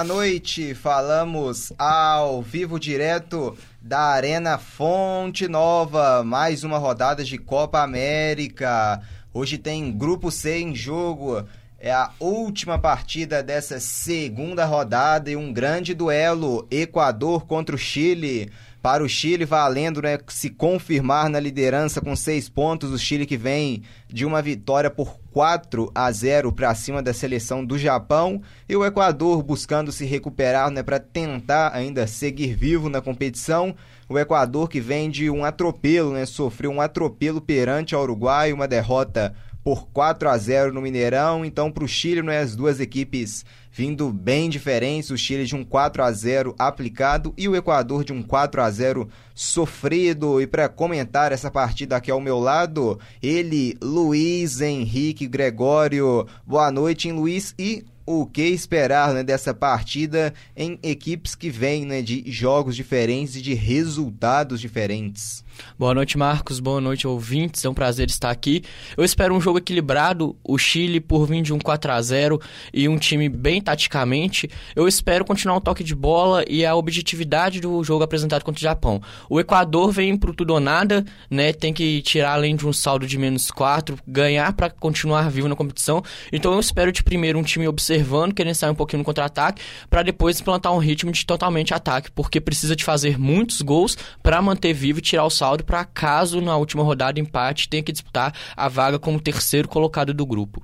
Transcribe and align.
boa 0.00 0.04
noite. 0.04 0.74
Falamos 0.74 1.74
ao 1.78 2.40
vivo 2.40 2.80
direto 2.80 3.54
da 3.82 4.00
Arena 4.00 4.56
Fonte 4.56 5.46
Nova, 5.46 6.24
mais 6.24 6.64
uma 6.64 6.78
rodada 6.78 7.22
de 7.22 7.36
Copa 7.36 7.82
América. 7.82 9.02
Hoje 9.34 9.58
tem 9.58 9.92
Grupo 9.92 10.30
C 10.30 10.58
em 10.58 10.74
jogo. 10.74 11.44
É 11.78 11.92
a 11.92 12.10
última 12.18 12.78
partida 12.78 13.42
dessa 13.42 13.78
segunda 13.78 14.64
rodada 14.64 15.30
e 15.30 15.36
um 15.36 15.52
grande 15.52 15.92
duelo 15.92 16.66
Equador 16.70 17.44
contra 17.44 17.74
o 17.74 17.78
Chile 17.78 18.50
para 18.82 19.04
o 19.04 19.08
Chile, 19.08 19.44
valendo 19.44 20.00
né, 20.00 20.18
se 20.28 20.48
confirmar 20.48 21.28
na 21.28 21.38
liderança 21.38 22.00
com 22.00 22.16
seis 22.16 22.48
pontos. 22.48 22.90
O 22.92 22.98
Chile 22.98 23.26
que 23.26 23.36
vem 23.36 23.82
de 24.08 24.24
uma 24.24 24.40
vitória 24.40 24.90
por 24.90 25.18
4 25.30 25.90
a 25.94 26.10
0 26.10 26.52
para 26.52 26.74
cima 26.74 27.02
da 27.02 27.12
seleção 27.12 27.64
do 27.64 27.78
Japão. 27.78 28.40
E 28.68 28.74
o 28.74 28.84
Equador 28.84 29.42
buscando 29.42 29.92
se 29.92 30.04
recuperar 30.04 30.70
né, 30.70 30.82
para 30.82 30.98
tentar 30.98 31.74
ainda 31.74 32.06
seguir 32.06 32.54
vivo 32.54 32.88
na 32.88 33.00
competição. 33.00 33.74
O 34.08 34.18
Equador 34.18 34.68
que 34.68 34.80
vem 34.80 35.10
de 35.10 35.30
um 35.30 35.44
atropelo, 35.44 36.12
né, 36.12 36.26
sofreu 36.26 36.70
um 36.70 36.80
atropelo 36.80 37.40
perante 37.40 37.94
o 37.94 38.00
Uruguai, 38.00 38.52
uma 38.52 38.66
derrota 38.66 39.34
por 39.62 39.88
4 39.88 40.28
a 40.28 40.36
0 40.36 40.72
no 40.72 40.80
Mineirão. 40.80 41.44
Então, 41.44 41.70
para 41.70 41.84
o 41.84 41.88
Chile, 41.88 42.22
né, 42.22 42.38
as 42.38 42.56
duas 42.56 42.80
equipes 42.80 43.44
vindo 43.70 44.12
bem 44.12 44.50
diferentes. 44.50 45.10
O 45.10 45.18
Chile 45.18 45.44
de 45.44 45.54
um 45.54 45.64
4 45.64 46.02
a 46.02 46.12
0 46.12 46.54
aplicado 46.58 47.32
e 47.36 47.48
o 47.48 47.56
Equador 47.56 48.04
de 48.04 48.12
um 48.12 48.22
4 48.22 48.60
a 48.62 48.70
0 48.70 49.08
sofrido. 49.34 50.40
E 50.40 50.46
para 50.46 50.68
comentar 50.68 51.32
essa 51.32 51.50
partida 51.50 51.96
aqui 51.96 52.10
ao 52.10 52.20
meu 52.20 52.38
lado, 52.38 52.98
ele, 53.22 53.76
Luiz 53.80 54.60
Henrique 54.60 55.26
Gregório. 55.26 56.26
Boa 56.46 56.70
noite, 56.70 57.08
hein, 57.08 57.14
Luiz. 57.14 57.54
E 57.58 57.84
o 58.06 58.26
que 58.26 58.42
esperar 58.42 59.14
né, 59.14 59.22
dessa 59.22 59.54
partida 59.54 60.34
em 60.56 60.78
equipes 60.82 61.36
que 61.36 61.48
vêm 61.48 61.84
né, 61.84 62.02
de 62.02 62.24
jogos 62.30 62.74
diferentes 62.74 63.36
e 63.36 63.42
de 63.42 63.54
resultados 63.54 64.60
diferentes? 64.60 65.44
Boa 65.78 65.94
noite, 65.94 66.18
Marcos. 66.18 66.60
Boa 66.60 66.80
noite, 66.80 67.06
ouvintes. 67.06 67.64
É 67.64 67.68
um 67.68 67.74
prazer 67.74 68.08
estar 68.08 68.30
aqui. 68.30 68.62
Eu 68.96 69.04
espero 69.04 69.34
um 69.34 69.40
jogo 69.40 69.58
equilibrado. 69.58 70.36
O 70.44 70.58
Chile 70.58 71.00
por 71.00 71.26
vir 71.26 71.42
de 71.42 71.52
um 71.52 71.58
4 71.58 71.92
a 71.92 72.02
0 72.02 72.40
e 72.72 72.88
um 72.88 72.98
time 72.98 73.28
bem 73.28 73.60
taticamente. 73.60 74.50
Eu 74.76 74.86
espero 74.86 75.24
continuar 75.24 75.56
o 75.56 75.60
toque 75.60 75.82
de 75.82 75.94
bola 75.94 76.44
e 76.48 76.64
a 76.66 76.74
objetividade 76.74 77.60
do 77.60 77.82
jogo 77.82 78.04
apresentado 78.04 78.44
contra 78.44 78.58
o 78.58 78.62
Japão. 78.62 79.00
O 79.28 79.40
Equador 79.40 79.92
vem 79.92 80.16
pro 80.16 80.34
tudo 80.34 80.54
ou 80.54 80.60
nada, 80.60 81.04
né? 81.30 81.52
Tem 81.52 81.72
que 81.72 82.02
tirar 82.02 82.34
além 82.34 82.56
de 82.56 82.66
um 82.66 82.72
saldo 82.72 83.06
de 83.06 83.18
menos 83.18 83.50
4, 83.50 83.98
ganhar 84.06 84.52
para 84.52 84.70
continuar 84.70 85.30
vivo 85.30 85.48
na 85.48 85.56
competição. 85.56 86.02
Então 86.32 86.52
eu 86.52 86.60
espero 86.60 86.92
de 86.92 87.02
primeiro 87.02 87.38
um 87.38 87.42
time 87.42 87.66
observando, 87.66 88.34
querendo 88.34 88.54
sair 88.54 88.70
um 88.70 88.74
pouquinho 88.74 88.98
no 88.98 89.04
contra-ataque, 89.04 89.62
para 89.88 90.02
depois 90.02 90.40
implantar 90.40 90.72
um 90.72 90.78
ritmo 90.78 91.10
de 91.12 91.24
totalmente 91.24 91.72
ataque, 91.72 92.10
porque 92.10 92.40
precisa 92.40 92.76
de 92.76 92.84
fazer 92.84 93.18
muitos 93.18 93.62
gols 93.62 93.96
para 94.22 94.40
manter 94.42 94.72
vivo 94.72 94.98
e 94.98 95.02
tirar 95.02 95.24
o 95.24 95.30
saldo 95.40 95.64
para 95.64 95.86
caso 95.86 96.38
na 96.42 96.54
última 96.58 96.82
rodada 96.82 97.18
empate 97.18 97.66
tenha 97.66 97.82
que 97.82 97.92
disputar 97.92 98.34
a 98.54 98.68
vaga 98.68 98.98
como 98.98 99.18
terceiro 99.18 99.66
colocado 99.66 100.12
do 100.12 100.26
grupo. 100.26 100.62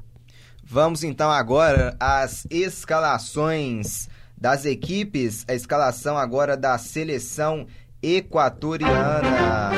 Vamos 0.62 1.02
então 1.02 1.30
agora 1.30 1.96
às 1.98 2.46
escalações 2.50 4.06
das 4.36 4.66
equipes, 4.66 5.46
a 5.48 5.54
escalação 5.54 6.18
agora 6.18 6.58
da 6.58 6.76
seleção 6.76 7.66
equatoriana. 8.02 9.70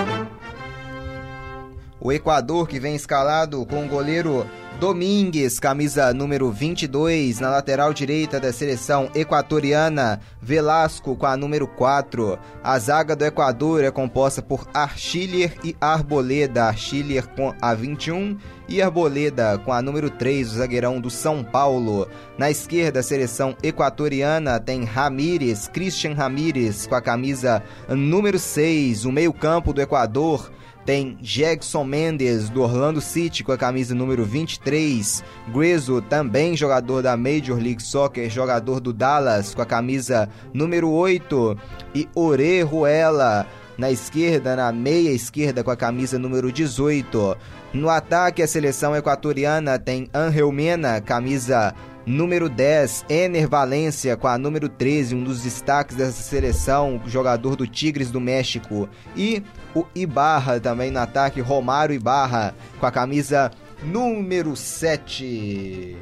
O 2.00 2.10
Equador 2.10 2.66
que 2.66 2.80
vem 2.80 2.96
escalado 2.96 3.64
com 3.66 3.84
o 3.84 3.88
goleiro 3.88 4.44
Domingues, 4.80 5.58
camisa 5.58 6.14
número 6.14 6.52
22, 6.52 7.40
na 7.40 7.50
lateral 7.50 7.92
direita 7.92 8.38
da 8.38 8.52
seleção 8.52 9.10
equatoriana, 9.12 10.20
Velasco 10.40 11.16
com 11.16 11.26
a 11.26 11.36
número 11.36 11.66
4. 11.66 12.38
A 12.62 12.78
zaga 12.78 13.16
do 13.16 13.24
Equador 13.24 13.82
é 13.82 13.90
composta 13.90 14.40
por 14.40 14.68
Archiller 14.72 15.52
e 15.64 15.74
Arboleda, 15.80 16.66
Archiller 16.66 17.26
com 17.26 17.52
a 17.60 17.74
21 17.74 18.38
e 18.68 18.80
Arboleda 18.80 19.58
com 19.64 19.72
a 19.72 19.82
número 19.82 20.10
3, 20.10 20.52
o 20.52 20.56
zagueirão 20.58 21.00
do 21.00 21.10
São 21.10 21.42
Paulo. 21.42 22.06
Na 22.38 22.48
esquerda, 22.48 23.00
a 23.00 23.02
seleção 23.02 23.56
equatoriana 23.60 24.60
tem 24.60 24.84
Ramírez, 24.84 25.66
Christian 25.66 26.14
Ramírez 26.14 26.86
com 26.86 26.94
a 26.94 27.02
camisa 27.02 27.64
número 27.88 28.38
6, 28.38 29.06
o 29.06 29.10
meio-campo 29.10 29.72
do 29.72 29.82
Equador 29.82 30.52
tem 30.88 31.18
Jackson 31.20 31.84
Mendes, 31.84 32.48
do 32.48 32.62
Orlando 32.62 32.98
City, 32.98 33.44
com 33.44 33.52
a 33.52 33.58
camisa 33.58 33.94
número 33.94 34.24
23. 34.24 35.22
Grezzo, 35.52 36.00
também 36.00 36.56
jogador 36.56 37.02
da 37.02 37.14
Major 37.14 37.58
League 37.58 37.82
Soccer, 37.82 38.30
jogador 38.30 38.80
do 38.80 38.90
Dallas, 38.90 39.54
com 39.54 39.60
a 39.60 39.66
camisa 39.66 40.30
número 40.50 40.88
8. 40.88 41.58
E 41.94 42.08
Orejuela, 42.14 43.46
na 43.76 43.90
esquerda, 43.90 44.56
na 44.56 44.72
meia 44.72 45.10
esquerda, 45.10 45.62
com 45.62 45.70
a 45.70 45.76
camisa 45.76 46.18
número 46.18 46.50
18. 46.50 47.36
No 47.74 47.90
ataque, 47.90 48.40
a 48.40 48.46
seleção 48.46 48.96
equatoriana 48.96 49.78
tem 49.78 50.08
Angel 50.14 50.50
Mena, 50.50 51.02
camisa 51.02 51.74
número 52.08 52.48
10, 52.48 53.04
Ener 53.08 53.46
Valência 53.46 54.16
com 54.16 54.26
a 54.26 54.38
número 54.38 54.66
13, 54.66 55.14
um 55.14 55.22
dos 55.22 55.42
destaques 55.42 55.94
dessa 55.94 56.22
seleção, 56.22 57.00
jogador 57.06 57.54
do 57.54 57.66
Tigres 57.66 58.10
do 58.10 58.18
México. 58.18 58.88
E 59.14 59.42
o 59.74 59.84
Ibarra 59.94 60.58
também 60.58 60.90
no 60.90 60.98
ataque, 60.98 61.42
Romário 61.42 61.94
Ibarra 61.94 62.54
com 62.80 62.86
a 62.86 62.90
camisa 62.90 63.50
número 63.82 64.56
7. 64.56 65.98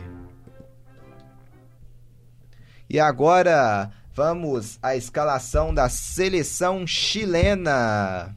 E 2.89 3.01
agora 3.01 3.91
vamos 4.15 4.79
à 4.81 4.95
escalação 4.95 5.75
da 5.75 5.89
seleção 5.89 6.87
chilena. 6.87 8.33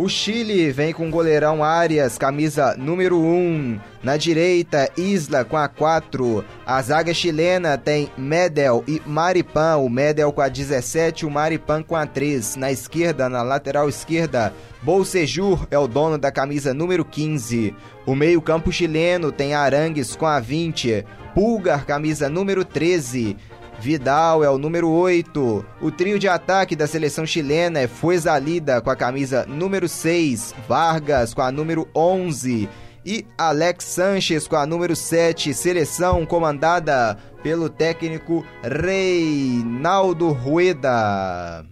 O 0.00 0.08
Chile 0.08 0.70
vem 0.70 0.92
com 0.92 1.08
o 1.08 1.10
goleirão 1.10 1.64
Arias, 1.64 2.16
camisa 2.16 2.76
número 2.78 3.18
1. 3.18 3.80
Na 4.00 4.16
direita, 4.16 4.88
Isla 4.96 5.44
com 5.44 5.56
a 5.56 5.66
4. 5.66 6.44
A 6.64 6.80
zaga 6.80 7.12
chilena 7.12 7.76
tem 7.76 8.08
Medel 8.16 8.84
e 8.86 9.02
Maripan. 9.04 9.78
O 9.78 9.88
Medel 9.88 10.30
com 10.30 10.40
a 10.40 10.48
17, 10.48 11.26
o 11.26 11.30
Maripan 11.30 11.82
com 11.82 11.96
a 11.96 12.06
3. 12.06 12.54
Na 12.54 12.70
esquerda, 12.70 13.28
na 13.28 13.42
lateral 13.42 13.88
esquerda, 13.88 14.54
Bolsejur 14.82 15.66
é 15.68 15.76
o 15.76 15.88
dono 15.88 16.16
da 16.16 16.30
camisa 16.30 16.72
número 16.72 17.04
15. 17.04 17.74
O 18.06 18.14
meio-campo 18.14 18.70
chileno 18.70 19.32
tem 19.32 19.52
Arangues 19.52 20.14
com 20.14 20.26
a 20.26 20.38
20. 20.38 21.04
Pulgar, 21.34 21.84
camisa 21.84 22.28
número 22.28 22.64
13. 22.64 23.36
Vidal 23.80 24.42
é 24.42 24.50
o 24.50 24.58
número 24.58 24.90
8. 24.90 25.64
O 25.80 25.90
trio 25.90 26.18
de 26.18 26.28
ataque 26.28 26.74
da 26.74 26.86
seleção 26.86 27.24
chilena 27.24 27.78
é 27.78 27.86
Fuezalida 27.86 28.80
com 28.80 28.90
a 28.90 28.96
camisa 28.96 29.46
número 29.46 29.88
6, 29.88 30.54
Vargas 30.68 31.32
com 31.32 31.42
a 31.42 31.52
número 31.52 31.88
11 31.94 32.68
e 33.06 33.24
Alex 33.38 33.84
Sanches 33.84 34.48
com 34.48 34.56
a 34.56 34.66
número 34.66 34.94
7, 34.96 35.54
seleção 35.54 36.26
comandada 36.26 37.16
pelo 37.42 37.68
técnico 37.68 38.44
Reinaldo 38.62 40.30
Rueda. 40.32 41.64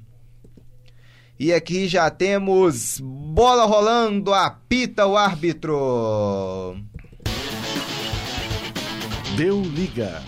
E 1.38 1.52
aqui 1.52 1.88
já 1.88 2.08
temos 2.08 2.98
bola 3.02 3.66
rolando, 3.66 4.32
apita 4.32 5.06
o 5.06 5.16
árbitro. 5.16 6.76
Deu 9.36 9.60
liga. 9.60 10.22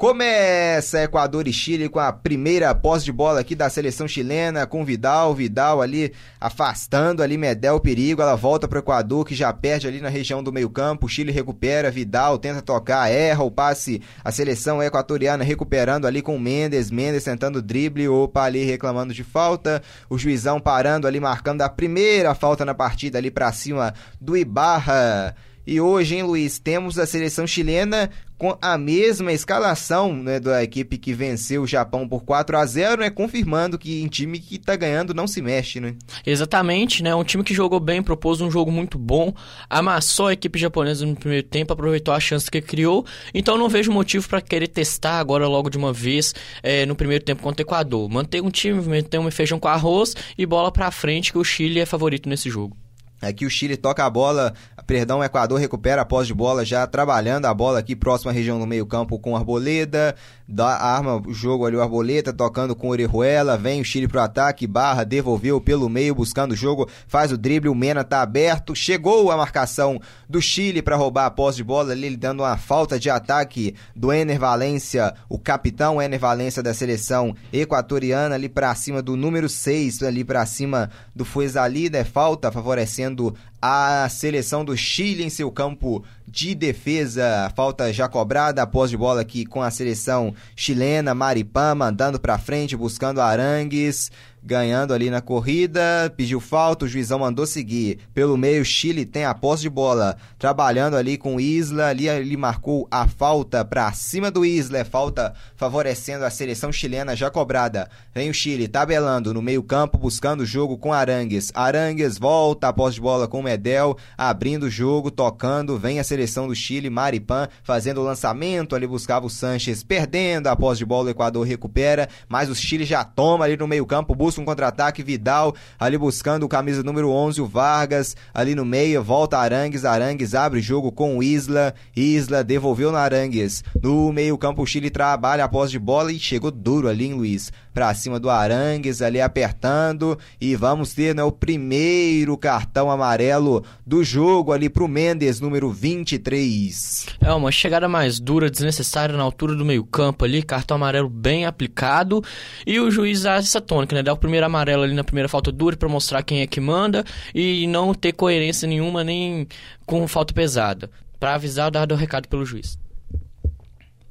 Começa 0.00 1.02
Equador 1.02 1.46
e 1.46 1.52
Chile 1.52 1.86
com 1.86 1.98
a 1.98 2.10
primeira 2.10 2.74
posse 2.74 3.04
de 3.04 3.12
bola 3.12 3.40
aqui 3.40 3.54
da 3.54 3.68
seleção 3.68 4.08
chilena, 4.08 4.66
com 4.66 4.82
Vidal, 4.82 5.34
Vidal 5.34 5.82
ali 5.82 6.14
afastando 6.40 7.22
ali 7.22 7.36
Medel 7.36 7.74
o 7.74 7.80
perigo, 7.80 8.22
ela 8.22 8.34
volta 8.34 8.66
para 8.66 8.78
o 8.78 8.80
Equador 8.80 9.26
que 9.26 9.34
já 9.34 9.52
perde 9.52 9.86
ali 9.86 10.00
na 10.00 10.08
região 10.08 10.42
do 10.42 10.50
meio-campo, 10.50 11.06
Chile 11.06 11.30
recupera, 11.30 11.90
Vidal 11.90 12.38
tenta 12.38 12.62
tocar, 12.62 13.10
erra 13.10 13.44
o 13.44 13.50
passe, 13.50 14.00
a 14.24 14.32
seleção 14.32 14.82
equatoriana 14.82 15.44
recuperando 15.44 16.06
ali 16.06 16.22
com 16.22 16.38
Mendes, 16.38 16.90
Mendes 16.90 17.24
tentando 17.24 17.60
drible, 17.60 18.08
opa 18.08 18.44
ali 18.44 18.64
reclamando 18.64 19.12
de 19.12 19.22
falta, 19.22 19.82
o 20.08 20.16
juizão 20.16 20.58
parando 20.58 21.06
ali 21.06 21.20
marcando 21.20 21.60
a 21.60 21.68
primeira 21.68 22.34
falta 22.34 22.64
na 22.64 22.72
partida 22.72 23.18
ali 23.18 23.30
para 23.30 23.52
cima 23.52 23.92
do 24.18 24.34
Ibarra. 24.34 25.36
E 25.70 25.80
hoje, 25.80 26.16
hein, 26.16 26.24
Luiz, 26.24 26.58
temos 26.58 26.98
a 26.98 27.06
seleção 27.06 27.46
chilena 27.46 28.10
com 28.36 28.58
a 28.60 28.76
mesma 28.76 29.32
escalação 29.32 30.12
né, 30.12 30.40
da 30.40 30.64
equipe 30.64 30.98
que 30.98 31.12
venceu 31.12 31.62
o 31.62 31.66
Japão 31.66 32.08
por 32.08 32.24
4 32.24 32.58
a 32.58 32.66
0 32.66 33.02
né, 33.02 33.08
confirmando 33.08 33.78
que 33.78 34.02
em 34.02 34.08
time 34.08 34.40
que 34.40 34.56
está 34.56 34.74
ganhando 34.74 35.14
não 35.14 35.28
se 35.28 35.40
mexe, 35.40 35.78
né? 35.78 35.94
Exatamente, 36.26 37.04
né? 37.04 37.14
Um 37.14 37.22
time 37.22 37.44
que 37.44 37.54
jogou 37.54 37.78
bem, 37.78 38.02
propôs 38.02 38.40
um 38.40 38.50
jogo 38.50 38.72
muito 38.72 38.98
bom, 38.98 39.32
amassou 39.68 40.26
a 40.26 40.32
equipe 40.32 40.58
japonesa 40.58 41.06
no 41.06 41.14
primeiro 41.14 41.46
tempo, 41.46 41.72
aproveitou 41.72 42.12
a 42.12 42.18
chance 42.18 42.50
que 42.50 42.60
criou, 42.60 43.06
então 43.32 43.56
não 43.56 43.68
vejo 43.68 43.92
motivo 43.92 44.28
para 44.28 44.40
querer 44.40 44.66
testar 44.66 45.20
agora 45.20 45.46
logo 45.46 45.70
de 45.70 45.78
uma 45.78 45.92
vez 45.92 46.34
é, 46.64 46.84
no 46.84 46.96
primeiro 46.96 47.24
tempo 47.24 47.44
contra 47.44 47.62
o 47.62 47.64
Equador. 47.64 48.08
Manter 48.08 48.42
um 48.42 48.50
time, 48.50 48.82
manter 48.82 49.20
um 49.20 49.30
feijão 49.30 49.60
com 49.60 49.68
arroz 49.68 50.16
e 50.36 50.44
bola 50.44 50.72
para 50.72 50.90
frente 50.90 51.30
que 51.30 51.38
o 51.38 51.44
Chile 51.44 51.78
é 51.78 51.86
favorito 51.86 52.28
nesse 52.28 52.50
jogo. 52.50 52.76
Aqui 53.20 53.44
o 53.44 53.50
Chile 53.50 53.76
toca 53.76 54.04
a 54.04 54.10
bola, 54.10 54.54
perdão, 54.86 55.18
o 55.18 55.24
Equador 55.24 55.58
recupera 55.58 56.02
a 56.02 56.04
posse 56.04 56.28
de 56.28 56.34
bola, 56.34 56.64
já 56.64 56.86
trabalhando 56.86 57.46
a 57.46 57.52
bola 57.52 57.78
aqui 57.78 57.94
próxima 57.94 58.30
à 58.30 58.34
região 58.34 58.58
do 58.58 58.66
meio-campo 58.66 59.18
com 59.18 59.36
Arboleda, 59.36 60.14
dá, 60.50 60.76
arma 60.76 61.22
o 61.26 61.32
jogo 61.32 61.64
ali 61.64 61.76
o 61.76 61.80
Arboleda, 61.80 62.32
tocando 62.32 62.74
com 62.74 62.88
Orejuela, 62.88 63.56
vem 63.56 63.80
o 63.80 63.84
Chile 63.84 64.08
pro 64.08 64.20
ataque, 64.20 64.66
barra, 64.66 65.04
devolveu 65.04 65.60
pelo 65.60 65.88
meio, 65.88 66.14
buscando 66.14 66.52
o 66.52 66.56
jogo, 66.56 66.88
faz 67.06 67.30
o 67.30 67.38
drible, 67.38 67.68
o 67.68 67.74
Mena 67.74 68.02
tá 68.02 68.20
aberto, 68.20 68.74
chegou 68.74 69.30
a 69.30 69.36
marcação 69.36 70.00
do 70.28 70.40
Chile 70.42 70.82
para 70.82 70.96
roubar 70.96 71.26
a 71.26 71.30
posse 71.30 71.58
de 71.58 71.64
bola 71.64 71.92
ali, 71.92 72.16
dando 72.16 72.42
uma 72.42 72.56
falta 72.56 72.98
de 72.98 73.08
ataque 73.08 73.74
do 73.94 74.12
Ener 74.12 74.38
Valência, 74.38 75.14
o 75.28 75.38
capitão 75.38 76.02
Ener 76.02 76.18
Valência 76.18 76.62
da 76.62 76.74
seleção 76.74 77.34
equatoriana 77.52 78.34
ali 78.34 78.48
para 78.48 78.74
cima 78.74 79.00
do 79.00 79.16
número 79.16 79.48
6, 79.48 80.02
ali 80.02 80.24
para 80.24 80.44
cima 80.46 80.90
do 81.14 81.24
Fuezali, 81.24 81.88
né, 81.88 82.04
falta 82.04 82.50
favorecendo 82.50 83.34
a 83.60 84.08
seleção 84.08 84.64
do 84.64 84.76
Chile 84.76 85.24
em 85.24 85.30
seu 85.30 85.50
campo 85.50 86.04
de 86.26 86.54
defesa. 86.54 87.52
Falta 87.54 87.92
já 87.92 88.08
cobrada 88.08 88.62
após 88.62 88.90
de 88.90 88.96
bola 88.96 89.20
aqui 89.20 89.44
com 89.44 89.62
a 89.62 89.70
seleção 89.70 90.34
chilena. 90.56 91.14
Maripã 91.14 91.74
mandando 91.74 92.18
para 92.18 92.38
frente, 92.38 92.76
buscando 92.76 93.20
Arangues 93.20 94.10
ganhando 94.42 94.94
ali 94.94 95.10
na 95.10 95.20
corrida, 95.20 96.12
pediu 96.16 96.40
falta, 96.40 96.84
o 96.84 96.88
juizão 96.88 97.18
mandou 97.18 97.46
seguir. 97.46 97.98
Pelo 98.14 98.36
meio, 98.36 98.64
Chile 98.64 99.04
tem 99.04 99.24
a 99.24 99.34
posse 99.34 99.62
de 99.62 99.70
bola, 99.70 100.16
trabalhando 100.38 100.96
ali 100.96 101.16
com 101.16 101.40
Isla, 101.40 101.88
ali 101.88 102.08
ele 102.08 102.36
marcou 102.36 102.88
a 102.90 103.06
falta 103.06 103.64
para 103.64 103.92
cima 103.92 104.30
do 104.30 104.44
Isla, 104.44 104.78
é 104.78 104.84
falta 104.84 105.34
favorecendo 105.56 106.24
a 106.24 106.30
seleção 106.30 106.72
chilena 106.72 107.14
já 107.14 107.30
cobrada. 107.30 107.88
Vem 108.14 108.30
o 108.30 108.34
Chile 108.34 108.66
tabelando 108.66 109.34
no 109.34 109.42
meio-campo, 109.42 109.98
buscando 109.98 110.40
o 110.40 110.46
jogo 110.46 110.78
com 110.78 110.92
Arangues. 110.92 111.52
Arangues 111.54 112.18
volta 112.18 112.68
a 112.68 112.72
posse 112.72 112.94
de 112.94 113.00
bola 113.00 113.28
com 113.28 113.42
Medel, 113.42 113.96
abrindo 114.16 114.64
o 114.64 114.70
jogo, 114.70 115.10
tocando, 115.10 115.78
vem 115.78 116.00
a 116.00 116.04
seleção 116.04 116.48
do 116.48 116.54
Chile, 116.54 116.90
Maripan 116.90 117.48
fazendo 117.62 118.00
o 118.00 118.04
lançamento, 118.04 118.74
ali 118.74 118.86
buscava 118.86 119.26
o 119.26 119.30
Sanches, 119.30 119.82
perdendo 119.82 120.48
a 120.48 120.56
posse 120.56 120.78
de 120.78 120.86
bola, 120.86 121.08
o 121.08 121.10
Equador 121.10 121.46
recupera, 121.46 122.08
mas 122.28 122.48
o 122.48 122.54
Chile 122.54 122.84
já 122.84 123.04
toma 123.04 123.44
ali 123.44 123.56
no 123.56 123.68
meio-campo, 123.68 124.14
busca 124.14 124.29
busca 124.30 124.40
um 124.40 124.44
contra-ataque, 124.44 125.02
Vidal 125.02 125.54
ali 125.78 125.98
buscando 125.98 126.44
o 126.44 126.48
camisa 126.48 126.82
número 126.82 127.10
11, 127.10 127.40
o 127.40 127.46
Vargas, 127.46 128.16
ali 128.32 128.54
no 128.54 128.64
meio, 128.64 129.02
volta 129.02 129.38
Arangues, 129.38 129.84
Arangues 129.84 130.34
abre 130.34 130.60
o 130.60 130.62
jogo 130.62 130.92
com 130.92 131.18
o 131.18 131.22
Isla, 131.22 131.74
Isla 131.96 132.44
devolveu 132.44 132.92
na 132.92 133.00
Arangues, 133.00 133.64
no 133.82 134.12
meio 134.12 134.38
campo 134.38 134.62
o 134.62 134.66
Chile 134.66 134.88
trabalha 134.88 135.44
a 135.44 135.48
de 135.72 135.78
bola 135.78 136.12
e 136.12 136.18
chegou 136.18 136.50
duro 136.50 136.88
ali 136.88 137.06
em 137.06 137.14
Luiz, 137.14 137.52
pra 137.72 137.94
cima 137.94 138.18
do 138.18 138.28
Arangues, 138.28 139.00
ali 139.02 139.20
apertando, 139.20 140.18
e 140.40 140.56
vamos 140.56 140.92
ter 140.92 141.14
né, 141.14 141.22
o 141.22 141.32
primeiro 141.32 142.36
cartão 142.36 142.90
amarelo 142.90 143.64
do 143.86 144.02
jogo 144.02 144.52
ali 144.52 144.68
pro 144.68 144.88
Mendes, 144.88 145.40
número 145.40 145.70
23. 145.70 147.06
É 147.20 147.32
uma 147.32 147.52
chegada 147.52 147.88
mais 147.88 148.18
dura, 148.18 148.50
desnecessária 148.50 149.16
na 149.16 149.22
altura 149.22 149.54
do 149.54 149.64
meio 149.64 149.84
campo 149.84 150.24
ali, 150.24 150.42
cartão 150.42 150.76
amarelo 150.76 151.08
bem 151.08 151.46
aplicado, 151.46 152.22
e 152.66 152.80
o 152.80 152.90
juiz 152.90 153.24
essa 153.24 153.60
tônica, 153.60 153.94
né, 153.94 154.02
dá 154.02 154.12
o 154.12 154.16
primeiro 154.16 154.46
amarelo 154.46 154.82
ali 154.82 154.94
na 154.94 155.04
primeira 155.04 155.28
falta 155.28 155.52
dura 155.52 155.76
para 155.76 155.88
mostrar 155.88 156.22
quem 156.22 156.40
é 156.40 156.46
que 156.46 156.60
manda 156.60 157.04
e 157.34 157.66
não 157.66 157.94
ter 157.94 158.12
coerência 158.12 158.66
nenhuma 158.66 159.04
nem 159.04 159.46
com 159.86 160.06
falta 160.08 160.34
pesada. 160.34 160.90
Para 161.18 161.34
avisar, 161.34 161.70
dado 161.70 161.92
o 161.92 161.96
recado 161.96 162.28
pelo 162.28 162.46
juiz. 162.46 162.78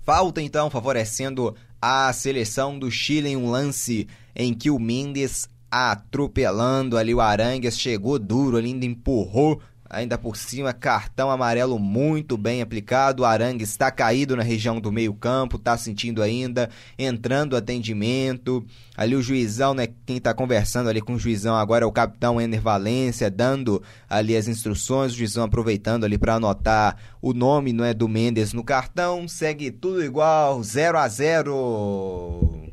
Falta 0.10 0.42
então 0.42 0.72
favorecendo 0.72 1.56
a 1.80 2.12
seleção 2.12 2.80
do 2.80 2.90
Chile 2.90 3.30
em 3.30 3.38
um 3.38 3.52
lance 3.52 4.08
em 4.36 4.56
que 4.56 4.72
o 4.72 4.80
Mendes 4.80 5.48
atropelando 5.70 6.98
ali 6.98 7.14
o 7.14 7.22
Arangues, 7.22 7.78
chegou 7.78 8.18
duro 8.18 8.58
ali, 8.58 8.70
ainda 8.70 8.88
empurrou 8.88 9.62
Ainda 9.90 10.20
por 10.20 10.38
cima, 10.38 10.72
cartão 10.72 11.32
amarelo 11.32 11.80
muito 11.80 12.38
bem 12.38 12.62
aplicado. 12.62 13.24
O 13.24 13.26
Arangue 13.26 13.64
está 13.64 13.90
caído 13.90 14.36
na 14.36 14.44
região 14.44 14.80
do 14.80 14.92
meio-campo, 14.92 15.56
está 15.58 15.76
sentindo 15.76 16.22
ainda, 16.22 16.70
entrando 16.98 17.58
atendimento. 17.58 18.64
Ali 18.96 19.16
o 19.16 19.22
juizão, 19.22 19.74
né? 19.74 19.88
Quem 20.06 20.18
está 20.18 20.32
conversando 20.32 20.90
ali 20.90 21.02
com 21.02 21.14
o 21.16 21.20
juizão 21.20 21.56
agora 21.56 21.86
é 21.86 21.88
o 21.88 21.92
capitão 21.92 22.40
Ener 22.40 22.62
Valência, 22.62 23.32
dando 23.32 23.82
ali 24.08 24.38
as 24.38 24.48
instruções. 24.48 25.14
O 25.14 25.18
juizão 25.18 25.44
aproveitando 25.44 26.04
ali 26.04 26.20
para 26.20 26.36
anotar 26.36 26.96
o 27.20 27.34
nome, 27.34 27.74
não 27.74 27.84
é, 27.84 27.92
do 27.92 28.08
Mendes 28.08 28.54
no 28.54 28.64
cartão. 28.64 29.28
Segue 29.28 29.72
tudo 29.72 30.04
igual, 30.04 30.62
0 30.62 31.00
a 31.00 31.08
0 31.08 32.70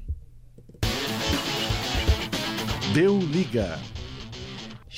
Deu 2.92 3.18
liga. 3.18 3.78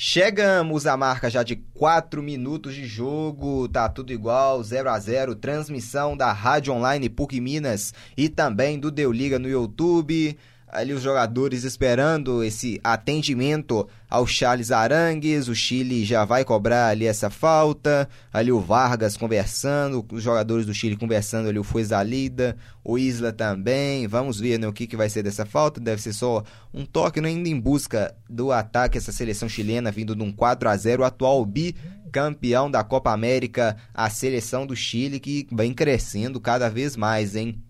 Chegamos 0.01 0.87
à 0.87 0.95
marca 0.95 1.29
já 1.29 1.43
de 1.43 1.57
4 1.57 2.23
minutos 2.23 2.73
de 2.73 2.87
jogo, 2.87 3.67
tá 3.67 3.89
tudo 3.89 4.13
igual, 4.13 4.63
0 4.63 4.89
a 4.89 4.97
0 4.97 5.35
transmissão 5.35 6.15
da 6.15 6.31
Rádio 6.31 6.71
Online 6.73 7.09
PUC 7.09 7.41
Minas 7.41 7.93
e 8.15 8.29
também 8.29 8.79
do 8.79 8.91
Deu 8.91 9.11
Liga 9.11 9.37
no 9.37 9.49
YouTube 9.49 10.37
ali 10.71 10.93
os 10.93 11.01
jogadores 11.01 11.63
esperando 11.63 12.43
esse 12.43 12.79
atendimento 12.83 13.87
ao 14.09 14.25
Charles 14.25 14.71
Arangues, 14.71 15.47
o 15.47 15.55
Chile 15.55 16.05
já 16.05 16.25
vai 16.25 16.45
cobrar 16.45 16.87
ali 16.87 17.05
essa 17.05 17.29
falta, 17.29 18.07
ali 18.31 18.51
o 18.51 18.59
Vargas 18.59 19.17
conversando, 19.17 20.05
os 20.11 20.23
jogadores 20.23 20.65
do 20.65 20.73
Chile 20.73 20.95
conversando 20.95 21.49
ali, 21.49 21.59
o 21.59 21.63
Fuezalida, 21.63 22.55
o 22.83 22.97
Isla 22.97 23.31
também, 23.31 24.07
vamos 24.07 24.39
ver 24.39 24.59
né, 24.59 24.67
o 24.67 24.73
que, 24.73 24.87
que 24.87 24.97
vai 24.97 25.09
ser 25.09 25.23
dessa 25.23 25.45
falta, 25.45 25.79
deve 25.79 26.01
ser 26.01 26.13
só 26.13 26.43
um 26.73 26.85
toque, 26.85 27.19
né, 27.19 27.29
ainda 27.29 27.49
em 27.49 27.59
busca 27.59 28.15
do 28.29 28.51
ataque 28.51 28.97
essa 28.97 29.11
seleção 29.11 29.49
chilena 29.49 29.91
vindo 29.91 30.15
de 30.15 30.23
um 30.23 30.31
4 30.31 30.69
a 30.69 30.77
0 30.77 31.03
o 31.03 31.05
atual 31.05 31.45
bi 31.45 31.75
campeão 32.11 32.69
da 32.69 32.83
Copa 32.83 33.11
América, 33.11 33.77
a 33.93 34.09
seleção 34.09 34.65
do 34.65 34.75
Chile 34.75 35.19
que 35.19 35.47
vem 35.51 35.73
crescendo 35.73 36.39
cada 36.39 36.69
vez 36.69 36.95
mais, 36.95 37.35
hein? 37.35 37.61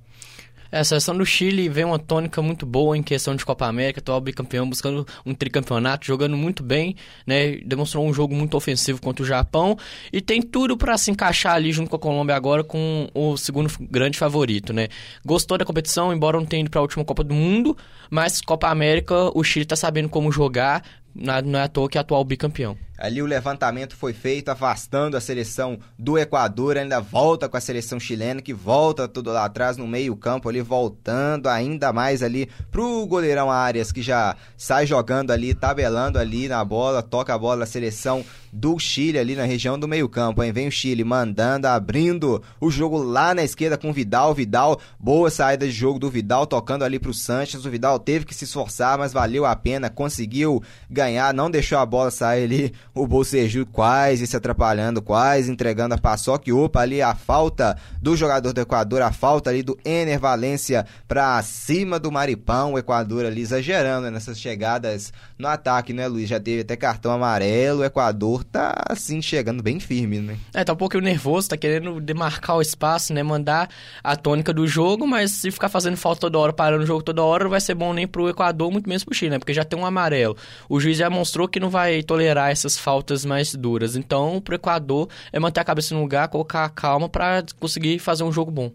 É, 0.71 0.79
a 0.79 0.83
seleção 0.83 1.17
do 1.17 1.25
Chile 1.25 1.67
vem 1.67 1.85
uma 1.85 1.97
tônica 1.97 2.41
muito 2.41 2.65
boa 2.65 2.97
em 2.97 3.01
questão 3.01 3.35
de 3.35 3.43
Copa 3.43 3.65
América, 3.65 3.99
atual 3.99 4.21
bicampeão, 4.21 4.69
buscando 4.69 5.05
um 5.25 5.33
tricampeonato, 5.33 6.05
jogando 6.05 6.37
muito 6.37 6.61
bem, 6.61 6.95
né? 7.25 7.57
Demonstrou 7.65 8.05
um 8.05 8.13
jogo 8.13 8.35
muito 8.35 8.55
ofensivo 8.55 9.01
contra 9.01 9.23
o 9.23 9.25
Japão 9.25 9.77
e 10.13 10.21
tem 10.21 10.41
tudo 10.41 10.77
para 10.77 10.97
se 10.97 11.09
encaixar 11.11 11.53
ali 11.53 11.71
junto 11.71 11.89
com 11.89 11.95
a 11.95 11.99
Colômbia 11.99 12.35
agora 12.35 12.63
com 12.63 13.09
o 13.13 13.35
segundo 13.35 13.71
grande 13.81 14.17
favorito, 14.17 14.71
né? 14.71 14.87
Gostou 15.25 15.57
da 15.57 15.65
competição, 15.65 16.13
embora 16.13 16.37
não 16.37 16.45
tenha 16.45 16.61
ido 16.61 16.69
para 16.69 16.79
a 16.79 16.83
última 16.83 17.03
Copa 17.03 17.23
do 17.23 17.33
Mundo, 17.33 17.75
mas 18.09 18.41
Copa 18.41 18.67
América 18.69 19.31
o 19.33 19.43
Chile 19.43 19.63
está 19.63 19.75
sabendo 19.75 20.09
como 20.09 20.31
jogar, 20.31 20.83
não 21.19 21.59
é 21.59 21.63
à 21.63 21.67
toa 21.67 21.89
que 21.89 21.97
é 21.97 22.01
atual 22.01 22.23
bicampeão. 22.23 22.77
Ali 22.97 23.21
o 23.21 23.25
levantamento 23.25 23.95
foi 23.95 24.11
feito, 24.11 24.49
afastando 24.49 25.15
a 25.15 25.21
seleção 25.21 25.79
do 25.97 26.17
Equador, 26.17 26.77
ainda 26.77 26.99
volta 26.99 27.47
com 27.47 27.55
a 27.55 27.61
seleção 27.61 27.97
chilena, 27.97 28.41
que 28.41 28.53
volta 28.53 29.07
tudo 29.07 29.31
lá 29.31 29.45
atrás 29.45 29.77
no 29.77 29.87
meio-campo, 29.87 30.49
ali 30.49 30.61
voltando 30.61 31.47
ainda 31.47 31.93
mais 31.93 32.21
ali 32.21 32.49
pro 32.69 33.05
goleirão 33.05 33.49
Arias, 33.49 33.93
que 33.93 34.01
já 34.01 34.35
sai 34.57 34.85
jogando 34.85 35.31
ali, 35.31 35.53
tabelando 35.53 36.19
ali 36.19 36.49
na 36.49 36.63
bola, 36.65 37.01
toca 37.01 37.33
a 37.33 37.37
bola 37.37 37.63
a 37.63 37.67
seleção 37.67 38.23
do 38.51 38.77
Chile 38.79 39.19
ali 39.19 39.35
na 39.35 39.43
região 39.43 39.77
do 39.77 39.87
meio-campo. 39.87 40.41
Aí 40.41 40.51
vem 40.51 40.67
o 40.67 40.71
Chile 40.71 41.03
mandando, 41.03 41.67
abrindo 41.67 42.41
o 42.59 42.69
jogo 42.69 42.97
lá 42.97 43.33
na 43.33 43.43
esquerda 43.43 43.77
com 43.77 43.89
o 43.89 43.93
Vidal. 43.93 44.33
Vidal, 44.33 44.79
boa 44.99 45.29
saída 45.29 45.65
de 45.65 45.71
jogo 45.71 45.99
do 45.99 46.09
Vidal, 46.09 46.45
tocando 46.45 46.83
ali 46.83 46.99
pro 46.99 47.13
Sanches. 47.13 47.65
O 47.65 47.69
Vidal 47.69 47.99
teve 47.99 48.25
que 48.25 48.33
se 48.33 48.45
esforçar, 48.45 48.97
mas 48.97 49.13
valeu 49.13 49.45
a 49.45 49.55
pena, 49.55 49.89
conseguiu 49.89 50.61
ganhar, 50.89 51.33
não 51.33 51.49
deixou 51.49 51.77
a 51.77 51.85
bola 51.85 52.11
sair 52.11 52.43
ali 52.43 52.73
o 52.93 53.07
Bolseju 53.07 53.65
quase 53.65 54.27
se 54.27 54.35
atrapalhando, 54.35 55.01
quase 55.01 55.51
entregando 55.51 55.95
a 55.95 55.97
paçoca. 55.97 56.53
Opa, 56.53 56.81
ali 56.81 57.01
a 57.01 57.15
falta 57.15 57.77
do 58.01 58.15
jogador 58.15 58.53
do 58.53 58.61
Equador, 58.61 59.01
a 59.01 59.11
falta 59.11 59.49
ali 59.49 59.63
do 59.63 59.77
Ener 59.83 60.19
Valência 60.19 60.85
pra 61.07 61.41
cima 61.41 61.99
do 61.99 62.11
Maripão. 62.11 62.73
O 62.73 62.79
Equador 62.79 63.25
ali 63.25 63.41
exagerando 63.41 64.09
nessas 64.11 64.39
chegadas 64.39 65.13
no 65.37 65.47
ataque, 65.47 65.93
né, 65.93 66.07
Luiz? 66.07 66.29
Já 66.29 66.39
teve 66.39 66.61
até 66.61 66.75
cartão 66.75 67.11
amarelo. 67.11 67.79
O 67.79 67.85
Equador 67.85 68.38
tá 68.43 68.83
assim 68.87 69.21
chegando 69.21 69.61
bem 69.61 69.79
firme, 69.79 70.19
né? 70.19 70.37
É, 70.53 70.63
tá 70.63 70.73
um 70.73 70.75
pouquinho 70.75 71.03
nervoso, 71.03 71.49
tá 71.49 71.57
querendo 71.57 71.99
demarcar 71.99 72.57
o 72.57 72.61
espaço, 72.61 73.13
né? 73.13 73.23
Mandar 73.23 73.69
a 74.03 74.15
tônica 74.15 74.53
do 74.53 74.67
jogo, 74.67 75.07
mas 75.07 75.31
se 75.31 75.51
ficar 75.51 75.69
fazendo 75.69 75.97
falta 75.97 76.21
toda 76.21 76.37
hora, 76.37 76.53
parando 76.53 76.83
o 76.83 76.87
jogo 76.87 77.03
toda 77.03 77.23
hora, 77.23 77.43
não 77.43 77.51
vai 77.51 77.61
ser 77.61 77.75
bom 77.75 77.93
nem 77.93 78.07
pro 78.07 78.29
Equador, 78.29 78.71
muito 78.71 78.87
menos 78.87 79.03
pro 79.03 79.13
Chile, 79.13 79.31
né? 79.31 79.39
Porque 79.39 79.53
já 79.53 79.63
tem 79.63 79.79
um 79.79 79.85
amarelo. 79.85 80.35
O 80.67 80.79
juiz 80.79 80.97
já 80.97 81.09
mostrou 81.09 81.47
que 81.47 81.59
não 81.59 81.69
vai 81.69 82.03
tolerar 82.03 82.51
essas 82.51 82.77
faltas 82.77 83.25
mais 83.25 83.53
duras. 83.55 83.95
Então, 83.95 84.41
pro 84.41 84.55
Equador 84.55 85.09
é 85.31 85.39
manter 85.39 85.59
a 85.59 85.63
cabeça 85.63 85.93
no 85.93 86.01
lugar, 86.01 86.27
colocar 86.27 86.65
a 86.65 86.69
calma 86.69 87.09
para 87.09 87.43
conseguir 87.59 87.99
fazer 87.99 88.23
um 88.23 88.31
jogo 88.31 88.51
bom. 88.51 88.71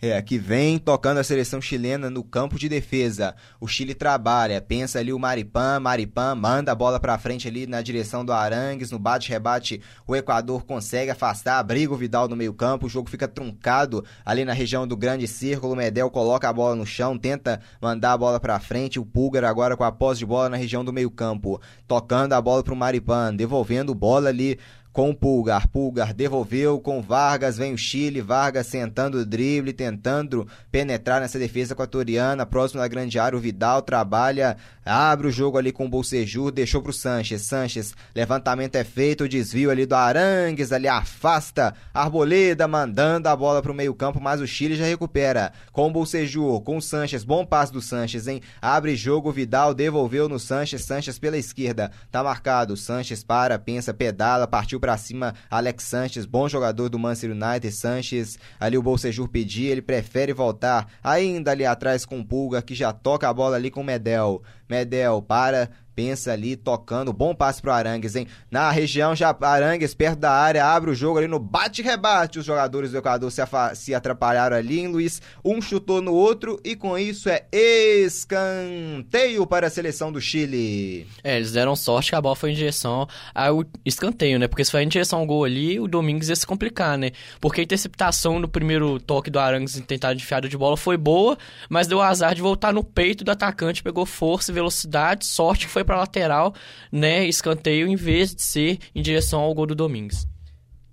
É, 0.00 0.20
que 0.20 0.36
vem 0.36 0.78
tocando 0.78 1.18
a 1.18 1.24
seleção 1.24 1.58
chilena 1.58 2.10
no 2.10 2.22
campo 2.22 2.58
de 2.58 2.68
defesa. 2.68 3.34
O 3.58 3.66
Chile 3.66 3.94
trabalha, 3.94 4.60
pensa 4.60 4.98
ali 4.98 5.10
o 5.10 5.18
Maripan, 5.18 5.80
Maripan 5.80 6.34
manda 6.34 6.70
a 6.70 6.74
bola 6.74 7.00
pra 7.00 7.16
frente 7.16 7.48
ali 7.48 7.66
na 7.66 7.80
direção 7.80 8.22
do 8.22 8.30
Arangues, 8.30 8.90
no 8.90 8.98
bate-rebate 8.98 9.80
o 10.06 10.14
Equador 10.14 10.64
consegue 10.64 11.10
afastar, 11.10 11.58
abriga 11.58 11.94
o 11.94 11.96
Vidal 11.96 12.28
no 12.28 12.36
meio 12.36 12.52
campo, 12.52 12.86
o 12.86 12.90
jogo 12.90 13.08
fica 13.08 13.26
truncado 13.26 14.04
ali 14.22 14.44
na 14.44 14.52
região 14.52 14.86
do 14.86 14.96
grande 14.98 15.26
círculo, 15.26 15.72
o 15.72 15.76
Medel 15.76 16.10
coloca 16.10 16.46
a 16.46 16.52
bola 16.52 16.76
no 16.76 16.84
chão, 16.84 17.16
tenta 17.16 17.60
mandar 17.80 18.12
a 18.12 18.18
bola 18.18 18.38
pra 18.38 18.60
frente, 18.60 19.00
o 19.00 19.06
Pulgar 19.06 19.44
agora 19.44 19.78
com 19.78 19.84
a 19.84 19.90
posse 19.90 20.18
de 20.18 20.26
bola 20.26 20.50
na 20.50 20.58
região 20.58 20.84
do 20.84 20.92
meio 20.92 21.10
campo, 21.10 21.58
tocando 21.88 22.34
a 22.34 22.40
bola 22.40 22.62
pro 22.62 22.76
Maripan, 22.76 23.34
devolvendo 23.34 23.94
bola 23.94 24.28
ali 24.28 24.58
com 24.96 25.12
Pulgar. 25.12 25.68
Pulgar 25.68 26.14
devolveu 26.14 26.80
com 26.80 27.02
Vargas, 27.02 27.58
vem 27.58 27.74
o 27.74 27.76
Chile, 27.76 28.22
Vargas 28.22 28.66
sentando 28.66 29.18
o 29.18 29.26
drible, 29.26 29.74
tentando 29.74 30.48
penetrar 30.72 31.20
nessa 31.20 31.38
defesa 31.38 31.74
equatoriana, 31.74 32.46
próximo 32.46 32.80
da 32.80 32.88
grande 32.88 33.18
área, 33.18 33.36
o 33.36 33.40
Vidal 33.40 33.82
trabalha, 33.82 34.56
abre 34.86 35.26
o 35.26 35.30
jogo 35.30 35.58
ali 35.58 35.72
com 35.72 35.86
o 35.86 35.88
Bolsejur, 35.88 36.50
deixou 36.50 36.80
pro 36.80 36.92
Sanches, 36.92 37.42
Sanches, 37.42 37.94
levantamento 38.14 38.76
é 38.76 38.84
feito, 38.84 39.24
o 39.24 39.28
desvio 39.28 39.70
ali 39.70 39.84
do 39.84 39.94
Arangues, 39.94 40.72
ali 40.72 40.88
afasta, 40.88 41.74
Arboleda 41.92 42.68
mandando 42.68 43.28
a 43.28 43.36
bola 43.36 43.60
pro 43.60 43.74
meio 43.74 43.94
campo, 43.94 44.20
mas 44.20 44.40
o 44.40 44.46
Chile 44.46 44.76
já 44.76 44.84
recupera, 44.84 45.52
com 45.72 45.88
o 45.88 45.90
Bolsejur, 45.90 46.60
com 46.62 46.76
o 46.76 46.82
Sanches, 46.82 47.24
bom 47.24 47.44
passe 47.44 47.72
do 47.72 47.82
Sanches, 47.82 48.26
hein, 48.26 48.40
abre 48.62 48.96
jogo, 48.96 49.32
Vidal 49.32 49.74
devolveu 49.74 50.28
no 50.28 50.38
Sanches, 50.38 50.84
Sanches 50.84 51.18
pela 51.18 51.36
esquerda, 51.36 51.90
tá 52.10 52.22
marcado, 52.22 52.76
Sanches 52.76 53.22
para, 53.22 53.58
pensa, 53.58 53.92
pedala, 53.92 54.46
partiu 54.46 54.78
para 54.78 54.96
cima 54.96 55.34
Alex 55.50 55.84
Sanches, 55.84 56.24
bom 56.24 56.48
jogador 56.48 56.88
do 56.88 56.98
Manchester 56.98 57.30
United. 57.32 57.72
Sanches, 57.72 58.38
ali 58.60 58.76
o 58.76 58.82
Bolsejur 58.82 59.28
pedir, 59.28 59.66
ele 59.66 59.82
prefere 59.82 60.32
voltar 60.32 60.86
ainda 61.02 61.50
ali 61.50 61.64
atrás 61.64 62.04
com 62.04 62.20
o 62.20 62.24
Pulga, 62.24 62.62
que 62.62 62.74
já 62.74 62.92
toca 62.92 63.28
a 63.28 63.34
bola 63.34 63.56
ali 63.56 63.70
com 63.70 63.80
o 63.80 63.84
Medel. 63.84 64.42
Medel 64.68 65.22
para 65.22 65.70
pensa 65.96 66.32
ali, 66.32 66.56
tocando, 66.56 67.10
bom 67.10 67.34
passe 67.34 67.62
pro 67.62 67.72
Arangues, 67.72 68.14
hein? 68.14 68.26
Na 68.50 68.70
região 68.70 69.16
já, 69.16 69.34
Arangues 69.40 69.94
perto 69.94 70.18
da 70.18 70.30
área, 70.30 70.66
abre 70.66 70.90
o 70.90 70.94
jogo 70.94 71.18
ali 71.18 71.26
no 71.26 71.38
bate-rebate, 71.38 72.38
os 72.38 72.44
jogadores 72.44 72.92
do 72.92 72.98
Equador 72.98 73.32
se, 73.32 73.40
se 73.74 73.94
atrapalharam 73.94 74.54
ali, 74.54 74.80
hein, 74.80 74.88
Luiz? 74.88 75.22
Um 75.42 75.62
chutou 75.62 76.02
no 76.02 76.12
outro 76.12 76.60
e 76.62 76.76
com 76.76 76.98
isso 76.98 77.30
é 77.30 77.46
escanteio 77.50 79.46
para 79.46 79.68
a 79.68 79.70
seleção 79.70 80.12
do 80.12 80.20
Chile. 80.20 81.06
É, 81.24 81.36
eles 81.36 81.52
deram 81.52 81.74
sorte 81.74 82.10
que 82.10 82.16
a 82.16 82.20
bola 82.20 82.36
foi 82.36 82.50
em 82.50 82.54
direção 82.54 83.08
ao 83.34 83.64
escanteio, 83.82 84.38
né? 84.38 84.46
Porque 84.46 84.64
se 84.64 84.70
foi 84.70 84.82
em 84.82 84.88
direção 84.88 85.20
ao 85.20 85.26
gol 85.26 85.44
ali, 85.44 85.80
o 85.80 85.88
Domingues 85.88 86.28
ia 86.28 86.36
se 86.36 86.46
complicar, 86.46 86.98
né? 86.98 87.12
Porque 87.40 87.62
a 87.62 87.64
interceptação 87.64 88.38
no 88.38 88.48
primeiro 88.48 89.00
toque 89.00 89.30
do 89.30 89.38
Arangues 89.38 89.78
em 89.78 89.82
tentar 89.82 90.12
de 90.12 90.26
de 90.26 90.58
bola 90.58 90.76
foi 90.76 90.98
boa, 90.98 91.38
mas 91.70 91.86
deu 91.86 92.02
azar 92.02 92.34
de 92.34 92.42
voltar 92.42 92.72
no 92.72 92.84
peito 92.84 93.24
do 93.24 93.30
atacante, 93.30 93.82
pegou 93.82 94.04
força 94.04 94.50
e 94.50 94.54
velocidade, 94.54 95.24
sorte 95.24 95.66
que 95.66 95.72
foi 95.72 95.85
para 95.86 95.96
lateral, 95.96 96.52
né, 96.92 97.24
escanteio 97.24 97.88
em 97.88 97.96
vez 97.96 98.34
de 98.34 98.42
ser 98.42 98.78
em 98.94 99.00
direção 99.00 99.40
ao 99.40 99.54
gol 99.54 99.66
do 99.66 99.74
Domingues. 99.74 100.26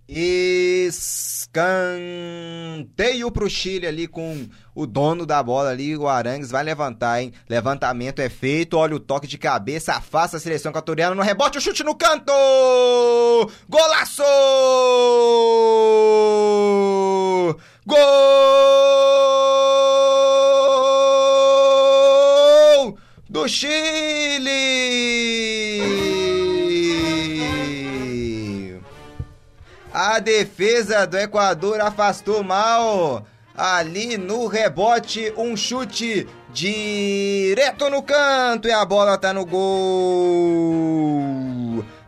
Escanteio 0.08 1.52
pro 3.32 3.50
Chile 3.50 3.88
ali 3.88 4.08
com 4.08 4.48
o 4.76 4.86
dono 4.86 5.26
da 5.26 5.42
bola 5.42 5.70
ali, 5.70 5.98
o 5.98 6.08
Arangues 6.08 6.52
vai 6.52 6.64
levantar, 6.64 7.22
hein? 7.22 7.34
Levantamento 7.50 8.20
é 8.20 8.30
feito, 8.30 8.78
olha 8.78 8.96
o 8.96 9.00
toque 9.00 9.28
de 9.28 9.38
cabeça, 9.38 9.94
afasta 9.94 10.38
a 10.38 10.40
seleção 10.40 10.72
equatoriana 10.72 11.16
no 11.16 11.22
rebote, 11.22 11.58
o 11.58 11.62
chute 11.62 11.84
no 11.84 11.96
canto! 11.96 12.32
Golaço! 13.70 14.24
Gol 17.86 17.98
do 23.44 23.50
Chile! 23.50 24.52
A 29.94 30.20
defesa 30.20 31.06
do 31.06 31.18
Equador 31.18 31.82
afastou 31.82 32.42
mal. 32.44 33.26
Ali 33.56 34.18
no 34.18 34.48
rebote, 34.48 35.32
um 35.38 35.56
chute 35.56 36.28
direto 36.52 37.88
no 37.88 38.02
canto 38.02 38.68
e 38.68 38.72
a 38.72 38.84
bola 38.84 39.16
tá 39.16 39.32
no 39.32 39.46
gol. 39.46 39.62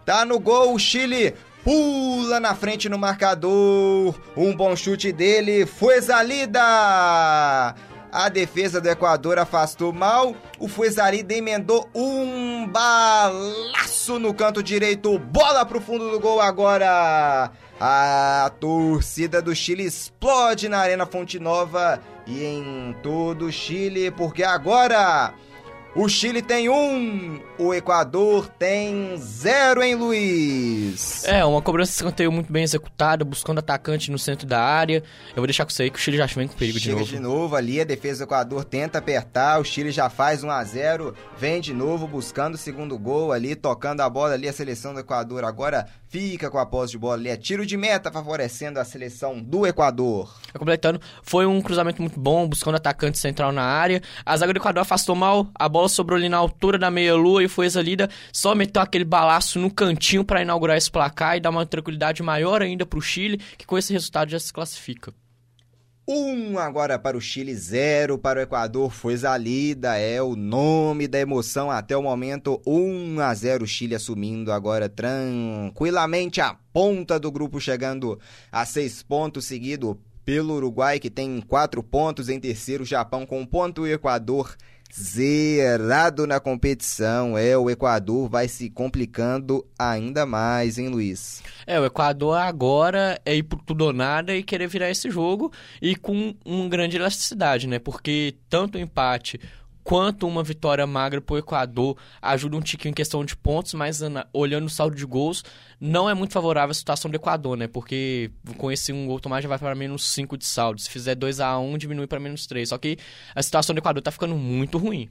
Tá 0.03 0.25
no 0.25 0.39
gol, 0.39 0.73
o 0.73 0.79
Chile 0.79 1.35
pula 1.63 2.39
na 2.39 2.55
frente 2.55 2.89
no 2.89 2.97
marcador. 2.97 4.15
Um 4.35 4.55
bom 4.55 4.75
chute 4.75 5.11
dele, 5.11 5.67
foi 5.67 6.01
Zalida. 6.01 7.75
A 8.15 8.29
defesa 8.29 8.79
do 8.79 8.89
Equador 8.89 9.37
afastou 9.37 9.91
mal. 9.91 10.33
O 10.57 10.69
Fuezarida 10.69 11.33
emendou 11.33 11.89
um 11.93 12.65
balaço 12.65 14.17
no 14.19 14.33
canto 14.33 14.63
direito. 14.63 15.19
Bola 15.19 15.65
pro 15.65 15.81
fundo 15.81 16.09
do 16.09 16.17
gol 16.17 16.39
agora. 16.39 17.51
A 17.77 18.49
torcida 18.57 19.41
do 19.41 19.53
Chile 19.53 19.83
explode 19.83 20.69
na 20.69 20.77
Arena 20.77 21.05
Fonte 21.05 21.37
Nova 21.41 22.01
e 22.25 22.41
em 22.41 22.95
todo 23.03 23.47
o 23.47 23.51
Chile, 23.51 24.09
porque 24.11 24.45
agora 24.45 25.33
o 25.95 26.09
Chile 26.09 26.41
tem 26.41 26.67
um, 26.67 27.39
o 27.57 27.73
Equador 27.73 28.47
tem 28.59 29.15
zero, 29.17 29.81
hein, 29.81 29.95
Luiz? 29.95 31.23
É, 31.23 31.45
uma 31.45 31.61
cobrança 31.61 31.91
de 31.91 31.95
escanteio 31.95 32.31
muito 32.31 32.51
bem 32.51 32.63
executada, 32.63 33.23
buscando 33.23 33.59
atacante 33.59 34.11
no 34.11 34.19
centro 34.19 34.45
da 34.45 34.61
área. 34.61 35.01
Eu 35.29 35.37
vou 35.37 35.47
deixar 35.47 35.63
com 35.63 35.71
você 35.71 35.83
aí 35.83 35.89
que 35.89 35.97
o 35.97 36.01
Chile 36.01 36.17
já 36.17 36.25
vem 36.25 36.49
com 36.49 36.55
perigo 36.55 36.77
Chega 36.77 36.95
de 36.95 36.99
novo. 36.99 37.11
de 37.13 37.19
novo 37.19 37.55
ali, 37.55 37.79
a 37.79 37.85
defesa 37.85 38.25
do 38.25 38.27
Equador 38.27 38.65
tenta 38.65 38.99
apertar, 38.99 39.59
o 39.59 39.63
Chile 39.63 39.89
já 39.89 40.09
faz 40.09 40.43
1 40.43 40.49
a 40.49 40.63
0 40.63 41.15
vem 41.37 41.61
de 41.61 41.73
novo 41.73 42.07
buscando 42.07 42.55
o 42.55 42.57
segundo 42.57 42.97
gol 42.99 43.31
ali, 43.31 43.55
tocando 43.55 44.01
a 44.01 44.09
bola 44.09 44.33
ali, 44.33 44.49
a 44.49 44.53
seleção 44.53 44.93
do 44.93 44.99
Equador 44.99 45.45
agora 45.45 45.87
fica 46.15 46.49
com 46.49 46.57
a 46.57 46.65
posse 46.65 46.93
de 46.93 46.97
bola 46.97 47.15
ali, 47.15 47.27
é 47.27 47.35
tiro 47.35 47.65
de 47.65 47.75
meta 47.75 48.09
favorecendo 48.09 48.79
a 48.79 48.85
seleção 48.85 49.41
do 49.41 49.67
Equador. 49.67 50.33
Completando, 50.57 51.01
foi 51.21 51.45
um 51.45 51.61
cruzamento 51.61 52.01
muito 52.01 52.17
bom, 52.17 52.47
buscando 52.47 52.75
atacante 52.75 53.17
central 53.17 53.51
na 53.51 53.63
área. 53.63 54.01
A 54.25 54.37
zaga 54.37 54.53
do 54.53 54.57
Equador 54.57 54.83
afastou 54.83 55.13
mal, 55.13 55.49
a 55.53 55.67
bola 55.67 55.89
sobrou 55.89 56.17
ali 56.17 56.29
na 56.29 56.37
altura 56.37 56.77
da 56.77 56.89
meia-lua 56.89 57.43
e 57.43 57.49
foi 57.49 57.65
exalida. 57.65 58.09
Só 58.31 58.55
meteu 58.55 58.81
aquele 58.81 59.03
balaço 59.03 59.59
no 59.59 59.69
cantinho 59.69 60.23
para 60.23 60.41
inaugurar 60.41 60.77
esse 60.77 60.89
placar 60.89 61.35
e 61.35 61.41
dar 61.41 61.49
uma 61.49 61.65
tranquilidade 61.65 62.23
maior 62.23 62.61
ainda 62.61 62.85
para 62.85 62.97
o 62.97 63.01
Chile, 63.01 63.37
que 63.57 63.65
com 63.65 63.77
esse 63.77 63.91
resultado 63.91 64.31
já 64.31 64.39
se 64.39 64.53
classifica. 64.53 65.13
Um 66.07 66.59
agora 66.59 66.99
para 66.99 67.17
o 67.17 67.21
Chile, 67.21 67.55
zero 67.55 68.15
para 68.15 68.39
o 68.39 68.43
Equador. 68.43 68.91
Foi 68.91 69.17
Zalida, 69.17 69.97
é 69.97 70.21
o 70.21 70.35
nome 70.35 71.07
da 71.07 71.19
emoção 71.19 71.71
até 71.71 71.97
o 71.97 72.03
momento. 72.03 72.61
1 72.63 73.19
a 73.19 73.33
0 73.33 73.65
Chile 73.65 73.95
assumindo 73.95 74.51
agora 74.51 74.87
tranquilamente 74.87 76.39
a 76.39 76.55
ponta 76.71 77.19
do 77.19 77.31
grupo, 77.31 77.59
chegando 77.59 78.19
a 78.51 78.63
seis 78.65 79.01
pontos, 79.01 79.45
seguido 79.45 79.99
pelo 80.23 80.53
Uruguai, 80.53 80.99
que 80.99 81.09
tem 81.09 81.41
quatro 81.41 81.81
pontos. 81.81 82.29
Em 82.29 82.39
terceiro, 82.39 82.85
Japão 82.85 83.25
com 83.25 83.39
um 83.39 83.45
ponto 83.45 83.87
e 83.87 83.89
o 83.89 83.93
Equador 83.95 84.55
zerado 84.97 86.25
na 86.25 86.39
competição. 86.39 87.37
É, 87.37 87.57
o 87.57 87.69
Equador 87.69 88.29
vai 88.29 88.47
se 88.47 88.69
complicando 88.69 89.65
ainda 89.77 90.25
mais, 90.25 90.77
hein, 90.77 90.89
Luiz? 90.89 91.43
É, 91.67 91.79
o 91.79 91.85
Equador 91.85 92.37
agora 92.37 93.19
é 93.25 93.35
ir 93.35 93.43
por 93.43 93.61
tudo 93.61 93.85
ou 93.85 93.93
nada 93.93 94.35
e 94.35 94.43
querer 94.43 94.67
virar 94.67 94.89
esse 94.89 95.09
jogo 95.09 95.51
e 95.81 95.95
com 95.95 96.33
uma 96.45 96.69
grande 96.69 96.95
elasticidade, 96.95 97.67
né? 97.67 97.79
Porque 97.79 98.35
tanto 98.49 98.77
o 98.77 98.81
empate 98.81 99.39
quanto 99.85 100.27
uma 100.27 100.41
vitória 100.43 100.85
magra 100.87 101.21
para 101.21 101.35
o 101.35 101.37
Equador 101.37 101.95
ajuda 102.19 102.57
um 102.57 102.59
tiquinho 102.59 102.89
em 102.89 102.93
questão 102.93 103.23
de 103.23 103.37
pontos, 103.37 103.75
mas 103.75 104.01
olhando 104.33 104.65
o 104.65 104.69
saldo 104.69 104.95
de 104.95 105.05
gols, 105.05 105.43
não 105.79 106.09
é 106.09 106.13
muito 106.15 106.33
favorável 106.33 106.71
a 106.71 106.73
situação 106.73 107.09
do 107.09 107.15
Equador, 107.15 107.55
né? 107.55 107.67
Porque 107.67 108.31
com 108.57 108.71
esse 108.71 108.91
um 108.91 109.05
gol 109.05 109.19
tomar 109.19 109.41
já 109.41 109.47
vai 109.47 109.59
para 109.59 109.75
menos 109.75 110.03
5 110.11 110.37
de 110.39 110.45
saldo. 110.45 110.81
Se 110.81 110.89
fizer 110.89 111.13
2 111.13 111.39
a 111.39 111.59
1 111.59 111.77
diminui 111.77 112.07
para 112.07 112.19
menos 112.19 112.47
3. 112.47 112.67
Só 112.67 112.79
que 112.79 112.97
a 113.35 113.43
situação 113.43 113.75
do 113.75 113.77
Equador 113.77 114.01
tá 114.01 114.09
ficando 114.09 114.35
muito 114.35 114.79
ruim. 114.79 115.07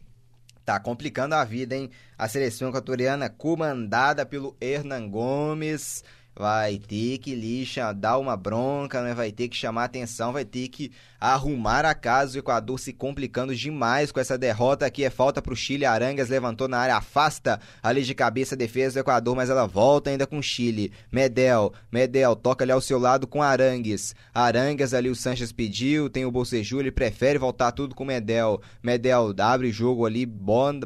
Tá 0.65 0.81
complicando 0.81 1.37
a 1.37 1.45
vida, 1.45 1.77
hein? 1.77 1.89
A 2.19 2.27
seleção 2.27 2.69
equatoriana 2.69 3.31
comandada 3.31 4.27
pelo 4.27 4.57
Hernan 4.61 5.09
Gomes 5.09 6.03
vai 6.37 6.79
ter 6.79 7.19
que 7.19 7.35
lixa, 7.35 7.93
dar 7.93 8.19
uma 8.19 8.37
bronca, 8.37 9.03
né? 9.03 9.15
vai 9.15 9.31
ter 9.31 9.49
que 9.49 9.57
chamar 9.57 9.85
atenção, 9.85 10.33
vai 10.33 10.45
ter 10.45 10.69
que 10.69 10.91
arrumar 11.21 11.85
a 11.85 11.95
casa. 11.95 12.37
O 12.37 12.41
Equador 12.41 12.79
se 12.79 12.93
complicando 12.93 13.55
demais 13.55 14.13
com 14.13 14.21
essa 14.21 14.37
derrota 14.37 14.85
aqui. 14.85 15.05
É 15.05 15.11
falta 15.11 15.41
para 15.41 15.53
o 15.53 15.57
Chile. 15.57 15.87
Arangas 15.87 16.29
levantou 16.29 16.69
na 16.69 16.79
área, 16.79 16.97
afasta 16.97 17.61
ali 17.83 18.03
de 18.03 18.15
cabeça 18.15 18.55
a 18.55 18.59
defesa 18.59 18.95
do 18.95 19.01
Equador, 19.01 19.35
mas 19.35 19.49
ela 19.49 19.67
volta 19.67 20.11
ainda 20.11 20.27
com 20.27 20.39
o 20.39 20.43
Chile. 20.43 20.93
Medel, 21.11 21.73
Medel 21.91 22.37
toca 22.37 22.65
ali 22.65 22.73
ao 22.73 22.81
seu 22.81 22.99
lado 22.99 23.27
com 23.27 23.43
Arangues. 23.43 24.15
Arangas 24.35 24.93
ali 24.93 25.09
o 25.09 25.15
Sanches 25.15 25.53
pediu, 25.53 26.11
tem 26.11 26.25
o 26.25 26.31
Bolseju, 26.31 26.81
ele 26.81 26.91
prefere 26.93 27.39
voltar 27.39 27.73
tudo 27.73 27.95
com 27.95 28.05
Medel. 28.05 28.61
Medel 28.83 29.35
abre 29.39 29.71
jogo 29.71 30.05
ali, 30.05 30.27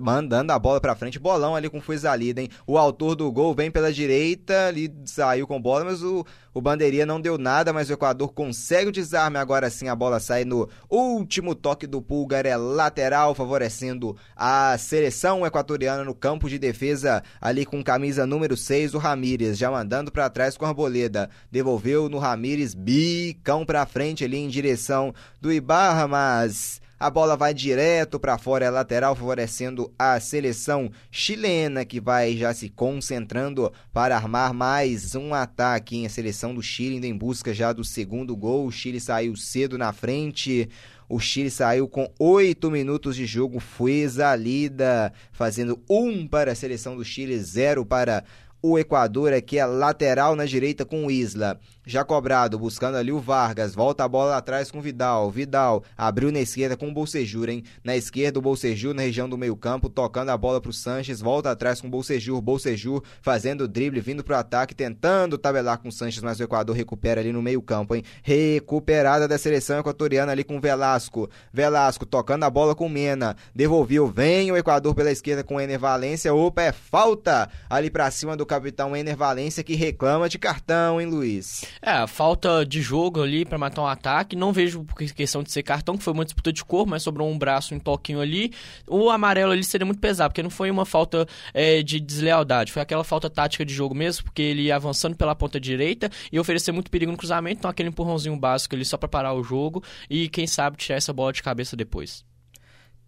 mandando 0.01 0.53
a 0.53 0.59
bola 0.59 0.81
para 0.81 0.95
frente. 0.95 1.19
Bolão 1.19 1.57
ali 1.57 1.69
com 1.69 1.81
Fuizalida, 1.81 2.41
hein? 2.41 2.49
O 2.67 2.79
autor 2.79 3.17
do 3.17 3.31
gol 3.33 3.55
vem 3.55 3.71
pela 3.71 3.93
direita, 3.93 4.69
ali 4.69 4.93
saiu 5.05 5.38
saiu 5.39 5.47
com 5.47 5.61
bola, 5.61 5.85
mas 5.85 6.03
o, 6.03 6.27
o 6.53 6.61
Bandeirinha 6.61 7.07
não 7.07 7.21
deu 7.21 7.39
nada, 7.39 7.73
mas 7.73 7.89
o 7.89 7.93
Equador 7.93 8.33
consegue 8.33 8.89
o 8.89 8.93
desarme. 8.93 9.39
Agora 9.39 9.71
sim 9.71 9.89
a 9.89 9.95
bola 9.95 10.19
sai 10.19 10.45
no 10.45 10.69
último 10.91 11.55
toque 11.55 11.87
do 11.87 12.03
Pulgar, 12.03 12.45
é 12.45 12.57
lateral, 12.57 13.35
favorecendo 13.35 14.17
a 14.37 14.77
seleção 14.79 15.47
equatoriana 15.47 16.05
no 16.05 16.15
campo 16.15 16.49
de 16.49 16.59
defesa, 16.59 17.23
ali 17.41 17.65
com 17.65 17.83
camisa 17.83 18.27
número 18.27 18.57
6, 18.57 18.95
o 18.95 18.99
Ramírez, 18.99 19.57
já 19.57 19.71
mandando 19.71 20.11
para 20.11 20.29
trás 20.29 20.57
com 20.57 20.65
a 20.65 20.69
Arboleda. 20.69 21.31
Devolveu 21.51 22.09
no 22.09 22.19
Ramírez, 22.19 22.75
bicão 22.75 23.65
para 23.65 23.87
frente 23.87 24.25
ali 24.25 24.39
em 24.39 24.49
direção 24.49 25.15
do 25.41 25.53
Ibarra, 25.53 26.09
mas 26.09 26.81
a 27.01 27.09
bola 27.11 27.37
vai 27.37 27.55
direto 27.55 28.19
para 28.19 28.37
fora, 28.39 28.65
é 28.65 28.71
lateral, 28.71 29.15
favorecendo 29.15 29.93
a 29.97 30.19
seleção 30.19 30.91
chilena, 31.13 31.85
que 31.85 32.01
vai 32.01 32.37
já 32.37 32.53
se 32.53 32.69
concentrando 32.69 33.73
para 33.93 34.17
armar 34.17 34.53
mais 34.53 35.15
um 35.15 35.33
ataque. 35.33 35.97
Em 35.97 36.07
a 36.07 36.11
seleção 36.11 36.53
do 36.53 36.63
Chile 36.63 36.97
indo 36.97 37.07
em 37.07 37.17
busca 37.17 37.55
já 37.55 37.73
do 37.73 37.85
segundo 37.85 38.37
gol. 38.37 38.67
O 38.67 38.73
Chile 38.73 38.99
saiu 38.99 39.37
cedo 39.37 39.79
na 39.79 39.93
frente. 39.93 40.69
O 41.09 41.21
Chile 41.21 41.51
saiu 41.51 41.87
com 41.89 42.13
oito 42.19 42.71
minutos 42.71 43.15
de 43.15 43.25
jogo, 43.25 43.61
foi 43.61 43.93
exalida, 43.93 45.13
fazendo 45.33 45.81
um 45.89 46.27
para 46.27 46.53
a 46.53 46.55
seleção 46.55 46.97
do 46.97 47.05
Chile, 47.05 47.39
zero 47.39 47.87
para 47.87 48.25
o 48.61 48.77
Equador 48.77 49.33
aqui 49.33 49.57
é 49.59 49.65
lateral 49.65 50.35
na 50.35 50.45
direita 50.45 50.85
com 50.85 51.07
o 51.07 51.11
Isla. 51.11 51.61
Já 51.89 52.05
cobrado, 52.05 52.59
buscando 52.59 52.99
ali 52.99 53.11
o 53.11 53.19
Vargas. 53.19 53.75
Volta 53.75 54.05
a 54.05 54.09
bola 54.09 54.37
atrás 54.37 54.71
com 54.71 54.79
Vidal. 54.79 55.31
Vidal 55.31 55.83
abriu 55.97 56.31
na 56.31 56.39
esquerda 56.39 56.77
com 56.77 56.91
o 56.91 56.93
Bolsejur, 56.93 57.49
hein? 57.49 57.65
Na 57.83 57.97
esquerda, 57.97 58.39
o 58.39 58.43
Bolsejur 58.43 58.93
na 58.93 59.01
região 59.01 59.27
do 59.27 59.39
meio-campo, 59.39 59.89
tocando 59.89 60.29
a 60.29 60.37
bola 60.37 60.61
pro 60.61 60.71
Sanches. 60.71 61.23
Volta 61.23 61.51
atrás 61.51 61.81
com 61.81 61.89
o 61.89 61.91
Bolsejur. 61.91 62.43
Bolsejur 62.43 63.03
fazendo 63.23 63.63
o 63.63 63.69
drible, 63.69 64.03
vindo 64.03 64.23
pro 64.23 64.37
ataque, 64.37 64.75
tentando 64.75 65.39
tabelar 65.39 65.79
com 65.79 65.89
o 65.89 65.93
Sanches, 65.93 66.23
mas 66.23 66.39
o 66.39 66.43
Equador 66.43 66.77
recupera 66.77 67.23
ali 67.23 67.33
no 67.33 67.41
meio-campo, 67.41 67.95
hein? 67.95 68.03
Recuperada 68.23 69.27
da 69.27 69.39
seleção 69.39 69.79
equatoriana 69.79 70.33
ali 70.33 70.45
com 70.45 70.59
o 70.59 70.61
Velasco. 70.61 71.31
Velasco 71.51 72.05
tocando 72.05 72.45
a 72.45 72.51
bola 72.51 72.75
com 72.75 72.85
o 72.85 72.91
Mena. 72.91 73.35
Devolveu, 73.55 74.09
vem 74.09 74.53
o 74.53 74.59
Equador 74.59 74.95
pela 74.95 75.11
esquerda 75.11 75.43
com 75.43 75.55
o 75.55 75.61
Ener 75.61 75.79
Valência. 75.79 76.35
Opa, 76.35 76.65
é 76.65 76.73
falta 76.73 77.49
ali 77.71 77.89
pra 77.89 78.11
cima 78.11 78.37
do 78.37 78.45
capitão 78.45 78.95
Ener 78.95 79.17
Valência 79.17 79.65
que 79.65 79.75
reclama 79.75 80.29
de 80.29 80.39
cartão, 80.39 81.01
hein, 81.01 81.07
Luiz? 81.07 81.63
É, 81.81 82.07
falta 82.07 82.65
de 82.65 82.83
jogo 82.83 83.23
ali 83.23 83.45
para 83.45 83.59
matar 83.59 83.83
um 83.83 83.87
ataque. 83.87 84.37
Não 84.37 84.53
vejo 84.53 84.85
por 84.85 84.97
questão 84.97 85.43
de 85.43 85.51
ser 85.51 85.63
cartão, 85.63 85.97
que 85.97 86.03
foi 86.03 86.13
uma 86.13 86.25
disputa 86.25 86.53
de 86.53 86.65
cor, 86.65 86.87
mas 86.87 87.03
sobrou 87.03 87.29
um 87.29 87.39
braço, 87.39 87.75
um 87.75 87.79
toquinho 87.79 88.21
ali. 88.21 88.53
O 88.87 89.11
amarelo 89.11 89.53
ali 89.53 89.65
seria 89.65 89.87
muito 89.87 90.01
pesado, 90.01 90.31
porque 90.31 90.43
não 90.43 90.51
foi 90.51 90.71
uma 90.71 90.85
falta 90.85 91.27
é, 91.55 91.83
de 91.83 92.01
deslealdade. 92.01 92.73
Foi 92.73 92.83
aquela 92.83 93.05
falta 93.05 93.31
tática 93.31 93.65
de 93.65 93.73
jogo 93.73 93.95
mesmo, 93.95 94.25
porque 94.25 94.43
ele 94.43 94.63
ia 94.63 94.77
avançando 94.77 95.17
pela 95.17 95.35
ponta 95.35 95.61
direita 95.61 96.11
e 96.33 96.39
oferecer 96.39 96.73
muito 96.73 96.91
perigo 96.91 97.13
no 97.13 97.19
cruzamento. 97.19 97.59
Então, 97.59 97.71
aquele 97.71 97.89
empurrãozinho 97.89 98.37
básico 98.37 98.75
ali 98.75 98.85
só 98.85 98.97
para 98.97 99.09
parar 99.09 99.35
o 99.35 99.43
jogo 99.43 99.83
e, 100.11 100.29
quem 100.29 100.47
sabe, 100.47 100.77
tirar 100.77 100.97
essa 100.97 101.13
bola 101.13 101.33
de 101.33 101.43
cabeça 101.43 101.77
depois. 101.77 102.28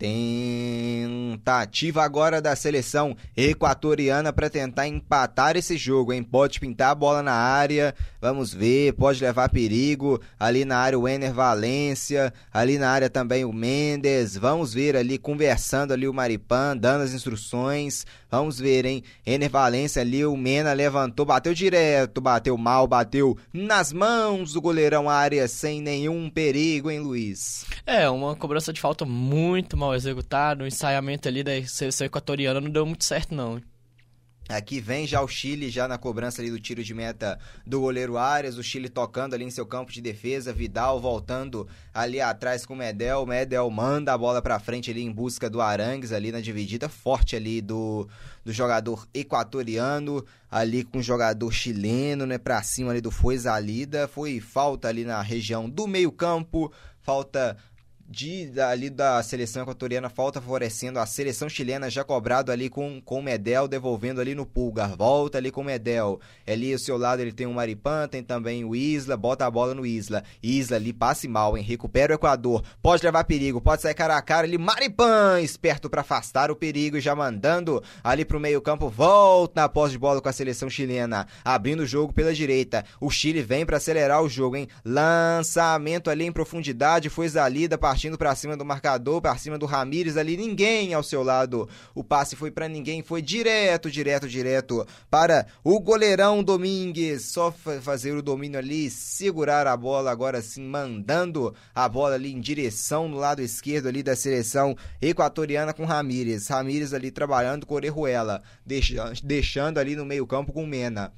Tentativa 0.00 2.02
agora 2.02 2.40
da 2.40 2.57
seleção 2.57 3.14
equatoriana 3.37 4.33
para 4.33 4.49
tentar 4.49 4.88
empatar 4.88 5.59
esse 5.59 5.76
jogo, 5.76 6.14
hein? 6.14 6.23
Pode 6.23 6.59
pintar 6.59 6.92
a 6.92 6.95
bola 6.95 7.23
na 7.23 7.35
área, 7.35 7.95
vamos 8.19 8.54
ver, 8.54 8.95
pode 8.95 9.23
levar 9.23 9.50
perigo. 9.50 10.19
Ali 10.38 10.64
na 10.64 10.78
área 10.78 10.99
o 10.99 11.07
Ener 11.07 11.35
Valência, 11.35 12.33
ali 12.50 12.78
na 12.78 12.88
área 12.88 13.11
também 13.11 13.45
o 13.45 13.52
Mendes. 13.52 14.38
Vamos 14.38 14.73
ver 14.73 14.97
ali 14.97 15.19
conversando 15.19 15.92
ali 15.92 16.09
o 16.09 16.14
Maripan, 16.14 16.78
dando 16.78 17.02
as 17.02 17.12
instruções. 17.12 18.07
Vamos 18.30 18.59
ver, 18.59 18.87
hein? 18.87 19.02
Ener 19.26 19.50
Valência 19.50 20.00
ali, 20.00 20.25
o 20.25 20.35
Mena 20.35 20.73
levantou, 20.73 21.26
bateu 21.26 21.52
direto, 21.52 22.23
bateu 22.23 22.57
mal, 22.57 22.87
bateu 22.87 23.37
nas 23.52 23.92
mãos 23.92 24.54
do 24.54 24.62
goleirão 24.62 25.11
área 25.11 25.47
sem 25.47 25.83
nenhum 25.83 26.30
perigo, 26.30 26.90
hein, 26.90 27.00
Luiz? 27.00 27.66
É, 27.85 28.09
uma 28.09 28.35
cobrança 28.35 28.73
de 28.73 28.80
falta 28.80 29.04
muito 29.04 29.76
mal 29.76 29.89
executada. 29.94 30.64
O 30.64 30.66
ensaiamento 30.66 31.28
ali 31.28 31.42
da 31.42 31.64
seleção 31.66 32.06
equatoriana 32.06 32.61
não 32.61 32.70
deu 32.70 32.87
muito 32.87 33.04
certo, 33.04 33.35
não. 33.35 33.61
Aqui 34.50 34.80
vem 34.80 35.06
já 35.06 35.23
o 35.23 35.28
Chile, 35.28 35.70
já 35.70 35.87
na 35.87 35.97
cobrança 35.97 36.42
ali 36.42 36.50
do 36.50 36.59
tiro 36.59 36.82
de 36.82 36.92
meta 36.92 37.38
do 37.64 37.80
goleiro 37.80 38.18
Arias, 38.18 38.59
o 38.59 38.64
Chile 38.64 38.88
tocando 38.88 39.32
ali 39.32 39.44
em 39.44 39.50
seu 39.50 39.64
campo 39.64 39.92
de 39.92 40.00
defesa, 40.00 40.52
Vidal 40.52 41.00
voltando 41.00 41.68
ali 41.94 42.20
atrás 42.20 42.66
com 42.66 42.75
o 42.75 42.76
Medel, 42.76 43.25
Medel 43.25 43.70
manda 43.70 44.12
a 44.12 44.18
bola 44.18 44.42
para 44.42 44.59
frente 44.59 44.90
ali 44.90 45.02
em 45.02 45.12
busca 45.12 45.49
do 45.49 45.61
Arangues 45.61 46.11
ali 46.11 46.33
na 46.33 46.40
dividida 46.40 46.88
forte 46.88 47.37
ali 47.37 47.61
do, 47.61 48.09
do 48.44 48.53
jogador 48.53 49.07
equatoriano, 49.14 50.24
ali 50.50 50.83
com 50.83 50.98
o 50.98 51.03
jogador 51.03 51.53
chileno, 51.53 52.26
né, 52.26 52.37
para 52.37 52.61
cima 52.61 52.90
ali 52.90 53.00
do 53.00 53.12
Foizalida, 53.12 54.09
foi 54.09 54.40
falta 54.40 54.88
ali 54.88 55.05
na 55.05 55.22
região 55.22 55.70
do 55.70 55.87
meio-campo, 55.87 56.72
falta 57.00 57.57
de, 58.11 58.51
ali 58.61 58.90
da 58.90 59.23
seleção 59.23 59.62
equatoriana, 59.62 60.11
falta 60.11 60.40
favorecendo 60.40 60.99
a 60.99 61.07
seleção 61.07 61.49
chilena, 61.49 61.88
já 61.88 62.03
cobrado 62.03 62.51
ali 62.51 62.68
com, 62.68 63.01
com 63.01 63.20
o 63.20 63.23
Medel, 63.23 63.68
devolvendo 63.68 64.20
ali 64.20 64.35
no 64.35 64.44
Pulgar, 64.44 64.96
volta 64.96 65.38
ali 65.38 65.53
com 65.53 65.61
o 65.61 65.64
Medel, 65.64 66.20
ali 66.44 66.73
ao 66.73 66.79
seu 66.79 66.99
lado 66.99 67.23
ele 67.23 67.31
tem 67.31 67.46
o 67.46 67.55
Maripan, 67.55 68.09
tem 68.09 68.20
também 68.20 68.64
o 68.64 68.75
Isla, 68.75 69.16
bota 69.16 69.46
a 69.46 69.51
bola 69.51 69.75
no 69.75 69.87
Isla, 69.87 70.25
Isla 70.42 70.77
ali 70.77 70.92
passe 70.92 71.29
mal, 71.29 71.57
hein, 71.57 71.62
recupera 71.62 72.12
o 72.12 72.16
Equador, 72.16 72.64
pode 72.83 73.05
levar 73.05 73.23
perigo, 73.23 73.61
pode 73.61 73.83
sair 73.83 73.94
cara 73.94 74.16
a 74.16 74.23
cara 74.23 74.44
ali, 74.44 74.59
Maripan, 74.59 75.40
esperto 75.40 75.88
para 75.88 76.01
afastar 76.01 76.51
o 76.51 76.57
perigo 76.57 76.96
e 76.96 77.01
já 77.01 77.14
mandando 77.14 77.81
ali 78.03 78.25
pro 78.25 78.40
meio 78.40 78.61
campo, 78.61 78.88
volta 78.88 79.61
na 79.61 79.68
posse 79.68 79.92
de 79.92 79.99
bola 79.99 80.20
com 80.20 80.29
a 80.29 80.33
seleção 80.33 80.68
chilena, 80.68 81.29
abrindo 81.44 81.85
o 81.85 81.87
jogo 81.87 82.12
pela 82.12 82.35
direita, 82.35 82.85
o 83.01 83.09
Chile 83.09 83.40
vem 83.40 83.64
para 83.64 83.77
acelerar 83.77 84.20
o 84.20 84.29
jogo, 84.29 84.57
hein, 84.57 84.66
lançamento 84.85 86.11
ali 86.11 86.25
em 86.25 86.33
profundidade, 86.33 87.09
foi 87.09 87.29
Zalida, 87.29 87.79
partindo 87.79 87.99
partindo 88.00 88.16
para 88.16 88.34
cima 88.34 88.56
do 88.56 88.64
marcador, 88.64 89.20
para 89.20 89.36
cima 89.36 89.58
do 89.58 89.66
Ramires 89.66 90.16
ali, 90.16 90.34
ninguém 90.34 90.94
ao 90.94 91.02
seu 91.02 91.22
lado. 91.22 91.68
O 91.94 92.02
passe 92.02 92.34
foi 92.34 92.50
para 92.50 92.66
ninguém, 92.66 93.02
foi 93.02 93.20
direto, 93.20 93.90
direto, 93.90 94.26
direto 94.26 94.86
para 95.10 95.46
o 95.62 95.78
goleirão 95.78 96.42
Domingues. 96.42 97.26
Só 97.26 97.52
fazer 97.52 98.12
o 98.12 98.22
domínio 98.22 98.58
ali, 98.58 98.88
segurar 98.88 99.66
a 99.66 99.76
bola 99.76 100.10
agora 100.10 100.40
sim, 100.40 100.62
mandando 100.62 101.54
a 101.74 101.86
bola 101.90 102.14
ali 102.14 102.32
em 102.32 102.40
direção 102.40 103.06
no 103.06 103.18
lado 103.18 103.42
esquerdo 103.42 103.88
ali 103.88 104.02
da 104.02 104.16
seleção 104.16 104.74
equatoriana 105.02 105.74
com 105.74 105.84
Ramires. 105.84 106.48
Ramires 106.48 106.94
ali 106.94 107.10
trabalhando 107.10 107.66
com 107.66 107.74
Orejuela, 107.74 108.42
deixando, 108.64 109.76
ali 109.76 109.94
no 109.94 110.06
meio-campo 110.06 110.54
com 110.54 110.64
Mena. 110.64 111.12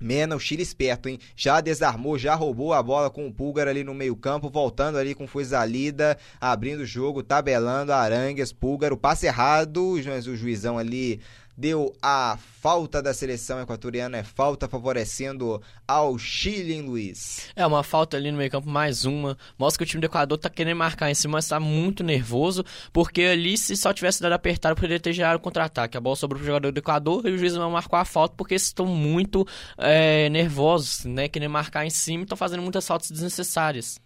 Mena, 0.00 0.34
o 0.34 0.40
Chile 0.40 0.62
esperto, 0.62 1.08
hein? 1.08 1.18
Já 1.36 1.60
desarmou, 1.60 2.18
já 2.18 2.34
roubou 2.34 2.72
a 2.72 2.82
bola 2.82 3.10
com 3.10 3.26
o 3.26 3.32
Pulgar 3.32 3.68
ali 3.68 3.84
no 3.84 3.92
meio-campo, 3.92 4.48
voltando 4.48 4.96
ali 4.96 5.14
com 5.14 5.26
Fuizalida, 5.26 6.16
abrindo 6.40 6.80
o 6.80 6.86
jogo, 6.86 7.22
tabelando 7.22 7.92
Arangues, 7.92 8.52
Pulgar, 8.52 8.92
o 8.92 8.96
passe 8.96 9.26
errado, 9.26 9.92
o 9.92 10.36
juizão 10.36 10.78
ali 10.78 11.20
deu 11.60 11.94
a 12.00 12.38
falta 12.62 13.02
da 13.02 13.12
seleção 13.12 13.60
equatoriana, 13.60 14.16
é 14.16 14.24
falta 14.24 14.66
favorecendo 14.66 15.62
ao 15.86 16.18
Chile, 16.18 16.72
em 16.72 16.80
Luiz? 16.80 17.50
É, 17.54 17.66
uma 17.66 17.82
falta 17.82 18.16
ali 18.16 18.32
no 18.32 18.38
meio 18.38 18.50
campo, 18.50 18.66
mais 18.66 19.04
uma. 19.04 19.36
Mostra 19.58 19.78
que 19.78 19.84
o 19.84 19.86
time 19.86 20.00
do 20.00 20.06
Equador 20.06 20.38
tá 20.38 20.48
querendo 20.48 20.78
marcar 20.78 21.10
em 21.10 21.14
cima, 21.14 21.32
mas 21.32 21.46
tá 21.46 21.60
muito 21.60 22.02
nervoso, 22.02 22.64
porque 22.94 23.22
ali, 23.22 23.58
se 23.58 23.76
só 23.76 23.92
tivesse 23.92 24.22
dado 24.22 24.32
apertado, 24.32 24.74
poderia 24.74 24.98
ter 24.98 25.12
gerado 25.12 25.38
contra-ataque. 25.38 25.98
A 25.98 26.00
bola 26.00 26.16
sobrou 26.16 26.38
pro 26.38 26.46
jogador 26.46 26.72
do 26.72 26.78
Equador 26.78 27.26
e 27.26 27.32
o 27.32 27.38
juiz 27.38 27.52
não 27.52 27.70
marcou 27.70 27.98
a 27.98 28.06
falta, 28.06 28.34
porque 28.34 28.54
estão 28.54 28.86
muito 28.86 29.46
é, 29.76 30.30
nervosos, 30.30 31.04
né? 31.04 31.28
Querendo 31.28 31.50
marcar 31.50 31.84
em 31.84 31.90
cima 31.90 32.22
e 32.22 32.24
estão 32.24 32.38
fazendo 32.38 32.62
muitas 32.62 32.86
faltas 32.86 33.10
desnecessárias. 33.10 34.00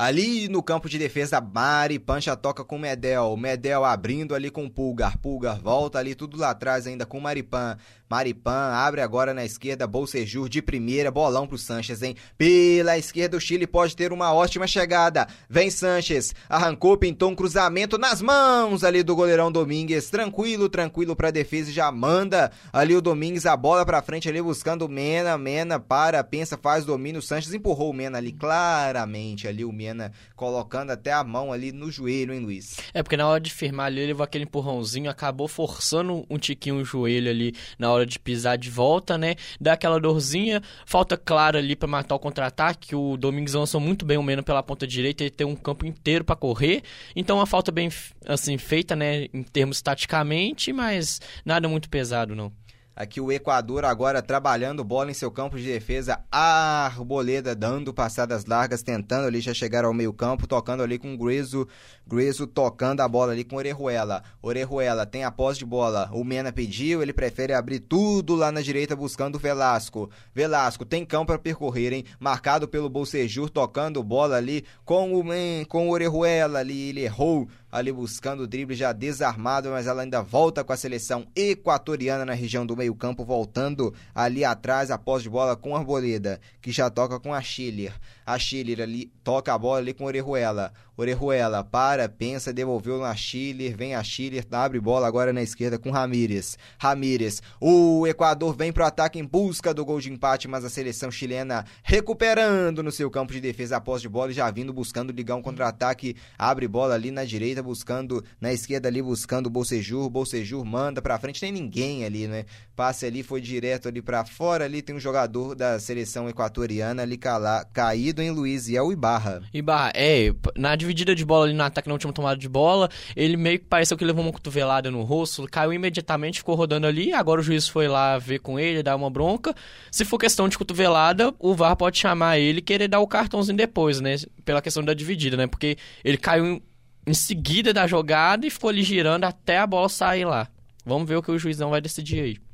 Ali 0.00 0.48
no 0.48 0.62
campo 0.62 0.88
de 0.88 0.96
defesa, 0.96 1.42
Mari 1.42 1.98
Pancha 1.98 2.34
toca 2.34 2.64
com 2.64 2.78
Medel. 2.78 3.36
Medel 3.36 3.84
abrindo 3.84 4.34
ali 4.34 4.50
com 4.50 4.66
Pulgar. 4.66 5.18
Pulgar 5.18 5.60
volta 5.60 5.98
ali 5.98 6.14
tudo 6.14 6.38
lá 6.38 6.48
atrás 6.48 6.86
ainda 6.86 7.04
com 7.04 7.20
Maripan. 7.20 7.76
Maripan 8.10 8.72
abre 8.72 9.00
agora 9.00 9.32
na 9.32 9.44
esquerda, 9.44 9.86
Bolsejur 9.86 10.48
de 10.48 10.60
primeira, 10.60 11.12
bolão 11.12 11.46
pro 11.46 11.56
Sanches, 11.56 12.02
hein? 12.02 12.16
Pela 12.36 12.98
esquerda 12.98 13.36
o 13.36 13.40
Chile 13.40 13.68
pode 13.68 13.94
ter 13.94 14.12
uma 14.12 14.34
ótima 14.34 14.66
chegada. 14.66 15.28
Vem 15.48 15.70
Sanches, 15.70 16.34
arrancou, 16.48 16.96
pintou 16.96 17.30
um 17.30 17.36
cruzamento 17.36 17.96
nas 17.96 18.20
mãos 18.20 18.82
ali 18.82 19.04
do 19.04 19.14
goleirão 19.14 19.52
Domingues. 19.52 20.10
Tranquilo, 20.10 20.68
tranquilo 20.68 21.14
pra 21.14 21.30
defesa 21.30 21.70
já 21.70 21.92
manda 21.92 22.50
ali 22.72 22.96
o 22.96 23.00
Domingues 23.00 23.46
a 23.46 23.56
bola 23.56 23.86
pra 23.86 24.02
frente 24.02 24.28
ali 24.28 24.42
buscando 24.42 24.88
Mena. 24.88 25.38
Mena 25.38 25.78
para, 25.78 26.24
pensa, 26.24 26.58
faz 26.58 26.84
domínio. 26.84 27.22
Sanches 27.22 27.54
empurrou 27.54 27.90
o 27.90 27.94
Mena 27.94 28.18
ali 28.18 28.32
claramente 28.32 29.46
ali 29.46 29.64
o 29.64 29.70
Mena 29.70 30.10
colocando 30.34 30.90
até 30.90 31.12
a 31.12 31.22
mão 31.22 31.52
ali 31.52 31.70
no 31.70 31.92
joelho, 31.92 32.34
hein, 32.34 32.40
Luiz? 32.40 32.76
É 32.92 33.04
porque 33.04 33.16
na 33.16 33.28
hora 33.28 33.40
de 33.40 33.52
firmar 33.52 33.86
ali, 33.86 34.00
ele 34.00 34.08
levou 34.08 34.24
aquele 34.24 34.44
empurrãozinho, 34.44 35.08
acabou 35.08 35.46
forçando 35.46 36.26
um 36.28 36.38
tiquinho 36.38 36.76
o 36.76 36.84
joelho 36.84 37.30
ali 37.30 37.54
na 37.78 37.88
hora 37.90 37.99
hora 38.00 38.06
de 38.06 38.18
pisar 38.18 38.58
de 38.58 38.70
volta, 38.70 39.16
né? 39.16 39.34
Dá 39.60 39.74
aquela 39.74 40.00
dorzinha, 40.00 40.62
falta 40.84 41.16
clara 41.16 41.58
ali 41.58 41.76
para 41.76 41.88
matar 41.88 42.14
o 42.14 42.18
contra-ataque. 42.18 42.94
O 42.94 43.16
Domingos 43.16 43.54
lançou 43.54 43.80
muito 43.80 44.04
bem 44.04 44.18
o 44.18 44.22
Meno 44.22 44.42
pela 44.42 44.62
ponta 44.62 44.86
direita, 44.86 45.22
ele 45.22 45.30
tem 45.30 45.46
um 45.46 45.56
campo 45.56 45.86
inteiro 45.86 46.24
para 46.24 46.36
correr. 46.36 46.82
Então 47.14 47.36
uma 47.36 47.46
falta 47.46 47.70
bem 47.70 47.88
assim 48.26 48.58
feita, 48.58 48.94
né, 48.96 49.26
em 49.32 49.42
termos 49.42 49.80
taticamente, 49.82 50.72
mas 50.72 51.20
nada 51.44 51.68
muito 51.68 51.88
pesado 51.88 52.34
não. 52.34 52.52
Aqui 53.00 53.18
o 53.18 53.32
Equador 53.32 53.86
agora 53.86 54.20
trabalhando 54.20 54.84
bola 54.84 55.10
em 55.10 55.14
seu 55.14 55.30
campo 55.30 55.56
de 55.56 55.64
defesa. 55.64 56.22
Arboleda 56.30 57.54
dando 57.54 57.94
passadas 57.94 58.44
largas, 58.44 58.82
tentando 58.82 59.26
ali 59.26 59.40
já 59.40 59.54
chegar 59.54 59.86
ao 59.86 59.94
meio 59.94 60.12
campo, 60.12 60.46
tocando 60.46 60.82
ali 60.82 60.98
com 60.98 61.14
o 61.14 61.16
Grezo. 61.16 61.66
Grezo 62.06 62.46
tocando 62.46 63.00
a 63.00 63.08
bola 63.08 63.32
ali 63.32 63.42
com 63.42 63.56
Orejuela. 63.56 64.22
Orejuela 64.42 65.06
tem 65.06 65.24
a 65.24 65.30
posse 65.30 65.60
de 65.60 65.64
bola. 65.64 66.10
O 66.12 66.22
Mena 66.22 66.52
pediu, 66.52 67.00
ele 67.00 67.14
prefere 67.14 67.54
abrir 67.54 67.80
tudo 67.80 68.34
lá 68.34 68.52
na 68.52 68.60
direita 68.60 68.94
buscando 68.94 69.36
o 69.36 69.38
Velasco. 69.38 70.10
Velasco 70.34 70.84
tem 70.84 71.02
campo 71.06 71.28
para 71.28 71.38
percorrer, 71.38 71.94
hein? 71.94 72.04
Marcado 72.18 72.68
pelo 72.68 72.90
Bolsejur, 72.90 73.48
tocando 73.48 74.02
bola 74.02 74.36
ali 74.36 74.62
com 74.84 75.18
o, 75.18 75.24
com 75.68 75.88
o 75.88 75.92
Orejuela 75.92 76.58
ali. 76.58 76.90
Ele 76.90 77.04
errou 77.04 77.48
ali 77.70 77.92
buscando 77.92 78.44
o 78.44 78.46
drible 78.46 78.74
já 78.74 78.92
desarmado, 78.92 79.70
mas 79.70 79.86
ela 79.86 80.02
ainda 80.02 80.22
volta 80.22 80.64
com 80.64 80.72
a 80.72 80.76
seleção 80.76 81.26
equatoriana 81.34 82.24
na 82.24 82.32
região 82.32 82.66
do 82.66 82.76
meio-campo, 82.76 83.24
voltando 83.24 83.94
ali 84.14 84.44
atrás 84.44 84.90
após 84.90 85.22
de 85.22 85.30
bola 85.30 85.56
com 85.56 85.76
Arboleda, 85.76 86.40
que 86.60 86.72
já 86.72 86.90
toca 86.90 87.20
com 87.20 87.32
a 87.32 87.40
Schiller. 87.40 87.94
A 88.32 88.38
Schiller 88.38 88.80
ali 88.80 89.12
toca 89.24 89.52
a 89.52 89.58
bola 89.58 89.78
ali 89.78 89.92
com 89.92 90.04
a 90.04 90.06
Orejuela. 90.06 90.72
Orejuela 90.96 91.64
para, 91.64 92.08
pensa, 92.08 92.52
devolveu 92.52 93.00
na 93.00 93.14
Schiller, 93.16 93.76
vem 93.76 93.94
a 93.94 94.04
Schiller, 94.04 94.46
abre 94.52 94.78
bola 94.78 95.06
agora 95.06 95.32
na 95.32 95.42
esquerda 95.42 95.78
com 95.78 95.90
Ramírez. 95.90 96.58
Ramírez, 96.78 97.42
o 97.60 98.06
Equador 98.06 98.54
vem 98.54 98.70
pro 98.72 98.84
ataque 98.84 99.18
em 99.18 99.24
busca 99.24 99.74
do 99.74 99.84
gol 99.84 99.98
de 99.98 100.12
empate, 100.12 100.46
mas 100.46 100.64
a 100.64 100.70
seleção 100.70 101.10
chilena 101.10 101.64
recuperando 101.82 102.82
no 102.82 102.92
seu 102.92 103.10
campo 103.10 103.32
de 103.32 103.40
defesa 103.40 103.78
após 103.78 104.02
de 104.02 104.08
bola 104.08 104.30
e 104.30 104.34
já 104.34 104.50
vindo 104.50 104.72
buscando 104.72 105.12
ligar 105.12 105.36
um 105.36 105.42
contra-ataque, 105.42 106.14
abre 106.38 106.68
bola 106.68 106.94
ali 106.94 107.10
na 107.10 107.24
direita, 107.24 107.62
buscando 107.62 108.22
na 108.40 108.52
esquerda 108.52 108.88
ali 108.88 109.02
buscando 109.02 109.46
o 109.46 109.50
Bolsejur, 109.50 110.08
Bolsejur 110.08 110.64
manda 110.64 111.02
pra 111.02 111.18
frente, 111.18 111.40
tem 111.40 111.50
ninguém 111.50 112.04
ali, 112.04 112.28
né? 112.28 112.44
Passe 112.80 113.04
ali 113.04 113.22
foi 113.22 113.42
direto 113.42 113.88
ali 113.88 114.00
para 114.00 114.24
fora, 114.24 114.64
ali 114.64 114.80
tem 114.80 114.96
um 114.96 114.98
jogador 114.98 115.54
da 115.54 115.78
seleção 115.78 116.30
equatoriana 116.30 117.02
ali 117.02 117.18
cala, 117.18 117.62
caído 117.74 118.22
em 118.22 118.30
Luiz 118.30 118.68
e 118.68 118.74
é 118.74 118.80
o 118.80 118.90
Ibarra. 118.90 119.42
Ibarra, 119.52 119.92
é, 119.94 120.32
na 120.56 120.74
dividida 120.76 121.14
de 121.14 121.22
bola 121.22 121.44
ali 121.44 121.52
no 121.52 121.62
ataque 121.62 121.88
na 121.88 121.92
última 121.92 122.10
tomada 122.10 122.40
de 122.40 122.48
bola, 122.48 122.88
ele 123.14 123.36
meio 123.36 123.58
que 123.58 123.66
pareceu 123.66 123.98
que 123.98 124.04
levou 124.06 124.24
uma 124.24 124.32
cotovelada 124.32 124.90
no 124.90 125.02
rosto, 125.02 125.46
caiu 125.50 125.74
imediatamente, 125.74 126.38
ficou 126.38 126.54
rodando 126.54 126.86
ali, 126.86 127.12
agora 127.12 127.42
o 127.42 127.44
juiz 127.44 127.68
foi 127.68 127.86
lá 127.86 128.16
ver 128.16 128.38
com 128.38 128.58
ele, 128.58 128.82
dar 128.82 128.96
uma 128.96 129.10
bronca. 129.10 129.54
Se 129.90 130.02
for 130.02 130.16
questão 130.16 130.48
de 130.48 130.56
cotovelada, 130.56 131.34
o 131.38 131.54
VAR 131.54 131.76
pode 131.76 131.98
chamar 131.98 132.38
ele 132.38 132.60
e 132.60 132.62
querer 132.62 132.88
dar 132.88 133.00
o 133.00 133.06
cartãozinho 133.06 133.58
depois, 133.58 134.00
né? 134.00 134.16
Pela 134.42 134.62
questão 134.62 134.82
da 134.82 134.94
dividida, 134.94 135.36
né? 135.36 135.46
Porque 135.46 135.76
ele 136.02 136.16
caiu 136.16 136.62
em 137.06 137.12
seguida 137.12 137.74
da 137.74 137.86
jogada 137.86 138.46
e 138.46 138.50
ficou 138.50 138.70
ali 138.70 138.82
girando 138.82 139.24
até 139.24 139.58
a 139.58 139.66
bola 139.66 139.90
sair 139.90 140.24
lá. 140.24 140.48
Vamos 140.82 141.06
ver 141.06 141.16
o 141.16 141.22
que 141.22 141.30
o 141.30 141.38
juizão 141.38 141.68
vai 141.68 141.82
decidir 141.82 142.20
aí. 142.22 142.49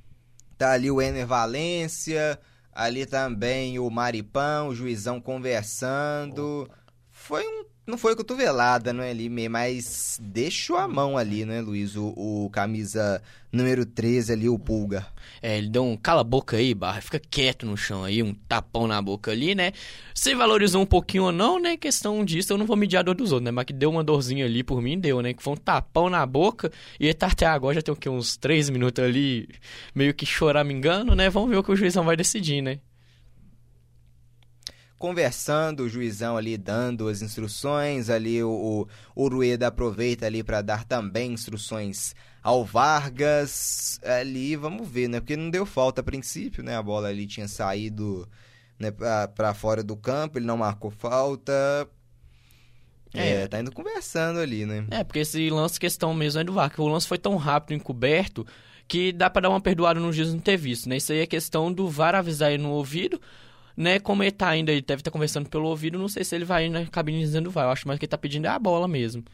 Tá 0.59 0.73
ali 0.73 0.90
o 0.90 1.01
Ener 1.03 1.27
Valência, 1.27 2.38
ali 2.73 3.05
também 3.07 3.79
o 3.79 3.90
Maripão, 3.90 4.69
o 4.69 4.75
juizão 4.75 5.21
conversando. 5.21 6.62
Opa. 6.62 6.79
Foi 7.11 7.47
um 7.47 7.64
não 7.87 7.96
foi 7.96 8.16
cotovelada, 8.16 8.92
não 8.92 9.03
é 9.05 9.11
ali, 9.11 9.29
mas 9.49 10.18
deixou 10.20 10.77
a 10.77 10.88
mão 10.88 11.16
ali, 11.16 11.44
né, 11.44 11.61
Luiz? 11.61 11.94
O, 11.94 12.09
o, 12.16 12.51
camisa 12.51 13.22
número 13.53 13.87
13 13.87 14.33
ali, 14.33 14.49
o 14.49 14.59
Pulga. 14.59 15.07
É, 15.40 15.57
ele 15.57 15.68
deu 15.68 15.85
um 15.85 15.96
cala 15.96 16.22
a 16.22 16.25
boca 16.25 16.57
aí, 16.57 16.75
barra, 16.75 17.01
fica 17.01 17.18
quieto 17.18 17.64
no 17.64 17.77
chão 17.77 18.03
aí, 18.03 18.22
um 18.22 18.35
tapão 18.35 18.88
na 18.88 19.01
boca 19.01 19.31
ali, 19.31 19.55
né? 19.55 19.72
Se 20.14 20.35
valorizou 20.35 20.83
um 20.83 20.87
pouquinho 20.87 21.25
ou 21.25 21.33
não, 21.33 21.61
né? 21.61 21.77
Questão 21.77 22.25
disso, 22.25 22.53
eu 22.53 22.59
não 22.59 22.66
vou 22.66 22.77
medir 22.77 22.96
a 22.96 23.03
dor 23.03 23.14
dos 23.14 23.31
outros, 23.31 23.44
né? 23.44 23.51
Mas 23.53 23.64
que 23.64 23.72
deu 23.72 23.90
uma 23.90 24.03
dorzinha 24.03 24.44
ali 24.44 24.64
por 24.64 24.83
mim, 24.83 24.99
deu, 24.99 25.22
né? 25.22 25.33
Que 25.33 25.42
foi 25.42 25.53
um 25.53 25.57
tapão 25.57 26.11
na 26.11 26.27
boca. 26.27 26.72
E 26.99 27.05
ele 27.07 27.14
tá 27.14 27.29
até 27.29 27.46
agora, 27.46 27.77
já 27.77 27.83
tem 27.83 27.94
o 27.94 27.96
quê? 27.96 28.09
Uns 28.09 28.37
3 28.37 28.68
minutos 28.68 29.03
ali, 29.03 29.49
meio 29.94 30.12
que 30.12 30.27
choramingando, 30.27 31.14
né? 31.14 31.31
Vamos 31.31 31.51
ver 31.51 31.57
o 31.57 31.62
que 31.62 31.72
o 31.72 31.77
juizão 31.77 32.05
vai 32.05 32.16
decidir, 32.16 32.62
né? 32.62 32.81
Conversando, 34.99 35.81
o 35.81 35.89
juizão 35.89 36.37
ali 36.37 36.57
dando 36.57 37.09
as 37.09 37.23
instruções, 37.23 38.09
ali 38.09 38.43
o, 38.43 38.51
o, 39.15 39.25
o 39.25 39.29
Rueda 39.29 39.67
aproveita 39.67 40.27
ali 40.27 40.43
para 40.43 40.63
dar 40.63 40.85
também 40.85 41.33
instruções 41.33 42.15
ao 42.43 42.65
Vargas, 42.65 44.01
ali 44.05 44.57
vamos 44.57 44.89
ver, 44.89 45.09
né, 45.09 45.21
porque 45.21 45.37
não 45.37 45.51
deu 45.51 45.67
falta 45.67 46.01
a 46.01 46.05
princípio, 46.05 46.63
né, 46.63 46.77
a 46.77 46.83
bola 46.83 47.09
ali 47.09 47.27
tinha 47.27 47.49
saído 47.49 48.29
né, 48.79 48.91
para 48.91 49.53
fora 49.53 49.83
do 49.83 49.97
campo, 49.97 50.39
ele 50.39 50.47
não 50.47 50.57
marcou 50.57 50.91
falta, 50.91 51.89
é, 53.15 53.43
é, 53.43 53.47
tá 53.49 53.61
indo 53.61 53.73
conversando 53.73 54.39
ali, 54.39 54.67
né? 54.67 54.87
É, 54.91 55.03
porque 55.03 55.21
esse 55.21 55.49
lance 55.49 55.81
questão 55.81 56.13
mesmo 56.15 56.41
é 56.41 56.45
do 56.45 56.53
VAR, 56.53 56.71
que 56.71 56.81
o 56.81 56.87
lance 56.87 57.09
foi 57.09 57.19
tão 57.19 57.37
rápido, 57.37 57.75
encoberto, 57.75 58.47
que 58.87 59.13
dá 59.13 59.31
para 59.31 59.43
dar 59.43 59.49
uma 59.51 59.61
perdoada 59.61 59.99
no 59.99 60.13
juiz 60.13 60.33
não 60.33 60.41
ter 60.41 60.57
visto, 60.57 60.89
né? 60.89 60.99
Isso 60.99 61.13
aí 61.13 61.21
é 61.21 61.27
questão 61.27 61.73
do 61.73 61.89
VAR 61.89 62.15
avisar 62.15 62.53
ele 62.53 62.63
no 62.63 62.71
ouvido, 62.71 63.21
né? 63.77 63.99
Como 64.01 64.23
ele 64.23 64.33
tá 64.33 64.49
ainda, 64.49 64.73
ele 64.73 64.81
deve 64.81 65.01
estar 65.01 65.11
tá 65.11 65.12
conversando 65.12 65.49
pelo 65.49 65.69
ouvido, 65.69 65.99
não 65.99 66.09
sei 66.09 66.25
se 66.25 66.35
ele 66.35 66.45
vai 66.45 66.69
na 66.69 66.87
cabine 66.87 67.21
dizendo 67.21 67.51
vai. 67.51 67.65
Eu 67.65 67.71
acho 67.71 67.87
mais 67.87 67.99
que 67.99 68.05
ele 68.05 68.11
tá 68.11 68.19
pedindo 68.19 68.47
é 68.47 68.51
a 68.51 68.59
bola 68.59 68.89
mesmo. 68.89 69.25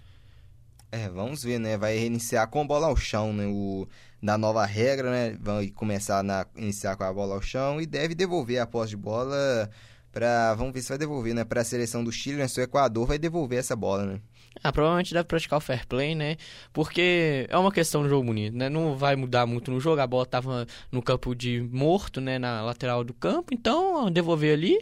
É, 0.91 1.09
vamos 1.09 1.43
ver, 1.43 1.59
né? 1.59 1.79
Vai 1.79 1.97
reiniciar 1.97 2.49
com 2.49 2.61
a 2.61 2.65
bola 2.65 2.89
ao 2.89 2.97
chão, 2.97 3.33
né? 3.33 3.47
O, 3.47 3.89
da 4.23 4.37
nova 4.37 4.67
regra, 4.67 5.11
né? 5.11 5.39
Vai 5.41 5.69
começar 5.69 6.23
a 6.23 6.47
iniciar 6.57 6.97
com 6.97 7.05
a 7.05 7.13
bola 7.13 7.35
ao 7.35 7.41
chão 7.41 7.81
e 7.81 7.87
deve 7.87 8.15
devolver 8.15 8.61
a 8.61 8.67
posse 8.67 8.91
de 8.91 8.97
bola 8.97 9.71
para 10.13 10.55
Vamos 10.55 10.75
ver 10.75 10.83
se 10.83 10.91
vai 10.91 10.99
devolver, 10.99 11.35
né? 11.35 11.45
Para 11.45 11.63
a 11.63 11.65
seleção 11.65 12.05
do 12.05 12.13
Chile, 12.13 12.37
né? 12.37 12.47
Se 12.47 12.61
o 12.61 12.63
Equador 12.63 13.07
vai 13.07 13.19
devolver 13.19 13.59
essa 13.59 13.75
bola, 13.75 14.05
né? 14.05 14.21
Ah, 14.63 14.73
provavelmente 14.73 15.15
deve 15.15 15.25
praticar 15.25 15.59
o 15.59 15.61
fair 15.61 15.87
play, 15.87 16.15
né? 16.15 16.37
Porque 16.73 17.47
é 17.49 17.57
uma 17.57 17.73
questão 17.73 18.03
do 18.03 18.09
jogo 18.09 18.25
bonito, 18.27 18.57
né? 18.57 18.69
Não 18.69 18.97
vai 18.97 19.17
mudar 19.17 19.47
muito 19.47 19.71
no 19.71 19.81
jogo. 19.81 20.01
A 20.01 20.07
bola 20.07 20.27
tava 20.27 20.67
no 20.91 21.03
campo 21.03 21.35
de 21.35 21.61
morto, 21.61 22.21
né? 22.21 22.39
Na 22.39 22.63
lateral 22.63 23.05
do 23.05 23.15
campo. 23.15 23.53
Então, 23.55 24.11
devolver 24.11 24.55
ali. 24.55 24.79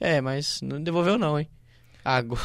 É, 0.00 0.20
mas 0.20 0.60
não 0.62 0.82
devolveu 0.82 1.18
não, 1.18 1.38
hein? 1.38 1.48
Agora... 2.04 2.40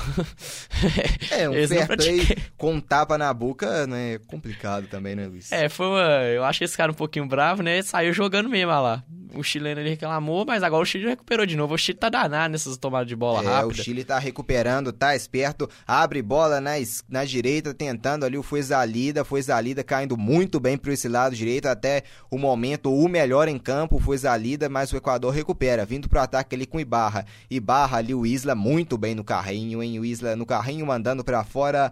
é, 1.32 1.50
um 1.50 1.54
Eles 1.54 1.70
fair 1.70 1.88
play 1.88 2.38
com 2.58 2.80
tapa 2.80 3.18
na 3.18 3.34
boca, 3.34 3.86
né? 3.86 4.14
É 4.14 4.18
complicado 4.20 4.88
também, 4.88 5.16
né, 5.16 5.28
Luiz? 5.28 5.52
É, 5.52 5.68
foi 5.68 5.88
uma... 5.88 6.02
Eu 6.24 6.44
acho 6.46 6.60
que 6.60 6.66
esse 6.66 6.78
cara 6.78 6.92
um 6.92 6.96
pouquinho 6.96 7.26
bravo, 7.26 7.62
né? 7.62 7.82
Saiu 7.82 8.14
jogando 8.14 8.50
mesmo, 8.50 8.72
lá 8.72 9.04
o 9.34 9.44
chileno 9.44 9.80
ele 9.80 9.90
reclamou, 9.90 10.46
mas 10.46 10.64
agora 10.64 10.82
o 10.82 10.86
Chile 10.86 11.08
recuperou 11.08 11.46
de 11.46 11.56
novo. 11.56 11.74
O 11.74 11.78
Chile 11.78 11.98
tá 11.98 12.10
danado 12.10 12.52
nessas 12.52 12.78
tomadas 12.78 13.08
de 13.08 13.16
bola 13.16 13.44
é, 13.44 13.46
rápida. 13.46 13.68
o 13.68 13.74
Chile 13.74 14.04
tá 14.04 14.18
recuperando, 14.18 14.92
tá 14.92 15.16
esperto, 15.16 15.70
abre 15.86 16.22
bola 16.22 16.60
na, 16.60 16.72
na 17.08 17.26
direita, 17.26 17.74
tentando 17.74 18.26
ali 18.26 18.38
o 18.38 18.44
Fuezalida, 18.44 19.24
Fuezalida 19.24 19.84
caindo 19.84 20.18
muito 20.18 20.60
bem 20.60 20.78
para 20.78 20.94
esse 20.94 21.08
lado 21.08 21.36
direito, 21.36 21.68
até 21.68 22.04
o 22.30 22.38
momento 22.38 22.94
o 22.94 23.08
melhor 23.08 23.48
em 23.48 23.58
campo, 23.58 23.98
o 23.98 24.00
Fuezalida, 24.00 24.68
mas 24.68 24.92
o 24.92 24.98
Equador 24.98 25.34
recupera, 25.34 25.86
vindo 25.86 26.10
pro 26.10 26.20
ataque 26.20 26.56
ali 26.56 26.66
com 26.66 26.80
Ibarra. 26.80 27.26
Ibarra 27.50 27.98
ali 27.98 28.14
o 28.14 28.26
Isla 28.26 28.56
muito 28.56 28.98
bem 28.98 29.14
no 29.14 29.24
carrinho, 29.50 29.82
hein? 29.82 30.00
O 30.00 30.38
no 30.38 30.46
carrinho 30.46 30.86
mandando 30.86 31.24
para 31.24 31.44
fora 31.44 31.92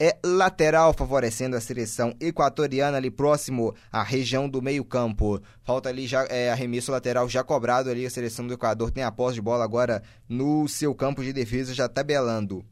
é 0.00 0.16
lateral, 0.24 0.92
favorecendo 0.92 1.56
a 1.56 1.60
seleção 1.60 2.14
equatoriana 2.20 2.98
ali 2.98 3.10
próximo 3.10 3.74
à 3.90 4.02
região 4.02 4.48
do 4.48 4.62
meio-campo. 4.62 5.40
Falta 5.64 5.88
ali 5.88 6.06
já 6.06 6.24
é, 6.28 6.50
arremesso 6.50 6.92
lateral 6.92 7.28
já 7.28 7.42
cobrado 7.42 7.90
ali, 7.90 8.06
a 8.06 8.10
seleção 8.10 8.46
do 8.46 8.54
Equador 8.54 8.90
tem 8.90 9.02
a 9.02 9.10
posse 9.10 9.36
de 9.36 9.42
bola 9.42 9.64
agora 9.64 10.02
no 10.28 10.68
seu 10.68 10.94
campo 10.94 11.24
de 11.24 11.32
defesa 11.32 11.74
já 11.74 11.88
tabelando 11.88 12.64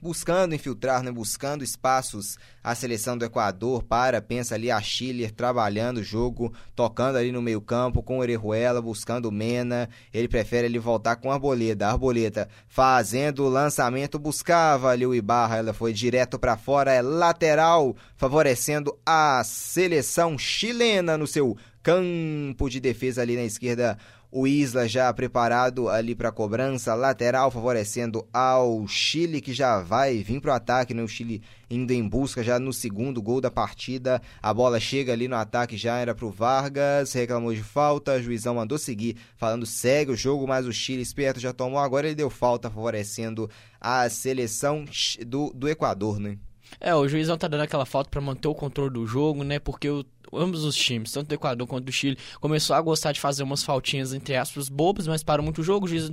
buscando 0.00 0.54
infiltrar, 0.54 1.02
né, 1.02 1.10
buscando 1.10 1.62
espaços 1.62 2.38
a 2.62 2.74
seleção 2.74 3.16
do 3.16 3.24
Equador 3.24 3.82
para, 3.82 4.20
pensa 4.20 4.54
ali 4.54 4.70
a 4.70 4.80
Chile 4.80 5.30
trabalhando 5.30 5.98
o 5.98 6.02
jogo, 6.02 6.52
tocando 6.74 7.16
ali 7.16 7.32
no 7.32 7.42
meio 7.42 7.60
campo 7.60 8.02
com 8.02 8.18
o 8.18 8.20
Orejuela, 8.20 8.82
buscando 8.82 9.26
o 9.26 9.32
Mena, 9.32 9.88
ele 10.12 10.28
prefere 10.28 10.66
ele 10.66 10.78
voltar 10.78 11.16
com 11.16 11.30
a 11.30 11.34
Arboleda, 11.34 11.86
a 11.86 11.92
Arboleta 11.92 12.48
fazendo 12.68 13.44
o 13.44 13.48
lançamento, 13.48 14.18
buscava 14.18 14.90
ali 14.90 15.06
o 15.06 15.14
Ibarra, 15.14 15.58
ela 15.58 15.72
foi 15.72 15.92
direto 15.92 16.38
para 16.38 16.56
fora, 16.56 16.92
é 16.92 17.02
lateral, 17.02 17.96
favorecendo 18.16 18.96
a 19.04 19.42
seleção 19.44 20.38
chilena 20.38 21.16
no 21.16 21.26
seu 21.26 21.56
campo 21.82 22.68
de 22.68 22.78
defesa 22.78 23.22
ali 23.22 23.36
na 23.36 23.44
esquerda 23.44 23.96
o 24.32 24.46
Isla 24.46 24.86
já 24.86 25.12
preparado 25.12 25.88
ali 25.88 26.14
para 26.14 26.30
cobrança 26.30 26.94
lateral, 26.94 27.50
favorecendo 27.50 28.26
ao 28.32 28.86
Chile, 28.86 29.40
que 29.40 29.52
já 29.52 29.80
vai 29.80 30.22
vir 30.22 30.40
para 30.40 30.52
o 30.52 30.54
ataque, 30.54 30.94
né? 30.94 31.02
O 31.02 31.08
Chile 31.08 31.42
indo 31.68 31.92
em 31.92 32.06
busca 32.08 32.42
já 32.42 32.58
no 32.58 32.72
segundo 32.72 33.20
gol 33.20 33.40
da 33.40 33.50
partida. 33.50 34.22
A 34.40 34.54
bola 34.54 34.78
chega 34.78 35.12
ali 35.12 35.26
no 35.26 35.36
ataque, 35.36 35.76
já 35.76 35.98
era 35.98 36.14
para 36.14 36.26
o 36.26 36.30
Vargas, 36.30 37.12
reclamou 37.12 37.52
de 37.52 37.62
falta, 37.62 38.22
juizão 38.22 38.54
mandou 38.54 38.78
seguir, 38.78 39.16
falando 39.36 39.66
segue 39.66 40.12
o 40.12 40.16
jogo, 40.16 40.46
mas 40.46 40.66
o 40.66 40.72
Chile 40.72 41.02
esperto 41.02 41.40
já 41.40 41.52
tomou, 41.52 41.80
agora 41.80 42.06
ele 42.06 42.14
deu 42.14 42.30
falta, 42.30 42.70
favorecendo 42.70 43.50
a 43.80 44.08
seleção 44.08 44.84
do, 45.26 45.52
do 45.52 45.68
Equador, 45.68 46.20
né? 46.20 46.38
É, 46.78 46.94
o 46.94 47.08
juizão 47.08 47.36
tá 47.36 47.48
dando 47.48 47.62
aquela 47.62 47.86
falta 47.86 48.10
para 48.10 48.20
manter 48.20 48.48
o 48.48 48.54
controle 48.54 48.92
do 48.92 49.06
jogo, 49.06 49.42
né? 49.42 49.58
Porque 49.58 49.88
o, 49.88 50.04
ambos 50.32 50.64
os 50.64 50.76
times, 50.76 51.12
tanto 51.12 51.28
do 51.28 51.34
Equador 51.34 51.66
quanto 51.66 51.84
do 51.84 51.92
Chile, 51.92 52.18
começou 52.40 52.76
a 52.76 52.80
gostar 52.80 53.12
de 53.12 53.20
fazer 53.20 53.42
umas 53.42 53.62
faltinhas, 53.62 54.12
entre 54.12 54.36
aspas, 54.36 54.68
bobas, 54.68 55.06
mas 55.06 55.22
para 55.22 55.42
muito 55.42 55.62
jogo. 55.62 55.86
O 55.86 55.88
juiz 55.88 56.10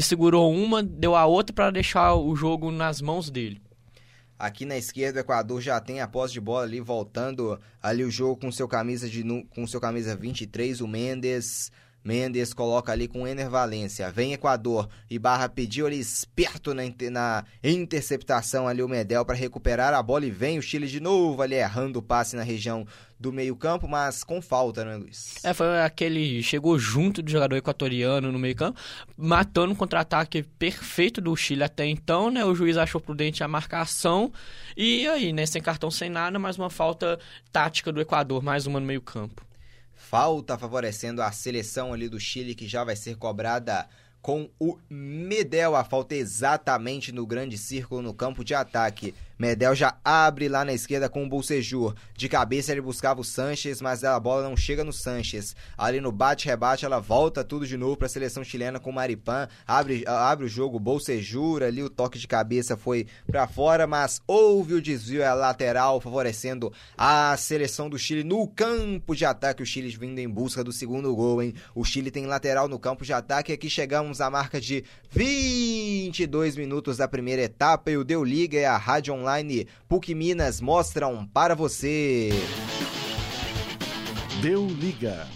segurou 0.00 0.52
uma, 0.52 0.82
deu 0.82 1.14
a 1.14 1.26
outra 1.26 1.54
para 1.54 1.70
deixar 1.70 2.14
o 2.14 2.34
jogo 2.34 2.70
nas 2.70 3.00
mãos 3.00 3.30
dele. 3.30 3.60
Aqui 4.38 4.64
na 4.64 4.76
esquerda, 4.76 5.18
o 5.18 5.22
Equador 5.22 5.60
já 5.60 5.80
tem 5.80 6.00
a 6.00 6.06
posse 6.06 6.32
de 6.32 6.40
bola 6.40 6.62
ali, 6.62 6.80
voltando 6.80 7.58
ali 7.82 8.04
o 8.04 8.10
jogo 8.10 8.36
com 8.36 8.52
seu 8.52 8.68
camisa, 8.68 9.08
de, 9.08 9.24
com 9.50 9.66
seu 9.66 9.80
camisa 9.80 10.14
23, 10.14 10.80
o 10.80 10.86
Mendes. 10.86 11.72
Mendes 12.08 12.54
coloca 12.54 12.90
ali 12.90 13.06
com 13.06 13.28
Ener 13.28 13.50
Valência. 13.50 14.10
Vem 14.10 14.32
Equador. 14.32 14.88
e 15.10 15.18
Barra 15.18 15.46
pediu 15.46 15.86
ali 15.86 16.00
esperto 16.00 16.72
na, 16.72 16.84
na 17.10 17.44
interceptação 17.62 18.66
ali 18.66 18.82
o 18.82 18.88
Medel 18.88 19.26
para 19.26 19.36
recuperar 19.36 19.92
a 19.92 20.02
bola 20.02 20.24
e 20.24 20.30
vem 20.30 20.58
o 20.58 20.62
Chile 20.62 20.86
de 20.86 21.00
novo 21.00 21.42
ali 21.42 21.56
errando 21.56 21.98
o 21.98 22.02
passe 22.02 22.34
na 22.34 22.42
região 22.42 22.86
do 23.20 23.30
meio-campo, 23.30 23.86
mas 23.86 24.24
com 24.24 24.40
falta, 24.40 24.86
né, 24.86 24.96
Luiz? 24.96 25.34
É, 25.44 25.52
foi 25.52 25.82
aquele. 25.82 26.42
Chegou 26.42 26.78
junto 26.78 27.20
do 27.20 27.30
jogador 27.30 27.56
equatoriano 27.56 28.32
no 28.32 28.38
meio-campo, 28.38 28.80
matando 29.14 29.72
um 29.72 29.76
contra-ataque 29.76 30.44
perfeito 30.58 31.20
do 31.20 31.36
Chile 31.36 31.64
até 31.64 31.84
então, 31.84 32.30
né? 32.30 32.42
O 32.42 32.54
juiz 32.54 32.78
achou 32.78 33.02
prudente 33.02 33.44
a 33.44 33.48
marcação. 33.48 34.32
E 34.74 35.06
aí, 35.08 35.30
né? 35.30 35.44
Sem 35.44 35.60
cartão, 35.60 35.90
sem 35.90 36.08
nada, 36.08 36.38
mais 36.38 36.56
uma 36.56 36.70
falta 36.70 37.18
tática 37.52 37.92
do 37.92 38.00
Equador, 38.00 38.42
mais 38.42 38.66
uma 38.66 38.80
no 38.80 38.86
meio-campo. 38.86 39.47
Falta 40.08 40.56
favorecendo 40.56 41.20
a 41.20 41.30
seleção 41.30 41.92
ali 41.92 42.08
do 42.08 42.18
Chile, 42.18 42.54
que 42.54 42.66
já 42.66 42.82
vai 42.82 42.96
ser 42.96 43.18
cobrada 43.18 43.86
com 44.22 44.48
o 44.58 44.78
Medel. 44.88 45.76
A 45.76 45.84
falta 45.84 46.14
exatamente 46.14 47.12
no 47.12 47.26
grande 47.26 47.58
círculo 47.58 48.00
no 48.00 48.14
campo 48.14 48.42
de 48.42 48.54
ataque. 48.54 49.14
Medel 49.38 49.72
já 49.72 49.96
abre 50.04 50.48
lá 50.48 50.64
na 50.64 50.72
esquerda 50.72 51.08
com 51.08 51.24
o 51.24 51.28
Bolsejur. 51.28 51.94
De 52.16 52.28
cabeça 52.28 52.72
ele 52.72 52.80
buscava 52.80 53.20
o 53.20 53.24
Sanches, 53.24 53.80
mas 53.80 54.02
a 54.02 54.18
bola 54.18 54.42
não 54.42 54.56
chega 54.56 54.82
no 54.82 54.92
Sanches. 54.92 55.54
Ali 55.76 56.00
no 56.00 56.10
bate-rebate 56.10 56.84
ela 56.84 56.98
volta 56.98 57.44
tudo 57.44 57.64
de 57.64 57.76
novo 57.76 57.96
para 57.96 58.06
a 58.06 58.10
seleção 58.10 58.42
chilena 58.42 58.80
com 58.80 58.90
o 58.90 58.92
Maripan. 58.92 59.48
Abre, 59.64 60.02
abre 60.08 60.46
o 60.46 60.48
jogo, 60.48 60.80
Bolsejur 60.80 61.62
ali, 61.62 61.84
o 61.84 61.88
toque 61.88 62.18
de 62.18 62.26
cabeça 62.26 62.76
foi 62.76 63.06
para 63.28 63.46
fora, 63.46 63.86
mas 63.86 64.20
houve 64.26 64.74
o 64.74 64.82
desvio 64.82 65.22
é 65.22 65.32
lateral 65.32 66.00
favorecendo 66.00 66.72
a 66.96 67.36
seleção 67.36 67.88
do 67.88 67.96
Chile 67.96 68.24
no 68.24 68.48
campo 68.48 69.14
de 69.14 69.24
ataque. 69.24 69.62
O 69.62 69.66
Chile 69.66 69.88
vindo 69.96 70.18
em 70.18 70.28
busca 70.28 70.64
do 70.64 70.72
segundo 70.72 71.14
gol, 71.14 71.40
hein? 71.40 71.54
O 71.76 71.84
Chile 71.84 72.10
tem 72.10 72.26
lateral 72.26 72.66
no 72.66 72.78
campo 72.78 73.04
de 73.04 73.12
ataque. 73.12 73.52
Aqui 73.52 73.70
chegamos 73.70 74.20
à 74.20 74.28
marca 74.28 74.60
de 74.60 74.82
22 75.12 76.56
minutos 76.56 76.96
da 76.96 77.06
primeira 77.06 77.42
etapa 77.42 77.92
e 77.92 77.96
o 77.96 78.02
Deu 78.02 78.24
Liga 78.24 78.58
é 78.58 78.66
a 78.66 78.76
Rádio 78.76 79.14
Online 79.14 79.27
online 79.28 79.68
PUC 79.86 80.14
Minas 80.14 80.60
mostram 80.60 81.26
para 81.26 81.54
você. 81.54 82.30
Deu 84.40 84.66
liga. 84.66 85.26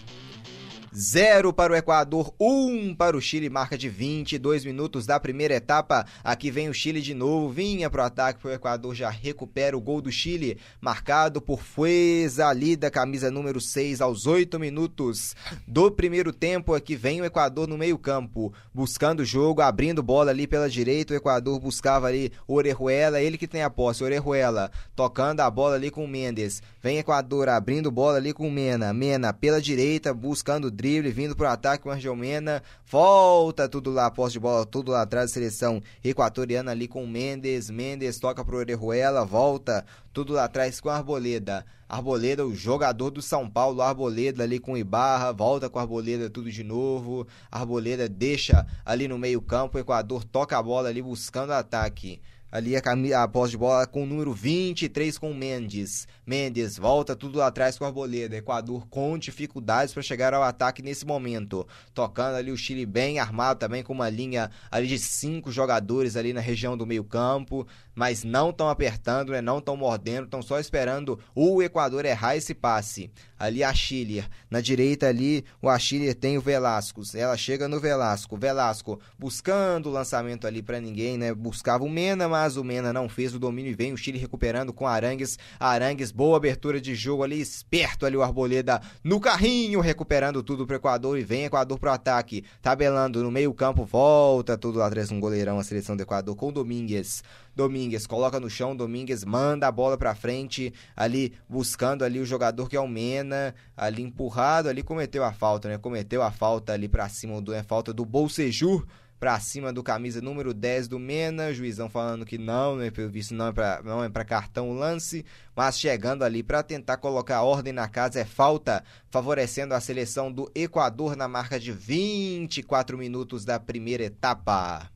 0 0.95 1.55
para 1.55 1.73
o 1.73 1.77
Equador, 1.77 2.35
1 2.39 2.47
um 2.47 2.95
para 2.95 3.17
o 3.17 3.21
Chile, 3.21 3.49
marca 3.49 3.79
de 3.79 3.89
22 3.89 4.63
minutos 4.67 5.07
da 5.07 5.19
primeira 5.19 5.55
etapa. 5.55 6.05
Aqui 6.23 6.51
vem 6.51 6.69
o 6.69 6.75
Chile 6.75 7.01
de 7.01 7.15
novo, 7.15 7.49
vinha 7.49 7.89
para 7.89 8.03
o 8.03 8.07
ataque, 8.07 8.47
o 8.47 8.51
Equador 8.51 8.95
já 8.95 9.09
recupera 9.09 9.75
o 9.75 9.81
gol 9.81 10.03
do 10.03 10.13
Chile, 10.13 10.59
marcado 10.83 11.41
por 11.41 11.63
Fueza 11.63 12.47
ali 12.47 12.77
da 12.77 12.91
camisa 12.91 13.31
número 13.31 13.59
6 13.59 14.03
aos 14.03 14.27
8 14.27 14.61
minutos 14.61 15.35
do 15.67 15.91
primeiro 15.91 16.31
tempo. 16.31 16.75
Aqui 16.75 16.95
vem 16.95 17.23
o 17.23 17.25
Equador 17.25 17.67
no 17.67 17.79
meio-campo, 17.79 18.53
buscando 18.75 19.21
o 19.21 19.25
jogo, 19.25 19.63
abrindo 19.63 20.03
bola 20.03 20.31
ali 20.31 20.47
pela 20.47 20.69
direita. 20.69 21.15
O 21.15 21.17
Equador 21.17 21.59
buscava 21.59 22.09
ali 22.09 22.31
Orejuela, 22.47 23.23
ele 23.23 23.39
que 23.39 23.49
tem 23.49 23.63
a 23.63 23.71
posse, 23.71 24.05
Orejuela 24.05 24.71
tocando 24.95 25.41
a 25.41 25.51
bola 25.51 25.77
ali 25.77 25.91
com 25.91 26.05
o 26.05 26.09
Mendes. 26.09 26.63
Vem 26.83 26.99
Equador 26.99 27.49
abrindo 27.49 27.91
bola 27.91 28.19
ali 28.19 28.35
com 28.35 28.47
o 28.47 28.51
Mena, 28.51 28.93
Mena 28.93 29.33
pela 29.33 29.61
direita, 29.61 30.13
buscando 30.13 30.71
drible, 30.83 31.13
vindo 31.13 31.37
pro 31.37 31.47
ataque 31.47 31.85
com 31.85 31.91
o 31.91 31.93
Argel 31.93 32.17
Mena, 32.17 32.61
volta 32.91 33.69
tudo 33.69 33.93
lá, 33.93 34.11
posse 34.11 34.33
de 34.33 34.41
bola, 34.41 34.67
tudo 34.67 34.91
lá 34.91 35.03
atrás 35.03 35.31
seleção 35.31 35.81
equatoriana 36.03 36.73
ali 36.73 36.89
com 36.89 37.05
o 37.05 37.07
Mendes, 37.07 37.71
Mendes 37.71 38.19
toca 38.19 38.45
pro 38.45 38.57
Orejuela, 38.57 39.25
volta 39.25 39.87
tudo 40.13 40.33
lá 40.33 40.45
atrás 40.45 40.81
com 40.81 40.89
a 40.89 40.97
Arboleda. 40.97 41.65
Arboleda, 41.89 42.45
o 42.45 42.53
jogador 42.53 43.11
do 43.11 43.23
São 43.23 43.49
Paulo, 43.49 43.81
Arboleda 43.81 44.43
ali 44.43 44.59
com 44.59 44.73
o 44.73 44.77
Ibarra, 44.77 45.33
volta 45.33 45.71
com 45.71 45.79
Arboleda 45.79 46.29
tudo 46.29 46.51
de 46.51 46.65
novo. 46.65 47.29
Arboleda 47.49 48.09
deixa 48.09 48.67
ali 48.85 49.07
no 49.07 49.19
meio-campo, 49.19 49.79
o 49.79 49.81
Equador 49.81 50.25
toca 50.25 50.59
a 50.59 50.63
bola 50.63 50.89
ali 50.89 51.01
buscando 51.01 51.53
ataque 51.53 52.21
ali 52.53 52.77
a, 52.77 53.23
a 53.23 53.29
posse 53.29 53.53
de 53.53 53.57
bola 53.57 53.87
com 53.87 54.03
o 54.03 54.07
número 54.07 54.35
23 54.35 55.17
com 55.17 55.33
Mendes. 55.33 56.07
Mendes 56.27 56.77
volta 56.77 57.17
tudo 57.17 57.41
atrás 57.41 57.79
com 57.79 57.85
a 57.85 57.89
Arboleda. 57.89 58.37
Equador 58.37 58.87
com 58.89 59.17
dificuldades 59.17 59.95
para 59.95 60.03
chegar 60.03 60.35
ao 60.35 60.43
ataque 60.43 60.83
nesse 60.83 61.07
momento. 61.07 61.67
Tocando 61.95 62.37
ali 62.37 62.53
o 62.53 62.57
Chile 62.57 62.85
bem 62.85 63.19
armado 63.19 63.59
também 63.59 63.83
com 63.83 63.95
uma 63.95 64.11
linha 64.11 64.51
ali 64.71 64.87
de 64.87 64.99
cinco 64.99 65.51
jogadores 65.51 66.15
ali 66.15 66.35
na 66.35 66.43
região 66.43 66.77
do 66.77 66.87
meio-campo, 66.87 67.67
mas 67.95 68.25
não 68.25 68.51
estão 68.51 68.69
apertando, 68.69 69.33
né? 69.33 69.41
não 69.41 69.59
estão 69.59 69.77
mordendo, 69.77 70.25
estão 70.25 70.43
só 70.43 70.59
esperando 70.59 71.19
o 71.35 71.63
Equador 71.63 72.05
errar 72.05 72.37
esse 72.37 72.55
passe. 72.55 73.11
Ali 73.39 73.65
a 73.65 73.75
Chile, 73.75 74.25
na 74.49 74.61
direita 74.61 75.09
ali 75.09 75.45
o 75.61 75.69
Achille 75.69 76.15
tem 76.15 76.39
o 76.39 76.41
Velasco. 76.41 77.03
Ela 77.13 77.37
chega 77.37 77.67
no 77.67 77.81
Velasco. 77.81 78.37
Velasco 78.37 79.01
buscando 79.19 79.89
o 79.89 79.93
lançamento 79.93 80.47
ali 80.47 80.63
para 80.63 80.81
ninguém, 80.81 81.19
né? 81.19 81.35
Buscava 81.35 81.83
o 81.83 81.89
Mena, 81.89 82.29
mas 82.29 82.57
o 82.57 82.63
Mena 82.63 82.93
não 82.93 83.09
fez 83.09 83.35
o 83.35 83.41
domínio 83.41 83.73
e 83.73 83.75
vem 83.75 83.93
o 83.93 83.97
Chile 83.97 84.17
recuperando 84.17 84.73
com 84.73 84.87
Arangues. 84.87 85.41
Arangues, 85.59 86.13
boa 86.13 86.37
abertura 86.37 86.81
de 86.81 86.95
jogo 86.95 87.25
ali, 87.25 87.41
esperto 87.41 88.07
ali 88.07 88.17
o 88.17 88.23
Arboleda 88.23 88.81
no 89.03 89.19
carrinho, 89.19 89.81
recuperando 89.81 90.41
tudo 90.41 90.65
pro 90.65 90.77
Equador 90.77 91.19
e 91.19 91.25
vem 91.25 91.47
Equador 91.47 91.81
pro 91.81 91.91
ataque. 91.91 92.45
Tabelando 92.61 93.25
no 93.25 93.31
meio-campo, 93.31 93.85
volta 93.85 94.57
tudo 94.57 94.79
lá 94.79 94.87
atrás 94.87 95.11
um 95.11 95.19
goleirão 95.19 95.59
a 95.59 95.65
seleção 95.65 95.97
do 95.97 96.03
Equador 96.05 96.37
com 96.37 96.53
Domingues. 96.53 97.25
Domingues 97.55 98.07
coloca 98.07 98.41
no 98.41 98.49
chão, 98.49 98.75
Domingues 98.75 99.25
manda 99.25 99.67
a 99.67 99.73
bola 99.73 99.99
para 99.99 100.15
frente, 100.15 100.73
ali 100.97 101.35
buscando 101.49 102.05
ali 102.05 102.19
o 102.19 102.27
jogador 102.27 102.69
que 102.69 102.77
é 102.77 102.81
o 102.81 102.89
Mena, 102.89 103.55
ali 103.77 104.03
empurrado, 104.03 104.69
ali 104.69 104.83
cometeu 104.83 105.25
a 105.25 105.33
falta, 105.33 105.69
né? 105.69 105.79
Cometeu 105.79 106.23
a 106.23 106.31
falta 106.31 106.73
ali 106.73 106.89
para 106.89 107.09
cima 107.09 107.41
do 107.41 107.53
é 107.53 107.63
falta 107.63 107.93
do 107.93 108.05
Bolsejur 108.05 108.87
para 109.23 109.39
cima 109.39 109.73
do 109.73 109.85
camisa 109.85 110.21
número 110.21 110.53
10 110.53 110.89
do 110.89 110.99
Mena, 110.99 111.55
juizão 111.55 111.89
falando 111.89 112.27
que 112.27 112.37
não, 112.37 112.75
né, 112.75 112.91
pelo 112.91 113.09
visto 113.09 113.33
não 113.33 113.47
é 113.47 113.53
para 113.53 113.81
não 113.85 114.03
é 114.03 114.09
para 114.09 114.25
cartão 114.25 114.69
o 114.69 114.75
lance, 114.75 115.25
mas 115.55 115.79
chegando 115.79 116.25
ali 116.25 116.43
para 116.43 116.61
tentar 116.61 116.97
colocar 116.97 117.41
ordem 117.43 117.73
na 117.73 117.87
casa 117.89 118.19
é 118.19 118.25
falta, 118.25 118.83
favorecendo 119.11 119.75
a 119.75 119.81
seleção 119.81 120.33
do 120.33 120.51
Equador 120.57 121.15
na 121.15 121.29
marca 121.29 121.61
de 121.61 121.71
24 121.71 122.99
minutos 122.99 123.45
da 123.45 123.61
primeira 123.61 124.03
etapa. 124.03 124.92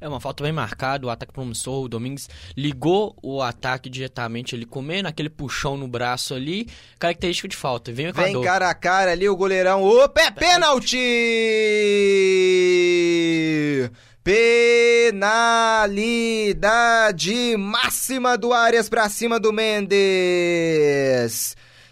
É 0.00 0.08
uma 0.08 0.20
falta 0.20 0.44
bem 0.44 0.52
marcada, 0.52 1.06
o 1.06 1.10
ataque 1.10 1.32
promissor, 1.32 1.84
o 1.84 1.88
Domingues 1.88 2.28
ligou 2.56 3.16
o 3.22 3.40
ataque 3.40 3.88
diretamente 3.88 4.54
ali, 4.54 4.66
comendo 4.66 5.08
aquele 5.08 5.30
puxão 5.30 5.76
no 5.76 5.88
braço 5.88 6.34
ali, 6.34 6.68
característico 6.98 7.48
de 7.48 7.56
falta. 7.56 7.90
Vem, 7.92 8.12
Vem 8.12 8.40
cara 8.42 8.68
a 8.68 8.74
cara 8.74 9.12
ali 9.12 9.28
o 9.28 9.36
goleirão, 9.36 9.82
opa, 9.82 10.20
é 10.20 10.30
pênalti! 10.30 10.98
Penalidade 14.22 15.96
máxima 17.56 18.36
do 18.36 18.52
Arias 18.52 18.88
pra 18.88 19.08
cima 19.08 19.40
do 19.40 19.50
Mendes. 19.52 19.96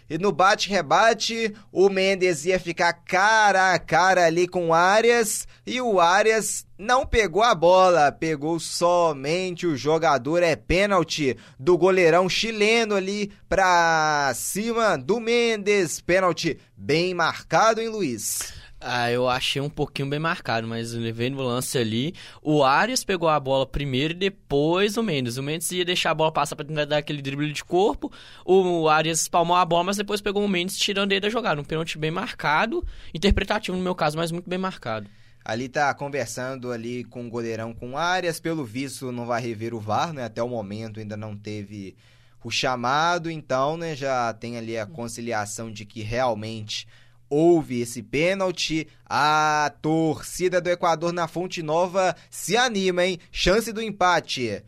E 0.09 0.17
no 0.17 0.31
bate-rebate, 0.31 1.53
o 1.71 1.87
Mendes 1.87 2.43
ia 2.43 2.59
ficar 2.59 2.93
cara 2.93 3.73
a 3.73 3.79
cara 3.79 4.25
ali 4.25 4.47
com 4.47 4.69
o 4.69 4.73
Arias 4.73 5.47
e 5.65 5.79
o 5.79 5.99
Arias 5.99 6.65
não 6.77 7.05
pegou 7.05 7.43
a 7.43 7.53
bola, 7.53 8.11
pegou 8.11 8.59
somente 8.59 9.67
o 9.67 9.77
jogador. 9.77 10.41
É 10.41 10.55
pênalti 10.55 11.37
do 11.59 11.77
goleirão 11.77 12.27
chileno 12.27 12.95
ali 12.95 13.31
pra 13.47 14.31
cima 14.33 14.97
do 14.97 15.19
Mendes. 15.19 16.01
Pênalti 16.01 16.57
bem 16.75 17.13
marcado, 17.13 17.79
hein, 17.79 17.89
Luiz? 17.89 18.58
Ah, 18.81 19.11
eu 19.11 19.27
achei 19.27 19.61
um 19.61 19.69
pouquinho 19.69 20.07
bem 20.07 20.19
marcado, 20.19 20.65
mas 20.65 20.93
levei 20.93 21.29
no 21.29 21.41
lance 21.41 21.77
ali. 21.77 22.15
O 22.41 22.63
Arias 22.63 23.03
pegou 23.03 23.27
a 23.27 23.37
bola 23.37 23.65
primeiro 23.65 24.13
e 24.13 24.17
depois 24.17 24.95
o 24.95 25.03
Mendes. 25.03 25.35
O 25.35 25.43
Mendes 25.43 25.69
ia 25.71 25.83
deixar 25.83 26.11
a 26.11 26.15
bola 26.15 26.31
passar 26.31 26.55
pra 26.55 26.63
tentar 26.63 26.85
dar 26.85 26.97
aquele 26.97 27.21
drible 27.21 27.51
de 27.51 27.63
corpo. 27.63 28.09
O 28.45 28.87
Arias 28.87 29.27
palmou 29.27 29.57
a 29.57 29.65
bola, 29.65 29.83
mas 29.83 29.97
depois 29.97 30.21
pegou 30.21 30.45
o 30.45 30.47
Mendes 30.47 30.77
tirando 30.77 31.11
ele 31.11 31.19
da 31.19 31.29
jogada. 31.29 31.59
Um 31.59 31.63
pênalti 31.65 31.97
bem 31.97 32.09
marcado, 32.09 32.85
interpretativo 33.13 33.75
no 33.75 33.83
meu 33.83 33.93
caso, 33.93 34.15
mas 34.15 34.31
muito 34.31 34.49
bem 34.49 34.57
marcado. 34.59 35.09
Ali 35.43 35.67
tá 35.67 35.93
conversando 35.93 36.71
ali 36.71 37.03
com 37.03 37.27
o 37.27 37.29
goleirão 37.29 37.73
com 37.73 37.91
o 37.91 37.97
Arias. 37.97 38.39
Pelo 38.39 38.63
visto, 38.63 39.11
não 39.11 39.25
vai 39.25 39.41
rever 39.41 39.73
o 39.73 39.79
VAR, 39.79 40.13
né? 40.13 40.23
Até 40.23 40.41
o 40.41 40.47
momento 40.47 41.01
ainda 41.01 41.17
não 41.17 41.35
teve 41.35 41.97
o 42.41 42.49
chamado, 42.49 43.29
então, 43.29 43.75
né? 43.75 43.93
Já 43.93 44.33
tem 44.33 44.57
ali 44.57 44.77
a 44.77 44.85
conciliação 44.85 45.69
de 45.69 45.85
que 45.85 46.01
realmente 46.01 46.87
houve 47.29 47.81
esse 47.81 48.01
pênalti. 48.01 48.87
A 49.05 49.73
torcida 49.81 50.59
do 50.59 50.69
Equador 50.69 51.11
na 51.13 51.27
Fonte 51.27 51.61
Nova 51.63 52.15
se 52.29 52.55
anima, 52.57 53.05
hein? 53.05 53.19
Chance 53.31 53.71
do 53.71 53.81
empate. 53.81 54.63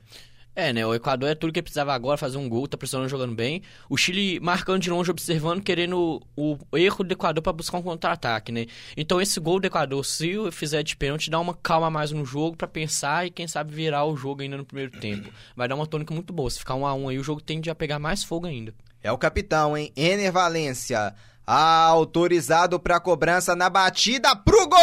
É, 0.53 0.73
né? 0.73 0.85
O 0.85 0.93
Equador 0.93 1.29
é 1.29 1.35
tudo 1.35 1.53
que 1.53 1.61
precisava 1.61 1.93
agora, 1.93 2.17
fazer 2.17 2.37
um 2.37 2.49
gol, 2.49 2.67
tá 2.67 2.77
pressionando 2.77 3.09
jogando 3.09 3.33
bem. 3.33 3.61
O 3.89 3.95
Chile 3.95 4.37
marcando 4.41 4.81
de 4.81 4.89
longe, 4.89 5.09
observando, 5.09 5.61
querendo 5.61 6.21
o, 6.35 6.57
o 6.69 6.77
erro 6.77 7.05
do 7.05 7.13
Equador 7.13 7.41
para 7.41 7.53
buscar 7.53 7.77
um 7.77 7.81
contra-ataque, 7.81 8.51
né? 8.51 8.65
Então 8.97 9.21
esse 9.21 9.39
gol 9.39 9.61
do 9.61 9.67
Equador, 9.67 10.03
se 10.05 10.33
fizer 10.51 10.83
de 10.83 10.97
pênalti, 10.97 11.29
dá 11.29 11.39
uma 11.39 11.53
calma 11.53 11.89
mais 11.89 12.11
no 12.11 12.25
jogo 12.25 12.57
para 12.57 12.67
pensar 12.67 13.25
e 13.25 13.31
quem 13.31 13.47
sabe 13.47 13.73
virar 13.73 14.05
o 14.05 14.17
jogo 14.17 14.41
ainda 14.41 14.57
no 14.57 14.65
primeiro 14.65 14.91
tempo. 14.99 15.31
Vai 15.55 15.69
dar 15.69 15.75
uma 15.75 15.87
tônica 15.87 16.13
muito 16.13 16.33
boa. 16.33 16.49
Se 16.49 16.59
ficar 16.59 16.75
um 16.75 16.85
a 16.85 16.93
um 16.93 17.07
aí, 17.07 17.17
o 17.17 17.23
jogo 17.23 17.41
tende 17.41 17.69
a 17.69 17.75
pegar 17.75 17.97
mais 17.97 18.21
fogo 18.21 18.45
ainda. 18.45 18.73
É 19.01 19.11
o 19.11 19.17
capitão, 19.17 19.75
hein? 19.77 19.91
Ener 19.95 20.31
Valência. 20.31 21.15
Autorizado 21.53 22.79
para 22.79 22.97
cobrança 22.97 23.53
na 23.57 23.69
batida 23.69 24.33
pro 24.37 24.69
gol! 24.69 24.79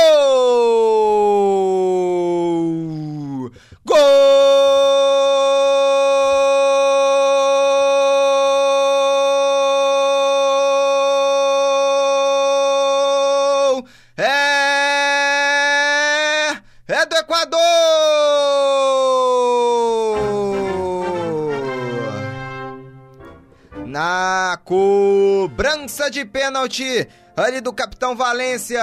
Gol! 3.87 3.97
Cobrança 26.09 26.11
de 26.11 26.25
pênalti 26.25 27.09
ali 27.37 27.61
do 27.61 27.73
capitão 27.73 28.17
Valência. 28.17 28.81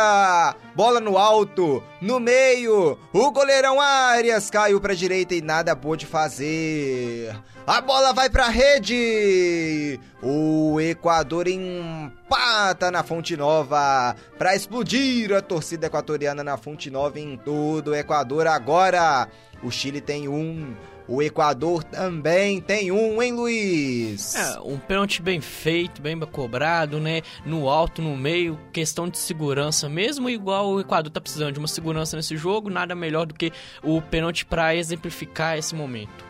Bola 0.75 0.99
no 0.99 1.17
alto, 1.17 1.83
no 1.99 2.19
meio. 2.19 2.97
O 3.11 3.31
goleirão 3.31 3.81
Arias 3.81 4.49
caiu 4.49 4.79
para 4.79 4.95
direita 4.95 5.33
e 5.33 5.41
nada 5.41 5.75
pôde 5.75 6.05
fazer. 6.05 7.35
A 7.65 7.81
bola 7.81 8.13
vai 8.13 8.29
para 8.29 8.47
rede. 8.47 9.99
O 10.21 10.79
Equador 10.79 11.47
empata 11.47 12.91
na 12.91 13.03
Fonte 13.03 13.35
Nova 13.35 14.15
para 14.37 14.55
explodir 14.55 15.33
a 15.33 15.41
torcida 15.41 15.87
equatoriana 15.87 16.43
na 16.43 16.57
Fonte 16.57 16.91
Nova 16.91 17.19
em 17.19 17.37
todo 17.37 17.89
o 17.89 17.95
Equador 17.95 18.47
agora. 18.47 19.27
O 19.63 19.71
Chile 19.71 19.99
tem 19.99 20.27
um 20.27 20.75
o 21.07 21.21
Equador 21.21 21.83
também 21.83 22.59
tem 22.59 22.91
um, 22.91 23.21
hein, 23.21 23.31
Luiz? 23.31 24.35
É, 24.35 24.59
um 24.59 24.77
pênalti 24.77 25.21
bem 25.21 25.39
feito, 25.39 26.01
bem 26.01 26.19
cobrado, 26.19 26.99
né? 26.99 27.21
No 27.45 27.69
alto, 27.69 28.01
no 28.01 28.17
meio, 28.17 28.59
questão 28.73 29.07
de 29.07 29.17
segurança 29.17 29.87
mesmo, 29.87 30.29
igual 30.29 30.69
o 30.69 30.79
Equador 30.79 31.11
tá 31.11 31.21
precisando 31.21 31.53
de 31.53 31.59
uma 31.59 31.67
segurança 31.67 32.17
nesse 32.17 32.35
jogo, 32.35 32.69
nada 32.69 32.95
melhor 32.95 33.25
do 33.25 33.35
que 33.35 33.51
o 33.83 34.01
pênalti 34.01 34.45
para 34.45 34.75
exemplificar 34.75 35.57
esse 35.57 35.75
momento. 35.75 36.25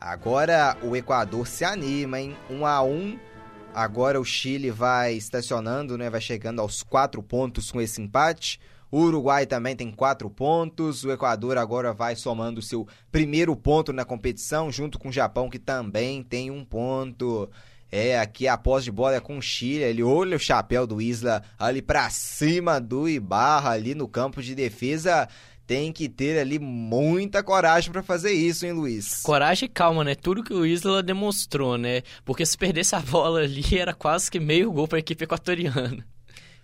Agora 0.00 0.76
o 0.82 0.94
Equador 0.94 1.46
se 1.46 1.64
anima, 1.64 2.20
hein? 2.20 2.36
Um 2.48 2.64
a 2.64 2.82
um. 2.82 3.18
Agora 3.74 4.20
o 4.20 4.24
Chile 4.24 4.70
vai 4.70 5.14
estacionando, 5.14 5.98
né? 5.98 6.08
Vai 6.08 6.20
chegando 6.20 6.60
aos 6.60 6.82
quatro 6.82 7.22
pontos 7.22 7.72
com 7.72 7.80
esse 7.80 8.00
empate. 8.00 8.60
O 8.90 9.00
Uruguai 9.00 9.46
também 9.46 9.76
tem 9.76 9.90
quatro 9.90 10.30
pontos. 10.30 11.04
O 11.04 11.12
Equador 11.12 11.58
agora 11.58 11.92
vai 11.92 12.16
somando 12.16 12.62
seu 12.62 12.86
primeiro 13.12 13.54
ponto 13.54 13.92
na 13.92 14.04
competição, 14.04 14.72
junto 14.72 14.98
com 14.98 15.08
o 15.08 15.12
Japão, 15.12 15.50
que 15.50 15.58
também 15.58 16.22
tem 16.22 16.50
um 16.50 16.64
ponto. 16.64 17.50
É, 17.90 18.18
aqui 18.18 18.46
a 18.46 18.56
posse 18.56 18.84
de 18.84 18.92
bola 18.92 19.16
é 19.16 19.20
com 19.20 19.38
o 19.38 19.42
Chile. 19.42 19.82
Ele 19.82 20.02
olha 20.02 20.36
o 20.36 20.40
chapéu 20.40 20.86
do 20.86 21.00
Isla 21.00 21.42
ali 21.58 21.82
pra 21.82 22.08
cima 22.10 22.80
do 22.80 23.08
Ibarra, 23.08 23.70
ali 23.70 23.94
no 23.94 24.08
campo 24.08 24.42
de 24.42 24.54
defesa. 24.54 25.28
Tem 25.66 25.92
que 25.92 26.08
ter 26.08 26.38
ali 26.38 26.58
muita 26.58 27.42
coragem 27.42 27.92
para 27.92 28.02
fazer 28.02 28.32
isso, 28.32 28.64
hein, 28.64 28.72
Luiz? 28.72 29.20
Coragem 29.22 29.66
e 29.66 29.68
calma, 29.68 30.02
né? 30.02 30.14
Tudo 30.14 30.42
que 30.42 30.54
o 30.54 30.64
Isla 30.64 31.02
demonstrou, 31.02 31.76
né? 31.76 32.00
Porque 32.24 32.46
se 32.46 32.56
perdesse 32.56 32.94
a 32.94 33.00
bola 33.00 33.40
ali, 33.40 33.62
era 33.78 33.92
quase 33.92 34.30
que 34.30 34.40
meio 34.40 34.72
gol 34.72 34.88
para 34.88 34.96
a 34.96 35.00
equipe 35.00 35.24
equatoriana. 35.24 36.06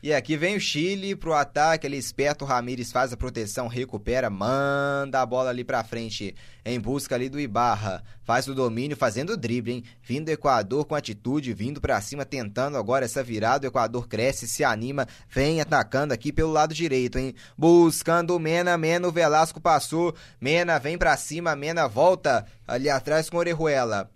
E 0.05 0.13
aqui 0.13 0.37
vem 0.37 0.55
o 0.55 0.61
Chile 0.61 1.17
pro 1.17 1.33
ataque, 1.33 1.87
ali 1.87 1.97
esperto, 1.97 2.45
o 2.45 2.47
Ramires 2.47 2.93
faz 2.93 3.11
a 3.11 3.17
proteção, 3.17 3.69
recupera, 3.69 4.29
manda 4.29 5.19
a 5.19 5.25
bola 5.25 5.49
ali 5.49 5.65
pra 5.65 5.83
frente, 5.83 6.35
em 6.63 6.79
busca 6.79 7.15
ali 7.15 7.31
do 7.31 7.41
Ibarra, 7.41 8.05
faz 8.23 8.47
o 8.47 8.55
domínio, 8.55 8.99
fazendo 8.99 9.31
o 9.31 9.37
drible, 9.39 9.73
hein? 9.73 9.85
Vindo 10.03 10.27
do 10.27 10.31
Equador 10.31 10.85
com 10.85 10.95
atitude, 10.95 11.55
vindo 11.55 11.81
para 11.81 11.99
cima, 12.03 12.27
tentando 12.27 12.77
agora 12.77 13.07
essa 13.07 13.23
virada, 13.23 13.67
o 13.67 13.71
Equador 13.71 14.07
cresce, 14.07 14.47
se 14.47 14.63
anima, 14.63 15.09
vem 15.27 15.63
atacando 15.63 16.13
aqui 16.13 16.31
pelo 16.31 16.53
lado 16.53 16.75
direito, 16.75 17.19
hein? 17.19 17.35
Buscando 17.57 18.37
o 18.37 18.39
Mena, 18.39 18.77
Mena, 18.77 19.09
o 19.09 19.11
Velasco 19.11 19.59
passou, 19.59 20.15
Mena 20.39 20.79
vem 20.79 20.99
para 20.99 21.17
cima, 21.17 21.57
Mena 21.57 21.89
volta 21.89 22.45
ali 22.69 22.91
atrás 22.91 23.31
com 23.31 23.39
o 23.39 23.41
Orejuela 23.41 24.11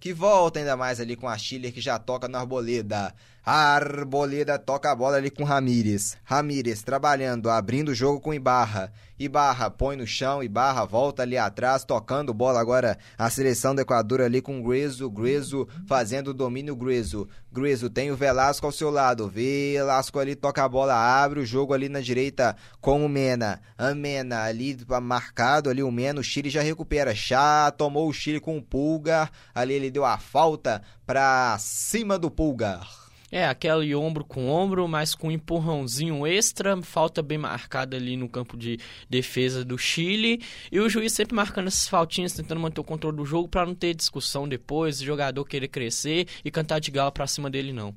que 0.00 0.12
volta 0.12 0.60
ainda 0.60 0.76
mais 0.76 1.00
ali 1.00 1.16
com 1.16 1.28
a 1.28 1.36
Chile 1.36 1.72
que 1.72 1.80
já 1.80 1.98
toca 1.98 2.28
na 2.28 2.40
Arboleda. 2.40 3.14
Arboleda 3.50 4.58
toca 4.58 4.92
a 4.92 4.94
bola 4.94 5.16
ali 5.16 5.30
com 5.30 5.42
Ramires. 5.42 6.18
Ramires 6.22 6.82
trabalhando, 6.82 7.48
abrindo 7.48 7.88
o 7.88 7.94
jogo 7.94 8.20
com 8.20 8.34
Ibarra. 8.34 8.92
Ibarra 9.18 9.70
põe 9.70 9.96
no 9.96 10.06
chão, 10.06 10.42
Ibarra 10.42 10.84
volta 10.84 11.22
ali 11.22 11.38
atrás, 11.38 11.82
tocando 11.82 12.34
bola 12.34 12.60
agora 12.60 12.98
a 13.16 13.30
seleção 13.30 13.74
do 13.74 13.80
Equador 13.80 14.20
ali 14.20 14.42
com 14.42 14.62
Grezo. 14.62 15.08
Grezo 15.08 15.66
fazendo 15.86 16.28
o 16.28 16.34
domínio 16.34 16.76
Grezo. 16.76 17.26
Grezo 17.50 17.88
tem 17.88 18.10
o 18.10 18.16
Velasco 18.16 18.66
ao 18.66 18.70
seu 18.70 18.90
lado. 18.90 19.30
Velasco 19.30 20.18
ali 20.18 20.34
toca 20.36 20.62
a 20.62 20.68
bola, 20.68 20.94
abre 20.94 21.40
o 21.40 21.46
jogo 21.46 21.72
ali 21.72 21.88
na 21.88 22.02
direita 22.02 22.54
com 22.82 23.02
o 23.02 23.08
Mena. 23.08 23.62
A 23.78 23.94
Mena 23.94 24.42
ali 24.42 24.76
marcado 25.00 25.70
ali 25.70 25.82
o 25.82 25.90
Mena, 25.90 26.20
o 26.20 26.22
Chile 26.22 26.50
já 26.50 26.60
recupera. 26.60 27.14
Já 27.14 27.70
tomou 27.70 28.10
o 28.10 28.12
Chile 28.12 28.40
com 28.40 28.58
o 28.58 28.62
Pulgar. 28.62 29.30
Ali 29.54 29.72
ele 29.72 29.90
deu 29.90 30.04
a 30.04 30.18
falta 30.18 30.82
para 31.06 31.56
cima 31.58 32.18
do 32.18 32.30
Pulgar. 32.30 33.07
É, 33.30 33.46
aquele 33.46 33.94
ombro 33.94 34.24
com 34.24 34.48
ombro, 34.48 34.88
mas 34.88 35.14
com 35.14 35.28
um 35.28 35.30
empurrãozinho 35.30 36.26
extra, 36.26 36.80
falta 36.80 37.22
bem 37.22 37.36
marcada 37.36 37.94
ali 37.96 38.16
no 38.16 38.28
campo 38.28 38.56
de 38.56 38.78
defesa 39.08 39.62
do 39.64 39.76
Chile. 39.76 40.42
E 40.72 40.80
o 40.80 40.88
juiz 40.88 41.12
sempre 41.12 41.34
marcando 41.34 41.66
essas 41.66 41.88
faltinhas, 41.88 42.32
tentando 42.32 42.60
manter 42.60 42.80
o 42.80 42.84
controle 42.84 43.18
do 43.18 43.26
jogo 43.26 43.46
para 43.46 43.66
não 43.66 43.74
ter 43.74 43.94
discussão 43.94 44.48
depois, 44.48 45.00
o 45.00 45.04
jogador 45.04 45.44
querer 45.44 45.68
crescer 45.68 46.26
e 46.42 46.50
cantar 46.50 46.78
de 46.78 46.90
gala 46.90 47.12
para 47.12 47.26
cima 47.26 47.50
dele 47.50 47.72
não. 47.72 47.94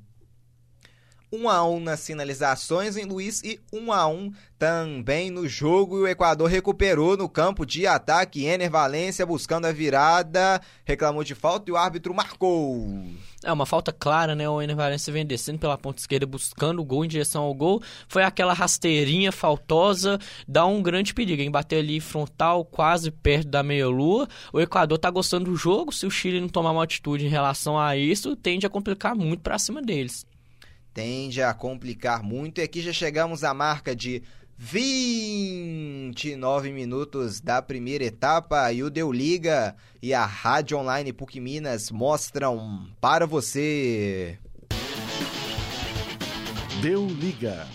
1 1.32 1.50
a 1.50 1.66
1 1.66 1.80
nas 1.80 2.06
finalizações 2.06 2.98
em 2.98 3.06
Luiz 3.06 3.42
e 3.44 3.60
1 3.72 3.92
a 3.94 4.08
1 4.08 4.32
também 4.60 5.32
no 5.32 5.48
jogo 5.48 5.98
e 5.98 6.02
o 6.02 6.08
Equador 6.08 6.48
recuperou 6.48 7.18
no 7.18 7.28
campo 7.28 7.66
de 7.66 7.88
ataque 7.88 8.46
Ener 8.46 8.70
Valência 8.70 9.26
buscando 9.26 9.66
a 9.66 9.72
virada, 9.72 10.62
reclamou 10.86 11.24
de 11.24 11.34
falta 11.34 11.72
e 11.72 11.74
o 11.74 11.78
árbitro 11.78 12.14
marcou. 12.14 12.88
É 13.44 13.52
uma 13.52 13.66
falta 13.66 13.92
clara, 13.92 14.36
né? 14.36 14.48
O 14.48 14.62
Ener 14.62 14.76
Valência 14.76 15.12
vem 15.12 15.26
descendo 15.26 15.58
pela 15.58 15.78
ponta 15.78 16.00
esquerda 16.00 16.28
buscando 16.28 16.80
o 16.80 16.86
gol 16.86 17.04
em 17.04 17.08
direção 17.08 17.44
ao 17.44 17.56
gol. 17.56 17.82
Foi 18.08 18.22
aquela 18.22 18.54
rasteirinha 18.54 19.32
faltosa, 19.32 20.20
dá 20.48 20.66
um 20.66 20.84
grande 20.84 21.12
perigo 21.12 21.42
em 21.42 21.50
bater 21.50 21.80
ali 21.80 22.00
frontal, 22.00 22.64
quase 22.64 23.10
perto 23.10 23.48
da 23.48 23.64
meia-lua. 23.64 24.28
O 24.54 24.62
Equador 24.62 25.00
tá 25.00 25.10
gostando 25.10 25.50
do 25.50 25.56
jogo, 25.56 25.92
se 25.92 26.06
o 26.06 26.12
Chile 26.12 26.40
não 26.40 26.50
tomar 26.50 26.72
uma 26.72 26.84
atitude 26.84 27.26
em 27.26 27.30
relação 27.30 27.80
a 27.80 27.98
isso, 27.98 28.36
tende 28.36 28.68
a 28.68 28.70
complicar 28.70 29.16
muito 29.16 29.42
para 29.42 29.58
cima 29.58 29.82
deles 29.82 30.30
tende 30.94 31.42
a 31.42 31.54
complicar 31.54 32.24
muito. 32.24 32.60
E 32.60 32.64
aqui 32.64 32.82
já 32.82 32.94
chegamos 32.94 33.44
à 33.44 33.54
marca 33.54 33.94
de 33.96 34.24
29 34.58 36.72
minutos 36.72 37.42
da 37.42 37.62
primeira 37.62 38.04
etapa 38.04 38.72
e 38.72 38.84
o 38.84 38.90
Deu 38.92 39.12
Liga 39.12 39.76
e 40.02 40.14
a 40.14 40.24
Rádio 40.24 40.78
Online 40.78 41.12
PUC 41.12 41.40
Minas 41.40 41.90
mostram 41.90 42.86
para 43.02 43.26
você. 43.26 44.38
Deu 46.82 47.08
Liga. 47.08 47.68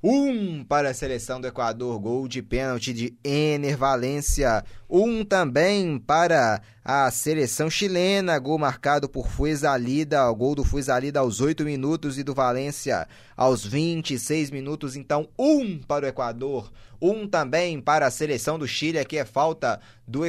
Um 0.00 0.62
para 0.62 0.90
a 0.90 0.94
seleção 0.94 1.40
do 1.40 1.48
Equador, 1.48 1.98
gol 1.98 2.28
de 2.28 2.40
pênalti 2.40 2.92
de 2.92 3.18
Ener 3.24 3.76
Valência. 3.76 4.64
Um 4.88 5.24
também 5.24 5.98
para 5.98 6.62
a 6.84 7.10
seleção 7.10 7.68
chilena, 7.68 8.38
gol 8.38 8.60
marcado 8.60 9.08
por 9.08 9.26
Fuezalida, 9.26 10.24
o 10.30 10.36
gol 10.36 10.54
do 10.54 10.62
Fuezalida 10.62 11.18
aos 11.18 11.40
8 11.40 11.64
minutos 11.64 12.16
e 12.16 12.22
do 12.22 12.32
Valência 12.32 13.08
aos 13.36 13.66
26 13.66 14.52
minutos. 14.52 14.94
Então, 14.94 15.28
um 15.36 15.80
para 15.80 16.06
o 16.06 16.08
Equador, 16.08 16.70
um 17.02 17.26
também 17.26 17.80
para 17.80 18.06
a 18.06 18.10
seleção 18.10 18.56
do 18.56 18.68
Chile, 18.68 19.00
aqui 19.00 19.18
é 19.18 19.24
falta 19.24 19.80
do 20.06 20.20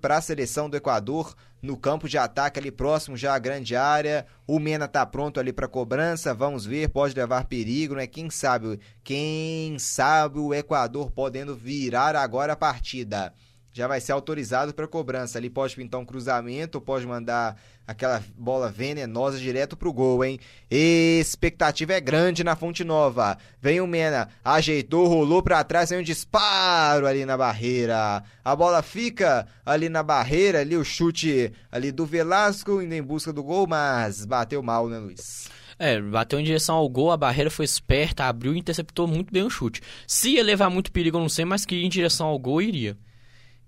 para 0.00 0.18
a 0.18 0.22
seleção 0.22 0.70
do 0.70 0.76
Equador 0.76 1.34
no 1.62 1.76
campo 1.76 2.08
de 2.08 2.16
ataque 2.16 2.58
ali 2.58 2.70
próximo 2.70 3.16
já 3.16 3.34
à 3.34 3.38
grande 3.38 3.76
área. 3.76 4.26
O 4.46 4.58
Mena 4.58 4.88
tá 4.88 5.04
pronto 5.04 5.38
ali 5.38 5.52
para 5.52 5.68
cobrança. 5.68 6.34
Vamos 6.34 6.64
ver, 6.64 6.88
pode 6.88 7.14
levar 7.14 7.44
perigo, 7.44 7.94
né? 7.94 8.06
Quem 8.06 8.30
sabe, 8.30 8.80
quem 9.04 9.78
sabe 9.78 10.38
o 10.38 10.54
Equador 10.54 11.10
podendo 11.10 11.54
virar 11.54 12.16
agora 12.16 12.54
a 12.54 12.56
partida. 12.56 13.32
Já 13.72 13.86
vai 13.86 14.00
ser 14.00 14.12
autorizado 14.12 14.74
para 14.74 14.88
cobrança. 14.88 15.38
Ali 15.38 15.48
pode 15.48 15.76
pintar 15.76 16.00
um 16.00 16.04
cruzamento, 16.04 16.80
pode 16.80 17.06
mandar 17.06 17.56
aquela 17.86 18.22
bola 18.36 18.70
venenosa 18.70 19.38
direto 19.38 19.76
pro 19.76 19.92
gol, 19.92 20.24
hein? 20.24 20.38
Expectativa 20.70 21.94
é 21.94 22.00
grande 22.00 22.44
na 22.44 22.54
Fonte 22.54 22.84
Nova. 22.84 23.36
Vem 23.60 23.80
o 23.80 23.86
Mena, 23.86 24.28
ajeitou, 24.44 25.08
rolou 25.08 25.42
para 25.42 25.64
trás, 25.64 25.90
vem 25.90 25.98
um 25.98 26.02
disparo 26.02 27.06
ali 27.06 27.24
na 27.24 27.36
barreira. 27.36 28.22
A 28.44 28.56
bola 28.56 28.82
fica 28.82 29.46
ali 29.66 29.88
na 29.88 30.02
barreira, 30.02 30.60
ali 30.60 30.76
o 30.76 30.84
chute 30.84 31.52
ali 31.70 31.90
do 31.90 32.06
Velasco 32.06 32.80
indo 32.80 32.94
em 32.94 33.02
busca 33.02 33.32
do 33.32 33.42
gol, 33.42 33.66
mas 33.66 34.24
bateu 34.24 34.62
mal, 34.62 34.88
né, 34.88 34.98
Luiz? 34.98 35.48
É, 35.78 35.98
bateu 35.98 36.38
em 36.38 36.44
direção 36.44 36.76
ao 36.76 36.86
gol, 36.88 37.10
a 37.10 37.16
barreira 37.16 37.50
foi 37.50 37.64
esperta, 37.64 38.24
abriu 38.24 38.54
e 38.54 38.58
interceptou 38.58 39.06
muito 39.06 39.32
bem 39.32 39.42
o 39.42 39.48
chute. 39.48 39.80
Se 40.06 40.34
ia 40.34 40.44
levar 40.44 40.68
muito 40.68 40.92
perigo, 40.92 41.16
eu 41.16 41.22
não 41.22 41.28
sei, 41.28 41.46
mas 41.46 41.64
que 41.64 41.74
em 41.74 41.88
direção 41.88 42.26
ao 42.26 42.38
gol 42.38 42.60
iria. 42.60 42.98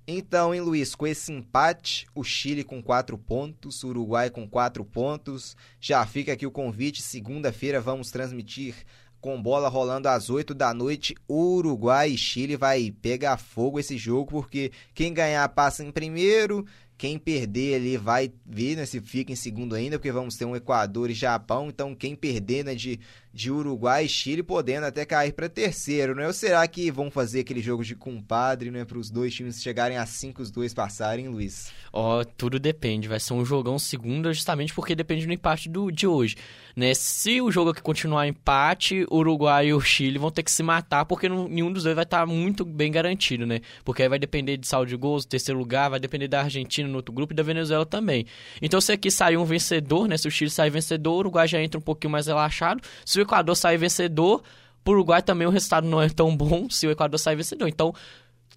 Então, 0.07 0.53
hein, 0.53 0.61
Luiz, 0.61 0.95
com 0.95 1.07
esse 1.07 1.33
empate, 1.33 2.07
o 2.15 2.25
Chile 2.25 2.65
com 2.65 2.83
quatro 2.83 3.17
pontos, 3.17 3.85
o 3.85 3.89
Uruguai 3.89 4.31
com 4.31 4.49
quatro 4.49 4.85
pontos. 4.85 5.57
Já 5.81 6.05
fica 6.05 6.33
aqui 6.33 6.45
o 6.45 6.51
convite. 6.51 7.01
Segunda-feira 7.01 7.81
vamos 7.81 8.11
transmitir 8.11 8.75
com 9.21 9.41
bola 9.41 9.69
rolando 9.69 10.09
às 10.09 10.29
8 10.29 10.55
da 10.55 10.75
noite. 10.75 11.15
Uruguai 11.29 12.11
e 12.11 12.19
Chile 12.19 12.57
vai 12.57 12.91
pegar 12.91 13.37
fogo 13.37 13.79
esse 13.79 13.97
jogo, 13.97 14.27
porque 14.27 14.73
quem 14.93 15.15
ganhar 15.15 15.49
passa 15.51 15.85
em 15.85 15.93
primeiro 15.93 16.67
quem 17.03 17.19
perder 17.19 17.75
ali 17.75 17.97
vai 17.97 18.33
ver 18.47 18.77
né, 18.77 18.87
se 18.87 19.01
fica 19.01 19.33
em 19.33 19.35
segundo 19.35 19.75
ainda, 19.75 19.99
porque 19.99 20.13
vamos 20.13 20.37
ter 20.37 20.45
um 20.45 20.55
Equador 20.55 21.11
e 21.11 21.15
Japão. 21.15 21.69
Então, 21.69 21.97
quem 21.97 22.15
perder 22.15 22.65
né, 22.65 22.77
de, 22.77 23.01
de 23.33 23.51
Uruguai 23.51 24.05
e 24.05 24.09
Chile, 24.09 24.43
podendo 24.43 24.85
até 24.85 25.05
cair 25.05 25.33
para 25.33 25.49
terceiro, 25.49 26.15
né? 26.15 26.27
Ou 26.27 26.33
será 26.33 26.67
que 26.69 26.91
vão 26.91 27.11
fazer 27.11 27.41
aquele 27.41 27.61
jogo 27.61 27.83
de 27.83 27.95
compadre, 27.95 28.71
né? 28.71 28.85
Para 28.85 28.99
os 28.99 29.11
dois 29.11 29.35
times 29.35 29.63
chegarem 29.63 29.97
a 29.97 30.05
cinco, 30.05 30.43
os 30.43 30.51
dois 30.51 30.75
passarem, 30.75 31.29
Luiz? 31.29 31.73
Ó, 31.93 32.21
oh, 32.21 32.25
tudo 32.25 32.59
depende. 32.59 33.09
Vai 33.09 33.21
ser 33.21 33.33
um 33.35 33.45
jogão 33.45 33.79
segunda, 33.79 34.33
justamente 34.33 34.75
porque 34.75 34.95
depende 34.95 35.27
do 35.27 35.33
empate 35.33 35.69
do, 35.69 35.91
de 35.91 36.07
hoje. 36.07 36.37
Né? 36.77 36.95
Se 36.95 37.41
o 37.41 37.51
jogo 37.51 37.71
aqui 37.71 37.83
continuar 37.83 38.27
empate, 38.27 39.07
Uruguai 39.11 39.69
e 39.69 39.75
o 39.75 39.81
Chile 39.81 40.19
vão 40.19 40.31
ter 40.31 40.43
que 40.43 40.51
se 40.51 40.63
matar, 40.63 41.05
porque 41.05 41.29
não, 41.29 41.49
nenhum 41.49 41.73
dos 41.73 41.85
dois 41.85 41.95
vai 41.95 42.05
estar 42.05 42.21
tá 42.21 42.27
muito 42.27 42.65
bem 42.65 42.91
garantido, 42.91 43.47
né? 43.47 43.61
Porque 43.85 44.03
aí 44.03 44.09
vai 44.09 44.19
depender 44.19 44.57
de 44.57 44.67
saldo 44.67 44.89
de 44.89 44.97
gols, 44.97 45.25
terceiro 45.25 45.59
lugar, 45.59 45.91
vai 45.91 46.01
depender 46.01 46.29
da 46.29 46.43
Argentina 46.43 46.89
no 46.89 46.97
outro 46.97 47.13
grupo 47.13 47.33
e 47.33 47.37
da 47.37 47.43
Venezuela 47.43 47.85
também. 47.85 48.27
Então, 48.61 48.81
se 48.81 48.93
aqui 48.93 49.11
sair 49.11 49.37
um 49.37 49.45
vencedor, 49.45 50.09
né? 50.09 50.17
Se 50.17 50.29
o 50.29 50.31
Chile 50.31 50.51
sair 50.51 50.71
vencedor, 50.71 51.13
o 51.13 51.19
Uruguai 51.19 51.47
já 51.47 51.63
entra 51.63 51.79
um 51.79 51.83
pouquinho 51.83 52.11
mais 52.11 52.27
relaxado. 52.27 52.83
Se 53.05 53.22
o 53.23 53.25
Equador 53.25 53.57
sair 53.57 53.79
vencedor, 53.79 54.43
pro 54.85 54.93
Uruguai 54.95 55.23
também 55.23 55.47
o 55.47 55.51
resultado 55.51 55.87
não 55.87 56.03
é 56.03 56.09
tão 56.09 56.37
bom 56.37 56.69
se 56.69 56.87
o 56.87 56.91
Equador 56.91 57.19
sair 57.19 57.37
vencedor. 57.37 57.69
Então, 57.69 57.95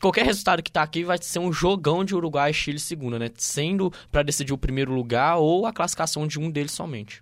qualquer 0.02 0.26
resultado 0.26 0.62
que 0.62 0.72
tá 0.72 0.82
aqui 0.82 1.04
vai 1.04 1.18
ser 1.22 1.40
um 1.40 1.54
jogão 1.54 2.04
de 2.04 2.16
Uruguai 2.16 2.52
e 2.52 2.54
Chile 2.54 2.80
segunda, 2.80 3.18
né? 3.20 3.30
Sendo 3.38 3.92
para 4.12 4.24
decidir 4.24 4.54
o 4.54 4.58
primeiro 4.58 4.94
lugar 4.94 5.38
ou 5.38 5.66
a 5.66 5.74
classificação 5.74 6.28
de 6.28 6.40
um 6.40 6.50
deles 6.50 6.72
somente. 6.72 7.22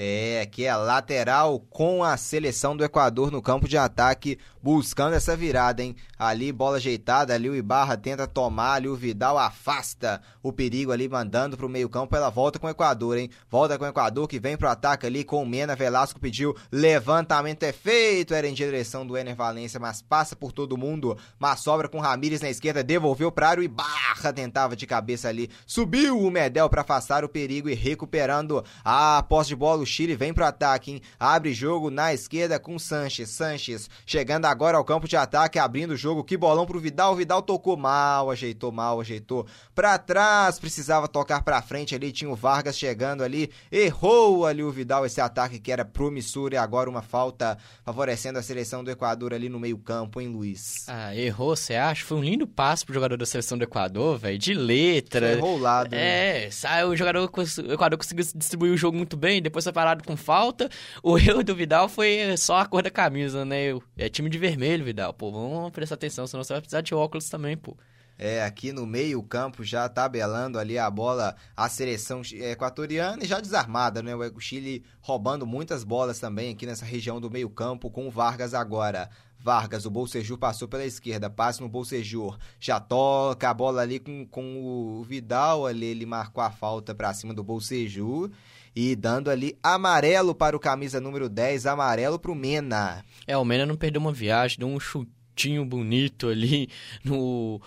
É, 0.00 0.46
que 0.46 0.64
é 0.64 0.76
lateral 0.76 1.58
com 1.58 2.04
a 2.04 2.16
seleção 2.16 2.76
do 2.76 2.84
Equador 2.84 3.32
no 3.32 3.42
campo 3.42 3.66
de 3.66 3.76
ataque, 3.76 4.38
buscando 4.62 5.14
essa 5.14 5.36
virada, 5.36 5.82
hein? 5.82 5.96
Ali, 6.16 6.52
bola 6.52 6.76
ajeitada, 6.76 7.34
ali 7.34 7.50
o 7.50 7.56
Ibarra 7.56 7.96
tenta 7.96 8.24
tomar, 8.24 8.74
ali 8.74 8.86
o 8.86 8.94
Vidal 8.94 9.36
afasta 9.36 10.20
o 10.40 10.52
perigo 10.52 10.92
ali, 10.92 11.08
mandando 11.08 11.56
pro 11.56 11.68
meio 11.68 11.88
campo, 11.88 12.14
ela 12.14 12.30
volta 12.30 12.60
com 12.60 12.68
o 12.68 12.70
Equador, 12.70 13.18
hein? 13.18 13.30
Volta 13.50 13.76
com 13.76 13.84
o 13.84 13.88
Equador, 13.88 14.28
que 14.28 14.38
vem 14.38 14.56
pro 14.56 14.68
ataque 14.68 15.04
ali 15.04 15.24
com 15.24 15.42
o 15.42 15.46
Mena, 15.46 15.74
Velasco 15.74 16.20
pediu, 16.20 16.54
levantamento 16.70 17.64
é 17.64 17.72
feito, 17.72 18.34
era 18.34 18.46
em 18.46 18.54
direção 18.54 19.04
do 19.04 19.16
Ener 19.16 19.34
Valência, 19.34 19.80
mas 19.80 20.00
passa 20.00 20.36
por 20.36 20.52
todo 20.52 20.76
mundo, 20.76 21.16
mas 21.40 21.58
sobra 21.58 21.88
com 21.88 21.98
Ramires 21.98 22.40
na 22.40 22.50
esquerda, 22.50 22.84
devolveu 22.84 23.32
pra 23.32 23.48
área, 23.48 23.60
o 23.60 23.64
Ibarra 23.64 24.32
tentava 24.32 24.76
de 24.76 24.86
cabeça 24.86 25.28
ali, 25.28 25.50
subiu 25.66 26.20
o 26.20 26.30
Medel 26.30 26.68
para 26.68 26.82
afastar 26.82 27.24
o 27.24 27.28
perigo 27.28 27.68
e 27.68 27.74
recuperando 27.74 28.64
a 28.84 29.24
posse 29.28 29.48
de 29.48 29.56
bola, 29.56 29.87
Chile 29.88 30.14
vem 30.14 30.32
pro 30.32 30.44
ataque, 30.44 30.92
hein? 30.92 31.02
Abre 31.18 31.52
jogo 31.52 31.90
na 31.90 32.14
esquerda 32.14 32.58
com 32.58 32.78
Sanches. 32.78 33.30
Sanches 33.30 33.90
chegando 34.06 34.44
agora 34.44 34.76
ao 34.76 34.84
campo 34.84 35.08
de 35.08 35.16
ataque, 35.16 35.58
abrindo 35.58 35.92
o 35.92 35.96
jogo. 35.96 36.22
Que 36.22 36.36
bolão 36.36 36.66
pro 36.66 36.78
Vidal. 36.78 37.12
O 37.12 37.16
Vidal 37.16 37.42
tocou 37.42 37.76
mal, 37.76 38.30
ajeitou 38.30 38.70
mal, 38.70 39.00
ajeitou 39.00 39.46
pra 39.74 39.98
trás. 39.98 40.58
Precisava 40.58 41.08
tocar 41.08 41.42
pra 41.42 41.62
frente 41.62 41.94
ali. 41.94 42.12
Tinha 42.12 42.30
o 42.30 42.36
Vargas 42.36 42.78
chegando 42.78 43.22
ali. 43.22 43.50
Errou 43.72 44.46
ali 44.46 44.62
o 44.62 44.70
Vidal 44.70 45.06
esse 45.06 45.20
ataque 45.20 45.58
que 45.58 45.72
era 45.72 45.84
promissor 45.84 46.52
e 46.52 46.56
agora 46.56 46.88
uma 46.88 47.02
falta 47.02 47.58
favorecendo 47.84 48.38
a 48.38 48.42
seleção 48.42 48.84
do 48.84 48.90
Equador 48.90 49.32
ali 49.32 49.48
no 49.48 49.58
meio-campo, 49.58 50.20
hein, 50.20 50.28
Luiz? 50.28 50.84
Ah, 50.88 51.16
errou, 51.16 51.56
você 51.56 51.74
acha? 51.74 52.04
Foi 52.04 52.18
um 52.18 52.22
lindo 52.22 52.46
passo 52.46 52.84
pro 52.84 52.94
jogador 52.94 53.16
da 53.16 53.26
seleção 53.26 53.56
do 53.56 53.64
Equador, 53.64 54.18
velho. 54.18 54.38
De 54.38 54.54
letra. 54.54 55.32
Foi 55.32 55.40
rolado. 55.40 55.94
É, 55.94 56.44
né? 56.44 56.50
sai, 56.50 56.84
o 56.84 56.94
jogador 56.96 57.26
do 57.26 57.72
Equador 57.72 57.98
conseguiu 57.98 58.24
distribuir 58.34 58.72
o 58.72 58.76
jogo 58.76 58.96
muito 58.96 59.16
bem. 59.16 59.40
Depois 59.40 59.64
foi 59.64 59.72
parado 59.78 60.02
com 60.02 60.16
falta. 60.16 60.68
O 61.04 61.16
erro 61.16 61.44
do 61.44 61.54
Vidal 61.54 61.88
foi 61.88 62.36
só 62.36 62.58
a 62.58 62.66
cor 62.66 62.82
da 62.82 62.90
camisa, 62.90 63.44
né? 63.44 63.78
É 63.96 64.08
time 64.08 64.28
de 64.28 64.36
vermelho, 64.36 64.84
Vidal. 64.84 65.14
Pô, 65.14 65.30
vamos 65.30 65.70
prestar 65.70 65.94
atenção, 65.94 66.26
senão 66.26 66.42
você 66.42 66.52
vai 66.52 66.60
precisar 66.60 66.80
de 66.80 66.96
óculos 66.96 67.28
também, 67.28 67.56
pô. 67.56 67.76
É, 68.18 68.42
aqui 68.42 68.72
no 68.72 68.84
meio 68.84 69.22
campo 69.22 69.62
já 69.62 69.88
tabelando 69.88 70.58
ali 70.58 70.76
a 70.76 70.90
bola 70.90 71.36
a 71.56 71.68
seleção 71.68 72.22
equatoriana 72.32 73.22
e 73.22 73.28
já 73.28 73.38
desarmada, 73.38 74.02
né? 74.02 74.16
O 74.16 74.40
Chile 74.40 74.82
roubando 75.00 75.46
muitas 75.46 75.84
bolas 75.84 76.18
também 76.18 76.52
aqui 76.52 76.66
nessa 76.66 76.84
região 76.84 77.20
do 77.20 77.30
meio 77.30 77.48
campo 77.48 77.88
com 77.88 78.08
o 78.08 78.10
Vargas 78.10 78.54
agora. 78.54 79.08
Vargas, 79.38 79.86
o 79.86 79.90
Bolsejur 79.90 80.36
passou 80.36 80.66
pela 80.66 80.84
esquerda, 80.84 81.30
passe 81.30 81.60
no 81.60 81.68
Bolsejur, 81.68 82.36
já 82.58 82.80
toca 82.80 83.48
a 83.48 83.54
bola 83.54 83.82
ali 83.82 84.00
com, 84.00 84.26
com 84.26 84.98
o 84.98 85.04
Vidal 85.04 85.64
ali, 85.64 85.86
ele 85.86 86.04
marcou 86.04 86.42
a 86.42 86.50
falta 86.50 86.92
para 86.92 87.14
cima 87.14 87.32
do 87.32 87.44
Bolsejur 87.44 88.32
e 88.80 88.94
dando 88.94 89.28
ali 89.28 89.58
amarelo 89.60 90.32
para 90.32 90.56
o 90.56 90.60
camisa 90.60 91.00
número 91.00 91.28
10, 91.28 91.66
amarelo 91.66 92.16
para 92.16 92.30
o 92.30 92.34
Mena. 92.34 93.04
É, 93.26 93.36
o 93.36 93.44
Mena 93.44 93.66
não 93.66 93.74
perdeu 93.74 94.00
uma 94.00 94.12
viagem, 94.12 94.56
deu 94.56 94.68
um 94.68 94.78
chutinho 94.78 95.64
bonito 95.64 96.28
ali 96.28 96.68
no 97.02 97.60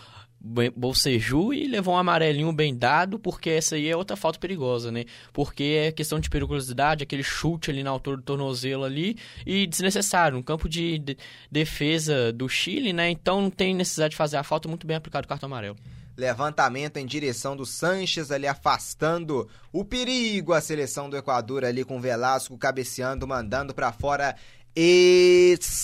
Bolseju 0.74 1.54
e 1.54 1.68
levou 1.68 1.96
um 1.96 1.98
amarelinho 1.98 2.54
bem 2.54 2.74
dado, 2.74 3.20
porque 3.20 3.50
essa 3.50 3.76
aí 3.76 3.90
é 3.90 3.98
outra 3.98 4.16
falta 4.16 4.40
perigosa, 4.40 4.90
né? 4.90 5.04
Porque 5.34 5.82
é 5.86 5.92
questão 5.92 6.18
de 6.18 6.30
periculosidade, 6.30 7.04
aquele 7.04 7.24
chute 7.24 7.70
ali 7.70 7.84
na 7.84 7.90
altura 7.90 8.16
do 8.16 8.24
tornozelo 8.24 8.86
ali 8.86 9.18
e 9.46 9.68
desnecessário, 9.68 10.38
um 10.38 10.42
campo 10.42 10.70
de, 10.70 10.98
de 10.98 11.18
defesa 11.52 12.32
do 12.32 12.48
Chile, 12.48 12.94
né? 12.94 13.10
Então 13.10 13.42
não 13.42 13.50
tem 13.50 13.76
necessidade 13.76 14.12
de 14.12 14.18
fazer 14.18 14.38
a 14.38 14.44
falta, 14.44 14.70
muito 14.70 14.88
bem 14.88 14.96
aplicado 14.96 15.26
o 15.26 15.28
cartão 15.28 15.48
amarelo. 15.48 15.76
Levantamento 16.22 16.98
em 16.98 17.06
direção 17.06 17.58
do 17.58 17.66
Sanches 17.66 18.30
ali 18.30 18.46
afastando 18.48 19.50
o 19.74 19.84
perigo, 19.84 20.54
a 20.54 20.62
seleção 20.62 21.10
do 21.10 21.18
Equador 21.18 21.66
ali 21.66 21.84
com 21.84 22.00
Velasco 22.00 22.56
cabeceando, 22.60 23.28
mandando 23.28 23.74
para 23.74 23.92
fora 23.92 24.36
Escanteio 24.74 25.84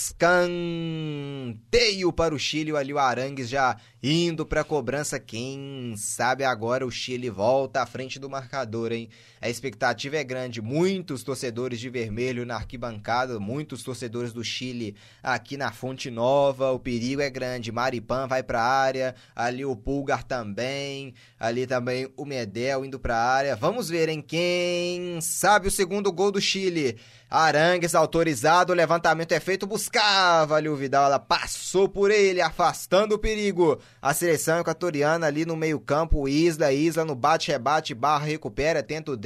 para 2.12 2.34
o 2.34 2.38
Chile, 2.38 2.74
ali 2.74 2.94
o 2.94 2.98
Arangues 2.98 3.48
já 3.48 3.76
indo 4.02 4.46
para 4.46 4.62
cobrança. 4.64 5.18
Quem 5.18 5.94
sabe 5.96 6.44
agora 6.44 6.86
o 6.86 6.90
Chile 6.90 7.28
volta 7.28 7.82
à 7.82 7.86
frente 7.86 8.18
do 8.18 8.30
marcador, 8.30 8.92
hein? 8.92 9.10
A 9.40 9.48
expectativa 9.48 10.16
é 10.16 10.24
grande. 10.24 10.60
Muitos 10.60 11.22
torcedores 11.22 11.78
de 11.80 11.88
vermelho 11.88 12.44
na 12.44 12.56
arquibancada, 12.56 13.38
muitos 13.38 13.82
torcedores 13.82 14.32
do 14.32 14.42
Chile 14.42 14.96
aqui 15.22 15.56
na 15.56 15.72
Fonte 15.72 16.10
Nova. 16.10 16.72
O 16.72 16.78
perigo 16.78 17.20
é 17.20 17.30
grande. 17.30 17.72
Maripan 17.72 18.26
vai 18.26 18.42
para 18.42 18.60
a 18.60 18.66
área, 18.66 19.14
ali 19.34 19.64
o 19.64 19.76
Pulgar 19.76 20.22
também, 20.22 21.14
ali 21.38 21.66
também 21.66 22.08
o 22.16 22.24
Medel 22.24 22.84
indo 22.84 22.98
para 22.98 23.16
a 23.16 23.32
área. 23.32 23.56
Vamos 23.56 23.88
ver 23.88 24.08
em 24.08 24.20
quem 24.20 25.20
sabe 25.20 25.68
o 25.68 25.70
segundo 25.70 26.12
gol 26.12 26.30
do 26.30 26.40
Chile. 26.40 26.98
Arangues 27.30 27.94
autorizado, 27.94 28.72
o 28.72 28.76
levantamento 28.76 29.32
é 29.32 29.40
feito, 29.40 29.66
buscava 29.66 30.56
ali 30.56 30.66
o 30.66 30.76
Vidal, 30.76 31.04
ela 31.04 31.18
passou 31.18 31.86
por 31.86 32.10
ele, 32.10 32.40
afastando 32.40 33.16
o 33.16 33.18
perigo. 33.18 33.78
A 34.00 34.14
seleção 34.14 34.60
equatoriana 34.60 35.26
ali 35.26 35.44
no 35.44 35.54
meio-campo, 35.54 36.26
Isla, 36.26 36.72
Isla 36.72 37.04
no 37.04 37.14
bate-rebate, 37.14 37.92
barra 37.92 38.24
recupera, 38.24 38.82
tenta 38.82 39.12
o 39.12 39.16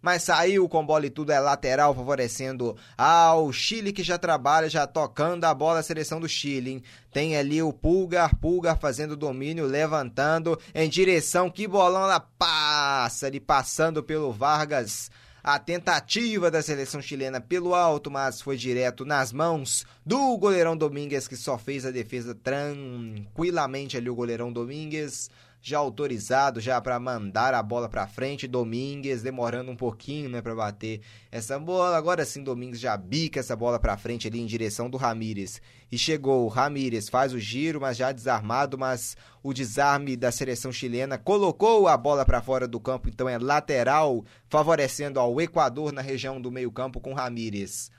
mas 0.00 0.22
saiu 0.22 0.68
com 0.68 0.84
bola 0.84 1.06
e 1.06 1.10
tudo, 1.10 1.32
é 1.32 1.40
lateral, 1.40 1.94
favorecendo 1.94 2.76
ao 2.96 3.52
Chile 3.52 3.92
que 3.92 4.02
já 4.02 4.18
trabalha, 4.18 4.68
já 4.68 4.86
tocando 4.86 5.44
a 5.44 5.54
bola, 5.54 5.80
a 5.80 5.82
seleção 5.82 6.20
do 6.20 6.28
Chile. 6.28 6.70
Hein? 6.72 6.82
Tem 7.12 7.36
ali 7.36 7.62
o 7.62 7.72
Pulgar, 7.72 8.36
Pulgar 8.36 8.78
fazendo 8.78 9.16
domínio, 9.16 9.66
levantando 9.66 10.58
em 10.74 10.88
direção, 10.88 11.50
que 11.50 11.66
bolão 11.66 12.04
ela 12.04 12.20
passa 12.20 13.26
ali, 13.26 13.40
passando 13.40 14.02
pelo 14.02 14.32
Vargas 14.32 15.10
a 15.46 15.60
tentativa 15.60 16.50
da 16.50 16.60
seleção 16.60 17.00
chilena 17.00 17.40
pelo 17.40 17.72
alto, 17.72 18.10
mas 18.10 18.40
foi 18.40 18.56
direto 18.56 19.04
nas 19.04 19.32
mãos 19.32 19.86
do 20.04 20.36
goleirão 20.36 20.76
Domingues, 20.76 21.28
que 21.28 21.36
só 21.36 21.56
fez 21.56 21.86
a 21.86 21.92
defesa 21.92 22.34
tranquilamente 22.34 23.96
ali 23.96 24.10
o 24.10 24.14
goleirão 24.16 24.52
Domingues. 24.52 25.30
Já 25.60 25.78
autorizado 25.78 26.60
já 26.60 26.80
para 26.80 26.98
mandar 27.00 27.54
a 27.54 27.62
bola 27.62 27.88
para 27.88 28.06
frente, 28.06 28.46
Domingues 28.46 29.22
demorando 29.22 29.70
um 29.70 29.76
pouquinho, 29.76 30.28
né, 30.28 30.40
para 30.40 30.54
bater 30.54 31.00
essa 31.30 31.58
bola. 31.58 31.96
Agora 31.96 32.24
sim 32.24 32.42
Domingues 32.42 32.80
já 32.80 32.96
bica 32.96 33.40
essa 33.40 33.56
bola 33.56 33.78
para 33.78 33.96
frente 33.96 34.28
ali 34.28 34.40
em 34.40 34.46
direção 34.46 34.88
do 34.88 34.96
Ramírez. 34.96 35.60
E 35.90 35.98
chegou, 35.98 36.44
o 36.44 36.48
Ramírez 36.48 37.08
faz 37.08 37.32
o 37.32 37.38
giro, 37.38 37.80
mas 37.80 37.96
já 37.96 38.12
desarmado, 38.12 38.76
mas 38.78 39.16
o 39.42 39.52
desarme 39.52 40.16
da 40.16 40.32
seleção 40.32 40.72
chilena 40.72 41.16
colocou 41.18 41.88
a 41.88 41.96
bola 41.96 42.24
para 42.24 42.42
fora 42.42 42.66
do 42.66 42.80
campo, 42.80 43.08
então 43.08 43.28
é 43.28 43.38
lateral, 43.38 44.24
favorecendo 44.48 45.20
ao 45.20 45.40
Equador 45.40 45.92
na 45.92 46.00
região 46.00 46.40
do 46.40 46.50
meio-campo 46.50 47.00
com 47.00 47.14
Ramírez. 47.14 47.90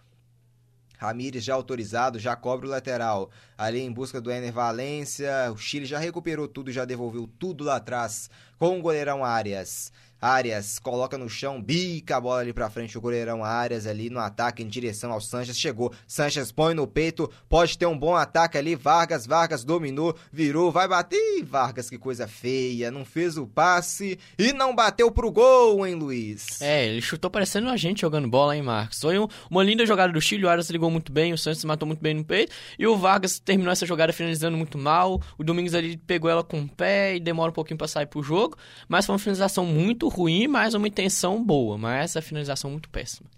Ramires 0.98 1.44
já 1.44 1.54
autorizado, 1.54 2.20
já 2.20 2.36
cobra 2.36 2.68
o 2.68 2.70
lateral. 2.70 3.30
Ali 3.58 3.80
em 3.80 3.92
busca 3.92 4.20
do 4.20 4.32
Ener 4.32 4.52
Valência. 4.52 5.52
O 5.54 5.58
Chile 5.58 5.86
já 5.86 6.00
recuperou 6.00 6.48
tudo, 6.48 6.72
já 6.72 6.86
devolveu 6.86 7.30
tudo 7.40 7.64
lá 7.64 7.78
atrás 7.78 8.30
com 8.58 8.80
o 8.80 8.82
goleirão 8.82 9.24
Arias. 9.24 9.92
Arias 10.22 10.80
coloca 10.80 11.18
no 11.18 11.30
chão, 11.30 11.62
bica 11.62 12.18
a 12.18 12.22
bola 12.22 12.42
ali 12.42 12.52
pra 12.52 12.70
frente, 12.70 12.98
o 12.98 13.02
goleirão 13.02 13.44
Arias 13.44 13.86
ali 13.86 14.10
no 14.10 14.20
ataque 14.20 14.64
em 14.64 14.68
direção 14.68 15.12
ao 15.12 15.22
Sanches, 15.22 15.60
chegou, 15.60 15.94
Sanches 16.08 16.52
põe 16.52 16.74
no 16.74 16.88
peito, 16.88 17.30
pode 17.48 17.78
ter 17.78 17.86
um 17.86 17.98
bom 17.98 18.16
ataque 18.16 18.58
ali, 18.58 18.76
Vargas, 18.76 19.28
Vargas 19.28 19.64
dominou, 19.64 20.16
virou, 20.32 20.72
vai 20.72 20.88
bater, 20.88 21.18
Ih, 21.38 21.44
Vargas 21.44 21.90
que 21.90 21.98
coisa 21.98 22.28
feia, 22.28 22.90
não 22.90 23.06
fez 23.06 23.38
o 23.38 23.46
passe 23.46 24.18
e 24.38 24.52
não 24.54 24.76
bateu 24.76 25.12
pro 25.12 25.32
gol, 25.32 25.86
hein 25.86 25.96
Luiz? 25.96 26.62
É, 26.62 26.88
ele 26.88 27.02
chutou 27.02 27.30
parecendo 27.30 27.70
a 27.70 27.78
gente 27.78 28.02
jogando 28.02 28.28
bola, 28.28 28.56
hein 28.56 28.64
Marcos? 28.64 29.00
Foi 29.00 29.20
um, 29.20 29.28
uma 29.50 29.64
linda 29.64 29.86
jogada 29.86 30.12
do 30.12 30.22
Chile, 30.22 30.46
o 30.46 30.50
Arias 30.50 30.70
ligou 30.70 30.90
muito 30.90 31.12
bem, 31.12 31.32
o 31.32 31.38
Sanches 31.38 31.64
matou 31.64 31.86
muito 31.86 32.02
bem 32.02 32.16
no 32.16 32.24
peito 32.24 32.54
e 32.80 32.88
o 32.88 32.98
Vargas 32.98 33.40
terminou 33.40 33.72
essa 33.72 33.86
jogada 33.86 34.12
finalizando 34.12 34.58
muito 34.58 34.78
mal, 34.78 35.22
o 35.38 35.44
Domingos 35.44 35.76
ali 35.76 35.96
pegou 35.96 36.30
ela 36.30 36.44
com 36.44 36.62
o 36.62 36.68
pé 36.68 37.16
e 37.16 37.20
demora 37.20 37.52
um 37.52 37.54
pouquinho 37.54 37.78
pra 37.78 37.88
sair 37.88 38.08
pro 38.08 38.24
jogo, 38.24 38.58
mas 38.88 39.06
foi 39.06 39.14
uma 39.14 39.20
finalização 39.20 39.66
muito 39.66 40.07
ruim, 40.08 40.48
mas 40.48 40.74
uma 40.74 40.88
intenção 40.88 41.44
boa, 41.44 41.78
mas 41.78 42.16
a 42.16 42.22
finalização 42.22 42.72
muito 42.72 42.90
péssima. 42.90 43.30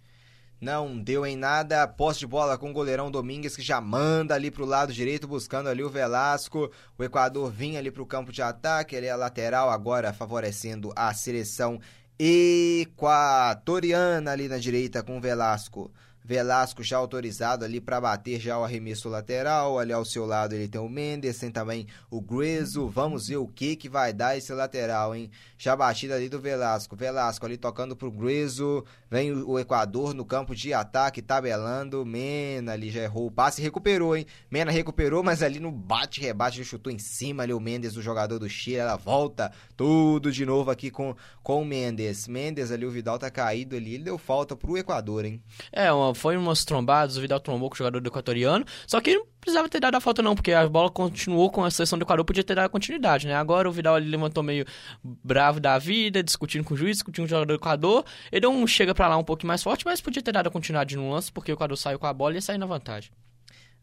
Não 0.62 1.00
deu 1.00 1.26
em 1.26 1.38
nada, 1.38 1.88
posse 1.88 2.20
de 2.20 2.28
bola 2.28 2.58
com 2.58 2.70
o 2.70 2.74
goleirão 2.74 3.10
Domingues 3.10 3.56
que 3.56 3.62
já 3.62 3.80
manda 3.80 4.36
ali 4.36 4.52
pro 4.52 4.66
lado 4.66 4.92
direito 4.92 5.26
buscando 5.26 5.70
ali 5.70 5.82
o 5.82 5.90
Velasco. 5.90 6.70
O 6.98 7.04
Equador 7.04 7.50
vinha 7.50 7.80
ali 7.80 7.90
pro 7.90 8.06
campo 8.06 8.30
de 8.32 8.42
ataque, 8.42 8.94
ele 8.94 9.06
é 9.06 9.16
lateral 9.16 9.70
agora 9.70 10.12
favorecendo 10.12 10.92
a 10.98 11.14
seleção 11.14 11.80
equatoriana 12.20 14.32
ali 14.32 14.50
na 14.50 14.58
direita 14.58 15.02
com 15.02 15.18
o 15.18 15.22
Velasco. 15.22 15.90
Velasco 16.30 16.84
já 16.84 16.96
autorizado 16.96 17.66
ali 17.66 17.82
para 17.82 18.00
bater 18.00 18.40
já 18.40 18.56
o 18.60 18.64
arremesso 18.64 19.10
lateral. 19.10 19.80
Ali 19.80 19.92
ao 19.92 20.06
seu 20.06 20.28
lado 20.28 20.54
ele 20.54 20.68
tem 20.68 20.80
o 20.80 20.88
Mendes, 20.88 21.40
tem 21.40 21.50
também 21.50 21.88
o 22.08 22.22
Grezo. 22.22 22.88
Vamos 22.88 23.30
ver 23.30 23.38
o 23.38 23.48
que 23.48 23.76
que 23.76 23.90
vai 23.90 24.14
dar 24.14 24.38
esse 24.38 24.54
lateral, 24.54 25.16
hein? 25.16 25.32
Já 25.58 25.76
batida 25.76 26.14
ali 26.14 26.30
do 26.30 26.40
Velasco. 26.40 26.96
Velasco 26.96 27.48
ali 27.48 27.58
tocando 27.58 27.96
pro 27.96 28.12
Grezo. 28.12 28.86
Vem 29.10 29.34
o 29.34 29.58
Equador 29.58 30.14
no 30.14 30.24
campo 30.24 30.54
de 30.54 30.72
ataque, 30.72 31.20
tabelando. 31.20 32.06
Mena 32.06 32.74
ali 32.74 32.92
já 32.92 33.02
errou 33.02 33.26
o 33.26 33.32
passe, 33.32 33.60
recuperou, 33.60 34.16
hein? 34.16 34.28
Mena 34.52 34.70
recuperou, 34.70 35.24
mas 35.24 35.42
ali 35.42 35.60
no 35.60 35.72
bate-rebate 35.72 36.64
chutou 36.64 36.94
em 36.94 37.00
cima 37.00 37.42
ali 37.42 37.54
o 37.54 37.60
Mendes, 37.60 37.98
o 37.98 38.04
jogador 38.04 38.38
do 38.38 38.48
Chile. 38.48 38.76
Ela 38.78 38.98
volta 38.98 39.52
tudo 39.76 40.32
de 40.32 40.46
novo 40.46 40.70
aqui 40.70 40.92
com, 40.92 41.16
com 41.42 41.64
o 41.64 41.66
Mendes. 41.66 42.28
Mendes 42.28 42.72
ali, 42.72 42.86
o 42.86 42.92
Vidal 42.92 43.18
tá 43.18 43.32
caído 43.32 43.76
ali. 43.76 43.96
Ele 43.96 44.04
deu 44.04 44.18
falta 44.20 44.56
pro 44.56 44.78
Equador, 44.78 45.26
hein? 45.26 45.42
É, 45.72 45.92
uma, 45.92 46.19
foi 46.20 46.38
umas 46.38 46.64
trombadas, 46.66 47.18
o 47.18 47.22
Vidal 47.22 47.40
trombou 47.40 47.70
com 47.70 47.76
o 47.76 47.78
jogador 47.78 48.00
do 48.00 48.08
equatoriano, 48.08 48.66
só 48.86 49.00
que 49.02 49.16
não 49.16 49.26
precisava 49.40 49.70
ter 49.70 49.80
dado 49.80 49.96
a 49.96 50.02
falta 50.02 50.22
não, 50.22 50.36
porque 50.36 50.52
a 50.52 50.68
bola 50.68 50.90
continuou 50.92 51.50
com 51.50 51.64
a 51.64 51.72
seleção 51.72 51.98
do 51.98 52.04
Equador, 52.04 52.26
podia 52.26 52.44
ter 52.44 52.56
dado 52.56 52.70
continuidade, 52.70 53.26
né? 53.26 53.36
Agora 53.36 53.70
o 53.70 53.72
Vidal 53.72 53.96
ali 53.96 54.10
levantou 54.10 54.44
meio 54.44 54.66
bravo 55.04 55.60
da 55.60 55.78
vida, 55.80 56.22
discutindo 56.22 56.64
com 56.64 56.74
o 56.74 56.78
juiz, 56.78 56.98
discutindo 56.98 57.24
com 57.24 57.28
o 57.28 57.30
jogador 57.30 57.46
do 57.46 57.54
Equador, 57.54 58.06
ele 58.32 58.46
um 58.46 58.68
chega 58.68 58.94
pra 58.94 59.08
lá 59.08 59.18
um 59.18 59.24
pouquinho 59.24 59.48
mais 59.48 59.64
forte, 59.64 59.86
mas 59.86 60.02
podia 60.02 60.22
ter 60.22 60.32
dado 60.32 60.48
a 60.48 60.52
continuidade 60.52 60.96
no 60.96 61.10
lance, 61.10 61.32
porque 61.32 61.52
o 61.52 61.56
Equador 61.56 61.78
saiu 61.78 61.98
com 61.98 62.06
a 62.06 62.14
bola 62.14 62.34
e 62.34 62.36
ia 62.36 62.42
sair 62.42 62.58
na 62.58 62.66
vantagem. 62.66 63.12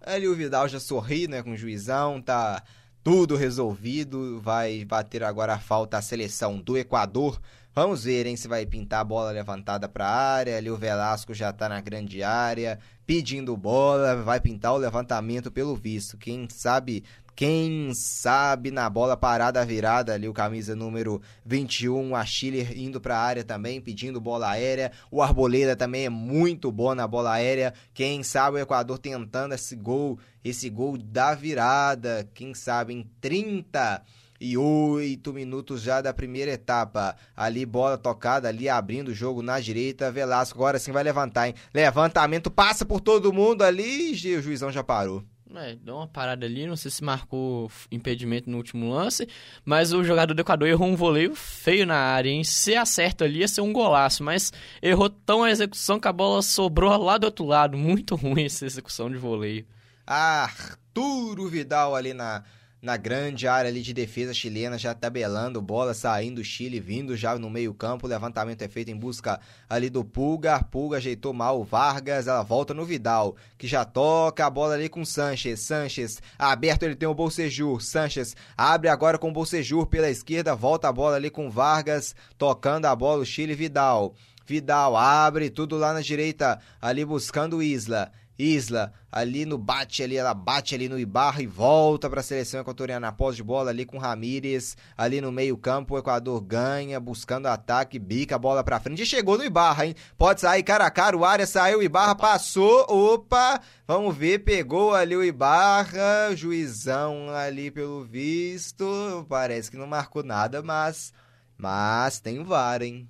Ali 0.01 0.29
o 0.29 0.37
Vidal 0.37 0.69
já 0.69 0.79
sorri, 0.79 1.27
né, 1.27 1.43
com 1.43 1.53
o 1.53 1.57
juizão, 1.57 2.21
tá 2.21 2.63
tudo 3.03 3.37
resolvido, 3.37 4.41
vai 4.41 4.85
bater 4.85 5.23
agora 5.23 5.55
a 5.55 5.59
falta 5.59 5.97
a 5.97 6.03
seleção 6.03 6.59
do 6.59 6.77
Equador. 6.77 7.41
Vamos 7.79 8.05
ver, 8.05 8.25
hein, 8.25 8.39
se 8.39 8.49
vai 8.49 8.65
pintar 8.65 9.01
a 9.01 9.05
bola 9.05 9.31
levantada 9.31 9.87
para 9.87 10.07
a 10.07 10.33
área. 10.33 10.57
Ali 10.57 10.71
o 10.71 10.79
Velasco 10.79 11.35
já 11.35 11.53
tá 11.53 11.69
na 11.69 11.79
grande 11.79 12.23
área, 12.23 12.79
pedindo 13.05 13.55
bola, 13.55 14.17
vai 14.17 14.41
pintar 14.41 14.73
o 14.73 14.79
levantamento 14.79 15.53
pelo 15.53 15.77
visto. 15.77 16.17
Quem 16.17 16.49
sabe, 16.49 17.05
quem 17.35 17.93
sabe 17.95 18.71
na 18.71 18.89
bola 18.89 19.15
parada 19.15 19.63
virada 19.63 20.15
ali 20.15 20.27
o 20.27 20.33
camisa 20.33 20.75
número 20.75 21.21
21, 21.45 22.17
a 22.17 22.25
Chile 22.25 22.67
indo 22.83 22.99
para 22.99 23.19
a 23.19 23.23
área 23.23 23.45
também, 23.45 23.79
pedindo 23.79 24.23
bola 24.23 24.53
aérea. 24.53 24.91
O 25.11 25.21
Arboleda 25.21 25.77
também 25.77 26.07
é 26.07 26.09
muito 26.09 26.73
bom 26.73 26.95
na 26.95 27.07
bola 27.07 27.33
aérea. 27.33 27.75
Quem 27.93 28.23
sabe 28.23 28.57
o 28.57 28.61
Equador 28.61 28.97
tentando 28.97 29.55
esse 29.55 29.77
gol, 29.77 30.19
esse 30.43 30.71
gol 30.71 30.97
da 30.97 31.35
virada, 31.35 32.27
quem 32.33 32.55
sabe 32.55 32.95
em 32.95 33.03
30 33.21 34.03
e 34.41 34.57
oito 34.57 35.33
minutos 35.33 35.83
já 35.83 36.01
da 36.01 36.13
primeira 36.13 36.53
etapa. 36.53 37.17
Ali, 37.37 37.65
bola 37.65 37.97
tocada, 37.97 38.49
ali 38.49 38.69
abrindo 38.69 39.09
o 39.09 39.15
jogo 39.15 39.43
na 39.43 39.61
direita. 39.61 40.11
Velasco 40.11 40.59
agora 40.59 40.79
sim 40.79 40.93
vai 40.93 41.03
levantar, 41.03 41.49
hein? 41.49 41.55
Levantamento 41.73 42.51
passa 42.51 42.85
por 42.85 43.01
todo 43.01 43.33
mundo 43.33 43.63
ali 43.63 44.15
e 44.15 44.37
o 44.37 44.43
juizão 44.43 44.71
já 44.71 44.83
parou. 44.83 45.25
É, 45.55 45.77
deu 45.77 45.95
uma 45.95 46.09
parada 46.09 46.45
ali, 46.45 46.67
não 46.67 46.77
sei 46.77 46.91
se 46.91 47.05
marcou 47.05 47.71
impedimento 47.91 48.51
no 48.51 48.57
último 48.57 48.91
lance, 48.91 49.29
mas 49.65 49.93
o 49.93 50.03
jogador 50.03 50.35
do 50.35 50.41
Equador 50.41 50.69
errou 50.69 50.89
um 50.89 50.97
voleio 50.97 51.35
feio 51.35 51.87
na 51.87 51.97
área, 51.97 52.29
hein? 52.29 52.43
Se 52.43 52.75
acerta 52.75 53.25
ali 53.25 53.39
ia 53.39 53.49
ser 53.49 53.61
um 53.61 53.73
golaço, 53.73 54.25
mas 54.25 54.53
errou 54.83 55.09
tão 55.09 55.45
a 55.45 55.51
execução 55.51 56.01
que 56.01 56.09
a 56.09 56.13
bola 56.13 56.43
sobrou 56.43 56.95
lá 56.99 57.17
do 57.17 57.25
outro 57.25 57.47
lado. 57.47 57.79
Muito 57.79 58.17
ruim 58.17 58.45
essa 58.45 58.67
execução 58.67 59.09
de 59.09 59.17
voleio. 59.17 59.65
Arturo 60.07 61.49
Vidal 61.49 61.95
ali 61.95 62.13
na, 62.13 62.45
na 62.87 62.97
grande 62.97 63.49
área 63.49 63.69
ali 63.69 63.83
de 63.83 63.93
defesa 63.93 64.33
chilena, 64.33 64.79
já 64.79 64.95
tabelando, 64.95 65.61
bola 65.61 65.93
saindo 65.93 66.37
do 66.37 66.45
Chile, 66.45 66.79
vindo 66.79 67.17
já 67.17 67.37
no 67.37 67.51
meio 67.51 67.75
campo, 67.75 68.07
o 68.07 68.09
levantamento 68.09 68.63
é 68.63 68.69
feito 68.69 68.93
em 68.93 68.97
busca 68.97 69.41
ali 69.69 69.91
do 69.91 70.05
Pulga, 70.05 70.63
Pulga 70.63 70.99
ajeitou 70.99 71.33
mal 71.33 71.61
o 71.61 71.65
Vargas, 71.65 72.29
ela 72.29 72.45
volta 72.45 72.73
no 72.73 72.85
Vidal, 72.85 73.35
que 73.59 73.67
já 73.67 73.85
toca 73.85 74.47
a 74.47 74.51
bola 74.51 74.75
ali 74.75 74.89
com 74.89 75.05
Sanches, 75.05 75.67
Sanches 75.67 76.23
aberto 76.39 76.85
ele 76.85 76.95
tem 76.95 77.09
o 77.09 77.15
Bolsejur, 77.15 77.81
Sanches 77.81 78.37
abre 78.57 78.89
agora 78.89 79.19
com 79.19 79.31
o 79.31 79.33
Bolsejur 79.33 79.87
pela 79.87 80.09
esquerda, 80.09 80.55
volta 80.55 80.89
a 80.89 80.93
bola 80.93 81.17
ali 81.17 81.29
com 81.29 81.51
Vargas, 81.51 82.15
tocando 82.39 82.87
a 82.87 82.95
bola 82.95 83.23
o 83.23 83.27
Chile, 83.27 83.57
Vidal, 83.57 84.15
Vidal 84.47 84.97
abre 84.97 85.51
tudo 85.51 85.77
lá 85.77 85.93
na 85.93 86.01
direita, 86.01 86.61
ali 86.81 87.05
buscando 87.05 87.61
Isla, 87.61 88.13
Isla, 88.39 88.93
ali 89.11 89.47
no 89.47 89.57
bate 89.57 90.03
ali, 90.03 90.17
ela 90.17 90.35
bate 90.35 90.75
ali 90.75 90.89
no 90.89 90.99
Ibarra 90.99 91.43
e 91.43 91.47
volta 91.47 92.11
para 92.11 92.21
a 92.21 92.23
seleção 92.23 92.61
equatoriana 92.61 93.09
após 93.09 93.35
de 93.35 93.43
bola 93.43 93.71
ali 93.71 93.87
com 93.87 93.99
Ramírez, 93.99 94.77
ali 94.97 95.21
no 95.21 95.33
meio-campo, 95.33 95.95
o 95.95 95.99
Equador 95.99 96.41
ganha, 96.43 97.01
buscando 97.01 97.47
ataque, 97.47 97.99
bica 97.99 98.37
a 98.37 98.39
bola 98.39 98.63
para 98.63 98.81
frente 98.81 99.03
e 99.03 99.07
chegou 99.07 99.39
no 99.39 99.45
Ibarra, 99.45 99.87
hein? 99.87 99.95
Pode 100.19 100.41
sair 100.41 100.63
cara 100.63 100.87
a 100.87 100.91
cara, 100.91 101.17
o 101.17 101.25
área 101.25 101.47
saiu, 101.47 101.79
o 101.79 101.83
Ibarra 101.83 102.15
passou, 102.15 102.85
opa, 102.89 103.61
vamos 103.87 104.15
ver, 104.17 104.41
pegou 104.41 104.95
ali 104.95 105.17
o 105.17 105.25
Ibarra, 105.25 106.35
juizão 106.35 107.31
ali 107.31 107.71
pelo 107.71 108.05
visto, 108.05 109.25
parece 109.29 109.71
que 109.71 109.77
não 109.77 109.87
marcou 109.87 110.23
nada, 110.23 110.63
mas 110.63 111.13
mas 111.59 112.21
tem 112.21 112.39
o 112.39 112.45
VAR, 112.45 112.83
hein? 112.83 113.09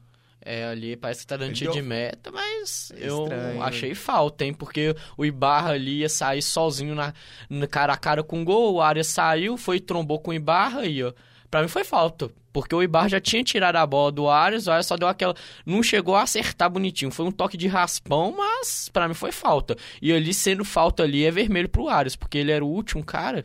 É, 0.48 0.64
ali 0.66 0.96
parece 0.96 1.22
que 1.22 1.26
tá 1.26 1.36
dando 1.36 1.52
tiro 1.54 1.72
Deu- 1.72 1.82
de 1.82 1.88
meta, 1.88 2.30
mas 2.30 2.92
É 2.96 3.08
eu 3.08 3.26
achei 3.62 3.96
falta, 3.96 4.44
hein? 4.44 4.54
Porque 4.54 4.94
o 5.16 5.24
Ibarra 5.26 5.72
ali 5.72 5.98
ia 5.98 6.08
sair 6.08 6.40
sozinho 6.40 6.94
na, 6.94 7.12
na 7.50 7.66
cara 7.66 7.92
a 7.92 7.96
cara 7.96 8.22
com 8.22 8.42
o 8.42 8.44
gol, 8.44 8.74
o 8.74 8.80
área 8.80 9.02
saiu, 9.02 9.56
foi 9.56 9.78
e 9.78 9.80
trombou 9.80 10.20
com 10.20 10.30
o 10.30 10.34
Ibarra 10.34 10.82
aí, 10.82 11.02
ó. 11.02 11.12
Pra 11.50 11.62
mim 11.62 11.68
foi 11.68 11.82
falta, 11.82 12.30
porque 12.52 12.74
o 12.76 12.82
Ibarra 12.82 13.08
já 13.08 13.20
tinha 13.20 13.42
tirado 13.42 13.74
a 13.74 13.84
bola 13.84 14.12
do 14.12 14.28
Arias, 14.28 14.68
o 14.68 14.70
Arias 14.70 14.86
só 14.86 14.96
deu 14.96 15.08
aquela... 15.08 15.34
Não 15.64 15.82
chegou 15.82 16.14
a 16.14 16.22
acertar 16.22 16.70
bonitinho, 16.70 17.10
foi 17.10 17.26
um 17.26 17.32
toque 17.32 17.56
de 17.56 17.66
raspão, 17.66 18.32
mas 18.36 18.88
pra 18.88 19.08
mim 19.08 19.14
foi 19.14 19.32
falta. 19.32 19.76
E 20.00 20.12
ali, 20.12 20.32
sendo 20.32 20.64
falta 20.64 21.02
ali, 21.02 21.24
é 21.24 21.30
vermelho 21.32 21.68
pro 21.68 21.88
Arias, 21.88 22.14
porque 22.14 22.38
ele 22.38 22.52
era 22.52 22.64
o 22.64 22.68
último 22.68 23.04
cara. 23.04 23.44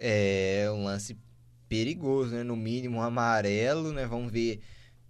É 0.00 0.68
um 0.72 0.84
lance 0.84 1.16
perigoso, 1.68 2.34
né? 2.34 2.42
No 2.42 2.56
mínimo 2.56 2.98
um 2.98 3.02
amarelo, 3.02 3.92
né? 3.92 4.04
Vamos 4.06 4.32
ver 4.32 4.60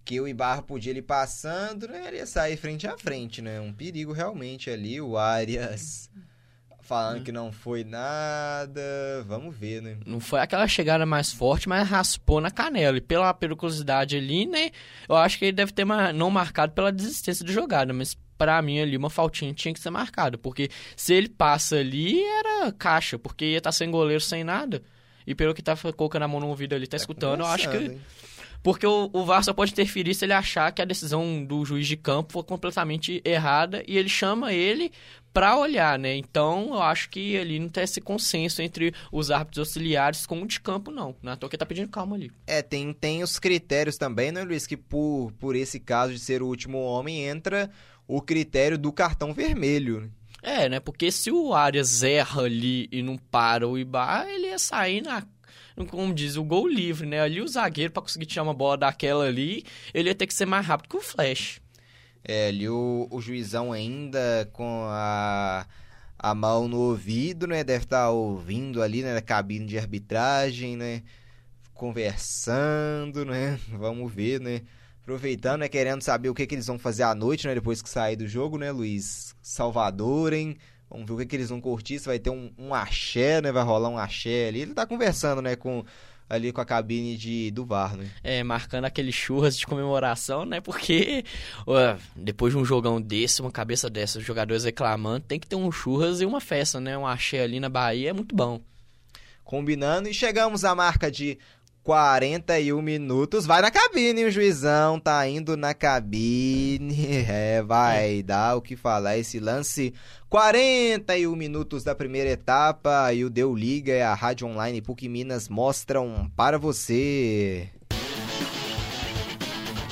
que 0.04 0.20
o 0.20 0.28
Ibarra 0.28 0.62
podia 0.62 0.90
ele 0.90 1.02
passando, 1.02 1.88
né? 1.88 2.04
Ele 2.08 2.18
ia 2.18 2.26
sair 2.26 2.56
frente 2.56 2.86
a 2.86 2.96
frente, 2.98 3.40
né? 3.40 3.60
Um 3.60 3.72
perigo 3.72 4.12
realmente 4.12 4.68
ali. 4.68 5.00
O 5.00 5.16
Arias 5.16 6.10
falando 6.82 7.22
que 7.24 7.32
não 7.32 7.50
foi 7.50 7.82
nada. 7.82 8.82
Vamos 9.26 9.56
ver, 9.56 9.80
né? 9.80 9.96
Não 10.06 10.20
foi 10.20 10.40
aquela 10.40 10.68
chegada 10.68 11.06
mais 11.06 11.32
forte, 11.32 11.68
mas 11.68 11.88
raspou 11.88 12.40
na 12.40 12.50
canela. 12.50 12.98
E 12.98 13.00
pela 13.00 13.32
periculosidade 13.32 14.16
ali, 14.16 14.46
né? 14.46 14.70
Eu 15.08 15.16
acho 15.16 15.38
que 15.38 15.46
ele 15.46 15.52
deve 15.52 15.72
ter 15.72 15.86
não 16.14 16.30
marcado 16.30 16.72
pela 16.72 16.92
desistência 16.92 17.44
de 17.44 17.52
jogada, 17.52 17.92
mas 17.92 18.16
pra 18.36 18.60
mim 18.60 18.80
ali 18.80 18.96
uma 18.96 19.08
faltinha 19.10 19.54
tinha 19.54 19.72
que 19.72 19.80
ser 19.80 19.90
marcada. 19.90 20.36
Porque 20.36 20.68
se 20.96 21.14
ele 21.14 21.28
passa 21.28 21.76
ali, 21.76 22.22
era 22.22 22.70
caixa, 22.72 23.18
porque 23.18 23.46
ia 23.46 23.58
estar 23.58 23.72
sem 23.72 23.90
goleiro, 23.90 24.20
sem 24.20 24.44
nada. 24.44 24.82
E 25.26 25.34
pelo 25.34 25.54
que 25.54 25.62
tá 25.62 25.74
colocando 25.96 26.24
a 26.24 26.28
mão 26.28 26.38
no 26.40 26.48
ouvido 26.48 26.74
ali, 26.74 26.86
tá, 26.86 26.90
Tá 26.90 26.96
escutando, 26.98 27.40
eu 27.40 27.46
acho 27.46 27.70
que. 27.70 27.76
hein? 27.78 28.00
Porque 28.64 28.86
o, 28.86 29.10
o 29.12 29.26
VAR 29.26 29.44
só 29.44 29.52
pode 29.52 29.72
interferir 29.72 30.14
se 30.14 30.24
ele 30.24 30.32
achar 30.32 30.72
que 30.72 30.80
a 30.80 30.86
decisão 30.86 31.44
do 31.44 31.66
juiz 31.66 31.86
de 31.86 31.98
campo 31.98 32.32
foi 32.32 32.42
completamente 32.42 33.20
errada 33.22 33.84
e 33.86 33.98
ele 33.98 34.08
chama 34.08 34.54
ele 34.54 34.90
pra 35.34 35.58
olhar, 35.58 35.98
né? 35.98 36.16
Então, 36.16 36.68
eu 36.68 36.80
acho 36.80 37.10
que 37.10 37.36
ali 37.36 37.60
não 37.60 37.68
tem 37.68 37.84
esse 37.84 38.00
consenso 38.00 38.62
entre 38.62 38.94
os 39.12 39.30
árbitros 39.30 39.68
auxiliares 39.68 40.24
com 40.24 40.40
o 40.40 40.46
de 40.46 40.58
campo, 40.60 40.90
não. 40.90 41.14
Não 41.22 41.32
é 41.32 41.36
toa 41.36 41.50
que 41.50 41.58
tá 41.58 41.66
pedindo 41.66 41.90
calma 41.90 42.16
ali. 42.16 42.32
É, 42.46 42.62
tem, 42.62 42.90
tem 42.94 43.22
os 43.22 43.38
critérios 43.38 43.98
também, 43.98 44.32
né, 44.32 44.42
Luiz? 44.42 44.66
Que 44.66 44.78
por, 44.78 45.30
por 45.38 45.54
esse 45.54 45.78
caso 45.78 46.14
de 46.14 46.18
ser 46.18 46.40
o 46.40 46.46
último 46.46 46.78
homem, 46.78 47.22
entra 47.22 47.70
o 48.08 48.22
critério 48.22 48.78
do 48.78 48.90
cartão 48.90 49.34
vermelho. 49.34 50.10
É, 50.42 50.70
né? 50.70 50.80
Porque 50.80 51.12
se 51.12 51.30
o 51.30 51.52
Arias 51.52 52.02
erra 52.02 52.44
ali 52.44 52.88
e 52.90 53.02
não 53.02 53.18
para 53.18 53.68
o 53.68 53.78
Ibar, 53.78 54.26
ele 54.26 54.46
ia 54.46 54.58
sair 54.58 55.02
na. 55.02 55.22
Como 55.90 56.14
diz, 56.14 56.36
o 56.36 56.44
gol 56.44 56.68
livre, 56.68 57.06
né? 57.06 57.20
Ali 57.20 57.40
o 57.40 57.48
zagueiro, 57.48 57.92
pra 57.92 58.02
conseguir 58.02 58.26
tirar 58.26 58.44
uma 58.44 58.54
bola 58.54 58.76
daquela 58.76 59.24
ali, 59.24 59.64
ele 59.92 60.08
ia 60.08 60.14
ter 60.14 60.26
que 60.26 60.34
ser 60.34 60.46
mais 60.46 60.64
rápido 60.64 60.88
que 60.88 60.96
o 60.96 61.00
Flash. 61.00 61.60
É, 62.22 62.48
ali 62.48 62.68
o, 62.68 63.08
o 63.10 63.20
juizão 63.20 63.72
ainda 63.72 64.48
com 64.52 64.84
a, 64.88 65.66
a 66.18 66.34
mão 66.34 66.68
no 66.68 66.78
ouvido, 66.78 67.46
né? 67.46 67.64
Deve 67.64 67.84
estar 67.84 68.10
ouvindo 68.10 68.82
ali, 68.82 69.02
né? 69.02 69.14
Na 69.14 69.20
cabine 69.20 69.66
de 69.66 69.76
arbitragem, 69.76 70.76
né? 70.76 71.02
Conversando, 71.74 73.24
né? 73.24 73.58
Vamos 73.68 74.12
ver, 74.12 74.40
né? 74.40 74.62
Aproveitando, 75.02 75.60
né? 75.60 75.68
Querendo 75.68 76.02
saber 76.02 76.30
o 76.30 76.34
que, 76.34 76.46
que 76.46 76.54
eles 76.54 76.66
vão 76.66 76.78
fazer 76.78 77.02
à 77.02 77.14
noite, 77.14 77.46
né? 77.46 77.54
Depois 77.54 77.82
que 77.82 77.88
sair 77.90 78.16
do 78.16 78.28
jogo, 78.28 78.56
né, 78.56 78.70
Luiz? 78.70 79.34
Salvador, 79.42 80.32
hein? 80.32 80.56
Vamos 80.94 81.08
ver 81.08 81.14
o 81.14 81.18
que, 81.18 81.26
que 81.26 81.36
eles 81.36 81.48
vão 81.48 81.60
curtir. 81.60 81.98
Se 81.98 82.06
vai 82.06 82.20
ter 82.20 82.30
um, 82.30 82.52
um 82.56 82.72
axé, 82.72 83.42
né? 83.42 83.50
Vai 83.50 83.64
rolar 83.64 83.88
um 83.88 83.98
axé 83.98 84.46
ali. 84.46 84.60
Ele 84.60 84.74
tá 84.74 84.86
conversando, 84.86 85.42
né? 85.42 85.56
Com, 85.56 85.84
ali 86.30 86.52
com 86.52 86.60
a 86.60 86.64
cabine 86.64 87.16
de, 87.16 87.50
do 87.50 87.66
VAR, 87.66 87.96
né? 87.96 88.08
É, 88.22 88.44
marcando 88.44 88.84
aqueles 88.84 89.12
churras 89.12 89.58
de 89.58 89.66
comemoração, 89.66 90.44
né? 90.44 90.60
Porque 90.60 91.24
ó, 91.66 91.96
depois 92.14 92.52
de 92.52 92.58
um 92.60 92.64
jogão 92.64 93.02
desse, 93.02 93.40
uma 93.40 93.50
cabeça 93.50 93.90
dessa, 93.90 94.20
os 94.20 94.24
jogadores 94.24 94.62
reclamando, 94.62 95.26
tem 95.26 95.40
que 95.40 95.48
ter 95.48 95.56
um 95.56 95.72
churras 95.72 96.20
e 96.20 96.24
uma 96.24 96.40
festa, 96.40 96.78
né? 96.78 96.96
Um 96.96 97.06
axé 97.06 97.42
ali 97.42 97.58
na 97.58 97.68
Bahia 97.68 98.10
é 98.10 98.12
muito 98.12 98.34
bom. 98.34 98.60
combinando 99.42 100.08
e 100.08 100.14
chegamos 100.14 100.64
à 100.64 100.74
marca 100.74 101.10
de 101.10 101.38
41 101.84 102.80
minutos. 102.80 103.44
Vai 103.44 103.60
na 103.60 103.70
cabine, 103.70 104.24
o 104.24 104.30
juizão 104.30 104.98
tá 104.98 105.28
indo 105.28 105.56
na 105.56 105.74
cabine. 105.74 106.94
É, 107.34 107.62
vai 107.62 108.22
dar 108.22 108.56
o 108.56 108.62
que 108.62 108.76
falar 108.76 109.18
esse 109.18 109.38
lance. 109.38 109.92
41 110.28 111.34
minutos 111.36 111.84
da 111.84 111.94
primeira 111.94 112.30
etapa 112.30 113.12
e 113.12 113.24
o 113.24 113.30
Deu 113.30 113.54
Liga 113.54 113.92
e 113.92 114.02
a 114.02 114.14
Rádio 114.14 114.46
Online 114.46 114.80
PUC 114.80 115.08
Minas 115.08 115.48
mostram 115.48 116.30
para 116.36 116.58
você. 116.58 117.68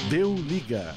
Deu 0.08 0.34
liga. 0.34 0.94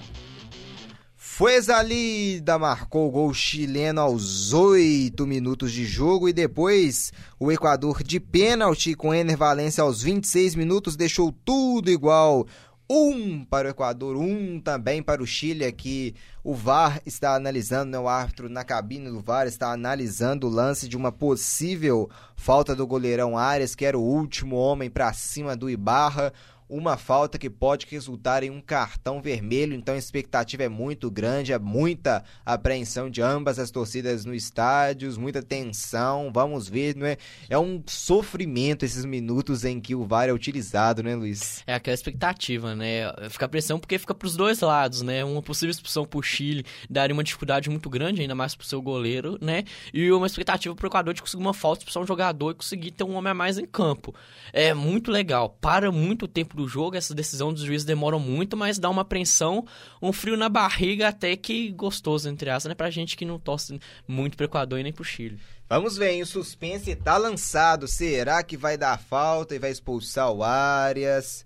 Fuezalida 1.38 2.58
marcou 2.58 3.10
o 3.10 3.12
gol 3.12 3.34
chileno 3.34 4.00
aos 4.00 4.54
8 4.54 5.28
minutos 5.28 5.70
de 5.74 5.84
jogo 5.84 6.30
e 6.30 6.34
depois 6.34 7.12
o 7.38 7.52
Equador 7.52 8.02
de 8.02 8.22
pênalti 8.22 8.96
com 8.96 9.14
Ener 9.14 9.36
Valencia 9.36 9.84
aos 9.84 10.02
26 10.02 10.56
minutos 10.56 10.96
deixou 10.96 11.34
tudo 11.44 11.92
igual. 11.92 12.48
Um 12.90 13.44
para 13.44 13.68
o 13.68 13.72
Equador, 13.72 14.16
um 14.16 14.62
também 14.62 15.04
para 15.04 15.22
o 15.22 15.28
Chile 15.28 15.66
aqui. 15.66 16.16
O 16.42 16.54
VAR 16.54 17.02
está 17.06 17.36
analisando, 17.36 17.92
né, 17.92 18.00
o 18.00 18.08
árbitro 18.08 18.48
na 18.48 18.64
cabine 18.64 19.10
do 19.10 19.20
VAR 19.20 19.46
está 19.46 19.74
analisando 19.74 20.48
o 20.48 20.50
lance 20.50 20.88
de 20.88 20.96
uma 20.96 21.12
possível 21.12 22.10
falta 22.38 22.74
do 22.74 22.88
goleirão 22.88 23.38
Arias, 23.38 23.76
que 23.76 23.84
era 23.84 24.00
o 24.00 24.04
último 24.04 24.56
homem 24.56 24.90
para 24.90 25.12
cima 25.12 25.54
do 25.54 25.70
Ibarra 25.70 26.32
uma 26.68 26.98
falta 26.98 27.38
que 27.38 27.50
pode 27.50 27.86
resultar 27.90 28.44
em 28.44 28.50
um 28.50 28.62
cartão 28.62 29.22
vermelho, 29.22 29.76
então 29.76 29.96
a 29.96 29.98
expectativa 29.98 30.64
é 30.64 30.70
muito 30.70 31.12
grande, 31.12 31.54
é 31.54 31.60
muita 31.60 32.24
apreensão 32.46 33.10
de 33.10 33.22
ambas 33.22 33.60
as 33.60 33.70
torcidas 33.70 34.26
no 34.26 34.34
estádio, 34.34 35.14
muita 35.20 35.42
tensão, 35.42 36.32
vamos 36.34 36.68
ver, 36.68 36.96
não 36.96 37.06
é? 37.06 37.18
É 37.50 37.58
um 37.58 37.82
sofrimento 37.86 38.84
esses 38.84 39.06
minutos 39.06 39.64
em 39.64 39.80
que 39.80 39.94
o 39.94 40.06
VAR 40.06 40.28
é 40.28 40.34
utilizado, 40.34 41.04
né, 41.04 41.16
Luiz? 41.16 41.64
É 41.68 41.76
aquela 41.76 41.94
expectativa, 41.94 42.76
né? 42.76 43.12
Fica 43.30 43.46
a 43.46 43.50
pressão 43.50 43.80
porque 43.80 43.98
fica 43.98 44.16
pros 44.16 44.36
dois 44.36 44.60
lados, 44.62 45.02
né? 45.02 45.24
Uma 45.24 45.42
possível 45.42 45.72
expulsão 45.72 46.06
pro 46.06 46.22
Chile 46.22 46.66
daria 46.90 47.14
uma 47.14 47.24
dificuldade 47.24 47.70
muito 47.70 47.90
grande, 47.90 48.22
ainda 48.22 48.36
mais 48.36 48.56
pro 48.56 48.66
seu 48.66 48.82
goleiro, 48.82 49.38
né? 49.42 49.64
E 49.94 50.12
uma 50.12 50.28
expectativa 50.28 50.76
pro 50.76 50.88
Equador 50.88 51.14
de 51.14 51.22
conseguir 51.22 51.44
uma 51.44 51.54
falta, 51.54 51.82
expulsar 51.82 52.02
um 52.02 52.08
jogador 52.08 52.52
e 52.52 52.56
conseguir 52.56 52.92
ter 52.92 53.04
um 53.04 53.16
homem 53.16 53.32
a 53.32 53.36
mais 53.36 53.58
em 53.58 53.66
campo. 53.66 54.14
É 54.52 54.74
muito 54.74 55.12
legal, 55.12 55.50
para 55.62 55.92
muito 55.92 56.28
tempo 56.28 56.55
do 56.56 56.68
jogo, 56.68 56.96
essa 56.96 57.14
decisão 57.14 57.54
dos 57.54 57.64
juízes 57.64 57.86
demora 57.86 58.18
muito, 58.18 58.58
mas 58.58 58.80
dá 58.80 58.90
uma 58.90 59.04
apreensão, 59.04 59.66
um 60.02 60.12
frio 60.12 60.38
na 60.38 60.50
barriga 60.50 61.10
até 61.10 61.36
que 61.36 61.72
gostoso, 61.72 62.30
entre 62.30 62.50
aspas, 62.50 62.70
né? 62.70 62.76
Pra 62.76 62.90
gente 62.90 63.16
que 63.16 63.26
não 63.26 63.38
torce 63.38 63.80
muito 64.08 64.36
pro 64.36 64.46
Equador 64.46 64.80
e 64.80 64.84
nem 64.84 64.94
pro 64.94 65.04
Chile. 65.04 65.40
Vamos 65.68 65.98
ver, 65.98 66.12
hein? 66.12 66.22
o 66.22 66.26
suspense 66.26 66.96
tá 66.96 67.18
lançado. 67.18 67.88
Será 67.88 68.44
que 68.44 68.56
vai 68.56 68.78
dar 68.78 69.00
falta 69.00 69.56
e 69.56 69.60
vai 69.60 69.72
expulsar 69.72 70.32
o 70.32 70.44
Arias? 70.44 71.46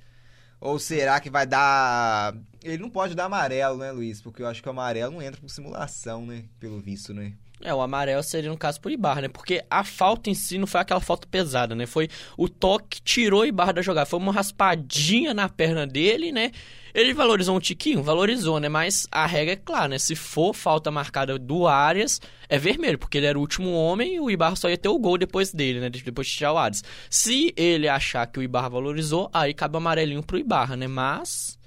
Ou 0.59 0.77
será 0.77 1.21
que 1.21 1.29
vai 1.29 1.47
dar. 1.47 2.35
Ele 2.61 2.77
não 2.77 2.89
pode 2.89 3.15
dar 3.15 3.25
amarelo, 3.25 3.77
né, 3.77 3.91
Luiz? 3.91 4.21
Porque 4.21 4.41
eu 4.41 4.47
acho 4.47 4.61
que 4.61 4.67
o 4.67 4.71
amarelo 4.71 5.13
não 5.13 5.21
entra 5.21 5.39
por 5.39 5.49
simulação, 5.49 6.25
né? 6.25 6.43
Pelo 6.59 6.81
visto, 6.81 7.13
né? 7.13 7.33
É, 7.61 7.73
o 7.73 7.81
amarelo 7.81 8.23
seria 8.23 8.49
no 8.49 8.57
caso 8.57 8.79
por 8.79 8.91
Ibarra, 8.91 9.23
né? 9.23 9.27
Porque 9.27 9.63
a 9.69 9.83
falta 9.83 10.29
em 10.29 10.33
si 10.33 10.57
não 10.57 10.65
foi 10.65 10.79
aquela 10.79 11.01
falta 11.01 11.27
pesada, 11.27 11.75
né? 11.75 11.85
Foi 11.85 12.07
o 12.37 12.47
toque 12.47 12.87
que 12.89 13.01
tirou 13.01 13.41
o 13.41 13.45
Ibarra 13.45 13.73
da 13.73 13.81
jogada. 13.81 14.05
Foi 14.05 14.19
uma 14.19 14.31
raspadinha 14.31 15.33
na 15.33 15.49
perna 15.49 15.85
dele, 15.85 16.31
né? 16.31 16.51
Ele 16.93 17.13
valorizou 17.13 17.55
um 17.55 17.59
tiquinho? 17.59 18.01
Valorizou, 18.01 18.59
né? 18.59 18.69
Mas 18.69 19.07
a 19.11 19.25
regra 19.25 19.53
é 19.53 19.57
clara, 19.57 19.89
né? 19.89 19.99
Se 19.99 20.15
for 20.15 20.53
falta 20.53 20.89
marcada 20.89 21.37
do 21.37 21.67
Arias, 21.67 22.21
é 22.47 22.57
vermelho, 22.57 22.97
porque 22.97 23.17
ele 23.17 23.27
era 23.27 23.37
o 23.37 23.41
último 23.41 23.71
homem 23.73 24.15
e 24.15 24.19
o 24.19 24.31
Ibarra 24.31 24.55
só 24.55 24.69
ia 24.69 24.77
ter 24.77 24.89
o 24.89 24.97
gol 24.97 25.17
depois 25.17 25.51
dele, 25.51 25.79
né? 25.79 25.89
Depois 25.89 26.27
de 26.27 26.33
tirar 26.33 26.53
o 26.53 26.57
Arias. 26.57 26.83
Se 27.09 27.53
ele 27.57 27.87
achar 27.87 28.25
que 28.25 28.39
o 28.39 28.43
Ibarra 28.43 28.69
valorizou, 28.69 29.29
aí 29.33 29.53
cabe 29.53 29.75
o 29.75 29.77
amarelinho 29.77 30.23
pro 30.23 30.37
Ibarra, 30.37 30.75
né? 30.75 30.87
Mas... 30.87 31.58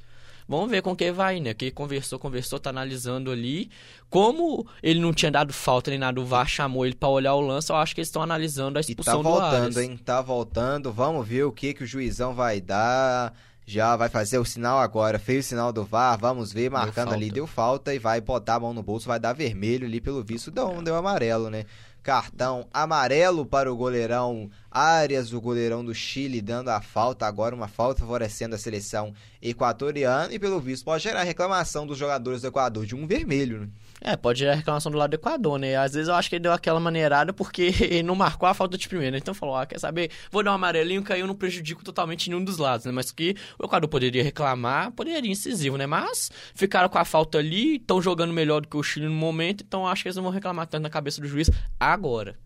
Vamos 0.56 0.70
ver 0.70 0.82
com 0.82 0.94
quem 0.94 1.10
vai, 1.12 1.40
né? 1.40 1.54
Que 1.54 1.70
conversou, 1.70 2.18
conversou, 2.18 2.58
tá 2.58 2.70
analisando 2.70 3.30
ali. 3.30 3.70
Como 4.10 4.66
ele 4.82 5.00
não 5.00 5.12
tinha 5.12 5.30
dado 5.30 5.52
falta 5.52 5.90
nem 5.90 5.98
nada, 5.98 6.20
o 6.20 6.26
VAR 6.26 6.46
chamou 6.46 6.84
ele 6.84 6.94
pra 6.94 7.08
olhar 7.08 7.34
o 7.34 7.40
lance, 7.40 7.70
eu 7.70 7.76
acho 7.76 7.94
que 7.94 8.00
eles 8.00 8.08
estão 8.08 8.22
analisando 8.22 8.78
a 8.78 8.82
E 8.82 8.84
tá 8.84 8.90
expulsão 8.90 9.22
do 9.22 9.28
Arias. 9.30 9.62
voltando, 9.62 9.80
hein? 9.80 10.00
Tá 10.04 10.20
voltando. 10.20 10.92
Vamos 10.92 11.26
ver 11.26 11.44
o 11.44 11.52
que, 11.52 11.72
que 11.72 11.84
o 11.84 11.86
juizão 11.86 12.34
vai 12.34 12.60
dar. 12.60 13.32
Já 13.64 13.96
vai 13.96 14.08
fazer 14.08 14.38
o 14.38 14.44
sinal 14.44 14.78
agora. 14.78 15.18
Fez 15.18 15.46
o 15.46 15.48
sinal 15.48 15.72
do 15.72 15.84
VAR. 15.84 16.18
Vamos 16.18 16.52
ver. 16.52 16.70
Marcando 16.70 17.12
ali, 17.12 17.26
falta. 17.26 17.34
deu 17.34 17.46
falta. 17.46 17.94
E 17.94 17.98
vai 17.98 18.20
botar 18.20 18.56
a 18.56 18.60
mão 18.60 18.74
no 18.74 18.82
bolso. 18.82 19.06
Vai 19.08 19.20
dar 19.20 19.32
vermelho 19.32 19.86
ali 19.86 20.00
pelo 20.00 20.22
visto. 20.22 20.50
Deu, 20.50 20.82
deu 20.82 20.96
amarelo, 20.96 21.48
né? 21.48 21.64
Cartão 22.02 22.66
amarelo 22.72 23.46
para 23.46 23.72
o 23.72 23.76
goleirão 23.76 24.50
Arias, 24.70 25.32
o 25.32 25.40
goleirão 25.40 25.84
do 25.84 25.94
Chile, 25.94 26.40
dando 26.40 26.70
a 26.70 26.80
falta. 26.80 27.26
Agora 27.26 27.54
uma 27.54 27.68
falta 27.68 28.00
favorecendo 28.00 28.54
a 28.54 28.58
seleção 28.58 29.14
equatoriana. 29.40 30.32
E 30.34 30.38
pelo 30.38 30.58
visto 30.58 30.84
pode 30.84 31.04
gerar 31.04 31.22
reclamação 31.22 31.86
dos 31.86 31.96
jogadores 31.98 32.42
do 32.42 32.48
Equador 32.48 32.84
de 32.86 32.96
um 32.96 33.06
vermelho, 33.06 33.60
né? 33.60 33.68
É, 34.04 34.16
pode 34.16 34.40
gerar 34.40 34.54
reclamação 34.54 34.90
do 34.90 34.98
lado 34.98 35.10
do 35.10 35.14
Equador, 35.14 35.60
né? 35.60 35.76
Às 35.76 35.92
vezes 35.94 36.08
eu 36.08 36.14
acho 36.16 36.28
que 36.28 36.34
ele 36.34 36.42
deu 36.42 36.52
aquela 36.52 36.80
maneirada 36.80 37.32
porque 37.32 37.72
ele 37.80 38.02
não 38.02 38.16
marcou 38.16 38.48
a 38.48 38.54
falta 38.54 38.76
de 38.76 38.88
primeira. 38.88 39.16
Então 39.16 39.32
falou, 39.32 39.54
ah, 39.54 39.64
quer 39.64 39.78
saber? 39.78 40.10
Vou 40.28 40.42
dar 40.42 40.50
um 40.50 40.54
amarelinho 40.54 41.04
que 41.04 41.12
aí 41.12 41.20
eu 41.20 41.26
não 41.26 41.36
prejudico 41.36 41.84
totalmente 41.84 42.28
nenhum 42.28 42.42
dos 42.42 42.58
lados, 42.58 42.84
né? 42.84 42.90
Mas 42.90 43.12
que 43.12 43.36
o 43.56 43.64
Equador 43.64 43.88
poderia 43.88 44.24
reclamar, 44.24 44.90
poderia 44.90 45.30
incisivo, 45.30 45.76
né? 45.76 45.86
Mas 45.86 46.32
ficaram 46.52 46.88
com 46.88 46.98
a 46.98 47.04
falta 47.04 47.38
ali, 47.38 47.76
estão 47.76 48.02
jogando 48.02 48.32
melhor 48.32 48.60
do 48.60 48.66
que 48.66 48.76
o 48.76 48.82
Chile 48.82 49.06
no 49.06 49.14
momento, 49.14 49.62
então 49.64 49.86
acho 49.86 50.02
que 50.02 50.08
eles 50.08 50.16
não 50.16 50.24
vão 50.24 50.32
reclamar 50.32 50.66
tanto 50.66 50.82
na 50.82 50.90
cabeça 50.90 51.20
do 51.20 51.28
juiz 51.28 51.48
agora. 51.78 52.36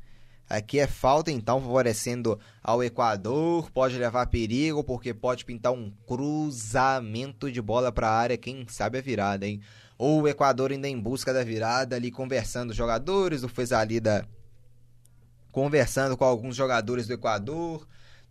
Aqui 0.49 0.79
é 0.79 0.87
falta, 0.87 1.31
então, 1.33 1.61
favorecendo 1.61 2.39
ao 2.63 2.85
Equador. 2.85 3.69
Pode 3.73 3.99
levar 3.99 4.27
perigo, 4.27 4.85
porque 4.85 5.13
pode 5.13 5.45
pintar 5.45 5.73
um 5.73 5.91
cruzamento 6.07 7.51
de 7.51 7.61
bola 7.61 7.91
para 7.91 8.09
a 8.09 8.17
área. 8.17 8.37
Quem 8.37 8.65
sabe 8.69 8.99
a 8.99 9.03
virada, 9.03 9.45
hein? 9.45 9.61
Ou 9.99 10.23
o 10.23 10.29
Equador 10.29 10.73
ainda 10.73 10.89
em 10.89 11.01
busca 11.01 11.33
da 11.33 11.43
virada, 11.43 11.97
ali 11.97 12.11
conversando 12.11 12.71
os 12.71 12.77
jogadores. 12.77 13.43
O 13.43 13.49
Fezalida 13.49 14.29
conversando 15.51 16.17
com 16.17 16.25
alguns 16.25 16.55
jogadores 16.55 17.07
do 17.07 17.15
Equador. 17.15 17.87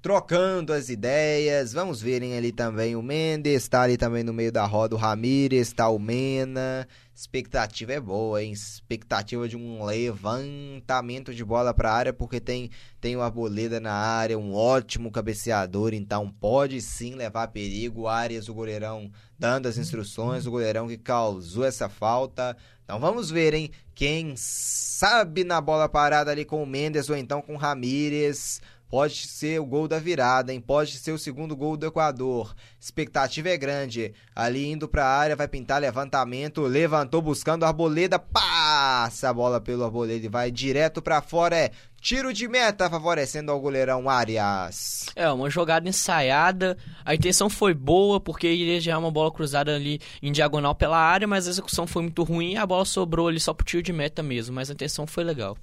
Trocando 0.06 0.72
as 0.72 0.89
ideias, 0.89 1.74
vamos 1.74 1.99
verem 1.99 2.38
ali 2.38 2.51
também 2.51 2.95
o 2.95 3.01
Mendes, 3.01 3.64
está 3.64 3.82
ali 3.82 3.97
também 3.97 4.24
no 4.24 4.32
meio 4.32 4.51
da 4.51 4.64
roda 4.64 4.93
o 4.93 4.99
Ramírez, 4.99 5.70
está 5.70 5.89
o 5.89 5.97
Mena. 5.97 6.88
Expectativa 7.16 7.93
é 7.93 7.99
boa, 7.99 8.43
hein? 8.43 8.51
Expectativa 8.51 9.47
de 9.47 9.58
um 9.58 9.84
levantamento 9.84 11.34
de 11.34 11.43
bola 11.43 11.74
para 11.74 11.89
a 11.89 11.95
área, 11.95 12.14
porque 12.14 12.39
tem, 12.39 12.70
tem 13.01 13.16
o 13.16 13.22
Arboleda 13.24 13.80
na 13.80 13.93
área, 13.93 14.38
um 14.38 14.53
ótimo 14.53 15.10
cabeceador, 15.10 15.91
então 15.91 16.30
pode 16.30 16.80
sim 16.84 17.16
levar 17.16 17.47
perigo. 17.47 18.01
O 18.01 18.08
Arias, 18.08 18.47
o 18.47 18.53
goleirão, 18.53 19.10
dando 19.39 19.68
as 19.68 19.76
instruções, 19.76 20.45
o 20.45 20.51
goleirão 20.51 20.88
que 20.88 20.99
causou 20.99 21.66
essa 21.66 21.89
falta. 21.89 22.56
Então 22.84 22.99
vamos 22.99 23.32
ver, 23.32 23.56
hein? 23.56 23.72
Quem 23.95 24.36
sabe 24.38 25.43
na 25.43 25.60
bola 25.60 25.89
parada 25.89 26.30
ali 26.30 26.45
com 26.45 26.62
o 26.62 26.68
Mendes 26.68 27.10
ou 27.10 27.18
então 27.18 27.41
com 27.41 27.56
o 27.56 27.58
Ramírez. 27.58 28.62
Pode 28.90 29.28
ser 29.28 29.60
o 29.60 29.66
gol 29.66 29.88
da 29.88 30.00
virada, 30.00 30.54
hein? 30.54 30.62
Pode 30.62 30.94
ser 30.98 31.12
o 31.12 31.18
segundo 31.18 31.56
gol 31.56 31.76
do 31.76 31.88
Equador. 31.88 32.56
Expectativa 32.80 33.50
é 33.50 33.58
grande. 33.58 34.14
Ali 34.36 34.72
indo 34.72 34.88
para 34.88 35.06
a 35.06 35.18
área, 35.18 35.36
vai 35.36 35.48
pintar 35.48 35.82
levantamento. 35.82 36.62
Levantou 36.62 37.22
buscando 37.22 37.64
a 37.64 37.68
Arboleda. 37.68 38.20
Passa 38.20 39.30
a 39.30 39.34
bola 39.34 39.60
pelo 39.60 39.84
Arboleda 39.84 40.26
e 40.26 40.30
vai 40.30 40.52
direto 40.52 41.02
para 41.02 41.22
fora. 41.22 41.56
É 41.56 41.72
tiro 42.00 42.32
de 42.32 42.48
meta 42.48 42.88
favorecendo 42.88 43.52
ao 43.52 43.60
goleirão 43.60 44.08
Arias. 44.08 45.08
É, 45.16 45.28
uma 45.32 45.50
jogada 45.50 45.90
ensaiada. 45.90 46.78
A 47.04 47.16
intenção 47.16 47.50
foi 47.50 47.74
boa 47.74 48.20
porque 48.20 48.48
iria 48.48 48.80
gerar 48.80 49.00
uma 49.00 49.10
bola 49.10 49.32
cruzada 49.32 49.76
ali 49.76 50.00
em 50.22 50.32
diagonal 50.32 50.76
pela 50.76 51.00
área, 51.00 51.28
mas 51.28 51.48
a 51.48 51.50
execução 51.50 51.88
foi 51.88 52.04
muito 52.04 52.22
ruim 52.22 52.54
e 52.54 52.58
a 52.58 52.66
bola 52.66 52.86
sobrou 52.86 53.28
ali 53.28 53.40
só 53.40 53.54
pro 53.54 53.66
tiro 53.66 53.82
de 53.82 53.92
meta 53.92 54.22
mesmo. 54.22 54.54
Mas 54.54 54.70
a 54.70 54.74
intenção 54.74 55.08
foi 55.08 55.24
legal. 55.24 55.58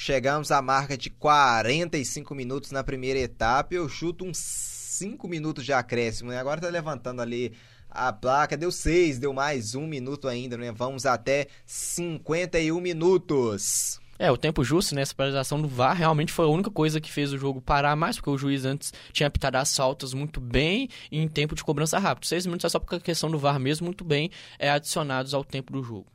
Chegamos 0.00 0.52
à 0.52 0.62
marca 0.62 0.96
de 0.96 1.10
45 1.10 2.32
minutos 2.32 2.70
na 2.70 2.84
primeira 2.84 3.18
etapa. 3.18 3.74
Eu 3.74 3.88
chuto 3.88 4.24
uns 4.24 4.38
5 4.38 5.26
minutos 5.26 5.64
de 5.64 5.72
acréscimo, 5.72 6.30
né? 6.30 6.38
Agora 6.38 6.60
tá 6.60 6.68
levantando 6.68 7.20
ali 7.20 7.52
a 7.90 8.12
placa. 8.12 8.56
Deu 8.56 8.70
6, 8.70 9.18
deu 9.18 9.32
mais 9.32 9.74
um 9.74 9.88
minuto 9.88 10.28
ainda, 10.28 10.56
né? 10.56 10.70
Vamos 10.70 11.04
até 11.04 11.48
51 11.66 12.80
minutos. 12.80 14.00
É, 14.20 14.30
o 14.30 14.36
tempo 14.36 14.62
justo, 14.62 14.94
né? 14.94 15.02
Essa 15.02 15.16
paralisação 15.16 15.60
do 15.60 15.66
VAR 15.66 15.96
realmente 15.96 16.32
foi 16.32 16.44
a 16.44 16.48
única 16.48 16.70
coisa 16.70 17.00
que 17.00 17.10
fez 17.10 17.32
o 17.32 17.38
jogo 17.38 17.60
parar 17.60 17.96
mais, 17.96 18.14
porque 18.14 18.30
o 18.30 18.38
juiz 18.38 18.64
antes 18.64 18.92
tinha 19.12 19.26
apitado 19.26 19.56
as 19.56 19.74
faltas 19.74 20.14
muito 20.14 20.40
bem 20.40 20.88
e 21.10 21.18
em 21.18 21.26
tempo 21.26 21.56
de 21.56 21.64
cobrança 21.64 21.98
rápido. 21.98 22.24
Seis 22.24 22.46
minutos 22.46 22.64
é 22.64 22.68
só 22.68 22.78
porque 22.78 22.94
a 22.94 23.00
questão 23.00 23.28
do 23.28 23.38
VAR 23.38 23.58
mesmo, 23.58 23.86
muito 23.86 24.04
bem, 24.04 24.30
é 24.60 24.70
adicionados 24.70 25.34
ao 25.34 25.42
tempo 25.42 25.72
do 25.72 25.82
jogo. 25.82 26.06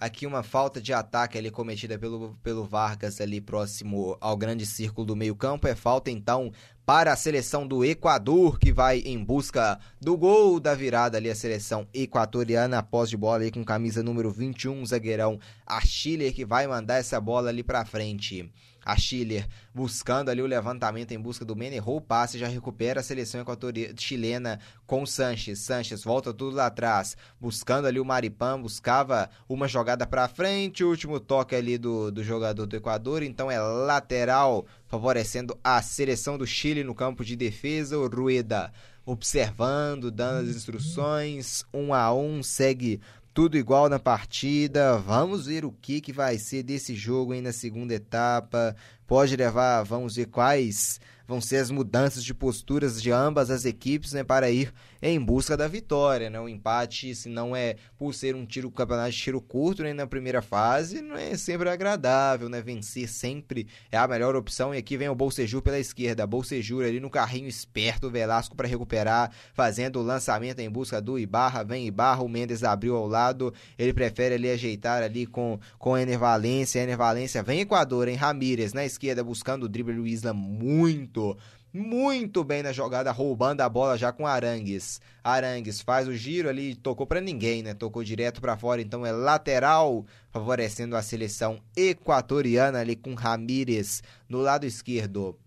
Aqui 0.00 0.26
uma 0.26 0.42
falta 0.42 0.80
de 0.80 0.94
ataque 0.94 1.36
ali 1.36 1.50
cometida 1.50 1.98
pelo, 1.98 2.34
pelo 2.42 2.64
Vargas 2.64 3.20
ali 3.20 3.38
próximo 3.38 4.16
ao 4.18 4.34
grande 4.34 4.64
círculo 4.64 5.06
do 5.06 5.14
meio 5.14 5.36
campo. 5.36 5.68
É 5.68 5.74
falta 5.74 6.10
então 6.10 6.50
para 6.86 7.12
a 7.12 7.16
seleção 7.16 7.66
do 7.66 7.84
Equador, 7.84 8.58
que 8.58 8.72
vai 8.72 9.00
em 9.00 9.22
busca 9.22 9.78
do 10.00 10.16
gol 10.16 10.58
da 10.58 10.74
virada 10.74 11.18
ali, 11.18 11.28
a 11.28 11.34
seleção 11.34 11.86
equatoriana, 11.92 12.78
após 12.78 13.10
de 13.10 13.16
bola 13.18 13.42
aí 13.42 13.50
com 13.50 13.62
camisa 13.62 14.02
número 14.02 14.30
21, 14.30 14.86
zagueirão 14.86 15.38
Achille, 15.66 16.32
que 16.32 16.46
vai 16.46 16.66
mandar 16.66 16.96
essa 16.96 17.20
bola 17.20 17.50
ali 17.50 17.62
para 17.62 17.84
frente. 17.84 18.50
A 18.84 18.96
Schiller 18.96 19.46
buscando 19.74 20.30
ali 20.30 20.42
o 20.42 20.46
levantamento 20.46 21.12
em 21.12 21.20
busca 21.20 21.44
do 21.44 21.54
Mene, 21.54 21.76
errou 21.76 21.96
o 21.96 22.00
passe, 22.00 22.38
já 22.38 22.48
recupera 22.48 23.00
a 23.00 23.02
seleção 23.02 23.40
equatoriana 23.40 23.94
chilena 23.96 24.60
com 24.86 25.06
Sanches. 25.06 25.60
Sanches 25.60 26.02
volta 26.02 26.32
tudo 26.32 26.56
lá 26.56 26.66
atrás, 26.66 27.16
buscando 27.40 27.86
ali 27.86 28.00
o 28.00 28.04
Maripan, 28.04 28.60
buscava 28.60 29.30
uma 29.48 29.68
jogada 29.68 30.06
para 30.06 30.28
frente, 30.28 30.84
último 30.84 31.20
toque 31.20 31.54
ali 31.54 31.78
do, 31.78 32.10
do 32.10 32.22
jogador 32.22 32.66
do 32.66 32.76
Equador, 32.76 33.22
então 33.22 33.50
é 33.50 33.60
lateral, 33.60 34.66
favorecendo 34.86 35.58
a 35.62 35.80
seleção 35.82 36.36
do 36.36 36.46
Chile 36.46 36.82
no 36.82 36.94
campo 36.94 37.24
de 37.24 37.36
defesa. 37.36 37.98
O 37.98 38.08
Rueda 38.08 38.72
observando, 39.04 40.10
dando 40.10 40.48
as 40.48 40.56
instruções, 40.56 41.64
um 41.72 41.92
a 41.92 42.12
um, 42.14 42.42
segue 42.42 43.00
tudo 43.32 43.56
igual 43.56 43.88
na 43.88 43.98
partida. 43.98 44.98
Vamos 44.98 45.46
ver 45.46 45.64
o 45.64 45.72
que, 45.72 46.00
que 46.00 46.12
vai 46.12 46.38
ser 46.38 46.62
desse 46.62 46.94
jogo 46.94 47.32
aí 47.32 47.40
na 47.40 47.52
segunda 47.52 47.94
etapa. 47.94 48.74
Pode 49.06 49.36
levar, 49.36 49.82
vamos 49.82 50.16
ver 50.16 50.26
quais 50.26 51.00
vão 51.26 51.40
ser 51.40 51.56
as 51.56 51.70
mudanças 51.70 52.24
de 52.24 52.34
posturas 52.34 53.00
de 53.00 53.10
ambas 53.10 53.50
as 53.50 53.64
equipes 53.64 54.12
né, 54.12 54.24
para 54.24 54.50
ir 54.50 54.72
em 55.02 55.20
busca 55.20 55.56
da 55.56 55.66
vitória. 55.66 56.28
Né? 56.28 56.40
O 56.40 56.48
empate, 56.48 57.14
se 57.14 57.28
não 57.28 57.54
é 57.54 57.76
por 57.98 58.14
ser 58.14 58.34
um 58.34 58.44
tiro 58.44 58.70
campeonato 58.70 59.10
de 59.10 59.18
tiro 59.18 59.40
curto 59.40 59.82
né, 59.82 59.92
na 59.92 60.06
primeira 60.06 60.42
fase, 60.42 61.00
não 61.00 61.16
é 61.16 61.36
sempre 61.36 61.68
agradável. 61.68 62.48
Né? 62.48 62.60
Vencer 62.60 63.08
sempre 63.08 63.66
é 63.90 63.96
a 63.96 64.06
melhor 64.06 64.36
opção. 64.36 64.74
E 64.74 64.78
aqui 64.78 64.96
vem 64.96 65.08
o 65.08 65.14
Bolsejur 65.14 65.62
pela 65.62 65.78
esquerda. 65.78 66.26
Bolsejur 66.26 66.84
ali 66.84 67.00
no 67.00 67.10
carrinho 67.10 67.48
esperto, 67.48 68.08
o 68.08 68.10
Velasco 68.10 68.56
para 68.56 68.68
recuperar, 68.68 69.30
fazendo 69.54 69.98
o 69.98 70.02
lançamento 70.02 70.60
em 70.60 70.70
busca 70.70 71.00
do 71.00 71.18
Ibarra. 71.18 71.64
Vem 71.64 71.86
Ibarra, 71.86 72.22
o 72.22 72.28
Mendes 72.28 72.62
abriu 72.62 72.96
ao 72.96 73.06
lado. 73.06 73.52
Ele 73.78 73.92
prefere 73.92 74.34
ali 74.34 74.50
ajeitar 74.50 75.02
ali 75.02 75.26
com, 75.26 75.58
com 75.78 75.96
Ener 75.96 76.18
Valência. 76.18 76.80
Ener 76.80 76.96
Valência 76.96 77.42
vem 77.42 77.60
Equador, 77.60 78.08
em 78.08 78.16
Ramírez 78.16 78.72
na 78.72 78.84
esquerda 78.84 79.24
buscando 79.24 79.64
o 79.64 79.68
drible 79.68 79.94
do 79.94 80.06
Isla 80.06 80.32
muito 80.32 81.36
muito, 81.72 82.42
bem 82.42 82.62
na 82.62 82.72
jogada, 82.72 83.12
roubando 83.12 83.60
a 83.60 83.68
bola 83.68 83.96
já 83.96 84.12
com 84.12 84.26
Arangues. 84.26 85.00
Arangues 85.22 85.80
faz 85.80 86.08
o 86.08 86.14
giro 86.14 86.48
ali, 86.48 86.74
tocou 86.74 87.06
para 87.06 87.20
ninguém, 87.20 87.62
né? 87.62 87.74
Tocou 87.74 88.02
direto 88.02 88.40
para 88.40 88.56
fora, 88.56 88.82
então 88.82 89.06
é 89.06 89.12
lateral, 89.12 90.04
favorecendo 90.30 90.96
a 90.96 91.02
seleção 91.02 91.60
equatoriana 91.76 92.80
ali 92.80 92.96
com 92.96 93.14
Ramírez 93.14 94.02
no 94.28 94.38
lado 94.38 94.66
esquerdo. 94.66 95.38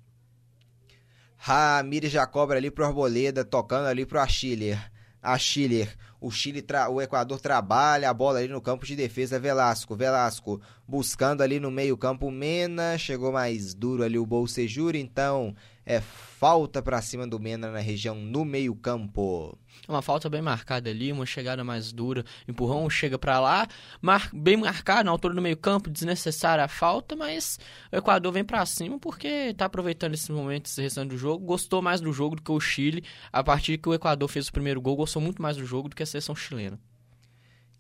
Ramírez 1.36 2.12
já 2.12 2.26
cobra 2.26 2.58
ali 2.58 2.72
pro 2.72 2.86
Arboleda, 2.86 3.44
tocando 3.44 3.88
ali 3.88 4.06
pro 4.06 4.20
Achiller. 4.20 4.92
Achiller, 5.22 5.96
o 6.20 6.30
Chile, 6.30 6.66
o 6.90 7.02
Equador 7.02 7.40
trabalha 7.40 8.10
a 8.10 8.14
bola 8.14 8.40
ali 8.40 8.50
no 8.50 8.62
campo 8.62 8.86
de 8.86 8.94
defesa, 8.94 9.40
Velasco, 9.40 9.96
Velasco 9.96 10.62
buscando 10.86 11.42
ali 11.42 11.62
no 11.62 11.72
meio 11.72 11.98
campo 11.98 12.30
Mena, 12.30 12.98
chegou 12.98 13.32
mais 13.32 13.74
duro 13.74 14.04
ali 14.04 14.20
o 14.20 14.26
Bolsejura, 14.26 14.98
então 14.98 15.56
é 15.86 16.02
falta 16.02 16.82
para 16.82 17.02
cima 17.02 17.28
do 17.28 17.40
Mena 17.40 17.72
na 17.72 17.80
região 17.80 18.16
no 18.16 18.44
meio-campo. 18.44 19.58
Uma 19.88 20.02
falta 20.02 20.30
bem 20.30 20.42
marcada 20.42 20.90
ali, 20.90 21.12
uma 21.12 21.26
chegada 21.26 21.64
mais 21.64 21.92
dura, 21.92 22.24
empurrão 22.48 22.90
chega 22.90 23.18
para 23.18 23.40
lá, 23.40 23.68
mar, 24.02 24.30
bem 24.34 24.58
marcado 24.58 25.06
na 25.06 25.12
altura 25.12 25.34
do 25.34 25.42
meio-campo, 25.42 25.90
desnecessária 25.90 26.64
a 26.64 26.68
falta, 26.68 27.16
mas 27.16 27.60
o 27.92 27.96
Equador 27.96 28.32
vem 28.32 28.44
para 28.44 28.66
cima 28.66 29.00
porque 29.00 29.28
está 29.28 29.66
aproveitando 29.66 30.14
esses 30.14 30.30
momentos 30.30 30.78
restante 30.78 31.10
do 31.10 31.18
jogo, 31.18 31.46
gostou 31.46 31.82
mais 31.82 32.02
do 32.02 32.12
jogo 32.12 32.36
do 32.36 32.42
que 32.42 32.52
o 32.52 32.60
Chile, 32.60 33.04
a 33.32 33.44
partir 33.44 33.78
que 33.78 33.90
o 33.90 33.94
Equador 33.94 34.28
fez 34.30 34.48
o 34.48 34.54
primeiro 34.54 34.82
gol, 34.82 34.96
gostou 34.96 35.22
muito 35.22 35.42
mais 35.42 35.58
do 35.58 35.66
jogo 35.66 35.90
do 35.90 35.96
que 35.96 36.04
a 36.04 36.06
seleção 36.06 36.36
chilena. 36.36 36.80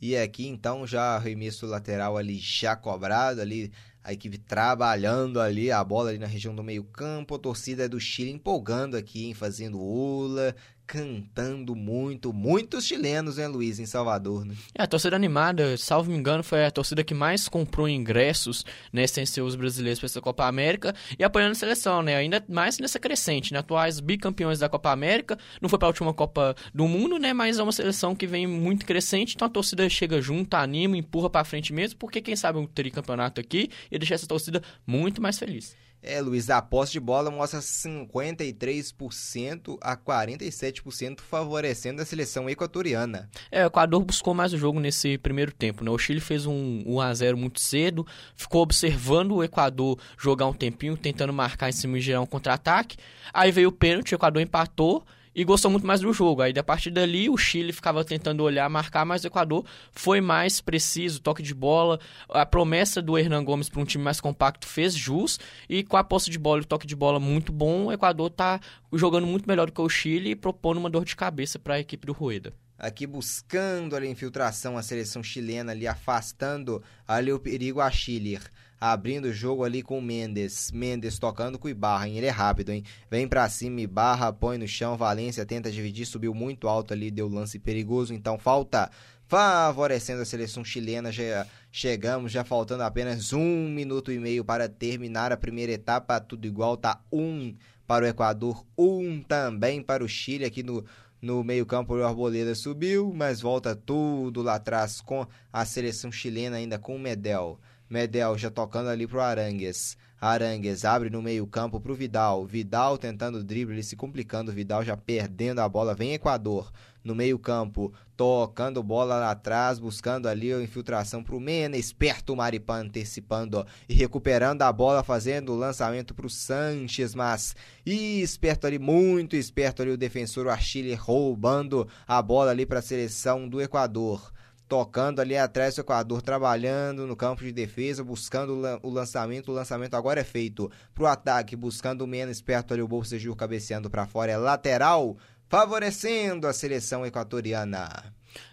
E 0.01 0.17
aqui 0.17 0.45
então 0.47 0.85
já 0.85 1.15
arremesso 1.15 1.65
lateral 1.65 2.17
ali 2.17 2.37
já 2.37 2.75
cobrado 2.75 3.39
ali 3.39 3.71
a 4.03 4.11
equipe 4.11 4.37
trabalhando 4.37 5.39
ali, 5.39 5.71
a 5.71 5.81
bola 5.83 6.09
ali 6.09 6.19
na 6.19 6.27
região 6.27 6.53
do 6.53 6.63
meio 6.63 6.83
campo, 6.83 7.35
a 7.35 7.39
torcida 7.39 7.87
do 7.87 7.99
Chile 7.99 8.31
empolgando 8.31 8.97
aqui, 8.97 9.29
em 9.29 9.33
fazendo 9.33 9.79
ula, 9.79 10.53
cantando 10.85 11.75
muito, 11.75 12.33
muitos 12.33 12.85
chilenos, 12.85 13.37
né, 13.37 13.47
Luiz, 13.47 13.79
em 13.79 13.85
Salvador, 13.85 14.45
né? 14.45 14.55
É, 14.75 14.83
a 14.83 14.87
torcida 14.87 15.15
animada, 15.15 15.77
salvo 15.77 16.11
me 16.11 16.17
engano, 16.17 16.43
foi 16.43 16.65
a 16.65 16.71
torcida 16.71 17.03
que 17.03 17.13
mais 17.13 17.47
comprou 17.47 17.87
ingressos, 17.87 18.65
né, 18.91 19.07
sem 19.07 19.25
ser 19.25 19.41
os 19.41 19.55
brasileiros 19.55 19.99
para 19.99 20.07
essa 20.07 20.21
Copa 20.21 20.45
América 20.45 20.93
e 21.17 21.23
apoiando 21.23 21.53
a 21.53 21.55
seleção, 21.55 22.01
né, 22.01 22.15
ainda 22.15 22.43
mais 22.47 22.77
nessa 22.79 22.99
crescente, 22.99 23.53
né, 23.53 23.59
atuais 23.59 23.99
bicampeões 23.99 24.59
da 24.59 24.69
Copa 24.69 24.91
América, 24.91 25.37
não 25.61 25.69
foi 25.69 25.79
para 25.79 25.87
a 25.87 25.89
última 25.89 26.13
Copa 26.13 26.55
do 26.73 26.87
Mundo, 26.87 27.17
né, 27.17 27.33
mas 27.33 27.59
é 27.59 27.63
uma 27.63 27.71
seleção 27.71 28.15
que 28.15 28.27
vem 28.27 28.45
muito 28.45 28.85
crescente, 28.85 29.35
então 29.35 29.47
a 29.47 29.51
torcida 29.51 29.87
chega 29.89 30.21
junto, 30.21 30.53
anima, 30.55 30.97
empurra 30.97 31.29
para 31.29 31.45
frente 31.45 31.73
mesmo, 31.73 31.97
porque 31.97 32.21
quem 32.21 32.35
sabe 32.35 32.59
um 32.59 32.67
tricampeonato 32.67 33.39
aqui 33.39 33.69
e 33.91 33.97
deixar 33.97 34.15
essa 34.15 34.27
torcida 34.27 34.61
muito 34.85 35.21
mais 35.21 35.39
feliz. 35.39 35.75
É, 36.05 36.19
Luiz, 36.19 36.49
a 36.49 36.61
posse 36.61 36.91
de 36.91 36.99
bola 36.99 37.31
mostra 37.31 37.61
53% 37.61 39.77
a 39.79 39.95
47% 39.95 41.21
favorecendo 41.21 42.01
a 42.01 42.05
seleção 42.05 42.49
equatoriana. 42.49 43.29
É, 43.49 43.63
o 43.63 43.67
Equador 43.67 44.03
buscou 44.03 44.33
mais 44.33 44.51
o 44.51 44.57
jogo 44.57 44.81
nesse 44.81 45.17
primeiro 45.17 45.53
tempo, 45.53 45.81
né? 45.81 45.89
O 45.89 45.97
Chile 45.97 46.19
fez 46.19 46.45
um 46.45 46.83
1 46.85 46.99
a 46.99 47.13
0 47.13 47.37
muito 47.37 47.61
cedo, 47.61 48.05
ficou 48.35 48.61
observando 48.61 49.35
o 49.35 49.43
Equador 49.43 49.97
jogar 50.17 50.47
um 50.47 50.53
tempinho, 50.53 50.97
tentando 50.97 51.31
marcar 51.31 51.69
em 51.69 51.73
cima 51.73 51.97
e 51.97 52.01
gerar 52.01 52.19
um 52.19 52.25
contra-ataque. 52.25 52.97
Aí 53.33 53.49
veio 53.49 53.69
o 53.69 53.71
pênalti, 53.71 54.13
o 54.13 54.17
Equador 54.17 54.41
empatou 54.41 55.05
e 55.35 55.43
gostou 55.43 55.71
muito 55.71 55.85
mais 55.85 56.01
do 56.01 56.13
jogo. 56.13 56.41
Aí, 56.41 56.53
a 56.57 56.63
partir 56.63 56.91
dali, 56.91 57.29
o 57.29 57.37
Chile 57.37 57.73
ficava 57.73 58.03
tentando 58.03 58.43
olhar, 58.43 58.69
marcar, 58.69 59.05
mas 59.05 59.23
o 59.23 59.27
Equador 59.27 59.65
foi 59.91 60.21
mais 60.21 60.61
preciso, 60.61 61.21
toque 61.21 61.41
de 61.41 61.53
bola. 61.53 61.99
A 62.29 62.45
promessa 62.45 63.01
do 63.01 63.17
Hernan 63.17 63.43
Gomes 63.43 63.69
para 63.69 63.81
um 63.81 63.85
time 63.85 64.03
mais 64.03 64.19
compacto 64.21 64.67
fez 64.67 64.95
jus. 64.95 65.39
E 65.69 65.83
com 65.83 65.97
a 65.97 66.03
posse 66.03 66.29
de 66.29 66.37
bola 66.37 66.61
e 66.61 66.63
o 66.63 66.67
toque 66.67 66.87
de 66.87 66.95
bola 66.95 67.19
muito 67.19 67.51
bom, 67.51 67.85
o 67.85 67.91
Equador 67.91 68.27
está 68.27 68.59
jogando 68.91 69.25
muito 69.25 69.47
melhor 69.47 69.67
do 69.67 69.71
que 69.71 69.81
o 69.81 69.89
Chile 69.89 70.31
e 70.31 70.35
propondo 70.35 70.77
uma 70.77 70.89
dor 70.89 71.05
de 71.05 71.15
cabeça 71.15 71.57
para 71.57 71.75
a 71.75 71.79
equipe 71.79 72.05
do 72.05 72.13
Rueda 72.13 72.53
aqui 72.83 73.07
buscando 73.07 73.95
ali 73.95 74.07
a 74.07 74.11
infiltração, 74.11 74.77
a 74.77 74.83
seleção 74.83 75.23
chilena 75.23 75.71
ali 75.71 75.87
afastando 75.87 76.83
ali 77.07 77.31
o 77.31 77.39
perigo 77.39 77.79
a 77.79 77.89
Chile 77.89 78.37
abrindo 78.79 79.25
o 79.25 79.33
jogo 79.33 79.63
ali 79.63 79.81
com 79.81 79.99
o 79.99 80.01
Mendes. 80.01 80.71
Mendes 80.71 81.17
tocando 81.19 81.57
com 81.57 81.67
o 81.67 81.71
Ibarra, 81.71 82.07
hein? 82.07 82.17
Ele 82.17 82.25
é 82.25 82.31
rápido, 82.31 82.71
hein? 82.71 82.83
Vem 83.09 83.27
pra 83.27 83.47
cima, 83.49 83.81
Ibarra 83.81 84.31
põe 84.31 84.57
no 84.57 84.67
chão, 84.67 84.97
Valência 84.97 85.45
tenta 85.45 85.71
dividir, 85.71 86.05
subiu 86.05 86.33
muito 86.33 86.67
alto 86.67 86.93
ali, 86.93 87.09
deu 87.09 87.27
lance 87.27 87.59
perigoso, 87.59 88.13
então 88.13 88.37
falta 88.37 88.89
favorecendo 89.27 90.21
a 90.21 90.25
seleção 90.25 90.63
chilena. 90.63 91.11
Já 91.11 91.47
chegamos, 91.71 92.31
já 92.31 92.43
faltando 92.43 92.83
apenas 92.83 93.33
um 93.33 93.69
minuto 93.69 94.11
e 94.11 94.19
meio 94.19 94.43
para 94.45 94.69
terminar 94.69 95.31
a 95.31 95.37
primeira 95.37 95.71
etapa, 95.71 96.19
tudo 96.19 96.45
igual, 96.45 96.77
tá 96.77 97.01
um 97.11 97.55
para 97.87 98.05
o 98.05 98.07
Equador, 98.07 98.65
um 98.77 99.21
também 99.21 99.81
para 99.81 100.03
o 100.03 100.07
Chile 100.07 100.45
aqui 100.45 100.63
no 100.63 100.85
no 101.23 101.41
meio-campo, 101.41 101.95
o 101.95 102.03
Arboleda 102.03 102.53
subiu, 102.53 103.13
mas 103.15 103.39
volta 103.39 103.73
tudo 103.73 104.41
lá 104.41 104.55
atrás 104.55 104.99
com 104.99 105.25
a 105.53 105.63
seleção 105.63 106.11
chilena, 106.11 106.57
ainda 106.57 106.77
com 106.77 106.97
o 106.97 106.99
Medel. 106.99 107.61
Medel 107.93 108.35
já 108.39 108.49
tocando 108.49 108.89
ali 108.89 109.05
pro 109.05 109.21
Arangues. 109.21 109.95
Arangues 110.19 110.83
abre 110.83 111.11
no 111.11 111.21
meio-campo 111.21 111.79
para 111.79 111.91
o 111.91 111.95
Vidal. 111.95 112.43
Vidal 112.43 112.97
tentando 112.97 113.37
o 113.37 113.43
drible, 113.43 113.75
ele 113.75 113.83
se 113.83 113.95
complicando. 113.95 114.51
Vidal 114.51 114.83
já 114.83 114.97
perdendo 114.97 115.59
a 115.59 115.69
bola. 115.69 115.93
Vem 115.93 116.15
Equador 116.15 116.71
no 117.03 117.13
meio-campo, 117.13 117.93
tocando 118.17 118.81
bola 118.81 119.19
lá 119.19 119.31
atrás, 119.31 119.77
buscando 119.77 120.27
ali 120.27 120.51
a 120.51 120.59
infiltração 120.59 121.23
para 121.23 121.35
o 121.35 121.39
Mena. 121.39 121.77
Esperto 121.77 122.33
o 122.33 122.35
Maripan 122.35 122.85
antecipando 122.85 123.63
e 123.87 123.93
recuperando 123.93 124.63
a 124.63 124.73
bola, 124.73 125.03
fazendo 125.03 125.51
o 125.51 125.57
lançamento 125.57 126.15
para 126.15 126.25
o 126.25 126.29
Sanches. 126.29 127.13
Mas 127.13 127.55
esperto 127.85 128.65
ali, 128.65 128.79
muito 128.79 129.35
esperto 129.35 129.83
ali 129.83 129.91
o 129.91 129.97
defensor, 129.97 130.47
o 130.47 130.49
Achille, 130.49 130.95
roubando 130.95 131.87
a 132.07 132.19
bola 132.23 132.49
ali 132.49 132.65
para 132.65 132.79
a 132.79 132.81
seleção 132.81 133.47
do 133.47 133.61
Equador 133.61 134.33
tocando 134.73 135.19
ali 135.19 135.37
atrás 135.37 135.75
do 135.75 135.81
Equador, 135.81 136.19
trabalhando 136.23 137.05
no 137.05 137.15
campo 137.15 137.43
de 137.43 137.51
defesa, 137.51 138.03
buscando 138.03 138.59
o 138.81 138.89
lançamento. 138.89 139.51
O 139.51 139.53
lançamento 139.53 139.93
agora 139.93 140.21
é 140.21 140.23
feito 140.23 140.67
para 140.95 141.03
o 141.03 141.05
ataque, 141.05 141.55
buscando 141.55 142.01
o 142.01 142.07
menos 142.07 142.41
perto 142.41 142.73
ali 142.73 142.81
o 142.81 142.87
Bolsegil 142.87 143.35
cabeceando 143.35 143.87
para 143.87 144.07
fora. 144.07 144.31
É 144.31 144.37
lateral, 144.37 145.15
favorecendo 145.47 146.47
a 146.47 146.53
seleção 146.53 147.05
equatoriana. 147.05 147.87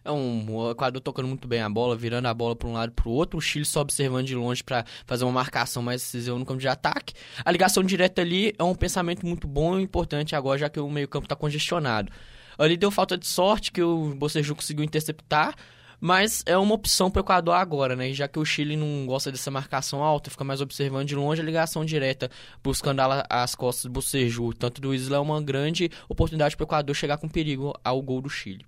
É 0.04 0.12
um 0.12 0.54
o 0.54 0.72
Equador 0.72 1.00
tocando 1.00 1.26
muito 1.26 1.48
bem 1.48 1.62
a 1.62 1.70
bola, 1.70 1.96
virando 1.96 2.26
a 2.26 2.34
bola 2.34 2.54
para 2.54 2.68
um 2.68 2.74
lado 2.74 2.92
para 2.92 3.08
o 3.08 3.12
outro, 3.12 3.38
o 3.38 3.40
Chile 3.40 3.64
só 3.64 3.80
observando 3.80 4.26
de 4.26 4.34
longe 4.36 4.62
para 4.62 4.84
fazer 5.06 5.24
uma 5.24 5.32
marcação 5.32 5.82
mais 5.82 6.02
decisiva 6.02 6.38
no 6.38 6.44
campo 6.44 6.60
de 6.60 6.68
ataque. 6.68 7.14
A 7.42 7.50
ligação 7.50 7.82
direta 7.82 8.20
ali 8.20 8.52
é 8.58 8.62
um 8.62 8.74
pensamento 8.74 9.24
muito 9.24 9.48
bom 9.48 9.80
e 9.80 9.82
importante 9.82 10.36
agora, 10.36 10.58
já 10.58 10.68
que 10.68 10.78
o 10.78 10.90
meio-campo 10.90 11.24
está 11.24 11.34
congestionado. 11.34 12.12
Ali 12.58 12.76
deu 12.76 12.90
falta 12.90 13.16
de 13.16 13.26
sorte 13.26 13.72
que 13.72 13.82
o 13.82 14.14
Boceju 14.16 14.54
conseguiu 14.54 14.84
interceptar, 14.84 15.54
mas 16.00 16.42
é 16.46 16.56
uma 16.56 16.74
opção 16.74 17.10
para 17.10 17.20
o 17.20 17.24
Equador 17.24 17.54
agora, 17.54 17.94
né? 17.94 18.12
Já 18.12 18.26
que 18.26 18.38
o 18.38 18.44
Chile 18.44 18.76
não 18.76 19.06
gosta 19.06 19.30
dessa 19.30 19.50
marcação 19.50 20.02
alta, 20.02 20.30
fica 20.30 20.42
mais 20.42 20.60
observando 20.60 21.06
de 21.06 21.14
longe 21.14 21.42
a 21.42 21.44
ligação 21.44 21.84
direta, 21.84 22.30
buscando 22.62 23.00
as 23.28 23.54
costas 23.54 23.84
do 23.84 23.90
Boceju. 23.90 24.54
Tanto 24.54 24.80
do 24.80 24.94
Isla 24.94 25.18
é 25.18 25.20
uma 25.20 25.42
grande 25.42 25.90
oportunidade 26.08 26.56
para 26.56 26.64
o 26.64 26.66
Equador 26.66 26.96
chegar 26.96 27.18
com 27.18 27.28
perigo 27.28 27.78
ao 27.84 28.00
gol 28.00 28.22
do 28.22 28.30
Chile. 28.30 28.64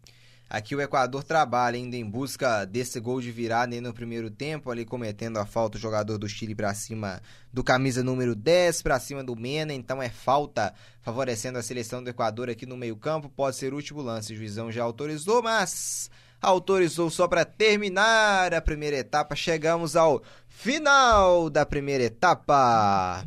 Aqui 0.53 0.77
o 0.77 0.83
Equador 0.83 1.25
trabalha 1.25 1.79
ainda 1.79 1.97
em 1.97 2.05
busca 2.05 2.67
desse 2.67 3.01
gol 3.01 3.23
de 3.23 3.33
virada 3.33 3.81
no 3.81 3.95
primeiro 3.95 4.31
tempo, 4.31 4.71
ali 4.71 4.85
cometendo 4.85 5.39
a 5.39 5.47
falta 5.47 5.79
o 5.79 5.81
jogador 5.81 6.19
do 6.19 6.29
Chile 6.29 6.55
para 6.55 6.75
cima 6.75 7.23
do 7.51 7.65
camisa 7.65 8.05
número 8.05 8.35
10, 8.35 8.83
para 8.83 9.01
cima 9.01 9.25
do 9.25 9.35
Mena, 9.35 9.73
então 9.73 10.03
é 10.03 10.11
falta 10.11 10.75
favorecendo 11.01 11.59
a 11.59 11.63
seleção 11.63 12.05
do 12.05 12.11
Equador 12.11 12.51
aqui 12.51 12.67
no 12.67 12.77
meio-campo. 12.77 13.31
Pode 13.31 13.57
ser 13.57 13.73
o 13.73 13.77
último 13.77 14.03
lance, 14.03 14.35
o 14.35 14.37
juizão 14.37 14.71
já 14.71 14.83
autorizou, 14.85 15.43
mas 15.43 16.11
autorizou 16.43 17.09
só 17.09 17.29
para 17.29 17.45
terminar 17.45 18.53
a 18.53 18.61
primeira 18.61 18.97
etapa. 18.97 19.37
Chegamos 19.37 19.95
ao 19.95 20.21
final 20.49 21.49
da 21.49 21.65
primeira 21.65 22.05
etapa. 22.05 23.25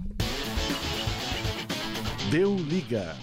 Deu 2.30 2.56
liga. 2.56 3.16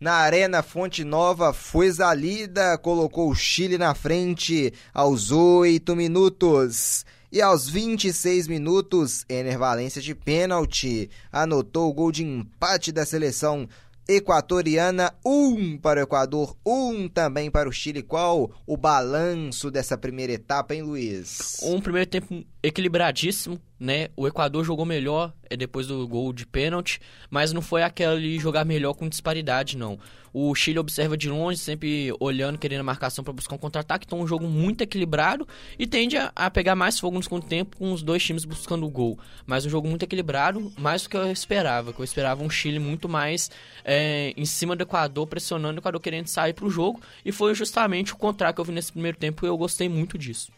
Na 0.00 0.12
Arena 0.12 0.62
Fonte 0.62 1.02
Nova, 1.02 1.52
foi 1.52 1.90
Zalida, 1.90 2.78
colocou 2.78 3.30
o 3.30 3.34
Chile 3.34 3.76
na 3.76 3.94
frente 3.96 4.72
aos 4.94 5.32
8 5.32 5.96
minutos. 5.96 7.04
E 7.32 7.42
aos 7.42 7.68
26 7.68 8.46
minutos, 8.48 9.24
Ener 9.28 9.58
Valência 9.58 10.00
de 10.00 10.14
pênalti 10.14 11.10
anotou 11.32 11.90
o 11.90 11.92
gol 11.92 12.12
de 12.12 12.24
empate 12.24 12.92
da 12.92 13.04
seleção 13.04 13.68
equatoriana, 14.08 15.12
um 15.24 15.76
para 15.76 16.00
o 16.00 16.02
Equador, 16.02 16.56
um 16.64 17.06
também 17.08 17.50
para 17.50 17.68
o 17.68 17.72
Chile. 17.72 18.02
Qual 18.02 18.50
o 18.66 18.76
balanço 18.76 19.70
dessa 19.70 19.98
primeira 19.98 20.32
etapa, 20.32 20.74
hein, 20.74 20.82
Luiz? 20.82 21.58
Um 21.62 21.80
primeiro 21.80 22.08
tempo 22.08 22.42
equilibradíssimo, 22.68 23.60
né? 23.78 24.08
O 24.16 24.26
Equador 24.26 24.64
jogou 24.64 24.84
melhor 24.84 25.32
é 25.50 25.56
depois 25.56 25.86
do 25.86 26.06
gol 26.06 26.32
de 26.32 26.46
pênalti, 26.46 27.00
mas 27.30 27.52
não 27.52 27.62
foi 27.62 27.82
aquele 27.82 28.38
jogar 28.38 28.64
melhor 28.64 28.94
com 28.94 29.08
disparidade, 29.08 29.76
não. 29.76 29.98
O 30.32 30.54
Chile 30.54 30.78
observa 30.78 31.16
de 31.16 31.28
longe, 31.28 31.58
sempre 31.58 32.12
olhando, 32.20 32.58
querendo 32.58 32.80
a 32.80 32.84
marcação 32.84 33.24
para 33.24 33.32
buscar 33.32 33.54
um 33.54 33.58
contra-ataque. 33.58 34.04
Então, 34.06 34.20
um 34.20 34.26
jogo 34.26 34.46
muito 34.46 34.82
equilibrado 34.82 35.48
e 35.78 35.86
tende 35.86 36.16
a, 36.16 36.30
a, 36.36 36.50
pegar 36.50 36.74
mais 36.74 36.98
fogo 37.00 37.16
no 37.16 37.22
segundo 37.22 37.46
tempo 37.46 37.76
com 37.76 37.92
os 37.92 38.02
dois 38.02 38.22
times 38.22 38.44
buscando 38.44 38.86
o 38.86 38.90
gol. 38.90 39.18
Mas 39.46 39.64
um 39.64 39.70
jogo 39.70 39.88
muito 39.88 40.02
equilibrado, 40.02 40.70
mais 40.78 41.02
do 41.02 41.08
que 41.08 41.16
eu 41.16 41.30
esperava. 41.32 41.92
Que 41.92 42.00
eu 42.00 42.04
esperava 42.04 42.42
um 42.42 42.50
Chile 42.50 42.78
muito 42.78 43.08
mais 43.08 43.50
é, 43.84 44.34
em 44.36 44.44
cima 44.44 44.76
do 44.76 44.82
Equador, 44.82 45.26
pressionando 45.26 45.78
o 45.78 45.80
Equador 45.80 46.00
querendo 46.00 46.26
sair 46.26 46.52
para 46.52 46.66
o 46.66 46.70
jogo. 46.70 47.00
E 47.24 47.32
foi 47.32 47.54
justamente 47.54 48.12
o 48.12 48.16
contrário 48.16 48.54
que 48.54 48.60
eu 48.60 48.64
vi 48.64 48.72
nesse 48.72 48.92
primeiro 48.92 49.16
tempo 49.16 49.44
e 49.44 49.48
eu 49.48 49.56
gostei 49.56 49.88
muito 49.88 50.18
disso. 50.18 50.52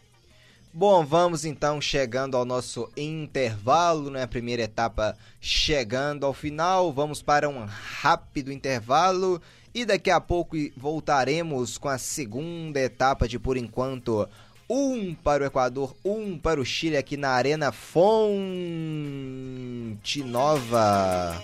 Bom, 0.73 1.05
vamos 1.05 1.43
então 1.43 1.81
chegando 1.81 2.37
ao 2.37 2.45
nosso 2.45 2.89
intervalo, 2.95 4.09
né? 4.09 4.25
Primeira 4.25 4.61
etapa 4.61 5.17
chegando 5.41 6.25
ao 6.25 6.33
final. 6.33 6.93
Vamos 6.93 7.21
para 7.21 7.49
um 7.49 7.65
rápido 7.65 8.53
intervalo 8.53 9.41
e 9.73 9.83
daqui 9.83 10.09
a 10.09 10.21
pouco 10.21 10.55
voltaremos 10.77 11.77
com 11.77 11.89
a 11.89 11.97
segunda 11.97 12.79
etapa 12.79 13.27
de 13.27 13.37
por 13.37 13.57
enquanto. 13.57 14.25
Um 14.69 15.13
para 15.13 15.43
o 15.43 15.45
Equador, 15.45 15.93
um 16.05 16.37
para 16.37 16.61
o 16.61 16.65
Chile 16.65 16.95
aqui 16.95 17.17
na 17.17 17.31
Arena 17.31 17.73
Fonte 17.73 18.13
Nova. 20.23 21.37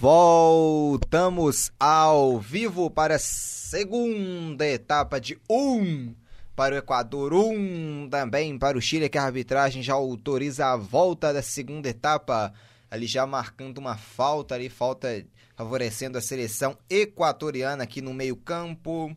Voltamos 0.00 1.72
ao 1.76 2.38
vivo 2.38 2.88
para 2.88 3.16
a 3.16 3.18
segunda 3.18 4.64
etapa 4.64 5.20
de 5.20 5.36
um 5.50 6.14
para 6.54 6.76
o 6.76 6.78
Equador, 6.78 7.34
um 7.34 8.08
também 8.08 8.56
para 8.56 8.78
o 8.78 8.80
Chile, 8.80 9.08
que 9.08 9.18
a 9.18 9.24
arbitragem 9.24 9.82
já 9.82 9.94
autoriza 9.94 10.66
a 10.66 10.76
volta 10.76 11.32
da 11.32 11.42
segunda 11.42 11.88
etapa, 11.88 12.54
ali 12.88 13.06
já 13.06 13.26
marcando 13.26 13.78
uma 13.78 13.96
falta 13.96 14.54
ali, 14.54 14.68
falta 14.68 15.26
favorecendo 15.56 16.16
a 16.16 16.20
seleção 16.20 16.78
equatoriana 16.88 17.82
aqui 17.82 18.00
no 18.00 18.14
meio-campo. 18.14 19.12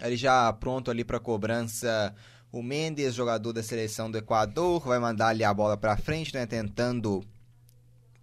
Ali 0.00 0.16
já 0.16 0.52
pronto 0.54 0.90
ali 0.90 1.04
para 1.04 1.20
cobrança 1.20 2.12
o 2.50 2.64
Mendes, 2.64 3.14
jogador 3.14 3.52
da 3.52 3.62
seleção 3.62 4.10
do 4.10 4.18
Equador, 4.18 4.80
vai 4.80 4.98
mandar 4.98 5.28
ali 5.28 5.44
a 5.44 5.54
bola 5.54 5.76
para 5.76 5.96
frente, 5.96 6.34
né, 6.34 6.46
tentando 6.46 7.24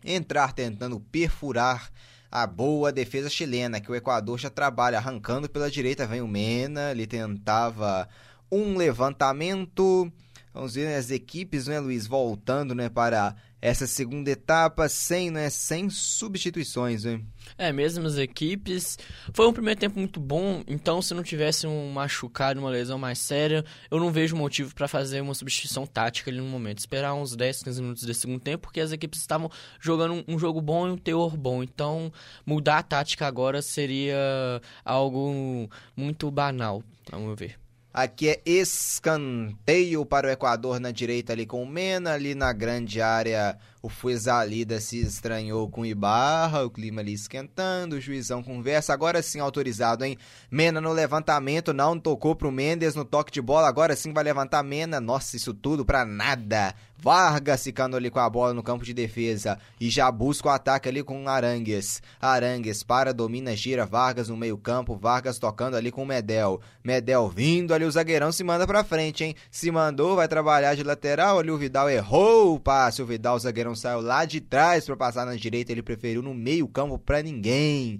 entrar 0.05 0.53
tentando 0.53 0.99
perfurar 0.99 1.91
a 2.31 2.45
boa 2.45 2.91
defesa 2.91 3.29
chilena, 3.29 3.79
que 3.79 3.91
o 3.91 3.95
Equador 3.95 4.37
já 4.37 4.49
trabalha 4.49 4.97
arrancando 4.97 5.49
pela 5.49 5.71
direita, 5.71 6.05
vem 6.05 6.21
o 6.21 6.27
Mena, 6.27 6.91
ele 6.91 7.07
tentava 7.07 8.07
um 8.51 8.77
levantamento. 8.77 10.11
Vamos 10.55 10.73
ver 10.73 10.85
né, 10.85 10.95
as 10.95 11.11
equipes, 11.11 11.67
né, 11.67 11.81
Luiz, 11.81 12.07
voltando, 12.07 12.73
né, 12.73 12.87
para 12.87 13.35
essa 13.61 13.85
segunda 13.85 14.31
etapa 14.31 14.87
sem, 14.87 15.29
né, 15.29 15.49
sem 15.49 15.89
substituições, 15.89 17.03
né? 17.03 17.19
É, 17.57 17.73
mesmo 17.73 18.07
as 18.07 18.17
equipes. 18.17 18.97
Foi 19.33 19.45
um 19.45 19.51
primeiro 19.51 19.77
tempo 19.77 19.99
muito 19.99 20.17
bom, 20.17 20.63
então 20.65 21.01
se 21.01 21.13
não 21.13 21.23
tivesse 21.23 21.67
um 21.67 21.91
machucado, 21.91 22.57
uma 22.61 22.69
lesão 22.69 22.97
mais 22.97 23.19
séria, 23.19 23.65
eu 23.91 23.99
não 23.99 24.13
vejo 24.13 24.33
motivo 24.33 24.73
para 24.73 24.87
fazer 24.87 25.19
uma 25.19 25.33
substituição 25.33 25.85
tática 25.85 26.31
ali 26.31 26.39
no 26.39 26.47
momento. 26.47 26.79
Esperar 26.79 27.13
uns 27.13 27.35
10, 27.35 27.63
15 27.63 27.81
minutos 27.81 28.03
desse 28.03 28.21
segundo 28.21 28.39
tempo, 28.39 28.61
porque 28.61 28.79
as 28.79 28.93
equipes 28.93 29.19
estavam 29.19 29.51
jogando 29.81 30.23
um 30.25 30.39
jogo 30.39 30.61
bom 30.61 30.87
e 30.87 30.91
um 30.91 30.97
teor 30.97 31.35
bom. 31.35 31.61
Então, 31.61 32.13
mudar 32.45 32.77
a 32.77 32.83
tática 32.83 33.27
agora 33.27 33.61
seria 33.61 34.61
algo 34.85 35.69
muito 35.97 36.31
banal, 36.31 36.81
meu 37.11 37.35
ver. 37.35 37.64
Aqui 37.97 38.27
é 38.27 38.41
escanteio 38.43 40.05
para 40.05 40.27
o 40.27 40.29
Equador 40.29 40.81
na 40.81 40.91
direita 40.91 41.31
ali 41.31 41.45
com 41.45 41.63
o 41.63 41.65
Mena, 41.65 42.11
ali 42.11 42.35
na 42.35 42.51
grande 42.51 42.99
área 42.99 43.57
o 43.85 43.89
Fuezalida 43.89 44.81
se 44.81 44.99
estranhou 44.99 45.69
com 45.69 45.85
Ibarra, 45.85 46.65
o 46.65 46.71
clima 46.71 47.01
ali 47.01 47.13
esquentando, 47.13 47.95
o 47.95 48.01
juizão 48.01 48.41
conversa, 48.41 48.91
agora 48.91 49.21
sim 49.21 49.39
autorizado, 49.39 50.03
hein? 50.03 50.17
Mena 50.49 50.81
no 50.81 50.91
levantamento, 50.91 51.71
não 51.71 51.99
tocou 51.99 52.35
pro 52.35 52.51
Mendes 52.51 52.95
no 52.95 53.05
toque 53.05 53.31
de 53.31 53.43
bola, 53.43 53.67
agora 53.67 53.95
sim 53.95 54.11
vai 54.11 54.23
levantar 54.23 54.63
Mena, 54.63 54.99
nossa, 54.99 55.37
isso 55.37 55.53
tudo 55.53 55.85
pra 55.85 56.03
nada. 56.03 56.73
Vargas 56.97 57.63
ficando 57.63 57.95
ali 57.95 58.09
com 58.09 58.19
a 58.19 58.29
bola 58.29 58.53
no 58.53 58.63
campo 58.63 58.83
de 58.83 58.93
defesa 58.93 59.59
e 59.79 59.89
já 59.89 60.09
busca 60.09 60.47
o 60.47 60.51
ataque 60.51 60.89
ali 60.89 61.03
com 61.03 61.27
Arangues. 61.27 62.01
Arangues 62.19 62.81
para, 62.81 63.13
domina, 63.13 63.55
gira 63.55 63.85
Vargas 63.85 64.29
no 64.29 64.37
meio 64.37 64.57
campo, 64.57 64.95
Vargas 64.95 65.37
tocando 65.37 65.75
ali 65.75 65.91
com 65.91 66.03
o 66.03 66.05
Medel. 66.05 66.61
Medel 66.83 67.29
vindo 67.29 67.73
ali, 67.73 67.85
o 67.85 67.91
zagueirão 67.91 68.31
se 68.31 68.43
manda 68.43 68.65
pra 68.65 68.83
frente, 68.83 69.23
hein? 69.23 69.35
Se 69.51 69.69
mandou, 69.69 70.15
vai 70.15 70.27
trabalhar 70.27 70.73
de 70.75 70.83
lateral, 70.83 71.37
ali 71.37 71.51
o 71.51 71.57
Vidal 71.57 71.89
errou 71.89 72.55
o 72.55 72.59
passe, 72.59 73.01
o 73.01 73.05
Vidal, 73.05 73.35
o 73.35 73.39
zagueirão 73.39 73.74
saiu 73.75 74.01
lá 74.01 74.25
de 74.25 74.41
trás 74.41 74.85
para 74.85 74.95
passar 74.95 75.25
na 75.25 75.35
direita, 75.35 75.71
ele 75.71 75.83
preferiu 75.83 76.21
no 76.21 76.33
meio 76.33 76.67
campo 76.67 76.97
para 76.97 77.21
ninguém. 77.21 77.99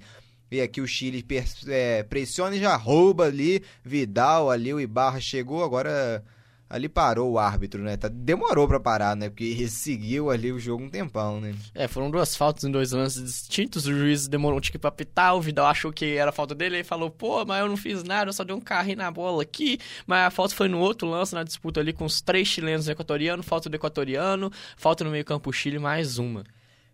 E 0.51 0.61
aqui 0.61 0.79
o 0.79 0.87
Chile 0.87 1.25
é, 1.67 2.03
pressiona 2.03 2.55
e 2.55 2.59
já 2.59 2.75
rouba 2.75 3.25
ali. 3.25 3.63
Vidal 3.83 4.49
ali, 4.49 4.73
o 4.73 4.79
Ibarra 4.79 5.19
chegou. 5.19 5.63
Agora 5.63 6.23
ali 6.69 6.89
parou 6.89 7.31
o 7.31 7.39
árbitro, 7.39 7.83
né? 7.83 7.95
Tá, 7.95 8.07
demorou 8.07 8.67
para 8.67 8.79
parar, 8.79 9.15
né? 9.15 9.29
Porque 9.29 9.67
seguiu 9.69 10.29
ali 10.29 10.51
o 10.51 10.59
jogo 10.59 10.83
um 10.83 10.89
tempão, 10.89 11.39
né? 11.39 11.53
É, 11.73 11.87
foram 11.87 12.09
duas 12.09 12.35
faltas 12.35 12.63
em 12.63 12.71
dois 12.71 12.91
lances 12.91 13.23
distintos. 13.23 13.85
O 13.85 13.93
juiz 13.93 14.27
demorou 14.27 14.57
um 14.57 14.61
tique 14.61 14.77
pra 14.77 14.91
pitar. 14.91 15.35
O 15.35 15.41
Vidal 15.41 15.67
achou 15.67 15.91
que 15.91 16.17
era 16.17 16.31
falta 16.31 16.55
dele. 16.55 16.77
Ele 16.77 16.83
falou, 16.83 17.09
pô, 17.09 17.45
mas 17.45 17.61
eu 17.61 17.69
não 17.69 17.77
fiz 17.77 18.03
nada, 18.03 18.29
eu 18.29 18.33
só 18.33 18.43
dei 18.43 18.55
um 18.55 18.61
carrinho 18.61 18.97
na 18.97 19.11
bola 19.11 19.43
aqui. 19.43 19.79
Mas 20.07 20.27
a 20.27 20.31
falta 20.31 20.55
foi 20.55 20.67
no 20.67 20.79
outro 20.79 21.07
lance, 21.07 21.35
na 21.35 21.43
disputa 21.43 21.79
ali 21.79 21.93
com 21.93 22.05
os 22.05 22.21
três 22.21 22.47
chilenos 22.47 22.87
equatorianos. 22.87 23.45
Falta 23.45 23.69
do 23.69 23.75
equatoriano, 23.75 24.51
falta 24.75 25.03
no 25.03 25.11
meio-campo 25.11 25.53
Chile, 25.53 25.79
mais 25.79 26.17
uma. 26.17 26.43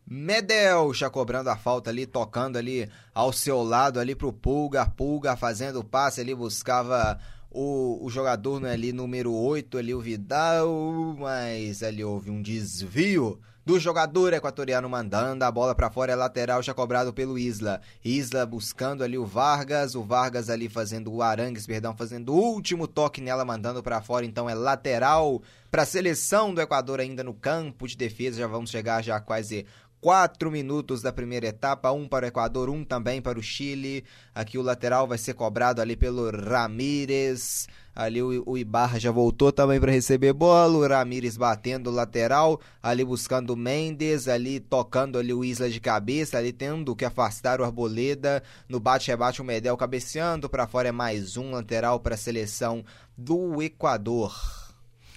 Medel 0.06 0.94
já 0.94 1.10
cobrando 1.10 1.50
a 1.50 1.56
falta 1.56 1.90
ali, 1.90 2.06
tocando 2.06 2.58
ali 2.58 2.90
ao 3.14 3.32
seu 3.32 3.64
lado 3.64 4.00
ali 4.00 4.14
pro 4.14 4.34
Pulga, 4.34 4.86
Pulga 4.86 5.38
fazendo 5.38 5.80
o 5.80 5.84
passe 5.84 6.20
ali, 6.20 6.36
buscava 6.36 7.18
o, 7.52 8.00
o 8.02 8.10
jogador 8.10 8.62
né, 8.62 8.72
ali 8.72 8.94
número 8.94 9.34
8 9.34 9.78
ali, 9.78 9.94
o 9.94 10.00
Vidal, 10.00 11.16
mas 11.20 11.84
ali 11.84 12.04
houve 12.04 12.32
um 12.32 12.42
desvio 12.42 13.40
do 13.64 13.80
jogador 13.80 14.34
equatoriano 14.34 14.90
mandando 14.90 15.44
a 15.44 15.52
bola 15.52 15.76
para 15.76 15.92
fora, 15.92 16.14
é 16.14 16.16
lateral 16.16 16.64
já 16.64 16.74
cobrado 16.74 17.14
pelo 17.14 17.38
Isla. 17.38 17.80
Isla 18.04 18.46
buscando 18.46 19.04
ali 19.04 19.18
o 19.18 19.26
Vargas, 19.26 19.94
o 19.94 20.02
Vargas 20.02 20.50
ali 20.50 20.68
fazendo 20.68 21.14
o 21.14 21.22
Arangues, 21.22 21.68
perdão, 21.68 21.96
fazendo 21.96 22.34
o 22.34 22.38
último 22.38 22.88
toque 22.88 23.22
nela, 23.22 23.46
mandando 23.46 23.84
para 23.84 24.02
fora, 24.02 24.26
então 24.26 24.50
é 24.50 24.56
lateral 24.56 25.42
para 25.70 25.84
a 25.84 25.86
seleção 25.86 26.54
do 26.54 26.62
Equador 26.62 27.00
ainda 27.00 27.24
no 27.24 27.34
campo 27.34 27.88
de 27.88 27.96
defesa. 27.96 28.40
Já 28.40 28.48
vamos 28.48 28.72
chegar 28.72 29.04
já 29.04 29.20
quase 29.20 29.66
quatro 30.02 30.50
minutos 30.50 31.04
da 31.04 31.14
primeira 31.14 31.48
etapa, 31.48 31.92
um 31.92 32.08
para 32.08 32.26
o 32.26 32.28
Equador, 32.28 32.70
um 32.70 32.84
também 32.84 33.22
para 33.22 33.38
o 33.38 33.44
Chile. 33.44 34.04
Aqui 34.34 34.58
o 34.58 34.64
lateral 34.64 35.08
vai 35.08 35.20
ser 35.20 35.36
cobrado 35.36 35.80
ali 35.80 35.96
pelo 35.96 36.32
Ramírez. 36.32 37.68
Ali 37.96 38.22
o, 38.22 38.44
o 38.46 38.58
Ibarra 38.58 39.00
já 39.00 39.12
voltou 39.12 39.52
também 39.52 39.80
para 39.80 39.92
receber 39.92 40.34
bola. 40.34 40.78
O 40.78 40.88
Ramírez 40.88 41.38
batendo 41.38 41.92
o 41.92 41.94
lateral, 41.94 42.60
ali 42.82 43.06
buscando 43.06 43.52
o 43.54 43.58
Mendes, 43.58 44.28
ali 44.28 44.60
tocando 44.60 45.20
ali 45.20 45.34
o 45.34 45.46
Isla 45.46 45.70
de 45.70 45.80
cabeça, 45.80 46.38
ali 46.38 46.52
tendo 46.52 46.96
que 46.96 47.06
afastar 47.06 47.62
o 47.62 47.64
Arboleda. 47.64 48.42
No 48.68 48.80
bate-rebate 48.80 49.42
o 49.42 49.46
Medel 49.46 49.78
cabeceando, 49.78 50.50
para 50.50 50.68
fora 50.68 50.90
é 50.90 50.92
mais 50.92 51.38
um 51.38 51.52
lateral 51.52 52.00
para 52.00 52.16
a 52.16 52.18
seleção 52.18 52.84
do 53.16 53.62
Equador. 53.62 54.71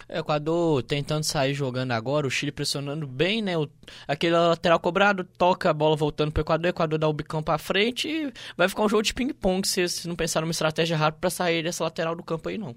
É, 0.09 0.19
o 0.19 0.21
Equador 0.21 0.83
tentando 0.83 1.25
sair 1.25 1.55
jogando 1.55 1.93
agora, 1.93 2.27
o 2.27 2.31
Chile 2.31 2.53
pressionando 2.53 3.07
bem, 3.07 3.41
né? 3.43 3.57
O, 3.57 3.69
aquele 4.07 4.37
lateral 4.37 4.79
cobrado, 4.79 5.25
toca 5.25 5.71
a 5.71 5.73
bola 5.73 5.97
voltando 5.97 6.33
pro 6.33 6.43
Equador, 6.43 6.67
o 6.67 6.71
Equador 6.71 6.99
dá 6.99 7.09
o 7.09 7.13
bicão 7.13 7.43
pra 7.43 7.59
frente 7.59 8.09
e 8.09 8.33
vai 8.57 8.69
ficar 8.69 8.83
um 8.83 8.89
jogo 8.89 9.03
de 9.03 9.15
ping-pong 9.15 9.67
se, 9.67 9.89
se 9.89 10.09
não 10.09 10.17
pensar 10.17 10.41
numa 10.41 10.51
estratégia 10.51 10.97
rápida 10.97 11.21
para 11.21 11.31
sair 11.31 11.63
dessa 11.63 11.85
lateral 11.85 12.15
do 12.15 12.23
campo 12.23 12.49
aí, 12.49 12.59
não. 12.59 12.75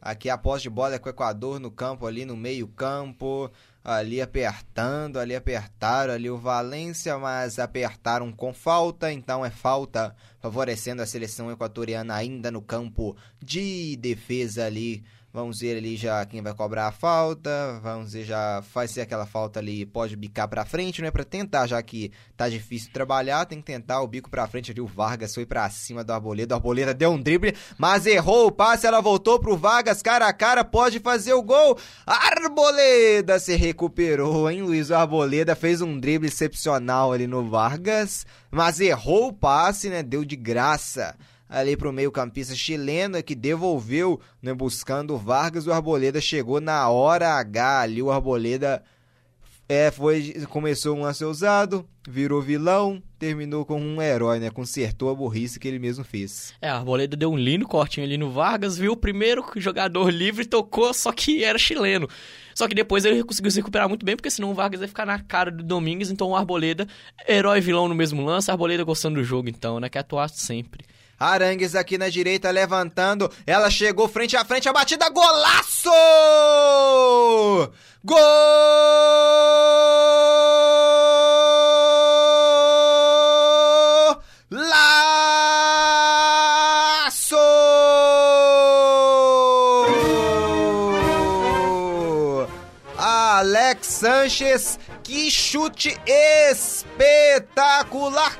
Aqui 0.00 0.28
a 0.28 0.36
posse 0.36 0.64
de 0.64 0.70
bola 0.70 0.96
é 0.96 0.98
com 0.98 1.08
o 1.08 1.12
Equador 1.12 1.60
no 1.60 1.70
campo, 1.70 2.06
ali 2.06 2.24
no 2.24 2.36
meio 2.36 2.66
campo, 2.66 3.48
ali 3.84 4.20
apertando, 4.20 5.18
ali 5.18 5.34
apertaram 5.34 6.12
ali 6.12 6.28
o 6.28 6.36
Valência, 6.36 7.16
mas 7.18 7.60
apertaram 7.60 8.32
com 8.32 8.52
falta, 8.52 9.12
então 9.12 9.44
é 9.44 9.50
falta 9.50 10.14
favorecendo 10.40 11.02
a 11.02 11.06
seleção 11.06 11.52
equatoriana 11.52 12.16
ainda 12.16 12.50
no 12.50 12.60
campo 12.60 13.16
de 13.40 13.96
defesa 13.96 14.66
ali 14.66 15.04
Vamos 15.34 15.60
ver 15.60 15.78
ali 15.78 15.96
já 15.96 16.26
quem 16.26 16.42
vai 16.42 16.52
cobrar 16.52 16.88
a 16.88 16.92
falta. 16.92 17.80
Vamos 17.82 18.12
ver 18.12 18.24
já 18.24 18.62
faz 18.70 18.90
ser 18.90 19.00
aquela 19.00 19.24
falta 19.24 19.60
ali, 19.60 19.86
pode 19.86 20.14
bicar 20.14 20.46
para 20.46 20.66
frente, 20.66 21.00
não 21.00 21.08
é 21.08 21.10
para 21.10 21.24
tentar, 21.24 21.66
já 21.66 21.82
que 21.82 22.12
tá 22.36 22.50
difícil 22.50 22.92
trabalhar, 22.92 23.46
tem 23.46 23.58
que 23.58 23.64
tentar 23.64 24.02
o 24.02 24.06
bico 24.06 24.28
para 24.28 24.46
frente 24.46 24.70
ali. 24.70 24.80
O 24.82 24.86
Vargas 24.86 25.34
foi 25.34 25.46
para 25.46 25.68
cima 25.70 26.04
do 26.04 26.12
Arboleda. 26.12 26.54
O 26.54 26.58
Arboleda 26.58 26.92
deu 26.92 27.10
um 27.10 27.20
drible, 27.20 27.56
mas 27.78 28.04
errou 28.04 28.48
o 28.48 28.52
passe, 28.52 28.86
ela 28.86 29.00
voltou 29.00 29.40
pro 29.40 29.56
Vargas, 29.56 30.02
cara 30.02 30.26
a 30.26 30.34
cara, 30.34 30.64
pode 30.64 31.00
fazer 31.00 31.32
o 31.32 31.42
gol. 31.42 31.78
Arboleda 32.06 33.38
se 33.38 33.56
recuperou, 33.56 34.50
hein, 34.50 34.62
Luiz? 34.62 34.90
Arboleda 34.90 35.56
fez 35.56 35.80
um 35.80 35.98
drible 35.98 36.28
excepcional 36.28 37.10
ali 37.10 37.26
no 37.26 37.48
Vargas, 37.48 38.26
mas 38.50 38.80
errou 38.80 39.28
o 39.28 39.32
passe, 39.32 39.88
né? 39.88 40.02
Deu 40.02 40.26
de 40.26 40.36
graça 40.36 41.16
ali 41.52 41.76
para 41.76 41.88
o 41.88 41.92
meio-campista 41.92 42.54
chileno 42.54 43.22
que 43.22 43.34
devolveu, 43.34 44.18
né, 44.40 44.54
buscando 44.54 45.14
o 45.14 45.18
Vargas. 45.18 45.66
O 45.66 45.72
Arboleda 45.72 46.20
chegou 46.20 46.60
na 46.60 46.88
hora 46.88 47.34
H 47.34 47.80
ali. 47.80 48.02
O 48.02 48.10
Arboleda 48.10 48.82
é, 49.68 49.90
foi, 49.90 50.34
começou 50.48 50.96
um 50.96 51.04
a 51.04 51.12
ser 51.12 51.26
usado, 51.26 51.86
virou 52.08 52.40
vilão, 52.40 53.02
terminou 53.18 53.64
com 53.64 53.80
um 53.80 54.00
herói, 54.02 54.38
né? 54.38 54.50
Consertou 54.50 55.10
a 55.10 55.14
burrice 55.14 55.60
que 55.60 55.68
ele 55.68 55.78
mesmo 55.78 56.04
fez. 56.04 56.54
É, 56.60 56.68
a 56.68 56.76
Arboleda 56.76 57.16
deu 57.16 57.30
um 57.30 57.36
lindo 57.36 57.66
cortinho 57.68 58.04
ali 58.04 58.16
no 58.16 58.30
Vargas, 58.30 58.76
viu 58.76 58.92
o 58.92 58.96
primeiro 58.96 59.44
jogador 59.56 60.10
livre, 60.10 60.44
tocou, 60.44 60.92
só 60.94 61.12
que 61.12 61.44
era 61.44 61.58
chileno. 61.58 62.08
Só 62.54 62.66
que 62.66 62.74
depois 62.74 63.04
ele 63.04 63.22
conseguiu 63.24 63.50
se 63.50 63.58
recuperar 63.58 63.88
muito 63.88 64.04
bem, 64.04 64.16
porque 64.16 64.30
senão 64.30 64.50
o 64.50 64.54
Vargas 64.54 64.80
ia 64.80 64.88
ficar 64.88 65.06
na 65.06 65.18
cara 65.18 65.50
do 65.50 65.62
Domingues, 65.62 66.10
então 66.10 66.28
o 66.30 66.36
Arboleda, 66.36 66.86
herói 67.28 67.60
vilão 67.60 67.88
no 67.88 67.94
mesmo 67.94 68.24
lance, 68.24 68.50
Arboleda 68.50 68.84
gostando 68.84 69.20
do 69.20 69.24
jogo 69.24 69.48
então, 69.48 69.78
né? 69.78 69.88
Quer 69.88 70.00
atuar 70.00 70.28
sempre. 70.28 70.84
Arangues 71.18 71.74
aqui 71.74 71.96
na 71.96 72.08
direita 72.08 72.50
levantando. 72.50 73.30
Ela 73.46 73.70
chegou 73.70 74.08
frente 74.08 74.36
a 74.36 74.44
frente, 74.44 74.68
a 74.68 74.72
batida, 74.72 75.08
golaço! 75.08 75.90
Gol! 78.04 78.18
Chute 95.52 95.94
espetacular! 96.06 96.88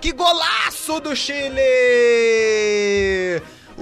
Que 0.00 0.12
golaço 0.12 0.98
do 0.98 1.14
Chile! 1.14 1.60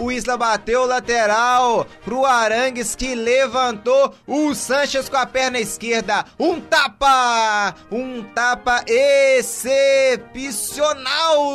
O 0.01 0.11
Isla 0.11 0.34
bateu 0.38 0.80
o 0.80 0.86
lateral 0.86 1.86
pro 2.03 2.24
Arangues 2.24 2.96
que 2.96 3.14
levantou 3.14 4.14
o 4.26 4.55
Sanches 4.55 5.11
com 5.11 5.18
a 5.18 5.26
perna 5.26 5.61
esquerda. 5.61 6.24
Um 6.38 6.59
tapa! 6.59 7.74
Um 7.92 8.22
tapa 8.22 8.82
excepcional 8.86 10.03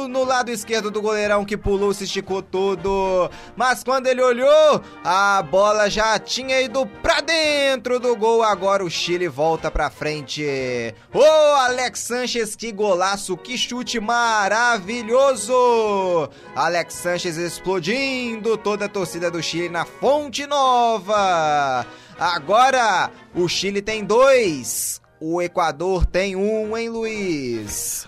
no 0.07 0.23
lado 0.23 0.51
esquerdo 0.51 0.91
do 0.91 1.01
goleirão 1.01 1.43
que 1.43 1.57
pulou, 1.57 1.91
se 1.91 2.03
esticou 2.03 2.43
todo. 2.43 3.31
Mas 3.55 3.83
quando 3.83 4.05
ele 4.05 4.21
olhou, 4.21 4.79
a 5.03 5.41
bola 5.41 5.89
já 5.89 6.19
tinha 6.19 6.61
ido 6.61 6.85
pra 7.01 7.21
dentro 7.21 7.99
do 7.99 8.15
gol. 8.15 8.43
Agora 8.43 8.85
o 8.85 8.91
Chile 8.91 9.27
volta 9.27 9.71
pra 9.71 9.89
frente. 9.89 10.45
Ô, 11.11 11.17
oh, 11.17 11.55
Alex 11.61 12.01
Sanches, 12.01 12.55
que 12.55 12.71
golaço, 12.71 13.35
que 13.37 13.57
chute 13.57 13.99
maravilhoso! 13.99 15.55
Alex 16.55 16.93
Sanches 16.93 17.37
explodindo 17.37 18.34
toda 18.41 18.85
a 18.85 18.89
torcida 18.89 19.29
do 19.29 19.41
Chile 19.41 19.69
na 19.69 19.85
Fonte 19.85 20.45
Nova. 20.47 21.85
Agora 22.17 23.11
o 23.33 23.47
Chile 23.47 23.81
tem 23.81 24.03
dois, 24.03 25.01
o 25.19 25.41
Equador 25.41 26.05
tem 26.05 26.35
um, 26.35 26.77
hein, 26.77 26.89
Luiz? 26.89 28.07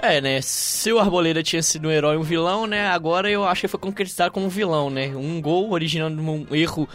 É, 0.00 0.20
né? 0.20 0.40
Se 0.42 0.92
o 0.92 0.98
Arboleda 0.98 1.42
tinha 1.42 1.62
sido 1.62 1.88
um 1.88 1.90
herói 1.90 2.16
e 2.16 2.18
um 2.18 2.22
vilão, 2.22 2.66
né? 2.66 2.88
Agora 2.88 3.30
eu 3.30 3.44
acho 3.44 3.62
que 3.62 3.68
foi 3.68 3.80
concretizado 3.80 4.30
como 4.30 4.48
vilão, 4.48 4.90
né? 4.90 5.08
Um 5.08 5.40
gol 5.40 5.70
originando 5.72 6.20
um 6.20 6.46
erro 6.54 6.88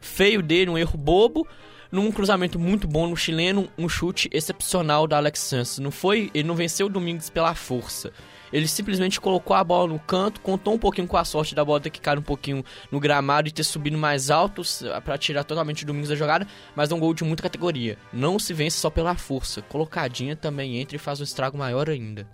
feio 0.00 0.42
dele, 0.42 0.70
um 0.70 0.78
erro 0.78 0.98
bobo, 0.98 1.46
num 1.90 2.12
cruzamento 2.12 2.58
muito 2.58 2.86
bom 2.86 3.06
no 3.06 3.16
chileno, 3.16 3.68
um 3.78 3.88
chute 3.88 4.28
excepcional 4.32 5.06
da 5.06 5.16
Alex 5.16 5.40
Santos. 5.40 5.78
Não 5.78 5.90
foi, 5.90 6.30
ele 6.34 6.46
não 6.46 6.54
venceu 6.54 6.86
o 6.86 6.90
Domingos 6.90 7.30
pela 7.30 7.54
força. 7.54 8.12
Ele 8.52 8.68
simplesmente 8.68 9.20
colocou 9.20 9.56
a 9.56 9.64
bola 9.64 9.88
no 9.88 9.98
canto, 9.98 10.40
contou 10.40 10.74
um 10.74 10.78
pouquinho 10.78 11.08
com 11.08 11.16
a 11.16 11.24
sorte 11.24 11.54
da 11.54 11.64
bola 11.64 11.80
ter 11.80 11.90
que 11.90 12.00
cair 12.00 12.18
um 12.18 12.22
pouquinho 12.22 12.64
no 12.90 13.00
gramado 13.00 13.48
e 13.48 13.52
ter 13.52 13.64
subido 13.64 13.96
mais 13.96 14.30
alto 14.30 14.62
para 15.04 15.16
tirar 15.16 15.44
totalmente 15.44 15.84
o 15.84 15.86
Domingos 15.86 16.10
da 16.10 16.16
jogada, 16.16 16.46
mas 16.76 16.90
é 16.90 16.94
um 16.94 17.00
gol 17.00 17.14
de 17.14 17.24
muita 17.24 17.42
categoria. 17.42 17.96
Não 18.12 18.38
se 18.38 18.52
vence 18.52 18.76
só 18.76 18.90
pela 18.90 19.16
força. 19.16 19.62
Colocadinha 19.62 20.36
também 20.36 20.78
entra 20.78 20.96
e 20.96 20.98
faz 20.98 21.20
um 21.20 21.24
estrago 21.24 21.56
maior 21.56 21.88
ainda. 21.88 22.28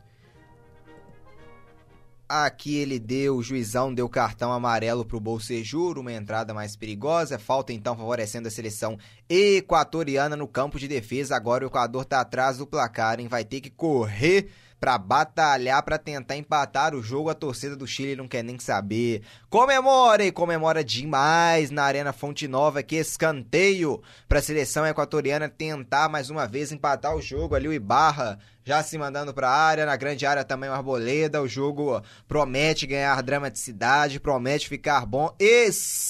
Aqui 2.28 2.76
ele 2.76 2.98
deu, 2.98 3.36
o 3.36 3.42
juizão 3.42 3.94
deu 3.94 4.06
cartão 4.06 4.52
amarelo 4.52 5.02
para 5.02 5.16
o 5.16 5.20
Bolsejur, 5.20 5.98
uma 5.98 6.12
entrada 6.12 6.52
mais 6.52 6.76
perigosa. 6.76 7.38
Falta 7.38 7.72
então 7.72 7.96
favorecendo 7.96 8.48
a 8.48 8.50
seleção 8.50 8.98
equatoriana 9.30 10.36
no 10.36 10.46
campo 10.46 10.78
de 10.78 10.86
defesa. 10.86 11.34
Agora 11.34 11.64
o 11.64 11.68
Equador 11.68 12.02
está 12.02 12.20
atrás 12.20 12.58
do 12.58 12.66
placar, 12.66 13.18
hein? 13.18 13.28
Vai 13.28 13.46
ter 13.46 13.62
que 13.62 13.70
correr 13.70 14.50
para 14.80 14.96
batalhar 14.98 15.82
para 15.82 15.98
tentar 15.98 16.36
empatar 16.36 16.94
o 16.94 17.02
jogo. 17.02 17.30
A 17.30 17.34
torcida 17.34 17.76
do 17.76 17.86
Chile 17.86 18.16
não 18.16 18.28
quer 18.28 18.42
nem 18.42 18.58
saber. 18.58 19.22
Comemora 19.48 20.24
e 20.24 20.32
comemora 20.32 20.84
demais 20.84 21.70
na 21.70 21.84
Arena 21.84 22.12
Fonte 22.12 22.46
Nova 22.48 22.82
que 22.82 22.96
escanteio 22.96 24.02
para 24.28 24.38
a 24.38 24.42
seleção 24.42 24.86
equatoriana 24.86 25.48
tentar 25.48 26.08
mais 26.08 26.30
uma 26.30 26.46
vez 26.46 26.72
empatar 26.72 27.14
o 27.16 27.22
jogo 27.22 27.54
ali 27.54 27.68
o 27.68 27.72
Ibarra 27.72 28.38
já 28.68 28.82
se 28.82 28.98
mandando 28.98 29.32
para 29.32 29.48
a 29.48 29.56
área, 29.56 29.86
na 29.86 29.96
grande 29.96 30.26
área 30.26 30.44
também 30.44 30.68
o 30.68 30.74
Arboleda. 30.74 31.40
O 31.40 31.48
jogo 31.48 32.02
promete 32.28 32.86
ganhar 32.86 33.22
dramaticidade, 33.22 34.20
promete 34.20 34.68
ficar 34.68 35.06
bom. 35.06 35.34
Escanteio 35.40 36.04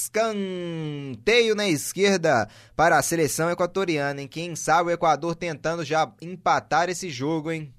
na 1.55 1.69
esquerda 1.69 2.49
para 2.75 2.99
a 2.99 3.03
seleção 3.03 3.49
equatoriana, 3.49 4.21
hein? 4.21 4.27
Quem 4.27 4.57
sabe 4.57 4.91
o 4.91 4.93
Equador 4.93 5.37
tentando 5.37 5.85
já 5.85 6.11
empatar 6.21 6.89
esse 6.89 7.09
jogo, 7.09 7.53
hein? 7.53 7.73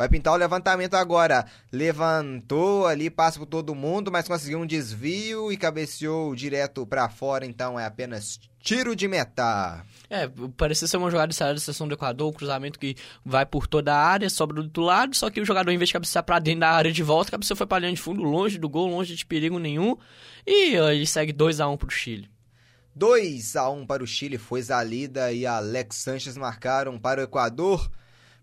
Vai 0.00 0.08
pintar 0.08 0.32
o 0.32 0.36
levantamento 0.36 0.94
agora. 0.94 1.44
Levantou 1.70 2.86
ali, 2.86 3.10
passa 3.10 3.38
por 3.38 3.44
todo 3.44 3.74
mundo, 3.74 4.10
mas 4.10 4.26
conseguiu 4.26 4.58
um 4.58 4.64
desvio 4.64 5.52
e 5.52 5.58
cabeceou 5.58 6.34
direto 6.34 6.86
para 6.86 7.06
fora. 7.10 7.44
Então 7.44 7.78
é 7.78 7.84
apenas 7.84 8.40
tiro 8.62 8.96
de 8.96 9.06
meta. 9.06 9.84
É, 10.08 10.26
parecia 10.56 10.88
ser 10.88 10.96
uma 10.96 11.10
jogada 11.10 11.28
de 11.28 11.34
saída 11.34 11.52
da 11.52 11.60
seção 11.60 11.86
do 11.86 11.92
Equador, 11.92 12.30
um 12.30 12.32
cruzamento 12.32 12.78
que 12.78 12.96
vai 13.22 13.44
por 13.44 13.66
toda 13.66 13.94
a 13.94 14.02
área, 14.02 14.30
sobra 14.30 14.56
do 14.56 14.62
outro 14.62 14.82
lado, 14.82 15.14
só 15.14 15.28
que 15.28 15.38
o 15.38 15.44
jogador, 15.44 15.70
em 15.70 15.76
vez 15.76 15.90
de 15.90 15.92
cabecear 15.92 16.24
pra 16.24 16.38
dentro 16.38 16.60
da 16.60 16.70
área 16.70 16.90
de 16.90 17.02
volta, 17.02 17.32
cabeceou 17.32 17.54
foi 17.54 17.66
pra 17.66 17.78
linha 17.78 17.92
de 17.92 18.00
fundo, 18.00 18.22
longe 18.22 18.56
do 18.56 18.70
gol, 18.70 18.88
longe 18.88 19.14
de 19.14 19.26
perigo 19.26 19.58
nenhum. 19.58 19.98
E 20.46 20.76
ele 20.76 21.04
segue 21.04 21.30
2 21.30 21.60
a 21.60 21.68
1 21.68 21.72
um 21.72 21.76
pro 21.76 21.90
Chile. 21.90 22.30
2 22.96 23.54
a 23.54 23.68
1 23.68 23.80
um 23.80 23.86
para 23.86 24.02
o 24.02 24.06
Chile, 24.06 24.38
foi 24.38 24.62
Zalida 24.62 25.30
e 25.30 25.44
Alex 25.44 25.96
Sanches 25.96 26.38
marcaram 26.38 26.98
para 26.98 27.20
o 27.20 27.24
Equador. 27.24 27.90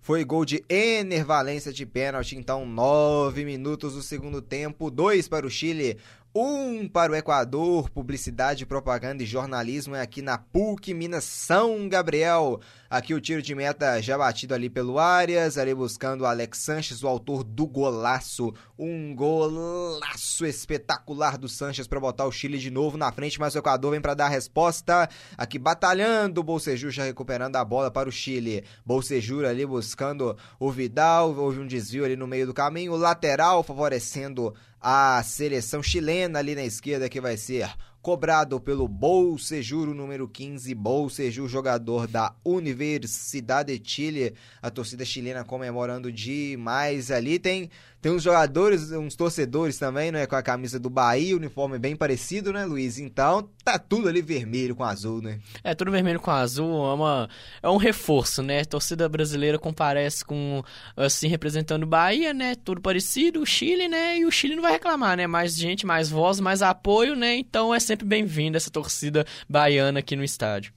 Foi 0.07 0.23
gol 0.23 0.45
de 0.45 0.63
Ener 0.69 1.25
Valência 1.25 1.73
de 1.73 1.85
pênalti, 1.85 2.37
então 2.37 2.65
nove 2.65 3.43
minutos 3.43 3.93
do 3.93 4.01
segundo 4.01 4.41
tempo, 4.41 4.89
dois 4.89 5.27
para 5.27 5.45
o 5.45 5.49
Chile, 5.49 5.97
um 6.33 6.87
para 6.87 7.11
o 7.11 7.15
Equador, 7.15 7.89
publicidade, 7.89 8.65
propaganda 8.65 9.21
e 9.21 9.25
jornalismo 9.25 9.95
é 9.95 10.01
aqui 10.01 10.21
na 10.21 10.37
PUC 10.37 10.93
Minas 10.93 11.25
São 11.25 11.89
Gabriel. 11.89 12.61
Aqui 12.89 13.13
o 13.13 13.19
tiro 13.19 13.41
de 13.41 13.53
meta 13.53 14.01
já 14.01 14.17
batido 14.17 14.53
ali 14.53 14.69
pelo 14.69 14.97
Arias, 14.97 15.57
ali 15.57 15.75
buscando 15.75 16.21
o 16.21 16.25
Alex 16.25 16.59
Sanches, 16.59 17.03
o 17.03 17.07
autor 17.07 17.43
do 17.43 17.67
golaço. 17.67 18.53
Um 18.79 19.13
golaço 19.13 20.45
espetacular 20.45 21.37
do 21.37 21.49
Sanches 21.49 21.85
para 21.85 21.99
botar 21.99 22.25
o 22.25 22.31
Chile 22.31 22.57
de 22.57 22.71
novo 22.71 22.97
na 22.97 23.11
frente, 23.11 23.39
mas 23.39 23.55
o 23.55 23.57
Equador 23.57 23.91
vem 23.91 23.99
para 23.99 24.13
dar 24.13 24.27
a 24.27 24.29
resposta. 24.29 25.09
Aqui 25.37 25.59
batalhando, 25.59 26.41
o 26.41 26.59
já 26.89 27.03
recuperando 27.03 27.57
a 27.57 27.65
bola 27.65 27.91
para 27.91 28.07
o 28.07 28.11
Chile. 28.11 28.63
Bolsejur 28.85 29.43
ali 29.43 29.65
buscando 29.65 30.37
o 30.57 30.71
Vidal, 30.71 31.35
houve 31.35 31.59
um 31.59 31.67
desvio 31.67 32.05
ali 32.05 32.15
no 32.15 32.25
meio 32.25 32.45
do 32.45 32.53
caminho, 32.53 32.95
lateral 32.95 33.63
favorecendo 33.63 34.55
a 34.79 35.21
seleção 35.23 35.83
chilena 35.83 36.39
ali 36.39 36.55
na 36.55 36.63
esquerda 36.63 37.09
que 37.09 37.19
vai 37.19 37.35
ser 37.35 37.69
cobrado 38.07 38.57
pelo 38.61 38.87
Bolsejuro 38.87 39.93
número 39.93 40.29
15, 40.29 40.73
Bolsejuro 40.73 41.49
jogador 41.49 42.07
da 42.07 42.33
Universidade 42.41 43.77
de 43.77 43.85
Chile, 43.85 44.33
a 44.61 44.71
torcida 44.71 45.03
chilena 45.03 45.43
comemorando 45.43 46.09
demais 46.09 47.11
ali, 47.11 47.37
tem 47.37 47.69
tem 48.07 48.15
uns 48.15 48.23
jogadores, 48.23 48.89
uns 48.93 49.17
torcedores 49.17 49.77
também, 49.77 50.13
né, 50.13 50.25
com 50.25 50.35
a 50.37 50.41
camisa 50.41 50.79
do 50.79 50.89
Bahia, 50.89 51.35
uniforme 51.35 51.77
bem 51.77 51.93
parecido, 51.93 52.53
né, 52.53 52.63
Luiz? 52.63 52.97
Então, 52.97 53.49
tá 53.65 53.77
tudo 53.77 54.07
ali 54.07 54.21
vermelho 54.21 54.77
com 54.77 54.85
azul, 54.85 55.21
né? 55.21 55.41
É, 55.61 55.75
tudo 55.75 55.91
vermelho 55.91 56.17
com 56.17 56.31
azul, 56.31 56.89
é, 56.89 56.93
uma, 56.93 57.29
é 57.61 57.67
um 57.67 57.75
reforço, 57.75 58.41
né? 58.41 58.61
A 58.61 58.65
torcida 58.65 59.09
brasileira 59.09 59.59
comparece 59.59 60.23
com, 60.23 60.63
assim, 60.95 61.27
representando 61.27 61.83
o 61.83 61.87
Bahia, 61.87 62.33
né? 62.33 62.55
Tudo 62.55 62.79
parecido, 62.79 63.41
o 63.41 63.45
Chile, 63.45 63.89
né? 63.89 64.19
E 64.19 64.25
o 64.25 64.31
Chile 64.31 64.55
não 64.55 64.61
vai 64.63 64.71
reclamar, 64.71 65.17
né? 65.17 65.27
Mais 65.27 65.53
gente, 65.53 65.85
mais 65.85 66.09
voz, 66.09 66.39
mais 66.39 66.61
apoio, 66.61 67.13
né? 67.13 67.35
Então 67.35 67.75
é 67.75 67.79
sempre 67.81 68.05
bem-vinda 68.05 68.55
essa 68.55 68.71
torcida 68.71 69.25
baiana 69.49 69.99
aqui 69.99 70.15
no 70.15 70.23
estádio. 70.23 70.71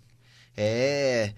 É 0.57 1.33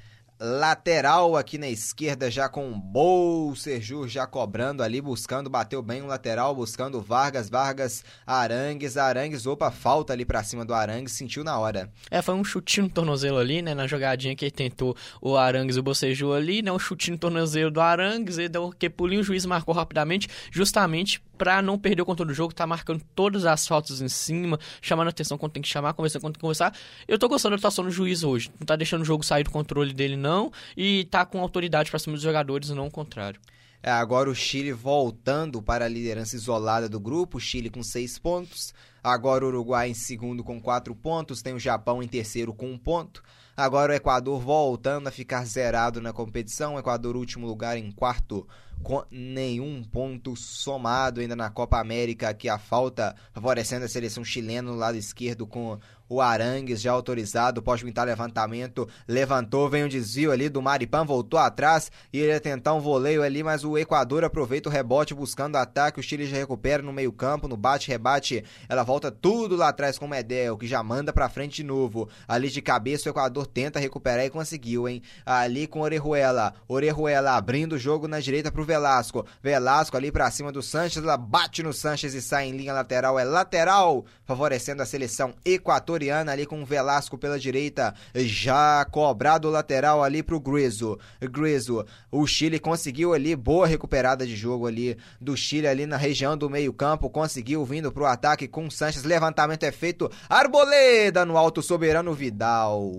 lateral 0.44 1.36
aqui 1.36 1.56
na 1.56 1.68
esquerda 1.68 2.28
já 2.28 2.48
com 2.48 2.82
o 2.92 3.54
Serjur 3.54 4.08
já 4.08 4.26
cobrando 4.26 4.82
ali, 4.82 5.00
buscando, 5.00 5.48
bateu 5.48 5.80
bem 5.80 6.02
o 6.02 6.06
lateral, 6.06 6.52
buscando 6.52 7.00
Vargas, 7.00 7.48
Vargas, 7.48 8.04
Arangues, 8.26 8.96
Arangues, 8.96 9.46
opa, 9.46 9.70
falta 9.70 10.12
ali 10.12 10.24
pra 10.24 10.42
cima 10.42 10.64
do 10.64 10.74
Arangues, 10.74 11.12
sentiu 11.12 11.44
na 11.44 11.56
hora. 11.56 11.88
É, 12.10 12.20
foi 12.20 12.34
um 12.34 12.42
chutinho 12.42 12.86
no 12.86 12.92
tornozelo 12.92 13.38
ali, 13.38 13.62
né, 13.62 13.72
na 13.72 13.86
jogadinha 13.86 14.34
que 14.34 14.46
ele 14.46 14.50
tentou 14.50 14.96
o 15.20 15.36
Arangues 15.36 15.76
e 15.76 15.78
o 15.78 15.82
Bocejur 15.82 16.34
ali, 16.34 16.60
né, 16.60 16.72
um 16.72 16.78
chutinho 16.78 17.14
no 17.14 17.20
tornozelo 17.20 17.70
do 17.70 17.80
Arangues, 17.80 18.36
ele 18.36 18.48
deu 18.48 18.74
que 18.76 18.90
pulinho, 18.90 19.20
o 19.20 19.24
juiz 19.24 19.46
marcou 19.46 19.72
rapidamente, 19.72 20.28
justamente 20.50 21.22
pra 21.42 21.60
não 21.60 21.76
perder 21.76 22.02
o 22.02 22.06
controle 22.06 22.30
do 22.30 22.34
jogo, 22.36 22.54
tá 22.54 22.64
marcando 22.68 23.02
todas 23.16 23.44
as 23.44 23.66
faltas 23.66 24.00
em 24.00 24.06
cima, 24.06 24.60
chamando 24.80 25.08
atenção 25.08 25.36
quando 25.36 25.50
tem 25.50 25.60
que 25.60 25.68
chamar, 25.68 25.92
conversando 25.92 26.22
quando 26.22 26.34
tem 26.34 26.38
que 26.38 26.42
conversar. 26.42 26.72
Eu 27.08 27.18
tô 27.18 27.28
gostando 27.28 27.56
da 27.56 27.58
atuação 27.58 27.84
do 27.84 27.90
juiz 27.90 28.22
hoje. 28.22 28.48
Não 28.60 28.64
tá 28.64 28.76
deixando 28.76 29.02
o 29.02 29.04
jogo 29.04 29.24
sair 29.24 29.42
do 29.42 29.50
controle 29.50 29.92
dele, 29.92 30.16
não. 30.16 30.52
E 30.76 31.04
tá 31.10 31.26
com 31.26 31.40
autoridade 31.40 31.90
pra 31.90 31.98
cima 31.98 32.14
dos 32.14 32.22
jogadores, 32.22 32.70
não 32.70 32.86
o 32.86 32.90
contrário. 32.92 33.40
É, 33.82 33.90
agora 33.90 34.30
o 34.30 34.34
Chile 34.36 34.72
voltando 34.72 35.60
para 35.60 35.86
a 35.86 35.88
liderança 35.88 36.36
isolada 36.36 36.88
do 36.88 37.00
grupo, 37.00 37.38
o 37.38 37.40
Chile 37.40 37.68
com 37.68 37.82
seis 37.82 38.20
pontos. 38.20 38.72
Agora 39.02 39.44
o 39.44 39.48
Uruguai 39.48 39.90
em 39.90 39.94
segundo 39.94 40.44
com 40.44 40.60
quatro 40.60 40.94
pontos, 40.94 41.42
tem 41.42 41.54
o 41.54 41.58
Japão 41.58 42.00
em 42.00 42.06
terceiro 42.06 42.54
com 42.54 42.70
um 42.70 42.78
ponto. 42.78 43.20
Agora 43.56 43.92
o 43.92 43.96
Equador 43.96 44.40
voltando 44.40 45.08
a 45.08 45.10
ficar 45.10 45.44
zerado 45.44 46.00
na 46.00 46.12
competição. 46.12 46.76
O 46.76 46.78
Equador 46.78 47.16
último 47.16 47.48
lugar 47.48 47.76
em 47.76 47.90
quarto 47.90 48.46
com 48.82 49.04
nenhum 49.10 49.82
ponto 49.84 50.34
somado 50.36 51.20
ainda 51.20 51.36
na 51.36 51.50
Copa 51.50 51.78
América, 51.78 52.28
aqui 52.28 52.48
a 52.48 52.58
falta 52.58 53.14
favorecendo 53.32 53.84
a 53.84 53.88
seleção 53.88 54.24
chilena 54.24 54.70
no 54.70 54.76
lado 54.76 54.96
esquerdo 54.96 55.46
com 55.46 55.78
o 56.12 56.20
Arangues 56.20 56.82
já 56.82 56.92
autorizado, 56.92 57.62
pode 57.62 57.82
pintar 57.82 58.06
levantamento, 58.06 58.86
levantou, 59.08 59.68
vem 59.70 59.84
um 59.84 59.88
desvio 59.88 60.30
ali 60.30 60.50
do 60.50 60.60
Maripan, 60.60 61.06
voltou 61.06 61.40
atrás 61.40 61.90
e 62.12 62.18
ele 62.18 62.32
ia 62.32 62.40
tentar 62.40 62.74
um 62.74 62.80
voleio 62.80 63.22
ali, 63.22 63.42
mas 63.42 63.64
o 63.64 63.78
Equador 63.78 64.22
aproveita 64.22 64.68
o 64.68 64.72
rebote 64.72 65.14
buscando 65.14 65.56
ataque, 65.56 66.00
o 66.00 66.02
Chile 66.02 66.26
já 66.26 66.36
recupera 66.36 66.82
no 66.82 66.92
meio 66.92 67.12
campo, 67.12 67.48
no 67.48 67.56
bate-rebate, 67.56 68.44
ela 68.68 68.82
volta 68.82 69.10
tudo 69.10 69.56
lá 69.56 69.68
atrás 69.68 69.98
com 69.98 70.04
o 70.04 70.08
Medel, 70.08 70.58
que 70.58 70.66
já 70.66 70.82
manda 70.82 71.14
pra 71.14 71.30
frente 71.30 71.56
de 71.56 71.64
novo, 71.64 72.08
ali 72.28 72.50
de 72.50 72.60
cabeça 72.60 73.08
o 73.08 73.12
Equador 73.12 73.46
tenta 73.46 73.80
recuperar 73.80 74.26
e 74.26 74.30
conseguiu, 74.30 74.86
hein, 74.86 75.02
ali 75.24 75.66
com 75.66 75.80
Orejuela, 75.80 76.52
Orejuela 76.68 77.32
abrindo 77.32 77.72
o 77.72 77.78
jogo 77.78 78.06
na 78.06 78.20
direita 78.20 78.52
pro 78.52 78.66
Velasco, 78.72 79.26
Velasco 79.42 79.96
ali 79.98 80.10
pra 80.10 80.30
cima 80.30 80.50
do 80.50 80.62
Sanches, 80.62 81.02
ela 81.02 81.18
bate 81.18 81.62
no 81.62 81.74
Sanches 81.74 82.14
e 82.14 82.22
sai 82.22 82.46
em 82.48 82.56
linha 82.56 82.72
lateral, 82.72 83.18
é 83.18 83.24
lateral, 83.24 84.06
favorecendo 84.24 84.82
a 84.82 84.86
seleção 84.86 85.34
equatoriana 85.44 86.32
ali 86.32 86.46
com 86.46 86.62
o 86.62 86.64
Velasco 86.64 87.18
pela 87.18 87.38
direita, 87.38 87.94
já 88.14 88.82
cobrado 88.86 89.46
o 89.46 89.50
lateral 89.50 90.02
ali 90.02 90.22
pro 90.22 90.40
Griso. 90.40 90.98
Griso, 91.20 91.84
o 92.10 92.26
Chile 92.26 92.58
conseguiu 92.58 93.12
ali 93.12 93.36
boa 93.36 93.66
recuperada 93.66 94.26
de 94.26 94.34
jogo 94.34 94.66
ali 94.66 94.96
do 95.20 95.36
Chile 95.36 95.68
ali 95.68 95.84
na 95.84 95.98
região 95.98 96.34
do 96.34 96.48
meio-campo, 96.48 97.10
conseguiu 97.10 97.62
vindo 97.66 97.92
pro 97.92 98.06
ataque 98.06 98.48
com 98.48 98.66
o 98.66 98.70
Sanches, 98.70 99.04
levantamento 99.04 99.64
é 99.64 99.70
feito, 99.70 100.10
Arboleda 100.30 101.26
no 101.26 101.36
alto 101.36 101.62
soberano 101.62 102.14
Vidal. 102.14 102.90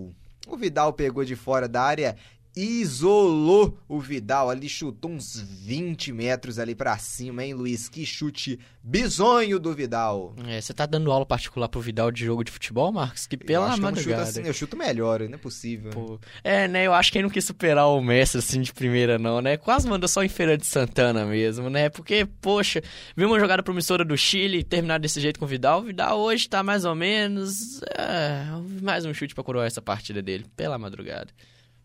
O 0.46 0.56
Vidal 0.56 0.92
pegou 0.92 1.24
de 1.24 1.34
fora 1.34 1.66
da 1.66 1.82
área 1.82 2.16
isolou 2.56 3.78
o 3.88 3.98
Vidal 3.98 4.48
ali, 4.50 4.68
chutou 4.68 5.10
uns 5.10 5.40
20 5.40 6.12
metros 6.12 6.58
ali 6.58 6.74
para 6.74 6.96
cima, 6.98 7.44
hein, 7.44 7.54
Luiz? 7.54 7.88
Que 7.88 8.06
chute 8.06 8.58
bizonho 8.82 9.58
do 9.58 9.74
Vidal. 9.74 10.34
É, 10.46 10.60
você 10.60 10.72
tá 10.72 10.86
dando 10.86 11.10
aula 11.10 11.26
particular 11.26 11.68
pro 11.68 11.80
Vidal 11.80 12.10
de 12.10 12.24
jogo 12.24 12.44
de 12.44 12.52
futebol, 12.52 12.92
Marcos? 12.92 13.26
Que 13.26 13.36
pela 13.36 13.74
eu 13.74 13.78
madrugada. 13.78 14.22
Que 14.22 14.38
eu, 14.38 14.42
assim, 14.42 14.42
eu 14.42 14.52
chuto 14.52 14.76
melhor, 14.76 15.20
não 15.20 15.34
é 15.34 15.38
possível. 15.38 15.90
Pô. 15.90 16.20
É, 16.42 16.68
né, 16.68 16.86
eu 16.86 16.94
acho 16.94 17.10
que 17.10 17.18
ele 17.18 17.24
não 17.24 17.30
quis 17.30 17.44
superar 17.44 17.88
o 17.88 18.00
Messi 18.00 18.38
assim 18.38 18.60
de 18.60 18.72
primeira 18.72 19.18
não, 19.18 19.40
né? 19.40 19.56
Quase 19.56 19.88
mandou 19.88 20.08
só 20.08 20.22
em 20.22 20.28
Feira 20.28 20.56
de 20.56 20.66
Santana 20.66 21.24
mesmo, 21.24 21.68
né? 21.68 21.88
Porque, 21.88 22.26
poxa, 22.40 22.82
viu 23.16 23.28
uma 23.28 23.40
jogada 23.40 23.62
promissora 23.62 24.04
do 24.04 24.16
Chile 24.16 24.62
terminar 24.62 24.98
desse 24.98 25.20
jeito 25.20 25.38
com 25.38 25.44
o 25.44 25.48
Vidal. 25.48 25.80
O 25.80 25.84
Vidal 25.84 26.20
hoje 26.20 26.48
tá 26.48 26.62
mais 26.62 26.84
ou 26.84 26.94
menos... 26.94 27.82
É, 27.98 28.44
mais 28.82 29.04
um 29.04 29.14
chute 29.14 29.34
pra 29.34 29.42
coroar 29.42 29.66
essa 29.66 29.82
partida 29.82 30.22
dele, 30.22 30.46
pela 30.56 30.78
madrugada. 30.78 31.28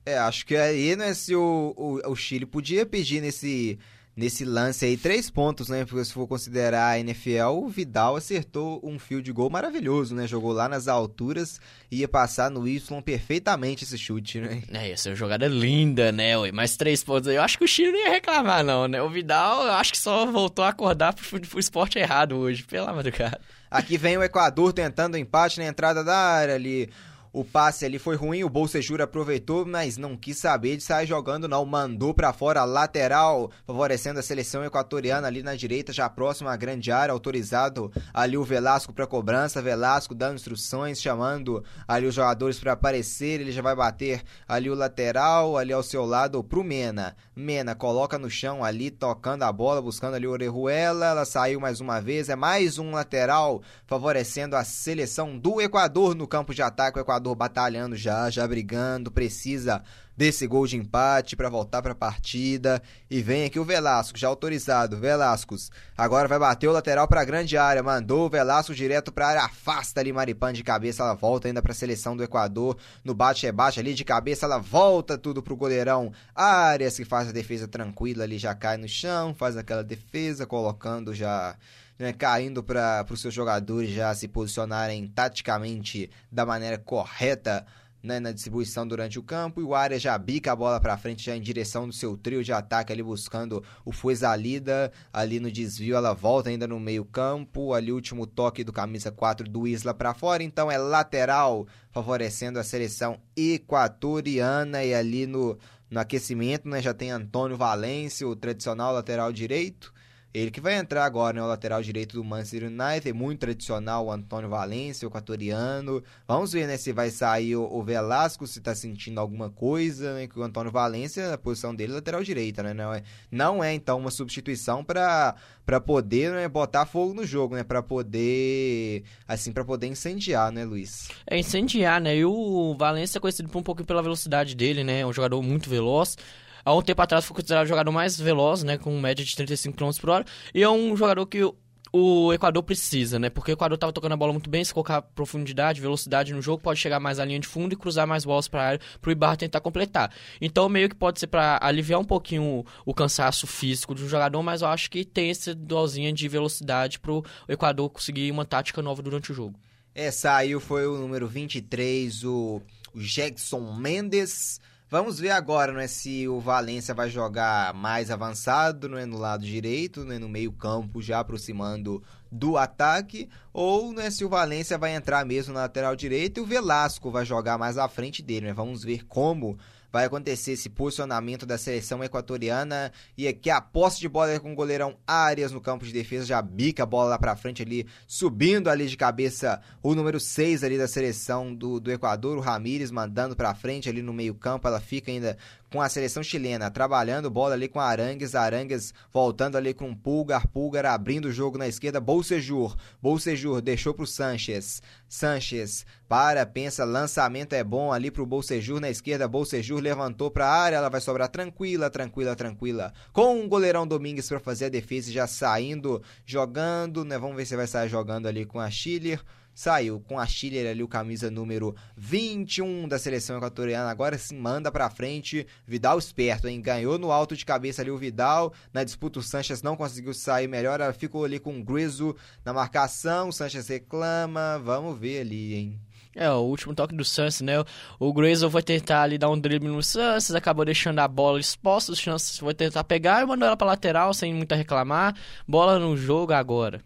É, 0.09 0.17
acho 0.17 0.45
que 0.45 0.55
aí, 0.55 0.95
né, 0.95 1.13
se 1.13 1.35
o, 1.35 1.73
o, 1.77 2.11
o 2.11 2.15
Chile 2.15 2.45
podia 2.45 2.85
pedir 2.85 3.21
nesse, 3.21 3.77
nesse 4.19 4.43
lance 4.43 4.85
aí 4.85 4.97
três 4.97 5.29
pontos, 5.29 5.69
né? 5.69 5.85
Porque 5.85 6.03
se 6.03 6.11
for 6.11 6.27
considerar 6.27 6.89
a 6.89 6.99
NFL, 6.99 7.51
o 7.53 7.69
Vidal 7.69 8.17
acertou 8.17 8.81
um 8.83 8.99
fio 8.99 9.21
de 9.21 9.31
gol 9.31 9.49
maravilhoso, 9.49 10.13
né? 10.13 10.27
Jogou 10.27 10.51
lá 10.51 10.67
nas 10.67 10.89
alturas 10.89 11.59
e 11.89 11.99
ia 11.99 12.07
passar 12.07 12.51
no 12.51 12.67
Y 12.67 13.01
perfeitamente 13.01 13.85
esse 13.85 13.97
chute, 13.97 14.41
né? 14.41 14.61
É, 14.73 14.91
essa 14.91 15.15
jogada 15.15 15.47
linda, 15.47 16.11
né? 16.11 16.37
Ué? 16.37 16.51
Mais 16.51 16.75
três 16.75 17.01
pontos 17.01 17.29
aí. 17.29 17.37
Eu 17.37 17.41
acho 17.41 17.57
que 17.57 17.63
o 17.63 17.67
Chile 17.67 17.91
não 17.91 17.99
ia 17.99 18.09
reclamar, 18.09 18.63
não, 18.63 18.87
né? 18.87 19.01
O 19.01 19.09
Vidal, 19.09 19.63
eu 19.65 19.71
acho 19.73 19.93
que 19.93 19.97
só 19.97 20.25
voltou 20.25 20.65
a 20.65 20.69
acordar 20.69 21.13
pro, 21.13 21.39
pro 21.39 21.59
esporte 21.59 21.97
errado 21.97 22.35
hoje, 22.35 22.63
pela 22.63 22.91
madrugada. 22.91 23.39
Aqui 23.71 23.97
vem 23.97 24.17
o 24.17 24.23
Equador 24.23 24.73
tentando 24.73 25.17
empate 25.17 25.59
na 25.59 25.65
entrada 25.65 26.03
da 26.03 26.17
área 26.17 26.55
ali. 26.55 26.89
O 27.31 27.45
passe 27.45 27.85
ali 27.85 27.99
foi 27.99 28.15
ruim, 28.15 28.43
o 28.43 28.49
Bolsejura 28.49 29.03
aproveitou, 29.03 29.63
mas 29.63 29.97
não 29.97 30.17
quis 30.17 30.39
saber 30.39 30.77
de 30.77 30.83
sair 30.83 31.05
jogando 31.05 31.47
não, 31.47 31.63
mandou 31.63 32.11
para 32.11 32.33
fora 32.33 32.63
lateral, 32.63 33.51
favorecendo 33.67 34.19
a 34.19 34.23
seleção 34.23 34.65
equatoriana 34.65 35.27
ali 35.27 35.43
na 35.43 35.53
direita, 35.53 35.93
já 35.93 36.09
próximo 36.09 36.49
à 36.49 36.55
grande 36.55 36.91
área, 36.91 37.13
autorizado 37.13 37.91
ali 38.11 38.35
o 38.35 38.43
Velasco 38.43 38.91
para 38.91 39.05
cobrança, 39.05 39.61
Velasco 39.61 40.15
dando 40.15 40.37
instruções, 40.37 40.99
chamando 40.99 41.63
ali 41.87 42.07
os 42.07 42.15
jogadores 42.15 42.59
para 42.59 42.71
aparecer, 42.71 43.41
ele 43.41 43.51
já 43.51 43.61
vai 43.61 43.75
bater 43.75 44.23
ali 44.47 44.67
o 44.67 44.75
lateral, 44.75 45.55
ali 45.55 45.71
ao 45.71 45.83
seu 45.83 46.05
lado 46.05 46.43
pro 46.43 46.63
Mena. 46.63 47.15
Mena 47.35 47.75
coloca 47.75 48.17
no 48.17 48.29
chão 48.29 48.63
ali, 48.63 48.89
tocando 48.89 49.43
a 49.43 49.51
bola, 49.51 49.83
buscando 49.83 50.15
ali 50.15 50.25
o 50.25 50.31
Orejuela, 50.31 51.05
ela 51.05 51.25
saiu 51.25 51.59
mais 51.59 51.79
uma 51.79 52.01
vez, 52.01 52.27
é 52.27 52.35
mais 52.35 52.79
um 52.79 52.89
lateral 52.89 53.61
favorecendo 53.85 54.55
a 54.55 54.63
seleção 54.63 55.37
do 55.37 55.61
Equador 55.61 56.15
no 56.15 56.27
campo 56.27 56.55
de 56.55 56.63
ataque, 56.63 56.97
o 56.97 57.01
Equador 57.01 57.18
Batalhando 57.35 57.95
já, 57.95 58.29
já 58.29 58.47
brigando, 58.47 59.11
precisa 59.11 59.83
desse 60.19 60.45
gol 60.45 60.67
de 60.67 60.75
empate 60.75 61.37
para 61.37 61.47
voltar 61.47 61.81
para 61.81 61.93
a 61.93 61.95
partida. 61.95 62.81
E 63.09 63.21
vem 63.21 63.45
aqui 63.45 63.57
o 63.57 63.63
Velasco, 63.63 64.19
já 64.19 64.27
autorizado. 64.27 64.97
Velasco 64.97 65.55
agora 65.97 66.27
vai 66.27 66.37
bater 66.37 66.67
o 66.67 66.73
lateral 66.73 67.07
para 67.07 67.21
a 67.21 67.25
grande 67.25 67.57
área, 67.57 67.81
mandou 67.81 68.25
o 68.25 68.29
Velasco 68.29 68.75
direto 68.75 69.13
para 69.13 69.25
a 69.25 69.29
área, 69.29 69.41
afasta 69.43 70.01
ali 70.01 70.11
Maripan 70.11 70.51
de 70.51 70.61
cabeça, 70.61 71.03
ela 71.03 71.13
volta 71.13 71.47
ainda 71.47 71.61
para 71.61 71.71
a 71.71 71.75
seleção 71.75 72.17
do 72.17 72.23
Equador. 72.23 72.77
No 73.01 73.13
bate-rebate 73.13 73.79
ali 73.79 73.93
de 73.93 74.03
cabeça, 74.03 74.45
ela 74.45 74.57
volta 74.57 75.17
tudo 75.17 75.41
pro 75.41 75.55
goleirão 75.55 76.11
Arias, 76.35 76.97
que 76.97 77.05
faz 77.05 77.29
a 77.29 77.31
defesa 77.31 77.65
tranquila 77.65 78.25
ali, 78.25 78.37
já 78.37 78.53
cai 78.53 78.75
no 78.75 78.89
chão, 78.89 79.33
faz 79.33 79.55
aquela 79.55 79.85
defesa, 79.85 80.45
colocando 80.45 81.15
já 81.15 81.55
né, 81.99 82.13
caindo 82.13 82.63
para 82.63 83.05
os 83.11 83.19
seus 83.19 83.33
jogadores 83.33 83.89
já 83.89 84.15
se 84.15 84.27
posicionarem 84.29 85.05
taticamente 85.07 86.09
da 86.31 86.45
maneira 86.45 86.77
correta 86.77 87.65
né, 88.01 88.17
na 88.17 88.31
distribuição 88.31 88.87
durante 88.87 89.19
o 89.19 89.23
campo 89.23 89.59
e 89.59 89.63
o 89.65 89.75
área 89.75 89.99
já 89.99 90.17
bica 90.17 90.53
a 90.53 90.55
bola 90.55 90.79
para 90.79 90.97
frente 90.97 91.25
já 91.25 91.35
em 91.35 91.41
direção 91.41 91.85
do 91.85 91.93
seu 91.93 92.15
trio 92.15 92.41
de 92.41 92.53
ataque 92.53 92.93
ali 92.93 93.03
buscando 93.03 93.61
o 93.83 93.91
Fuezalida 93.91 94.89
ali 95.11 95.41
no 95.41 95.51
desvio 95.51 95.97
ela 95.97 96.13
volta 96.13 96.49
ainda 96.49 96.65
no 96.65 96.79
meio 96.79 97.03
campo 97.03 97.73
ali 97.73 97.91
o 97.91 97.95
último 97.95 98.25
toque 98.25 98.63
do 98.63 98.71
camisa 98.71 99.11
4 99.11 99.49
do 99.49 99.67
Isla 99.67 99.93
para 99.93 100.13
fora 100.13 100.41
então 100.41 100.71
é 100.71 100.77
lateral 100.77 101.67
favorecendo 101.91 102.57
a 102.57 102.63
seleção 102.63 103.19
equatoriana 103.35 104.81
e 104.85 104.93
ali 104.93 105.27
no, 105.27 105.59
no 105.89 105.99
aquecimento 105.99 106.69
né, 106.69 106.81
já 106.81 106.93
tem 106.93 107.11
Antônio 107.11 107.57
Valência 107.57 108.25
o 108.25 108.37
tradicional 108.37 108.93
lateral 108.93 109.33
direito 109.33 109.93
ele 110.31 110.51
que 110.51 110.61
vai 110.61 110.75
entrar 110.75 111.05
agora, 111.05 111.33
né? 111.33 111.41
O 111.41 111.47
lateral 111.47 111.81
direito 111.81 112.13
do 112.13 112.23
Manchester 112.23 112.65
United, 112.65 113.11
muito 113.13 113.39
tradicional, 113.39 114.05
o 114.05 114.11
Antônio 114.11 114.47
Valência, 114.47 115.07
o 115.07 115.09
equatoriano. 115.09 116.03
Vamos 116.27 116.51
ver, 116.51 116.67
né, 116.67 116.77
se 116.77 116.93
vai 116.93 117.09
sair 117.09 117.55
o, 117.55 117.63
o 117.63 117.83
Velasco, 117.83 118.45
se 118.45 118.61
tá 118.61 118.75
sentindo 118.75 119.19
alguma 119.19 119.49
coisa, 119.49 120.13
né? 120.13 120.27
Que 120.27 120.39
o 120.39 120.43
Antônio 120.43 120.71
Valência, 120.71 121.33
a 121.33 121.37
posição 121.37 121.73
dele 121.73 121.93
é 121.93 121.95
lateral 121.95 122.23
direita, 122.23 122.61
né? 122.61 122.73
Não 122.73 122.93
é, 122.93 123.03
não 123.31 123.63
é 123.63 123.73
então, 123.73 123.97
uma 123.97 124.11
substituição 124.11 124.83
para 124.83 125.35
poder 125.83 126.31
né, 126.31 126.47
botar 126.47 126.85
fogo 126.85 127.13
no 127.13 127.25
jogo, 127.25 127.55
né? 127.55 127.63
Para 127.63 127.81
poder, 127.81 129.03
assim, 129.27 129.51
para 129.51 129.65
poder 129.65 129.87
incendiar, 129.87 130.51
né, 130.51 130.63
Luiz? 130.63 131.09
É, 131.25 131.39
incendiar, 131.39 131.99
né? 131.99 132.15
E 132.15 132.23
o 132.23 132.75
Valência 132.77 133.17
é 133.17 133.21
conhecido 133.21 133.49
por 133.49 133.57
um 133.57 133.63
pouco 133.63 133.83
pela 133.83 134.03
velocidade 134.03 134.55
dele, 134.55 134.83
né? 134.83 134.99
É 134.99 135.05
um 135.05 135.13
jogador 135.13 135.41
muito 135.41 135.69
veloz 135.69 136.15
há 136.63 136.75
um 136.75 136.81
tempo 136.81 137.01
atrás 137.01 137.25
foi 137.25 137.35
considerado 137.35 137.65
o 137.65 137.69
jogador 137.69 137.91
mais 137.91 138.19
veloz, 138.19 138.63
né, 138.63 138.77
com 138.77 138.99
média 138.99 139.23
de 139.23 139.35
35 139.35 139.77
km 139.77 139.91
por 139.99 140.09
hora, 140.09 140.25
e 140.53 140.63
é 140.63 140.69
um 140.69 140.95
jogador 140.95 141.25
que 141.25 141.43
o 141.91 142.31
Equador 142.33 142.63
precisa, 142.63 143.17
né? 143.17 143.29
Porque 143.29 143.51
o 143.51 143.53
Equador 143.53 143.75
estava 143.75 143.91
tocando 143.91 144.11
a 144.13 144.17
bola 144.17 144.31
muito 144.31 144.49
bem, 144.49 144.63
se 144.63 144.73
colocar 144.73 145.01
profundidade, 145.01 145.81
velocidade 145.81 146.33
no 146.33 146.41
jogo, 146.41 146.61
pode 146.61 146.79
chegar 146.79 146.99
mais 146.99 147.19
à 147.19 147.25
linha 147.25 147.39
de 147.39 147.47
fundo 147.47 147.73
e 147.73 147.75
cruzar 147.75 148.05
mais 148.05 148.23
bolas 148.23 148.47
para 148.47 148.61
a 148.61 148.65
área 148.67 148.81
para 149.01 149.09
o 149.09 149.11
Ibarra 149.11 149.37
tentar 149.37 149.59
completar. 149.59 150.13
Então, 150.39 150.69
meio 150.69 150.89
que 150.89 150.95
pode 150.95 151.19
ser 151.19 151.27
para 151.27 151.59
aliviar 151.61 151.99
um 151.99 152.05
pouquinho 152.05 152.43
o, 152.43 152.65
o, 152.85 152.93
cansaço 152.93 153.47
físico 153.47 153.95
do 153.95 154.07
jogador, 154.07 154.41
mas 154.43 154.61
eu 154.61 154.67
acho 154.67 154.89
que 154.89 155.03
tem 155.03 155.29
essa 155.29 155.55
dosinha 155.55 156.13
de 156.13 156.27
velocidade 156.27 156.99
para 156.99 157.11
o 157.11 157.23
Equador 157.47 157.89
conseguir 157.89 158.31
uma 158.31 158.45
tática 158.45 158.81
nova 158.81 159.01
durante 159.01 159.31
o 159.31 159.35
jogo. 159.35 159.59
É, 159.95 160.11
saiu, 160.11 160.59
foi 160.59 160.87
o 160.87 160.97
número 160.97 161.27
23, 161.27 162.23
o, 162.23 162.61
o 162.93 162.99
Jackson 162.99 163.73
Mendes 163.73 164.61
Vamos 164.91 165.19
ver 165.19 165.29
agora, 165.29 165.71
né, 165.71 165.85
se 165.85 166.27
o 166.27 166.39
Valência 166.39 166.95
vai 166.95 167.11
jogar 167.11 167.75
mais 167.75 168.09
avançado, 168.09 168.89
né, 168.89 169.05
no 169.05 169.19
lado 169.19 169.45
direito, 169.45 170.03
né, 170.03 170.17
no 170.17 170.27
meio 170.27 170.51
campo, 170.51 170.99
já 170.99 171.19
aproximando 171.19 172.01
do 172.31 172.57
ataque, 172.57 173.29
ou 173.53 173.93
né, 173.93 174.09
se 174.09 174.25
o 174.25 174.29
Valência 174.29 174.79
vai 174.79 174.95
entrar 174.95 175.23
mesmo 175.27 175.53
na 175.53 175.59
lateral 175.59 175.95
direita 175.95 176.39
e 176.39 176.43
o 176.43 176.45
Velasco 176.45 177.11
vai 177.11 177.23
jogar 177.23 177.55
mais 177.55 177.77
à 177.77 177.87
frente 177.87 178.23
dele, 178.23 178.47
né? 178.47 178.53
Vamos 178.53 178.83
ver 178.83 179.05
como 179.05 179.59
vai 179.91 180.05
acontecer 180.05 180.51
esse 180.51 180.69
posicionamento 180.69 181.45
da 181.45 181.57
seleção 181.57 182.03
equatoriana. 182.03 182.91
E 183.17 183.27
aqui 183.27 183.49
a 183.49 183.61
posse 183.61 183.99
de 183.99 184.07
bola 184.07 184.31
é 184.31 184.39
com 184.39 184.51
o 184.51 184.55
goleirão 184.55 184.97
Arias 185.05 185.51
no 185.51 185.61
campo 185.61 185.85
de 185.85 185.93
defesa, 185.93 186.25
já 186.25 186.41
bica 186.41 186.83
a 186.83 186.85
bola 186.85 187.09
lá 187.09 187.19
pra 187.19 187.35
frente 187.35 187.61
ali, 187.61 187.85
subindo 188.07 188.69
ali 188.69 188.87
de 188.87 188.97
cabeça 188.97 189.61
o 189.81 189.95
número 189.95 190.19
6 190.19 190.63
ali 190.63 190.77
da 190.77 190.87
seleção 190.87 191.53
do, 191.53 191.79
do 191.79 191.91
Equador, 191.91 192.37
o 192.37 192.41
Ramírez 192.41 192.91
mandando 192.91 193.35
pra 193.35 193.55
frente 193.55 193.89
ali 193.89 194.01
no 194.01 194.13
meio 194.13 194.35
campo, 194.35 194.67
ela 194.67 194.79
fica 194.79 195.11
ainda 195.11 195.37
com 195.71 195.81
a 195.81 195.89
seleção 195.89 196.23
chilena, 196.23 196.71
trabalhando 196.71 197.29
bola 197.29 197.53
ali 197.53 197.67
com 197.67 197.79
Arangues, 197.79 198.35
Arangues 198.35 198.93
voltando 199.11 199.55
ali 199.55 199.73
com 199.73 199.93
Pulgar, 199.93 200.47
Pulgar 200.47 200.85
abrindo 200.85 201.25
o 201.25 201.31
jogo 201.31 201.57
na 201.57 201.67
esquerda, 201.67 201.99
Bolsejur, 201.99 202.75
Bolsejur 203.01 203.61
deixou 203.61 203.93
pro 203.93 204.07
Sanches, 204.07 204.81
Sanches 205.07 205.85
para, 206.07 206.45
pensa, 206.45 206.83
lançamento 206.83 207.53
é 207.53 207.63
bom 207.63 207.93
ali 207.93 208.09
pro 208.09 208.25
Bolsejur 208.25 208.79
na 208.79 208.89
esquerda, 208.89 209.27
Bolsejur 209.27 209.79
levantou 209.79 210.31
pra 210.31 210.49
área, 210.49 210.77
ela 210.77 210.89
vai 210.89 211.01
sobrar 211.01 211.27
tranquila, 211.27 211.89
tranquila, 211.89 212.35
tranquila, 212.35 212.93
com 213.13 213.43
o 213.43 213.47
goleirão 213.47 213.87
Domingues 213.87 214.27
para 214.27 214.39
fazer 214.39 214.65
a 214.65 214.69
defesa 214.69 215.11
já 215.11 215.27
saindo, 215.27 216.01
jogando, 216.25 217.05
né, 217.05 217.17
vamos 217.17 217.35
ver 217.35 217.45
se 217.45 217.55
vai 217.55 217.67
sair 217.67 217.89
jogando 217.89 218.27
ali 218.27 218.45
com 218.45 218.59
a 218.59 218.71
Schiller, 218.71 219.21
saiu 219.53 219.99
com 219.99 220.19
a 220.19 220.25
Chile 220.25 220.67
ali 220.67 220.83
o 220.83 220.87
camisa 220.87 221.29
número 221.29 221.75
21 221.95 222.87
da 222.87 222.97
seleção 222.99 223.37
equatoriana. 223.37 223.89
Agora 223.89 224.17
sim 224.17 224.37
manda 224.37 224.71
para 224.71 224.89
frente. 224.89 225.45
Vidal 225.67 225.97
esperto, 225.97 226.47
hein? 226.47 226.61
Ganhou 226.61 226.97
no 226.97 227.11
alto 227.11 227.35
de 227.35 227.45
cabeça 227.45 227.81
ali 227.81 227.91
o 227.91 227.97
Vidal. 227.97 228.53
Na 228.73 228.83
disputa 228.83 229.19
o 229.19 229.23
Sanches 229.23 229.61
não 229.61 229.75
conseguiu 229.75 230.13
sair 230.13 230.47
melhor. 230.47 230.79
Ficou 230.93 231.23
ali 231.25 231.39
com 231.39 231.59
o 231.59 231.63
Griso 231.63 232.15
na 232.43 232.53
marcação. 232.53 233.29
O 233.29 233.33
Sanches 233.33 233.67
reclama. 233.67 234.59
Vamos 234.63 234.97
ver 234.97 235.21
ali, 235.21 235.53
hein? 235.55 235.79
É, 236.15 236.29
o 236.31 236.39
último 236.39 236.73
toque 236.73 236.95
do 236.95 237.05
Santos, 237.05 237.39
né? 237.41 237.53
O 237.99 238.11
Grayson 238.11 238.49
vai 238.49 238.63
tentar 238.63 239.03
ali 239.03 239.17
dar 239.17 239.29
um 239.29 239.39
drible 239.39 239.69
no 239.69 239.81
Santos, 239.83 240.33
acabou 240.33 240.65
deixando 240.65 240.99
a 240.99 241.07
bola 241.07 241.39
exposta, 241.39 241.91
o 241.91 241.95
Santos 241.95 242.39
vai 242.39 242.53
tentar 242.53 242.83
pegar 242.83 243.21
e 243.21 243.25
mandou 243.25 243.45
ela 243.45 243.55
pra 243.55 243.67
lateral 243.67 244.13
sem 244.13 244.33
muito 244.33 244.53
reclamar. 244.55 245.15
Bola 245.47 245.77
no 245.77 245.95
jogo 245.95 246.33
agora. 246.33 246.81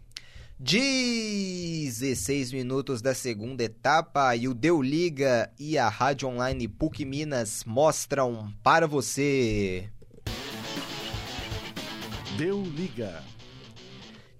16 0.66 2.54
minutos 2.54 3.02
da 3.02 3.14
segunda 3.14 3.62
etapa 3.62 4.34
e 4.34 4.48
o 4.48 4.54
Deu 4.54 4.80
Liga 4.80 5.52
e 5.58 5.76
a 5.76 5.90
Rádio 5.90 6.26
Online 6.26 6.66
PUC 6.66 7.04
Minas 7.04 7.64
mostram 7.66 8.50
para 8.62 8.86
você. 8.86 9.90
Deu 12.38 12.62
Liga. 12.62 13.22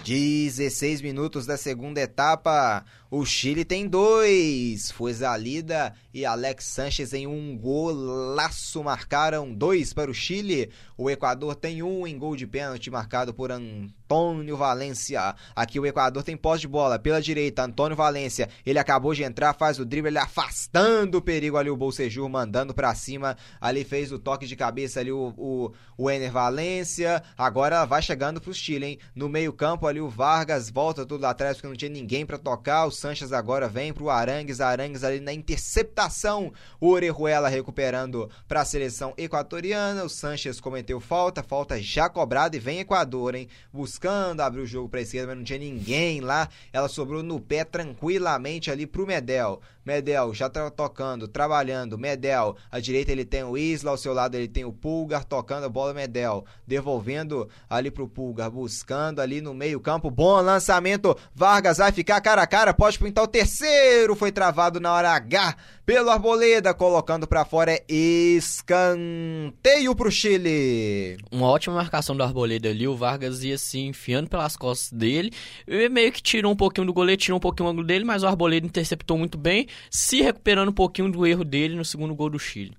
16 0.02 1.02
minutos 1.02 1.44
da 1.44 1.59
segunda 1.59 2.01
etapa. 2.01 2.86
O 3.16 3.24
Chile 3.24 3.65
tem 3.65 3.86
dois. 3.86 4.91
Fuezalida 4.91 5.95
e 6.12 6.27
Alex 6.27 6.65
Sanches 6.65 7.12
em 7.12 7.28
um 7.28 7.57
golaço 7.57 8.82
marcaram 8.82 9.55
dois 9.55 9.93
para 9.93 10.11
o 10.11 10.15
Chile. 10.15 10.69
O 10.99 11.09
Equador 11.09 11.55
tem 11.55 11.81
um 11.81 12.09
em 12.09 12.19
gol 12.19 12.35
de 12.35 12.45
pênalti 12.45 12.91
marcado 12.91 13.32
por 13.32 13.53
Antônio 13.53 14.57
Valência. 14.57 15.36
Aqui 15.55 15.78
o 15.78 15.86
Equador 15.86 16.24
tem 16.24 16.36
posse 16.36 16.62
de 16.62 16.69
bola 16.69 16.99
pela 16.99 17.23
direita. 17.23 17.62
Antônio 17.62 17.97
Valência. 17.97 18.49
Ele 18.66 18.81
acabou 18.81 19.15
de 19.15 19.23
entrar, 19.23 19.55
faz 19.55 19.78
o 19.78 19.85
drible, 19.85 20.11
ele 20.11 20.19
afastando 20.19 21.19
o 21.19 21.23
perigo 21.23 21.57
ali. 21.57 21.70
O 21.70 21.77
Bolsejur 21.77 22.28
mandando 22.28 22.74
para 22.74 22.93
cima. 22.97 23.36
Ali 23.61 23.85
fez 23.85 24.11
o 24.11 24.19
toque 24.19 24.45
de 24.45 24.57
cabeça 24.57 24.99
ali 24.99 25.12
o, 25.12 25.32
o, 25.36 25.73
o 25.97 26.11
Ener 26.11 26.32
Valência. 26.32 27.23
Agora 27.39 27.85
vai 27.85 28.03
chegando 28.03 28.41
pro 28.41 28.53
Chile, 28.53 28.86
hein? 28.86 28.99
No 29.15 29.28
meio-campo 29.28 29.86
ali 29.86 30.01
o 30.01 30.09
Vargas 30.09 30.69
volta 30.69 31.07
tudo 31.07 31.23
lá 31.23 31.31
atrás 31.31 31.57
porque 31.57 31.69
não 31.69 31.77
tinha 31.77 31.89
ninguém 31.89 32.27
para 32.27 32.39
tocar. 32.39 32.86
O 32.86 33.03
Sanches 33.05 33.35
agora 33.35 33.68
vem 33.68 33.93
pro 33.93 34.09
Arangues. 34.09 34.62
Arangues 34.62 35.05
ali 35.05 35.20
na 35.20 35.31
interceptação. 35.31 36.51
O 36.81 36.89
Orejuela 36.89 37.51
recuperando 37.51 38.31
para 38.48 38.62
a 38.62 38.64
seleção 38.64 39.12
equatoriana. 39.18 40.05
O 40.05 40.09
Sanches 40.09 40.59
cometeu 40.59 40.98
falta, 41.01 41.43
falta 41.43 41.78
já 41.82 42.09
cobrada 42.09 42.56
e 42.56 42.59
vem 42.59 42.81
Equador, 42.81 43.35
hein? 43.35 43.47
Buscando 43.70 44.40
abrir 44.40 44.62
o 44.62 44.66
jogo 44.66 44.89
para 44.89 45.02
esquerda, 45.02 45.28
mas 45.28 45.36
não 45.36 45.44
tinha 45.44 45.59
ninguém 45.59 46.22
lá. 46.22 46.48
Ela 46.72 46.89
sobrou 46.89 47.22
no 47.22 47.39
pé 47.39 47.62
tranquilamente 47.62 48.70
ali 48.70 48.86
pro 48.86 49.06
Medel. 49.06 49.60
Medel 49.85 50.32
já 50.32 50.48
tá 50.48 50.70
tocando, 50.70 51.28
trabalhando. 51.28 51.98
Medel, 51.98 52.56
à 52.70 52.81
direita 52.81 53.12
ele 53.12 53.24
tem 53.24 53.44
o 53.44 53.56
Isla, 53.56 53.90
ao 53.90 53.97
seu 53.97 54.15
lado 54.15 54.35
ele 54.35 54.48
tem 54.48 54.65
o 54.65 54.73
Pulgar 54.73 55.24
tocando 55.24 55.65
a 55.65 55.69
bola. 55.69 55.93
Medel 55.93 56.44
devolvendo 56.66 57.48
ali 57.69 57.90
pro 57.90 58.09
Pulgar, 58.09 58.51
buscando 58.51 59.20
ali 59.20 59.40
no 59.40 59.52
meio-campo. 59.52 60.11
Bom 60.11 60.40
lançamento. 60.40 61.16
Vargas 61.35 61.78
vai 61.78 61.93
ficar 61.93 62.20
cara 62.20 62.43
a 62.43 62.47
cara, 62.47 62.73
pode 62.73 62.98
pintar 62.98 63.24
o 63.24 63.28
terceiro. 63.28 64.16
Foi 64.16 64.32
travado 64.32 64.81
na 64.81 64.93
hora 64.93 65.11
H 65.11 65.56
pelo 65.85 66.09
Arboleda, 66.09 66.73
colocando 66.73 67.27
para 67.27 67.44
fora 67.44 67.73
é 67.73 67.85
escanteio 67.89 69.94
pro 69.94 70.11
Chile. 70.11 71.19
Uma 71.31 71.48
ótima 71.48 71.77
marcação 71.77 72.16
do 72.16 72.23
Arboleda 72.23 72.70
ali, 72.70 72.89
o 72.89 72.97
Vargas 72.97 73.44
ia 73.44 73.59
se 73.59 73.81
enfiando 73.81 74.31
pelas 74.31 74.56
costas 74.56 74.90
dele, 74.90 75.31
e 75.69 75.89
meio 75.90 76.11
que 76.11 76.23
tirou 76.23 76.52
um 76.52 76.56
pouquinho 76.56 76.86
do 76.86 76.93
goleiro, 76.93 77.20
tirou 77.20 77.36
um 77.36 77.40
pouquinho 77.40 77.69
o 77.69 77.73
ângulo 77.73 77.86
dele, 77.86 78.05
mas 78.05 78.23
o 78.23 78.27
Arboleda 78.27 78.66
interceptou 78.66 79.19
muito 79.19 79.36
bem, 79.36 79.66
se 79.90 80.22
recuperando 80.22 80.70
um 80.70 80.74
pouquinho 80.74 81.10
do 81.10 81.26
erro 81.26 81.44
dele 81.44 81.74
no 81.74 81.84
segundo 81.84 82.14
gol 82.14 82.30
do 82.30 82.38
Chile. 82.38 82.76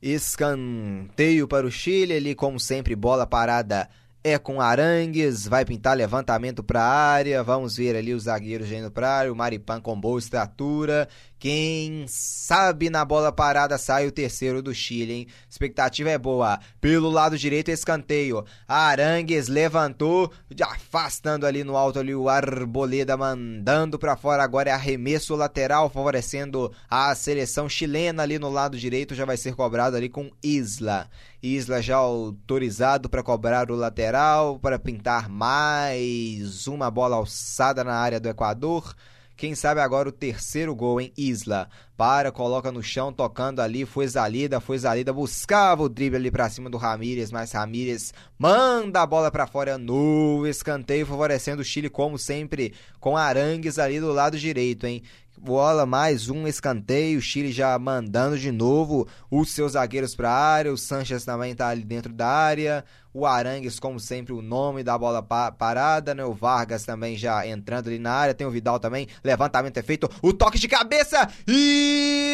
Escanteio 0.00 1.48
para 1.48 1.66
o 1.66 1.70
Chile, 1.70 2.14
ali 2.14 2.34
como 2.34 2.60
sempre, 2.60 2.94
bola 2.94 3.26
parada 3.26 3.88
é 4.22 4.36
com 4.36 4.60
Arangues, 4.60 5.46
vai 5.46 5.64
pintar 5.64 5.96
levantamento 5.96 6.62
para 6.62 6.82
a 6.82 7.12
área, 7.12 7.42
vamos 7.42 7.76
ver 7.76 7.96
ali 7.96 8.12
os 8.12 8.24
zagueiros 8.24 8.70
indo 8.70 8.90
para 8.90 9.10
área, 9.10 9.32
o 9.32 9.36
Maripan 9.36 9.80
com 9.80 9.98
boa 9.98 10.18
estatura, 10.18 11.08
quem 11.38 12.04
sabe 12.08 12.90
na 12.90 13.04
bola 13.04 13.30
parada 13.30 13.78
sai 13.78 14.08
o 14.08 14.12
terceiro 14.12 14.60
do 14.60 14.74
Chile, 14.74 15.12
hein? 15.12 15.26
Expectativa 15.48 16.10
é 16.10 16.18
boa. 16.18 16.58
Pelo 16.80 17.08
lado 17.08 17.38
direito, 17.38 17.70
escanteio. 17.70 18.44
Arangues 18.66 19.46
levantou, 19.46 20.32
afastando 20.60 21.46
ali 21.46 21.62
no 21.62 21.76
alto 21.76 22.00
ali 22.00 22.14
o 22.14 22.28
Arboleda, 22.28 23.16
mandando 23.16 23.98
para 23.98 24.16
fora. 24.16 24.42
Agora 24.42 24.70
é 24.70 24.72
arremesso 24.72 25.36
lateral, 25.36 25.88
favorecendo 25.88 26.72
a 26.90 27.14
seleção 27.14 27.68
chilena 27.68 28.24
ali 28.24 28.38
no 28.38 28.50
lado 28.50 28.76
direito. 28.76 29.14
Já 29.14 29.24
vai 29.24 29.36
ser 29.36 29.54
cobrado 29.54 29.96
ali 29.96 30.08
com 30.08 30.30
Isla. 30.42 31.08
Isla 31.40 31.80
já 31.80 31.96
autorizado 31.96 33.08
para 33.08 33.22
cobrar 33.22 33.70
o 33.70 33.76
lateral, 33.76 34.58
para 34.58 34.76
pintar 34.76 35.28
mais 35.28 36.66
uma 36.66 36.90
bola 36.90 37.14
alçada 37.14 37.84
na 37.84 37.94
área 37.94 38.18
do 38.18 38.28
Equador. 38.28 38.92
Quem 39.38 39.54
sabe 39.54 39.80
agora 39.80 40.08
o 40.08 40.12
terceiro 40.12 40.74
gol, 40.74 41.00
em 41.00 41.12
Isla. 41.16 41.68
Para, 41.96 42.32
coloca 42.32 42.72
no 42.72 42.82
chão, 42.82 43.12
tocando 43.12 43.60
ali. 43.60 43.86
Foi 43.86 44.04
Zalida, 44.08 44.58
foi 44.58 44.76
Zalida. 44.76 45.12
Buscava 45.12 45.84
o 45.84 45.88
drible 45.88 46.16
ali 46.16 46.28
pra 46.28 46.50
cima 46.50 46.68
do 46.68 46.76
Ramírez, 46.76 47.30
mas 47.30 47.52
Ramírez 47.52 48.12
manda 48.36 49.00
a 49.00 49.06
bola 49.06 49.30
para 49.30 49.46
fora 49.46 49.78
no 49.78 50.44
escanteio, 50.44 51.06
favorecendo 51.06 51.62
o 51.62 51.64
Chile, 51.64 51.88
como 51.88 52.18
sempre, 52.18 52.74
com 52.98 53.16
Arangues 53.16 53.78
ali 53.78 54.00
do 54.00 54.12
lado 54.12 54.36
direito, 54.36 54.88
hein? 54.88 55.04
bola, 55.38 55.86
mais 55.86 56.28
um 56.28 56.46
escanteio. 56.46 57.18
O 57.18 57.22
Chile 57.22 57.52
já 57.52 57.78
mandando 57.78 58.36
de 58.36 58.50
novo 58.50 59.06
os 59.30 59.50
seus 59.50 59.72
zagueiros 59.72 60.14
para 60.14 60.30
a 60.30 60.34
área. 60.34 60.72
O 60.72 60.76
Sanches 60.76 61.24
também 61.24 61.52
está 61.52 61.68
ali 61.68 61.84
dentro 61.84 62.12
da 62.12 62.26
área. 62.26 62.84
O 63.12 63.24
Arangues, 63.24 63.80
como 63.80 63.98
sempre, 63.98 64.32
o 64.34 64.42
nome 64.42 64.82
da 64.82 64.98
bola 64.98 65.22
pa 65.22 65.50
parada, 65.50 66.14
né? 66.14 66.24
O 66.24 66.34
Vargas 66.34 66.84
também 66.84 67.16
já 67.16 67.46
entrando 67.46 67.88
ali 67.88 67.98
na 67.98 68.12
área. 68.12 68.34
Tem 68.34 68.46
o 68.46 68.50
Vidal 68.50 68.78
também. 68.78 69.08
Levantamento 69.24 69.78
é 69.78 69.82
feito. 69.82 70.10
O 70.22 70.32
toque 70.32 70.58
de 70.58 70.68
cabeça. 70.68 71.26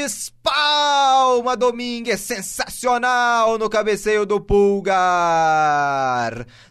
Espalma 0.05 1.57
Domingues. 1.57 2.21
Sensacional 2.21 3.57
no 3.57 3.71
cabeceio 3.71 4.27
do 4.27 4.41
Pulgar. 4.41 4.95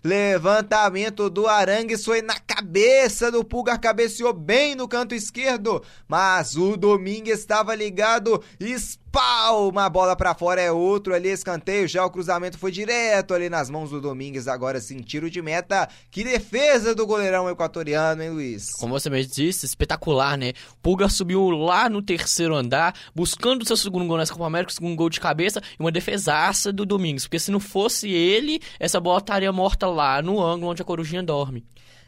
Levantamento 0.03 1.29
do 1.29 1.47
Arangues 1.47 2.03
foi 2.03 2.21
na 2.21 2.37
cabeça 2.39 3.31
do 3.31 3.43
Pulgar. 3.43 3.79
Cabeceou 3.79 4.33
bem 4.33 4.75
no 4.75 4.87
canto 4.87 5.15
esquerdo. 5.15 5.81
Mas 6.07 6.57
o 6.57 6.75
Domingues 6.75 7.39
estava 7.39 7.73
ligado. 7.73 8.43
Espalma 8.59 9.02
pau, 9.13 9.69
uma 9.69 9.87
bola 9.87 10.15
para 10.15 10.33
fora 10.33 10.59
é 10.59 10.71
outro 10.71 11.13
ali, 11.13 11.29
escanteio, 11.29 11.87
já 11.87 12.03
o 12.03 12.09
cruzamento 12.09 12.57
foi 12.57 12.71
direto 12.71 13.35
ali 13.35 13.47
nas 13.47 13.69
mãos 13.69 13.91
do 13.91 14.01
Domingues, 14.01 14.47
agora 14.47 14.81
sim, 14.81 14.97
tiro 14.97 15.29
de 15.29 15.39
meta, 15.39 15.87
que 16.09 16.23
defesa 16.23 16.95
do 16.95 17.05
goleirão 17.05 17.47
equatoriano, 17.47 18.23
hein 18.23 18.31
Luiz? 18.31 18.71
Como 18.71 18.99
você 18.99 19.11
mesmo 19.11 19.31
disse, 19.31 19.67
espetacular, 19.67 20.35
né? 20.35 20.53
Pulga 20.81 21.07
subiu 21.09 21.51
lá 21.51 21.87
no 21.89 22.01
terceiro 22.01 22.55
andar, 22.55 22.95
buscando 23.13 23.63
seu 23.67 23.77
segundo 23.77 24.07
gol 24.07 24.17
nessa 24.17 24.33
Copa 24.33 24.47
América, 24.47 24.73
segundo 24.73 24.95
gol 24.95 25.11
de 25.11 25.19
cabeça, 25.19 25.61
e 25.79 25.83
uma 25.83 25.91
defesaça 25.91 26.73
do 26.73 26.83
Domingues, 26.83 27.25
porque 27.25 27.37
se 27.37 27.51
não 27.51 27.59
fosse 27.59 28.09
ele, 28.09 28.59
essa 28.79 28.99
bola 28.99 29.19
estaria 29.19 29.51
morta 29.51 29.85
lá 29.85 30.23
no 30.23 30.41
ângulo 30.43 30.71
onde 30.71 30.81
a 30.81 30.85
Corujinha 30.85 31.21
dorme 31.21 31.63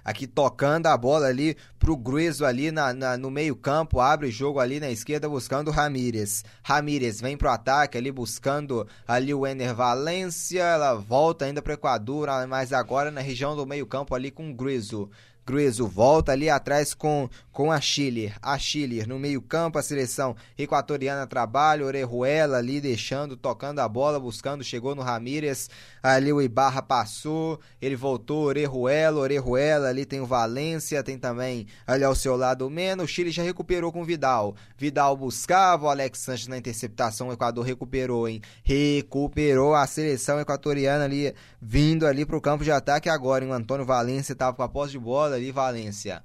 aqui 0.05 0.27
tocando 0.27 0.85
a 0.85 0.95
bola 0.95 1.25
ali 1.25 1.57
pro 1.79 1.97
Grueso 1.97 2.45
ali 2.45 2.71
na, 2.71 2.93
na, 2.93 3.17
no 3.17 3.31
meio 3.31 3.55
campo, 3.55 3.99
abre 3.99 4.27
o 4.27 4.31
jogo 4.31 4.59
ali 4.59 4.79
na 4.79 4.91
esquerda 4.91 5.27
buscando 5.27 5.69
o 5.69 5.71
Ramírez. 5.71 6.45
Ramírez 6.63 7.19
vem 7.19 7.35
pro 7.35 7.49
ataque 7.49 7.97
ali 7.97 8.11
buscando 8.11 8.87
ali 9.07 9.33
o 9.33 9.47
Ener 9.47 9.73
Valência, 9.73 10.61
ela 10.61 10.93
volta 10.93 11.45
ainda 11.45 11.61
pro 11.61 11.73
Equador, 11.73 12.29
mas 12.47 12.71
agora 12.71 13.09
na 13.09 13.21
região 13.21 13.55
do 13.55 13.65
meio 13.65 13.87
campo 13.87 14.13
ali 14.13 14.29
com 14.29 14.51
o 14.51 14.53
Grueso. 14.53 15.09
Grueso 15.47 15.87
volta 15.87 16.31
ali 16.31 16.49
atrás 16.49 16.95
com, 16.95 17.29
com 17.51 17.71
a 17.71 17.79
Chile. 17.79 18.33
A 18.41 18.57
Chile 18.57 19.05
no 19.05 19.19
meio-campo, 19.19 19.77
a 19.77 19.83
seleção 19.83 20.35
equatoriana 20.57 21.27
trabalha. 21.27 21.85
Orejuela 21.85 22.57
ali 22.57 22.81
deixando, 22.81 23.37
tocando 23.37 23.77
a 23.77 23.87
bola, 23.87 24.19
buscando. 24.19 24.63
Chegou 24.63 24.95
no 24.95 25.03
Ramírez. 25.03 25.69
Ali 26.01 26.33
o 26.33 26.41
Ibarra 26.41 26.81
passou. 26.81 27.59
Ele 27.79 27.95
voltou. 27.95 28.45
Orejuela, 28.45 29.19
Orejuela. 29.19 29.89
Ali 29.89 30.03
tem 30.03 30.19
o 30.19 30.25
Valência. 30.25 31.03
Tem 31.03 31.15
também 31.15 31.67
ali 31.85 32.03
ao 32.03 32.15
seu 32.15 32.35
lado 32.35 32.65
o 32.65 32.69
Mena. 32.71 33.03
O 33.03 33.07
Chile 33.07 33.29
já 33.29 33.43
recuperou 33.43 33.91
com 33.91 34.01
o 34.01 34.05
Vidal. 34.05 34.55
Vidal 34.75 35.15
buscava. 35.15 35.85
O 35.85 35.89
Alex 35.89 36.17
Sanches 36.17 36.47
na 36.47 36.57
interceptação. 36.57 37.27
O 37.27 37.33
Equador 37.33 37.63
recuperou, 37.63 38.27
hein? 38.27 38.41
Recuperou 38.63 39.75
a 39.75 39.85
seleção 39.85 40.39
equatoriana 40.39 41.03
ali, 41.03 41.35
vindo 41.61 42.07
ali 42.07 42.25
pro 42.25 42.41
campo 42.41 42.63
de 42.63 42.71
ataque 42.71 43.09
agora. 43.09 43.45
Hein? 43.45 43.51
O 43.51 43.53
Antônio 43.53 43.85
Valência 43.85 44.33
estava 44.33 44.55
com 44.55 44.63
a 44.63 44.67
posse 44.67 44.93
de 44.93 44.97
bola 44.97 45.34
ali, 45.35 45.51
Valência. 45.51 46.23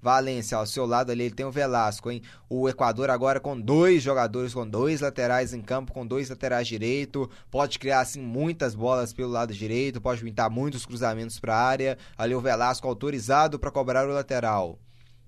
Valência, 0.00 0.56
ao 0.56 0.66
seu 0.66 0.86
lado 0.86 1.10
ali 1.10 1.24
ele 1.24 1.34
tem 1.34 1.44
o 1.44 1.50
Velasco, 1.50 2.10
hein? 2.10 2.22
O 2.48 2.68
Equador 2.68 3.10
agora 3.10 3.40
com 3.40 3.60
dois 3.60 4.02
jogadores, 4.02 4.54
com 4.54 4.68
dois 4.68 5.00
laterais 5.00 5.52
em 5.52 5.60
campo, 5.60 5.92
com 5.92 6.06
dois 6.06 6.30
laterais 6.30 6.68
direito, 6.68 7.28
pode 7.50 7.78
criar 7.80 8.00
assim 8.00 8.20
muitas 8.20 8.76
bolas 8.76 9.12
pelo 9.12 9.30
lado 9.30 9.52
direito, 9.52 10.00
pode 10.00 10.22
pintar 10.22 10.48
muitos 10.48 10.86
cruzamentos 10.86 11.40
para 11.40 11.56
a 11.56 11.62
área. 11.62 11.98
Ali 12.16 12.34
o 12.34 12.40
Velasco 12.40 12.86
autorizado 12.86 13.58
para 13.58 13.72
cobrar 13.72 14.08
o 14.08 14.12
lateral. 14.12 14.78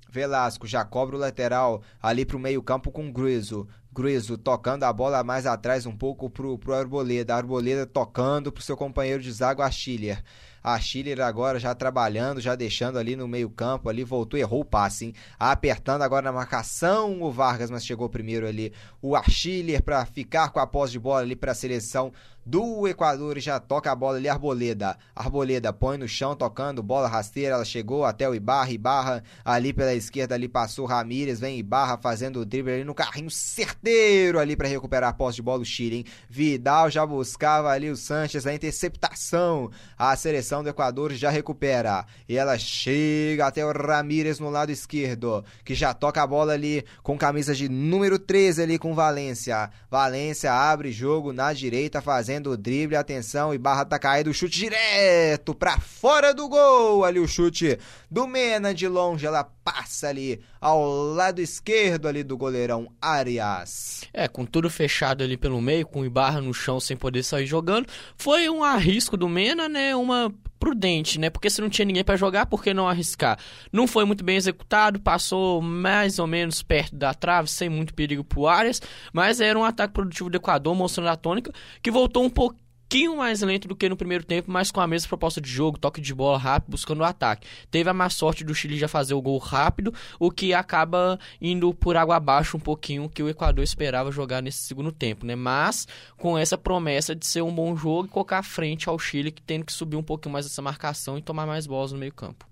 Velasco 0.08 0.66
já 0.66 0.84
cobra 0.84 1.16
o 1.16 1.18
lateral 1.18 1.82
ali 2.00 2.24
pro 2.24 2.38
meio-campo 2.38 2.90
com 2.90 3.12
Gruizo. 3.12 3.66
Gruizo 3.92 4.38
tocando 4.38 4.84
a 4.84 4.92
bola 4.92 5.24
mais 5.24 5.46
atrás 5.46 5.84
um 5.84 5.96
pouco 5.96 6.30
pro, 6.30 6.56
pro 6.58 6.74
Arboleda. 6.74 7.34
Arboleda 7.34 7.86
tocando 7.86 8.52
pro 8.52 8.62
seu 8.62 8.76
companheiro 8.76 9.22
de 9.22 9.32
zaga, 9.32 9.64
Achiller. 9.64 10.22
A 10.62 10.78
Schiller 10.78 11.20
agora 11.20 11.58
já 11.58 11.74
trabalhando, 11.74 12.40
já 12.40 12.54
deixando 12.54 12.98
ali 12.98 13.16
no 13.16 13.26
meio-campo, 13.26 13.88
ali 13.88 14.04
voltou, 14.04 14.38
errou 14.38 14.60
o 14.60 14.64
passe, 14.64 15.06
hein? 15.06 15.14
Apertando 15.38 16.02
agora 16.02 16.22
na 16.22 16.32
marcação 16.32 17.22
o 17.22 17.30
Vargas, 17.30 17.70
mas 17.70 17.84
chegou 17.84 18.08
primeiro 18.08 18.46
ali 18.46 18.72
o 19.00 19.16
Achiller 19.16 19.82
para 19.82 20.04
ficar 20.04 20.50
com 20.50 20.60
a 20.60 20.66
posse 20.66 20.92
de 20.92 20.98
bola 20.98 21.20
ali 21.20 21.34
para 21.34 21.52
a 21.52 21.54
seleção 21.54 22.12
do 22.50 22.88
Equador 22.88 23.38
já 23.38 23.60
toca 23.60 23.92
a 23.92 23.94
bola 23.94 24.16
ali, 24.16 24.28
Arboleda. 24.28 24.98
Arboleda 25.14 25.72
põe 25.72 25.96
no 25.96 26.08
chão, 26.08 26.34
tocando, 26.34 26.82
bola 26.82 27.06
rasteira, 27.06 27.54
ela 27.54 27.64
chegou 27.64 28.04
até 28.04 28.28
o 28.28 28.34
Ibarra, 28.34 28.72
Ibarra 28.72 29.22
ali 29.44 29.72
pela 29.72 29.94
esquerda, 29.94 30.34
ali 30.34 30.48
passou 30.48 30.84
Ramírez, 30.84 31.38
vem 31.38 31.60
Ibarra 31.60 31.96
fazendo 31.96 32.40
o 32.40 32.44
drible 32.44 32.72
ali 32.72 32.82
no 32.82 32.92
carrinho 32.92 33.30
certeiro 33.30 34.40
ali 34.40 34.56
para 34.56 34.66
recuperar 34.66 35.10
a 35.10 35.12
posse 35.12 35.36
de 35.36 35.42
bola 35.42 35.60
do 35.60 35.64
Chile, 35.64 35.98
hein? 35.98 36.04
Vidal 36.28 36.90
já 36.90 37.06
buscava 37.06 37.70
ali 37.70 37.88
o 37.88 37.96
Sanches, 37.96 38.44
a 38.48 38.52
interceptação, 38.52 39.70
a 39.96 40.16
seleção 40.16 40.64
do 40.64 40.70
Equador 40.70 41.12
já 41.12 41.30
recupera, 41.30 42.04
e 42.28 42.36
ela 42.36 42.58
chega 42.58 43.46
até 43.46 43.64
o 43.64 43.70
Ramírez 43.70 44.40
no 44.40 44.50
lado 44.50 44.72
esquerdo, 44.72 45.44
que 45.64 45.76
já 45.76 45.94
toca 45.94 46.20
a 46.20 46.26
bola 46.26 46.54
ali 46.54 46.84
com 47.04 47.16
camisa 47.16 47.54
de 47.54 47.68
número 47.68 48.18
13 48.18 48.62
ali 48.62 48.76
com 48.76 48.92
Valência. 48.92 49.70
Valência 49.88 50.52
abre 50.52 50.90
jogo 50.90 51.32
na 51.32 51.52
direita, 51.52 52.02
fazendo 52.02 52.39
fazendo 52.40 52.50
o 52.50 52.56
drible, 52.56 52.96
atenção, 52.96 53.52
e 53.52 53.58
Barra 53.58 53.84
tá 53.84 53.98
caído, 53.98 54.32
chute 54.32 54.58
direto 54.58 55.54
pra 55.54 55.78
fora 55.78 56.32
do 56.32 56.48
gol, 56.48 57.04
ali 57.04 57.20
o 57.20 57.28
chute 57.28 57.78
do 58.10 58.26
Mena 58.26 58.72
de 58.74 58.88
longe, 58.88 59.26
ela 59.26 59.44
passa 59.44 60.08
ali 60.08 60.40
ao 60.60 60.82
lado 61.14 61.40
esquerdo 61.40 62.08
ali 62.08 62.22
do 62.22 62.36
goleirão 62.36 62.90
Arias. 63.00 64.02
É, 64.12 64.26
com 64.26 64.44
tudo 64.44 64.70
fechado 64.70 65.22
ali 65.22 65.36
pelo 65.36 65.60
meio, 65.60 65.86
com 65.86 66.00
o 66.00 66.06
Ibarra 66.06 66.40
no 66.40 66.54
chão 66.54 66.80
sem 66.80 66.96
poder 66.96 67.22
sair 67.22 67.46
jogando, 67.46 67.86
foi 68.16 68.48
um 68.48 68.64
arrisco 68.64 69.16
do 69.16 69.28
Mena, 69.28 69.68
né, 69.68 69.94
uma 69.94 70.32
prudente, 70.60 71.18
né? 71.18 71.30
Porque 71.30 71.48
se 71.48 71.62
não 71.62 71.70
tinha 71.70 71.86
ninguém 71.86 72.04
para 72.04 72.16
jogar, 72.16 72.44
por 72.44 72.62
que 72.62 72.74
não 72.74 72.86
arriscar? 72.86 73.38
Não 73.72 73.86
foi 73.86 74.04
muito 74.04 74.22
bem 74.22 74.36
executado, 74.36 75.00
passou 75.00 75.62
mais 75.62 76.18
ou 76.18 76.26
menos 76.26 76.62
perto 76.62 76.94
da 76.94 77.14
trave, 77.14 77.48
sem 77.48 77.70
muito 77.70 77.94
perigo 77.94 78.22
pro 78.22 78.46
Arias, 78.46 78.80
mas 79.10 79.40
era 79.40 79.58
um 79.58 79.64
ataque 79.64 79.94
produtivo 79.94 80.28
do 80.28 80.36
Equador, 80.36 80.76
mostrando 80.76 81.08
a 81.08 81.16
tônica, 81.16 81.50
que 81.82 81.90
voltou 81.90 82.19
um 82.22 82.30
pouco 82.30 82.56
pouquinho 82.90 83.16
mais 83.16 83.40
lento 83.40 83.68
do 83.68 83.76
que 83.76 83.88
no 83.88 83.96
primeiro 83.96 84.24
tempo, 84.24 84.50
mas 84.50 84.72
com 84.72 84.80
a 84.80 84.86
mesma 84.86 85.08
proposta 85.08 85.40
de 85.40 85.48
jogo, 85.48 85.78
toque 85.78 86.00
de 86.00 86.12
bola 86.12 86.36
rápido, 86.36 86.72
buscando 86.72 87.02
o 87.02 87.04
ataque. 87.04 87.46
Teve 87.70 87.88
a 87.88 87.94
má 87.94 88.10
sorte 88.10 88.42
do 88.42 88.52
Chile 88.52 88.76
já 88.76 88.88
fazer 88.88 89.14
o 89.14 89.22
gol 89.22 89.38
rápido, 89.38 89.94
o 90.18 90.28
que 90.28 90.52
acaba 90.52 91.16
indo 91.40 91.72
por 91.72 91.96
água 91.96 92.16
abaixo 92.16 92.56
um 92.56 92.60
pouquinho 92.60 93.08
que 93.08 93.22
o 93.22 93.28
Equador 93.28 93.62
esperava 93.62 94.10
jogar 94.10 94.42
nesse 94.42 94.58
segundo 94.64 94.90
tempo, 94.90 95.24
né? 95.24 95.36
Mas 95.36 95.86
com 96.18 96.36
essa 96.36 96.58
promessa 96.58 97.14
de 97.14 97.24
ser 97.24 97.42
um 97.42 97.54
bom 97.54 97.76
jogo 97.76 98.06
e 98.06 98.10
colocar 98.10 98.42
frente 98.42 98.88
ao 98.88 98.98
Chile, 98.98 99.30
que 99.30 99.40
tendo 99.40 99.64
que 99.64 99.72
subir 99.72 99.96
um 99.96 100.02
pouquinho 100.02 100.32
mais 100.32 100.44
essa 100.44 100.60
marcação 100.60 101.16
e 101.16 101.22
tomar 101.22 101.46
mais 101.46 101.68
bolas 101.68 101.92
no 101.92 101.98
meio-campo. 101.98 102.44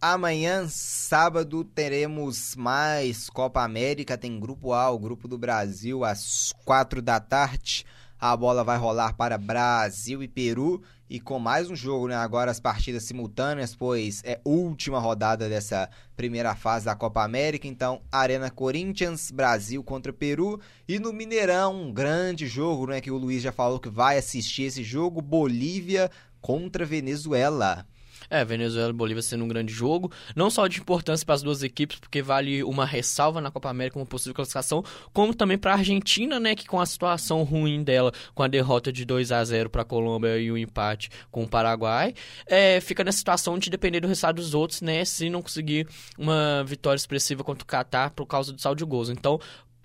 Amanhã, 0.00 0.66
sábado, 0.68 1.64
teremos 1.64 2.56
mais 2.56 3.28
Copa 3.28 3.62
América. 3.62 4.16
Tem 4.16 4.40
Grupo 4.40 4.72
A, 4.72 4.90
o 4.90 4.98
Grupo 4.98 5.28
do 5.28 5.36
Brasil, 5.36 6.02
às 6.02 6.52
quatro 6.64 7.02
da 7.02 7.20
tarde. 7.20 7.84
A 8.26 8.34
bola 8.38 8.64
vai 8.64 8.78
rolar 8.78 9.12
para 9.12 9.36
Brasil 9.36 10.22
e 10.22 10.26
Peru. 10.26 10.82
E 11.10 11.20
com 11.20 11.38
mais 11.38 11.68
um 11.68 11.76
jogo, 11.76 12.08
né? 12.08 12.16
Agora 12.16 12.50
as 12.50 12.58
partidas 12.58 13.04
simultâneas, 13.04 13.76
pois 13.76 14.22
é 14.24 14.40
última 14.46 14.98
rodada 14.98 15.46
dessa 15.46 15.90
primeira 16.16 16.54
fase 16.54 16.86
da 16.86 16.94
Copa 16.94 17.22
América. 17.22 17.68
Então, 17.68 18.00
Arena 18.10 18.50
Corinthians, 18.50 19.30
Brasil 19.30 19.84
contra 19.84 20.10
Peru. 20.10 20.58
E 20.88 20.98
no 20.98 21.12
Mineirão, 21.12 21.82
um 21.82 21.92
grande 21.92 22.46
jogo, 22.46 22.86
né? 22.86 22.98
Que 22.98 23.10
o 23.10 23.18
Luiz 23.18 23.42
já 23.42 23.52
falou 23.52 23.78
que 23.78 23.90
vai 23.90 24.16
assistir 24.16 24.62
esse 24.62 24.82
jogo. 24.82 25.20
Bolívia 25.20 26.10
contra 26.40 26.86
Venezuela. 26.86 27.86
É, 28.30 28.44
Venezuela 28.44 28.90
e 28.90 28.92
Bolívia 28.92 29.22
sendo 29.22 29.44
um 29.44 29.48
grande 29.48 29.72
jogo, 29.72 30.10
não 30.34 30.50
só 30.50 30.66
de 30.66 30.80
importância 30.80 31.24
para 31.24 31.34
as 31.34 31.42
duas 31.42 31.62
equipes, 31.62 31.98
porque 31.98 32.22
vale 32.22 32.62
uma 32.62 32.84
ressalva 32.84 33.40
na 33.40 33.50
Copa 33.50 33.68
América 33.68 33.94
como 33.94 34.06
possível 34.06 34.34
classificação, 34.34 34.84
como 35.12 35.34
também 35.34 35.58
para 35.58 35.72
a 35.72 35.76
Argentina, 35.76 36.38
né, 36.40 36.54
que 36.54 36.66
com 36.66 36.80
a 36.80 36.86
situação 36.86 37.42
ruim 37.42 37.82
dela, 37.82 38.12
com 38.34 38.42
a 38.42 38.48
derrota 38.48 38.92
de 38.92 39.04
2 39.04 39.32
a 39.32 39.44
0 39.44 39.70
para 39.70 39.82
a 39.82 39.84
Colômbia 39.84 40.38
e 40.38 40.50
o 40.50 40.58
empate 40.58 41.10
com 41.30 41.44
o 41.44 41.48
Paraguai, 41.48 42.14
é, 42.46 42.80
fica 42.80 43.04
na 43.04 43.12
situação 43.12 43.58
de 43.58 43.70
depender 43.70 44.00
do 44.00 44.08
resultado 44.08 44.36
dos 44.36 44.54
outros, 44.54 44.80
né, 44.80 45.04
se 45.04 45.28
não 45.30 45.42
conseguir 45.42 45.86
uma 46.18 46.64
vitória 46.64 46.96
expressiva 46.96 47.44
contra 47.44 47.62
o 47.62 47.66
Catar 47.66 48.10
por 48.10 48.26
causa 48.26 48.52
do 48.52 48.60
saldo 48.60 48.78
de 48.78 48.84
gols. 48.84 49.08
Então, 49.08 49.40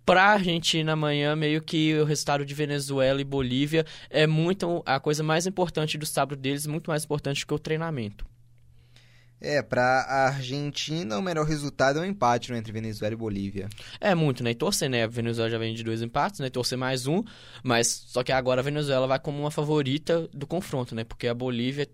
para 0.10 0.24
a 0.24 0.34
Argentina 0.34 0.94
amanhã, 0.94 1.36
meio 1.36 1.62
que 1.62 1.94
o 1.94 2.04
resultado 2.04 2.44
de 2.44 2.54
Venezuela 2.54 3.22
e 3.22 3.24
Bolívia 3.24 3.86
é 4.10 4.26
muito 4.26 4.82
a 4.84 5.00
coisa 5.00 5.22
mais 5.22 5.46
importante 5.46 6.00
do 6.00 6.06
sábado 6.06 6.36
deles, 6.36 6.66
muito 6.66 6.90
mais 6.90 7.04
importante 7.04 7.46
que 7.46 7.54
o 7.54 7.60
treinamento. 7.60 8.26
É, 9.42 9.62
para 9.62 10.02
a 10.02 10.28
Argentina, 10.28 11.18
o 11.18 11.22
melhor 11.22 11.46
resultado 11.46 12.00
é 12.00 12.02
um 12.02 12.06
empate 12.06 12.52
né, 12.52 12.58
entre 12.58 12.74
Venezuela 12.74 13.14
e 13.14 13.18
Bolívia. 13.18 13.70
É 14.00 14.14
muito, 14.14 14.44
né? 14.44 14.52
E 14.52 14.56
torcer, 14.56 14.90
né? 14.90 15.04
A 15.04 15.08
Venezuela 15.08 15.50
já 15.50 15.58
vem 15.58 15.74
de 15.74 15.84
dois 15.84 16.02
empates, 16.02 16.42
né? 16.42 16.50
Torcer 16.50 16.78
mais 16.78 17.08
um, 17.08 17.24
mas 17.64 17.88
só 17.88 18.22
que 18.22 18.34
agora 18.34 18.60
a 18.60 18.64
Venezuela 18.64 19.08
vai 19.08 19.20
como 19.20 19.40
uma 19.40 19.52
favorita 19.52 20.28
do 20.34 20.46
confronto, 20.46 20.94
né? 20.94 21.06
Porque 21.06 21.28
a 21.28 21.34
Bolívia 21.34 21.88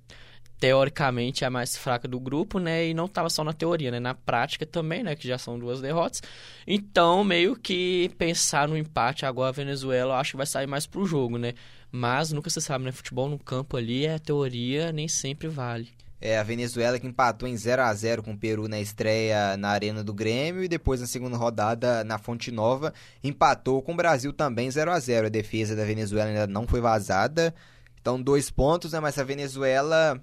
teoricamente 0.59 1.43
é 1.43 1.47
a 1.47 1.49
mais 1.51 1.77
fraca 1.77 2.07
do 2.07 2.19
grupo, 2.19 2.57
né? 2.57 2.87
E 2.87 2.93
não 2.95 3.05
estava 3.05 3.29
só 3.29 3.43
na 3.43 3.53
teoria, 3.53 3.91
né? 3.91 3.99
Na 3.99 4.15
prática 4.15 4.65
também, 4.65 5.03
né? 5.03 5.15
Que 5.15 5.27
já 5.27 5.37
são 5.37 5.59
duas 5.59 5.81
derrotas. 5.81 6.23
Então, 6.65 7.23
meio 7.23 7.55
que 7.55 8.09
pensar 8.17 8.67
no 8.67 8.75
empate 8.75 9.25
agora 9.25 9.49
a 9.49 9.51
Venezuela, 9.51 10.13
eu 10.13 10.17
acho 10.17 10.31
que 10.31 10.37
vai 10.37 10.47
sair 10.47 10.67
mais 10.67 10.87
pro 10.87 11.05
jogo, 11.05 11.37
né? 11.37 11.53
Mas 11.91 12.31
nunca 12.31 12.49
se 12.49 12.59
sabe, 12.59 12.85
né? 12.85 12.91
Futebol 12.91 13.29
no 13.29 13.37
campo 13.37 13.77
ali 13.77 14.07
é 14.07 14.17
teoria, 14.17 14.91
nem 14.91 15.07
sempre 15.07 15.47
vale. 15.47 15.89
É, 16.19 16.37
a 16.37 16.43
Venezuela 16.43 16.97
que 16.97 17.05
empatou 17.05 17.47
em 17.47 17.57
0 17.57 17.81
a 17.81 17.93
0 17.93 18.23
com 18.23 18.31
o 18.31 18.37
Peru 18.37 18.67
na 18.67 18.79
estreia 18.79 19.57
na 19.57 19.69
Arena 19.69 20.03
do 20.03 20.13
Grêmio 20.13 20.63
e 20.63 20.67
depois 20.67 21.01
na 21.01 21.07
segunda 21.07 21.35
rodada 21.35 22.03
na 22.03 22.17
Fonte 22.17 22.51
Nova 22.51 22.93
empatou 23.23 23.81
com 23.81 23.93
o 23.93 23.95
Brasil 23.95 24.31
também 24.31 24.71
0 24.71 24.91
a 24.91 24.99
0 24.99 25.27
A 25.27 25.29
defesa 25.29 25.75
da 25.75 25.83
Venezuela 25.83 26.29
ainda 26.29 26.47
não 26.47 26.65
foi 26.65 26.79
vazada. 26.79 27.53
Então, 27.99 28.21
dois 28.21 28.49
pontos, 28.49 28.93
né? 28.93 28.99
Mas 28.99 29.17
a 29.17 29.23
Venezuela 29.23 30.21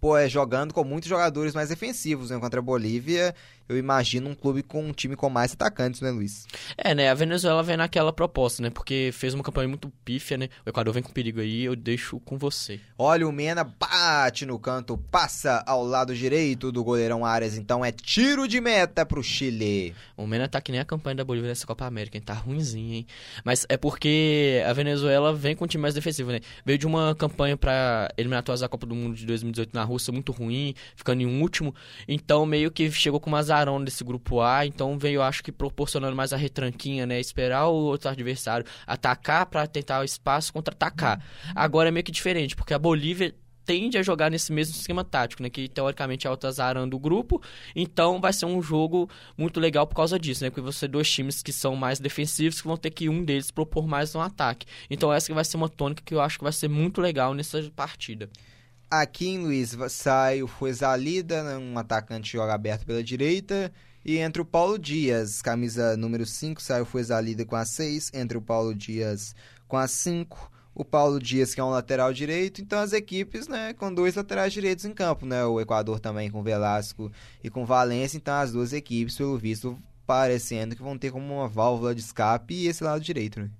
pô, 0.00 0.16
é 0.16 0.28
jogando 0.28 0.72
com 0.72 0.84
muitos 0.84 1.08
jogadores 1.08 1.54
mais 1.54 1.68
defensivos 1.68 2.30
né, 2.30 2.38
contra 2.38 2.60
a 2.60 2.62
Bolívia 2.62 3.34
eu 3.68 3.76
imagino 3.76 4.30
um 4.30 4.34
clube 4.34 4.62
com 4.62 4.82
um 4.82 4.92
time 4.92 5.14
com 5.14 5.28
mais 5.28 5.52
atacantes, 5.52 6.00
né, 6.00 6.10
Luiz? 6.10 6.46
É, 6.76 6.94
né? 6.94 7.10
A 7.10 7.14
Venezuela 7.14 7.62
vem 7.62 7.76
naquela 7.76 8.12
proposta, 8.12 8.62
né? 8.62 8.70
Porque 8.70 9.10
fez 9.12 9.34
uma 9.34 9.42
campanha 9.42 9.68
muito 9.68 9.92
pífia, 10.04 10.38
né? 10.38 10.48
O 10.64 10.70
Equador 10.70 10.94
vem 10.94 11.02
com 11.02 11.12
perigo 11.12 11.40
aí, 11.40 11.64
eu 11.64 11.76
deixo 11.76 12.18
com 12.20 12.38
você. 12.38 12.80
Olha, 12.96 13.28
o 13.28 13.32
Mena 13.32 13.64
bate 13.64 14.46
no 14.46 14.58
canto, 14.58 14.96
passa 14.96 15.62
ao 15.66 15.84
lado 15.84 16.14
direito 16.14 16.72
do 16.72 16.82
goleirão 16.82 17.24
Arias, 17.24 17.56
então 17.56 17.84
é 17.84 17.92
tiro 17.92 18.48
de 18.48 18.60
meta 18.60 19.04
pro 19.04 19.22
Chile. 19.22 19.94
O 20.16 20.26
Mena 20.26 20.48
tá 20.48 20.60
que 20.60 20.72
nem 20.72 20.80
a 20.80 20.84
campanha 20.84 21.16
da 21.16 21.24
Bolívia 21.24 21.48
nessa 21.48 21.66
Copa 21.66 21.84
América, 21.84 22.16
hein? 22.16 22.22
Tá 22.24 22.34
ruimzinho, 22.34 22.94
hein? 22.94 23.06
Mas 23.44 23.66
é 23.68 23.76
porque 23.76 24.62
a 24.66 24.72
Venezuela 24.72 25.34
vem 25.34 25.54
com 25.54 25.64
um 25.64 25.68
time 25.68 25.82
mais 25.82 25.94
defensivo, 25.94 26.30
né? 26.32 26.40
Veio 26.64 26.78
de 26.78 26.86
uma 26.86 27.14
campanha 27.14 27.56
pra 27.56 28.08
eliminatórias 28.16 28.60
da 28.60 28.68
Copa 28.68 28.86
do 28.86 28.94
Mundo 28.94 29.14
de 29.14 29.26
2018 29.26 29.74
na 29.74 29.84
Rússia 29.84 30.12
muito 30.12 30.32
ruim, 30.32 30.74
ficando 30.96 31.22
em 31.22 31.40
último. 31.40 31.74
Então 32.06 32.46
meio 32.46 32.70
que 32.70 32.90
chegou 32.90 33.20
com 33.20 33.28
umas 33.28 33.50
azarão 33.58 33.82
desse 33.82 34.04
grupo 34.04 34.40
A, 34.40 34.64
então 34.64 34.98
veio, 34.98 35.22
acho 35.22 35.42
que, 35.42 35.50
proporcionando 35.52 36.16
mais 36.16 36.32
a 36.32 36.36
retranquinha, 36.36 37.06
né? 37.06 37.20
Esperar 37.20 37.66
o 37.66 37.74
outro 37.74 38.08
adversário 38.08 38.64
atacar 38.86 39.46
para 39.46 39.66
tentar 39.66 40.00
o 40.00 40.04
espaço 40.04 40.52
contra-atacar. 40.52 41.22
Agora 41.54 41.88
é 41.88 41.92
meio 41.92 42.04
que 42.04 42.12
diferente, 42.12 42.54
porque 42.54 42.74
a 42.74 42.78
Bolívia 42.78 43.34
tende 43.64 43.98
a 43.98 44.02
jogar 44.02 44.30
nesse 44.30 44.50
mesmo 44.50 44.74
esquema 44.74 45.04
tático, 45.04 45.42
né? 45.42 45.50
Que 45.50 45.68
teoricamente 45.68 46.26
é 46.26 46.30
o 46.30 46.38
azarando 46.46 46.96
o 46.96 46.98
grupo. 46.98 47.42
Então 47.76 48.18
vai 48.18 48.32
ser 48.32 48.46
um 48.46 48.62
jogo 48.62 49.10
muito 49.36 49.60
legal 49.60 49.86
por 49.86 49.94
causa 49.94 50.18
disso, 50.18 50.42
né? 50.42 50.48
Porque 50.48 50.62
você 50.62 50.86
ter 50.86 50.88
dois 50.88 51.10
times 51.10 51.42
que 51.42 51.52
são 51.52 51.76
mais 51.76 52.00
defensivos 52.00 52.62
que 52.62 52.66
vão 52.66 52.78
ter 52.78 52.90
que 52.90 53.10
um 53.10 53.22
deles 53.22 53.50
propor 53.50 53.86
mais 53.86 54.14
um 54.14 54.20
ataque. 54.20 54.66
Então 54.88 55.12
essa 55.12 55.26
que 55.26 55.34
vai 55.34 55.44
ser 55.44 55.58
uma 55.58 55.68
tônica 55.68 56.02
que 56.02 56.14
eu 56.14 56.20
acho 56.20 56.38
que 56.38 56.44
vai 56.44 56.52
ser 56.52 56.68
muito 56.68 57.00
legal 57.00 57.34
nessa 57.34 57.62
partida. 57.76 58.30
Aqui 58.90 59.28
em 59.28 59.38
Luiz 59.38 59.76
sai 59.90 60.42
o 60.42 60.48
Fuezalida, 60.48 61.42
né, 61.42 61.58
um 61.58 61.78
atacante 61.78 62.32
joga 62.32 62.54
aberto 62.54 62.86
pela 62.86 63.04
direita. 63.04 63.70
E 64.02 64.16
entre 64.16 64.40
o 64.40 64.46
Paulo 64.46 64.78
Dias, 64.78 65.42
camisa 65.42 65.94
número 65.94 66.24
5, 66.24 66.62
sai 66.62 66.80
o 66.80 66.86
Fuezalida 66.86 67.44
com 67.44 67.54
a 67.54 67.66
6. 67.66 68.12
Entre 68.14 68.38
o 68.38 68.40
Paulo 68.40 68.74
Dias 68.74 69.34
com 69.66 69.76
a 69.76 69.86
5. 69.86 70.50
O 70.74 70.86
Paulo 70.86 71.20
Dias, 71.20 71.54
que 71.54 71.60
é 71.60 71.64
um 71.64 71.68
lateral 71.68 72.14
direito. 72.14 72.62
Então 72.62 72.78
as 72.78 72.94
equipes, 72.94 73.46
né, 73.46 73.74
com 73.74 73.92
dois 73.92 74.14
laterais 74.14 74.54
direitos 74.54 74.86
em 74.86 74.94
campo, 74.94 75.26
né? 75.26 75.44
O 75.44 75.60
Equador 75.60 76.00
também 76.00 76.30
com 76.30 76.42
Velasco 76.42 77.12
e 77.44 77.50
com 77.50 77.66
Valência. 77.66 78.16
Então 78.16 78.36
as 78.36 78.52
duas 78.52 78.72
equipes, 78.72 79.18
pelo 79.18 79.36
visto, 79.36 79.78
parecendo 80.06 80.74
que 80.74 80.82
vão 80.82 80.96
ter 80.96 81.10
como 81.10 81.34
uma 81.34 81.48
válvula 81.48 81.94
de 81.94 82.00
escape 82.00 82.54
e 82.54 82.68
esse 82.68 82.82
lado 82.82 83.02
direito, 83.02 83.40
né? 83.40 83.50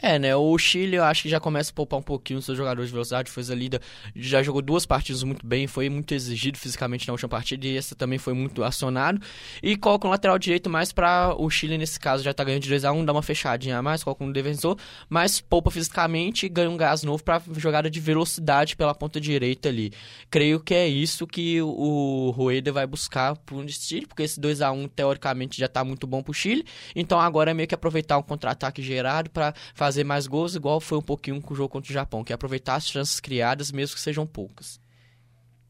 É, 0.00 0.18
né? 0.18 0.34
O 0.36 0.56
Chile 0.58 0.96
eu 0.96 1.04
acho 1.04 1.22
que 1.22 1.28
já 1.28 1.40
começa 1.40 1.70
a 1.70 1.74
poupar 1.74 1.98
um 1.98 2.02
pouquinho 2.02 2.38
os 2.38 2.44
seus 2.44 2.56
jogadores 2.56 2.88
de 2.88 2.92
velocidade. 2.92 3.30
Foi 3.30 3.42
a 3.42 3.54
lida, 3.54 3.80
já 4.14 4.42
jogou 4.42 4.62
duas 4.62 4.86
partidas 4.86 5.22
muito 5.22 5.46
bem, 5.46 5.66
foi 5.66 5.88
muito 5.88 6.14
exigido 6.14 6.58
fisicamente 6.58 7.06
na 7.06 7.12
última 7.12 7.28
partida 7.28 7.66
e 7.66 7.76
essa 7.76 7.94
também 7.94 8.18
foi 8.18 8.32
muito 8.32 8.62
acionado. 8.62 9.20
E 9.62 9.76
coloca 9.76 10.06
um 10.06 10.10
lateral 10.10 10.38
direito 10.38 10.70
mais 10.70 10.92
para 10.92 11.34
o 11.38 11.48
Chile, 11.50 11.78
nesse 11.78 11.98
caso, 11.98 12.22
já 12.22 12.32
tá 12.32 12.44
ganhando 12.44 12.62
de 12.62 12.74
2x1, 12.74 13.04
dá 13.04 13.12
uma 13.12 13.22
fechadinha 13.22 13.78
a 13.78 13.82
mais, 13.82 14.04
coloca 14.04 14.24
um 14.24 14.32
defensor, 14.32 14.78
mas 15.08 15.40
poupa 15.40 15.70
fisicamente 15.70 16.46
e 16.46 16.48
ganha 16.48 16.70
um 16.70 16.76
gás 16.76 17.02
novo 17.02 17.22
para 17.22 17.42
jogada 17.56 17.90
de 17.90 18.00
velocidade 18.00 18.76
pela 18.76 18.94
ponta 18.94 19.20
direita 19.20 19.68
ali. 19.68 19.92
Creio 20.30 20.60
que 20.60 20.74
é 20.74 20.86
isso 20.88 21.26
que 21.26 21.60
o 21.60 22.30
Rueda 22.30 22.72
vai 22.72 22.86
buscar 22.86 23.36
pro 23.36 23.66
Chile, 23.68 24.06
porque 24.06 24.22
esse 24.22 24.40
2x1 24.40 24.90
teoricamente 24.94 25.58
já 25.58 25.68
tá 25.68 25.84
muito 25.84 26.06
bom 26.06 26.22
pro 26.22 26.32
Chile. 26.32 26.64
Então 26.94 27.20
agora 27.20 27.50
é 27.50 27.54
meio 27.54 27.68
que 27.68 27.74
aproveitar 27.74 28.18
um 28.18 28.22
contra-ataque 28.22 28.82
gerado 28.82 29.30
para 29.30 29.54
fazer 29.74 30.04
mais 30.04 30.26
gols, 30.26 30.54
igual 30.54 30.80
foi 30.80 30.98
um 30.98 31.02
pouquinho 31.02 31.40
com 31.40 31.54
o 31.54 31.56
jogo 31.56 31.68
contra 31.68 31.90
o 31.90 31.94
Japão, 31.94 32.24
que 32.24 32.32
é 32.32 32.34
aproveitar 32.34 32.76
as 32.76 32.86
chances 32.86 33.20
criadas, 33.20 33.72
mesmo 33.72 33.94
que 33.94 34.00
sejam 34.00 34.26
poucas. 34.26 34.80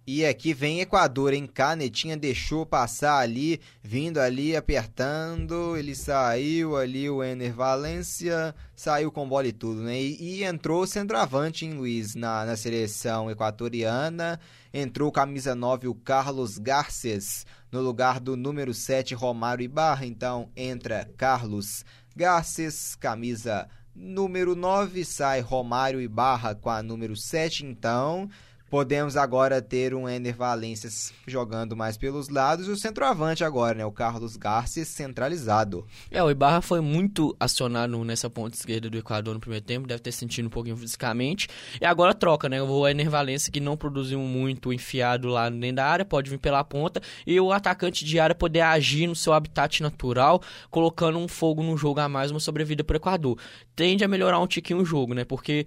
E 0.05 0.27
aqui 0.27 0.53
vem 0.53 0.81
Equador, 0.81 1.33
hein? 1.33 1.47
Canetinha 1.47 2.17
deixou 2.17 2.67
passar 2.67 3.19
ali, 3.19 3.61
vindo 3.81 4.19
ali, 4.19 4.57
apertando. 4.57 5.77
Ele 5.77 5.95
saiu 5.95 6.77
ali, 6.77 7.09
o 7.09 7.23
Ener 7.23 7.55
Valência 7.55 8.53
saiu 8.75 9.13
com 9.13 9.29
bola 9.29 9.47
e 9.47 9.53
tudo, 9.53 9.81
né? 9.83 9.97
E, 9.97 10.41
e 10.41 10.45
entrou 10.45 10.83
o 10.83 10.87
centroavante, 10.89 11.65
hein, 11.65 11.75
Luiz, 11.75 12.17
na, 12.17 12.45
na 12.45 12.57
seleção 12.57 13.31
equatoriana. 13.31 14.41
Entrou 14.75 15.13
camisa 15.13 15.55
9, 15.55 15.87
o 15.87 15.95
Carlos 15.95 16.59
Garces, 16.59 17.47
no 17.71 17.81
lugar 17.81 18.19
do 18.19 18.37
número 18.37 18.75
7, 18.75 19.15
Romário 19.15 19.63
Ibarra. 19.63 20.05
Então 20.05 20.51
entra 20.57 21.09
Carlos 21.17 21.85
Garces, 22.17 22.97
camisa 22.97 23.69
número 23.95 24.55
9, 24.55 25.05
sai 25.05 25.41
Romário 25.41 26.01
e 26.01 26.09
Barra 26.09 26.55
com 26.55 26.71
a 26.71 26.83
número 26.83 27.17
7, 27.17 27.67
então 27.67 28.29
podemos 28.73 29.19
agora 29.19 29.61
ter 29.61 29.95
um 29.95 30.09
Ender 30.09 30.35
Valências 30.35 31.13
jogando 31.27 31.77
mais 31.77 31.99
pelos 31.99 32.31
lados 32.31 32.67
e 32.67 32.71
o 32.71 32.77
centroavante 32.77 33.45
agora, 33.45 33.77
né? 33.77 33.85
O 33.85 33.93
Carlos 33.93 34.35
Garcia 34.35 34.83
centralizado. 34.83 35.87
É, 36.11 36.25
o 36.25 36.31
Ibarra 36.31 36.63
foi 36.63 36.81
muito 36.81 37.37
acionado 37.39 38.03
nessa 38.03 38.31
ponta 38.31 38.57
esquerda 38.57 38.89
do 38.89 38.97
Equador 38.97 39.35
no 39.35 39.41
primeiro 39.41 39.63
tempo, 39.63 39.87
deve 39.87 40.01
ter 40.01 40.11
sentido 40.11 40.47
um 40.47 40.49
pouquinho 40.49 40.75
fisicamente. 40.79 41.49
E 41.79 41.85
agora 41.85 42.15
troca, 42.15 42.49
né? 42.49 42.63
O 42.63 42.89
Ender 42.89 43.11
Valência 43.11 43.53
que 43.53 43.61
não 43.61 43.77
produziu 43.77 44.19
muito 44.21 44.73
enfiado 44.73 45.29
lá 45.29 45.51
dentro 45.51 45.77
da 45.77 45.85
área, 45.85 46.05
pode 46.07 46.31
vir 46.31 46.39
pela 46.39 46.65
ponta 46.65 47.03
e 47.27 47.39
o 47.39 47.53
atacante 47.53 48.07
de 48.07 48.19
área 48.19 48.35
poder 48.35 48.63
agir 48.63 49.07
no 49.07 49.15
seu 49.15 49.35
habitat 49.35 49.83
natural, 49.83 50.41
colocando 50.71 51.19
um 51.19 51.29
fogo 51.29 51.63
no 51.63 51.77
jogo 51.77 52.01
a 52.01 52.09
mais, 52.09 52.31
uma 52.31 52.41
sobrevida 52.41 52.83
para 52.83 52.95
o 52.95 52.97
Equador. 52.97 53.39
Tende 53.77 54.03
a 54.03 54.09
melhorar 54.09 54.39
um 54.39 54.47
tiquinho 54.47 54.81
o 54.81 54.85
jogo, 54.85 55.13
né? 55.13 55.27
Porque 55.27 55.67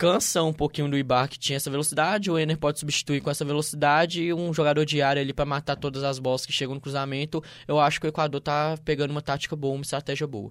cansa 0.00 0.42
um 0.42 0.50
pouquinho 0.50 0.88
do 0.88 0.96
Ibar 0.96 1.28
que 1.28 1.38
tinha 1.38 1.58
essa 1.58 1.70
velocidade, 1.70 2.30
o 2.30 2.38
Ener 2.38 2.56
pode 2.56 2.78
substituir 2.80 3.20
com 3.20 3.30
essa 3.30 3.44
velocidade 3.44 4.22
e 4.22 4.32
um 4.32 4.50
jogador 4.50 4.86
de 4.86 5.02
área 5.02 5.20
ali 5.20 5.34
para 5.34 5.44
matar 5.44 5.76
todas 5.76 6.02
as 6.02 6.18
bolas 6.18 6.46
que 6.46 6.52
chegam 6.54 6.74
no 6.74 6.80
cruzamento. 6.80 7.44
Eu 7.68 7.78
acho 7.78 8.00
que 8.00 8.06
o 8.06 8.08
Equador 8.08 8.40
tá 8.40 8.78
pegando 8.82 9.10
uma 9.10 9.20
tática 9.20 9.54
boa, 9.54 9.74
uma 9.74 9.82
estratégia 9.82 10.26
boa. 10.26 10.50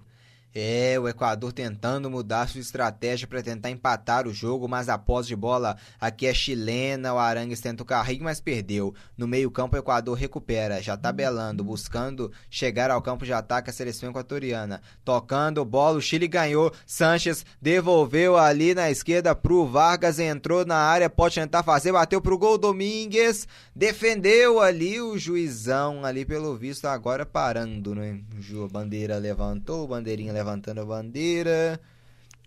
É, 0.52 0.98
o 0.98 1.08
Equador 1.08 1.52
tentando 1.52 2.10
mudar 2.10 2.48
sua 2.48 2.60
estratégia 2.60 3.26
para 3.28 3.40
tentar 3.40 3.70
empatar 3.70 4.26
o 4.26 4.34
jogo, 4.34 4.66
mas 4.66 4.88
a 4.88 4.98
posse 4.98 5.28
de 5.28 5.36
bola 5.36 5.76
aqui 6.00 6.26
é 6.26 6.34
chilena, 6.34 7.14
o 7.14 7.18
Arangues 7.18 7.60
tenta 7.60 7.84
o 7.84 7.86
carrinho, 7.86 8.24
mas 8.24 8.40
perdeu. 8.40 8.92
No 9.16 9.28
meio-campo, 9.28 9.76
o 9.76 9.78
Equador 9.78 10.18
recupera, 10.18 10.82
já 10.82 10.96
tabelando, 10.96 11.62
buscando 11.62 12.32
chegar 12.50 12.90
ao 12.90 13.00
campo 13.00 13.24
de 13.24 13.32
ataque 13.32 13.70
a 13.70 13.72
seleção 13.72 14.10
equatoriana. 14.10 14.82
Tocando 15.04 15.64
bola, 15.64 15.98
o 15.98 16.02
Chile 16.02 16.26
ganhou. 16.26 16.72
Sanches 16.84 17.46
devolveu 17.62 18.36
ali 18.36 18.74
na 18.74 18.90
esquerda 18.90 19.36
pro 19.36 19.66
Vargas, 19.66 20.18
entrou 20.18 20.66
na 20.66 20.76
área, 20.76 21.08
pode 21.08 21.36
tentar 21.36 21.62
fazer, 21.62 21.92
bateu 21.92 22.20
pro 22.20 22.36
gol 22.36 22.58
Domingues, 22.58 23.46
defendeu 23.74 24.60
ali 24.60 25.00
o 25.00 25.16
juizão 25.16 26.04
ali 26.04 26.24
pelo 26.24 26.56
visto 26.56 26.86
agora 26.86 27.24
parando, 27.24 27.94
né? 27.94 28.18
A 28.64 28.68
bandeira 28.68 29.16
levantou, 29.16 29.86
bandeirinha 29.86 30.32
levantou 30.32 30.39
levantando 30.40 30.80
a 30.80 30.84
bandeira. 30.84 31.80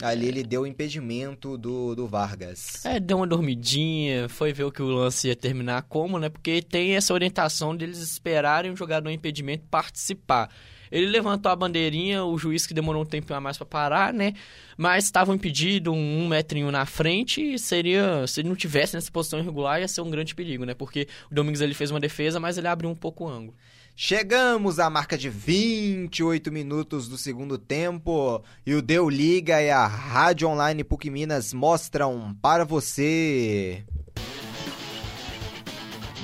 Ali 0.02 0.28
ele 0.28 0.44
deu 0.44 0.62
o 0.62 0.68
impedimento 0.68 1.58
do, 1.58 1.96
do 1.96 2.08
Vargas. 2.08 2.84
É, 2.84 3.00
deu 3.00 3.18
uma 3.18 3.28
dormidinha, 3.28 4.28
foi 4.28 4.52
ver 4.52 4.64
o 4.64 4.72
que 4.72 4.82
o 4.82 4.88
lance 4.88 5.28
ia 5.28 5.36
terminar 5.36 5.84
como, 5.84 6.18
né? 6.18 6.30
Porque 6.30 6.62
tem 6.62 6.96
essa 6.96 7.14
orientação 7.14 7.76
deles 7.76 8.00
esperarem 8.00 8.72
o 8.72 8.76
jogador 8.76 9.10
em 9.10 9.14
impedimento 9.14 9.66
participar. 9.70 10.50
Ele 10.92 11.08
levantou 11.08 11.52
a 11.52 11.56
bandeirinha, 11.56 12.24
o 12.24 12.38
juiz 12.38 12.68
que 12.68 12.74
demorou 12.74 13.04
um 13.04 13.06
tempo 13.06 13.34
a 13.34 13.40
mais 13.40 13.58
para 13.58 13.66
parar, 13.66 14.14
né? 14.14 14.34
Mas 14.78 15.06
estava 15.06 15.34
impedido, 15.34 15.92
um, 15.92 16.24
um 16.24 16.28
metrinho 16.28 16.72
na 16.72 16.86
frente, 16.86 17.54
e 17.54 17.58
seria, 17.58 18.28
se 18.28 18.42
ele 18.42 18.50
não 18.50 18.56
tivesse 18.56 18.96
nessa 18.96 19.12
posição 19.12 19.40
irregular, 19.40 19.80
ia 19.80 19.88
ser 19.88 20.02
um 20.02 20.10
grande 20.10 20.36
perigo, 20.36 20.66
né? 20.66 20.74
Porque 20.74 21.08
o 21.32 21.34
Domingos 21.34 21.62
ele 21.62 21.74
fez 21.74 21.92
uma 21.92 22.00
defesa, 22.00 22.40
mas 22.40 22.58
ele 22.58 22.68
abriu 22.68 22.90
um 22.90 22.96
pouco 22.96 23.26
o 23.26 23.28
ângulo. 23.30 23.56
Chegamos 23.96 24.80
à 24.80 24.90
marca 24.90 25.16
de 25.16 25.30
28 25.30 26.52
minutos 26.52 27.08
do 27.08 27.16
segundo 27.16 27.60
tempo 27.60 28.44
e 28.66 28.74
o 28.74 28.82
Deu 28.82 29.08
Liga 29.08 29.62
e 29.62 29.70
a 29.70 29.86
Rádio 29.86 30.50
Online 30.50 30.84
PUC 30.84 31.12
Minas 31.12 31.54
mostram 31.54 32.36
para 32.42 32.66
você. 32.66 33.86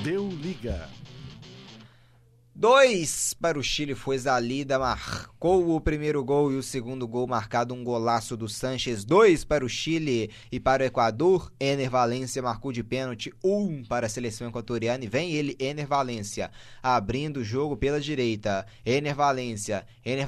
Deu 0.03 0.27
Liga. 0.29 0.89
Dois 2.59 3.33
para 3.33 3.57
o 3.57 3.63
Chile 3.63 3.95
foi 3.95 4.17
Zalida, 4.17 4.77
marcou 4.77 5.73
o 5.73 5.79
primeiro 5.79 6.21
gol 6.25 6.51
e 6.51 6.57
o 6.57 6.61
segundo 6.61 7.07
gol 7.07 7.25
marcado 7.25 7.73
um 7.73 7.85
golaço 7.85 8.35
do 8.35 8.49
Sanches. 8.49 9.05
Dois 9.05 9.45
para 9.45 9.63
o 9.63 9.69
Chile 9.69 10.29
e 10.51 10.59
para 10.59 10.83
o 10.83 10.85
Equador. 10.85 11.53
Ener 11.57 11.89
marcou 12.43 12.73
de 12.73 12.83
pênalti, 12.83 13.31
um 13.41 13.81
para 13.85 14.07
a 14.07 14.09
seleção 14.09 14.49
equatoriana 14.49 15.05
e 15.05 15.07
vem 15.07 15.31
ele, 15.31 15.55
Ener 15.57 15.87
abrindo 16.83 17.37
o 17.37 17.43
jogo 17.45 17.77
pela 17.77 17.97
direita. 17.97 18.65
Ener 18.85 19.15
Valência, 19.15 19.87
Ener 20.05 20.27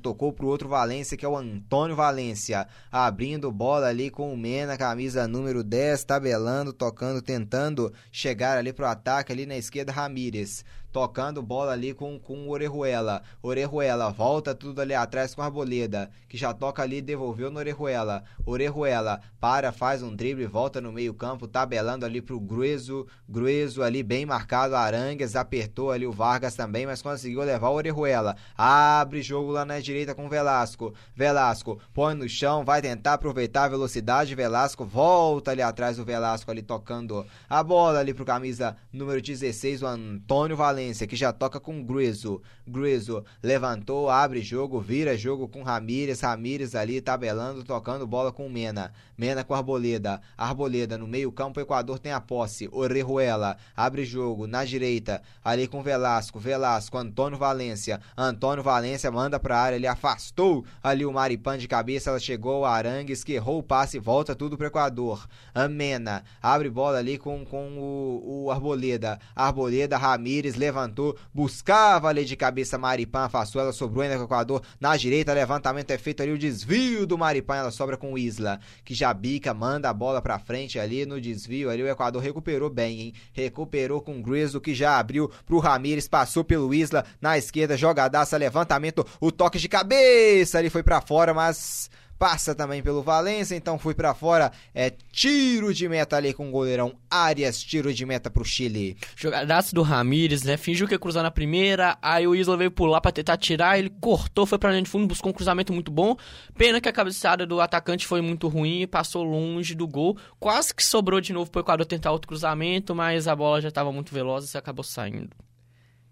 tocou 0.00 0.32
para 0.32 0.46
o 0.46 0.48
outro 0.48 0.68
Valência 0.68 1.16
que 1.16 1.24
é 1.24 1.28
o 1.28 1.36
Antônio 1.36 1.96
Valência, 1.96 2.64
abrindo 2.92 3.50
bola 3.50 3.88
ali 3.88 4.08
com 4.08 4.32
o 4.32 4.36
Mena, 4.36 4.78
camisa 4.78 5.26
número 5.26 5.64
10, 5.64 6.04
tabelando, 6.04 6.72
tocando, 6.72 7.20
tentando 7.20 7.92
chegar 8.12 8.56
ali 8.56 8.72
para 8.72 8.86
o 8.86 8.88
ataque 8.88 9.32
ali 9.32 9.46
na 9.46 9.56
esquerda 9.56 9.90
Ramírez 9.90 10.64
tocando 10.92 11.42
bola 11.42 11.72
ali 11.72 11.94
com, 11.94 12.18
com 12.18 12.46
o 12.46 12.50
Orejuela. 12.50 13.22
Orejuela 13.42 14.10
volta 14.10 14.54
tudo 14.54 14.80
ali 14.80 14.94
atrás 14.94 15.34
com 15.34 15.40
a 15.40 15.46
Arboleda, 15.46 16.10
que 16.28 16.36
já 16.36 16.52
toca 16.52 16.82
ali 16.82 17.00
devolveu 17.00 17.50
no 17.50 17.58
Orejuela. 17.58 18.22
Orejuela 18.44 19.20
para, 19.40 19.72
faz 19.72 20.02
um 20.02 20.14
drible, 20.14 20.46
volta 20.46 20.80
no 20.80 20.92
meio 20.92 21.14
campo, 21.14 21.48
tabelando 21.48 22.04
ali 22.04 22.20
pro 22.20 22.38
Grueso. 22.38 23.06
Grueso 23.26 23.82
ali 23.82 24.02
bem 24.02 24.26
marcado, 24.26 24.76
Arangues 24.76 25.34
apertou 25.34 25.90
ali 25.90 26.06
o 26.06 26.12
Vargas 26.12 26.54
também, 26.54 26.86
mas 26.86 27.00
conseguiu 27.00 27.40
levar 27.42 27.70
o 27.70 27.74
Orejuela. 27.74 28.36
Abre 28.56 29.22
jogo 29.22 29.50
lá 29.50 29.64
na 29.64 29.80
direita 29.80 30.14
com 30.14 30.28
Velasco. 30.28 30.92
Velasco 31.16 31.80
põe 31.94 32.14
no 32.14 32.28
chão, 32.28 32.64
vai 32.64 32.82
tentar 32.82 33.14
aproveitar 33.14 33.64
a 33.64 33.68
velocidade. 33.68 34.34
Velasco 34.34 34.84
volta 34.84 35.52
ali 35.52 35.62
atrás 35.62 35.96
do 35.96 36.04
Velasco 36.04 36.50
ali 36.50 36.62
tocando 36.62 37.24
a 37.48 37.62
bola 37.62 38.00
ali 38.00 38.12
pro 38.12 38.26
camisa 38.26 38.76
número 38.92 39.22
16, 39.22 39.82
o 39.82 39.86
Antônio 39.86 40.56
Valente 40.56 40.81
Valência, 40.82 41.06
que 41.06 41.14
já 41.14 41.32
toca 41.32 41.60
com 41.60 41.82
Grueso. 41.82 42.42
Grueso 42.66 43.24
levantou, 43.40 44.10
abre 44.10 44.40
jogo, 44.42 44.80
vira 44.80 45.16
jogo 45.16 45.46
com 45.46 45.62
Ramírez. 45.62 46.20
Ramírez 46.20 46.74
ali 46.74 47.00
tabelando, 47.00 47.62
tocando 47.62 48.06
bola 48.06 48.32
com 48.32 48.48
Mena. 48.48 48.92
Mena 49.16 49.44
com 49.44 49.54
Arboleda. 49.54 50.20
Arboleda 50.36 50.98
no 50.98 51.06
meio-campo, 51.06 51.60
o 51.60 51.62
Equador 51.62 52.00
tem 52.00 52.10
a 52.10 52.20
posse. 52.20 52.68
Orejuela 52.72 53.56
abre 53.76 54.04
jogo 54.04 54.48
na 54.48 54.64
direita, 54.64 55.22
ali 55.44 55.68
com 55.68 55.82
Velasco. 55.82 56.40
Velasco, 56.40 56.98
Antônio 56.98 57.38
Valência. 57.38 58.00
Antônio 58.16 58.64
Valência 58.64 59.10
manda 59.10 59.38
pra 59.38 59.60
área, 59.60 59.76
ele 59.76 59.86
afastou 59.86 60.64
ali 60.82 61.06
o 61.06 61.12
Maripan 61.12 61.56
de 61.56 61.68
cabeça. 61.68 62.10
Ela 62.10 62.18
chegou, 62.18 62.64
Arangues 62.64 63.22
que 63.22 63.34
errou 63.34 63.58
o 63.58 63.62
passe, 63.62 64.00
volta 64.00 64.34
tudo 64.34 64.56
pro 64.56 64.66
Equador. 64.66 65.28
Amena 65.54 66.24
abre 66.42 66.68
bola 66.68 66.98
ali 66.98 67.18
com, 67.18 67.44
com 67.44 67.78
o, 67.78 68.46
o 68.46 68.50
Arboleda. 68.50 69.20
Arboleda, 69.36 69.96
Ramírez 69.96 70.56
levanta 70.56 70.71
levantou, 70.72 71.16
buscava 71.32 72.08
ali 72.08 72.24
de 72.24 72.34
cabeça 72.34 72.78
Maripan, 72.78 73.26
afastou, 73.26 73.60
ela 73.60 73.72
sobrou 73.72 74.02
ainda 74.02 74.16
com 74.16 74.22
o 74.22 74.24
Equador 74.24 74.62
na 74.80 74.96
direita, 74.96 75.34
levantamento 75.34 75.90
é 75.90 75.98
feito 75.98 76.22
ali, 76.22 76.32
o 76.32 76.38
desvio 76.38 77.06
do 77.06 77.18
Maripan, 77.18 77.56
ela 77.56 77.70
sobra 77.70 77.96
com 77.96 78.14
o 78.14 78.18
Isla, 78.18 78.58
que 78.84 78.94
já 78.94 79.12
bica, 79.12 79.52
manda 79.52 79.90
a 79.90 79.92
bola 79.92 80.22
pra 80.22 80.38
frente 80.38 80.78
ali 80.78 81.04
no 81.04 81.20
desvio, 81.20 81.70
ali 81.70 81.82
o 81.82 81.88
Equador 81.88 82.22
recuperou 82.22 82.70
bem, 82.70 83.00
hein? 83.00 83.14
Recuperou 83.32 84.00
com 84.00 84.18
o 84.18 84.22
Grizzle, 84.22 84.60
que 84.60 84.74
já 84.74 84.98
abriu 84.98 85.30
pro 85.44 85.58
Ramires, 85.58 86.08
passou 86.08 86.42
pelo 86.42 86.72
Isla, 86.72 87.04
na 87.20 87.36
esquerda, 87.36 87.76
jogadaça, 87.76 88.36
levantamento, 88.36 89.06
o 89.20 89.30
toque 89.30 89.58
de 89.58 89.68
cabeça, 89.68 90.58
ali 90.58 90.70
foi 90.70 90.82
para 90.82 91.00
fora, 91.02 91.34
mas 91.34 91.90
passa 92.22 92.54
também 92.54 92.80
pelo 92.80 93.02
Valência, 93.02 93.56
então 93.56 93.76
fui 93.76 93.94
para 93.94 94.14
fora. 94.14 94.52
É 94.72 94.92
tiro 95.10 95.74
de 95.74 95.88
meta 95.88 96.16
ali 96.16 96.32
com 96.32 96.48
o 96.48 96.52
goleirão 96.52 96.94
Arias, 97.10 97.60
tiro 97.60 97.92
de 97.92 98.06
meta 98.06 98.30
pro 98.30 98.44
Chile. 98.44 98.96
Jogadaço 99.16 99.74
do 99.74 99.82
Ramires, 99.82 100.44
né? 100.44 100.56
Fingiu 100.56 100.86
que 100.86 100.94
ia 100.94 101.00
cruzar 101.00 101.24
na 101.24 101.32
primeira, 101.32 101.98
aí 102.00 102.24
o 102.24 102.32
Isla 102.32 102.56
veio 102.56 102.70
pular 102.70 103.00
para 103.00 103.10
tentar 103.10 103.36
tirar, 103.38 103.76
ele 103.76 103.90
cortou, 104.00 104.46
foi 104.46 104.56
pra 104.56 104.70
linha 104.70 104.82
de 104.82 104.88
fundo, 104.88 105.04
buscou 105.04 105.30
um 105.30 105.34
cruzamento 105.34 105.72
muito 105.72 105.90
bom. 105.90 106.16
Pena 106.56 106.80
que 106.80 106.88
a 106.88 106.92
cabeçada 106.92 107.44
do 107.44 107.60
atacante 107.60 108.06
foi 108.06 108.20
muito 108.20 108.46
ruim 108.46 108.82
e 108.82 108.86
passou 108.86 109.24
longe 109.24 109.74
do 109.74 109.88
gol. 109.88 110.16
Quase 110.38 110.72
que 110.72 110.84
sobrou 110.84 111.20
de 111.20 111.32
novo 111.32 111.50
pro 111.50 111.62
Equador 111.62 111.84
tentar 111.84 112.12
outro 112.12 112.28
cruzamento, 112.28 112.94
mas 112.94 113.26
a 113.26 113.34
bola 113.34 113.60
já 113.60 113.68
estava 113.68 113.90
muito 113.90 114.14
veloz 114.14 114.54
e 114.54 114.56
acabou 114.56 114.84
saindo. 114.84 115.30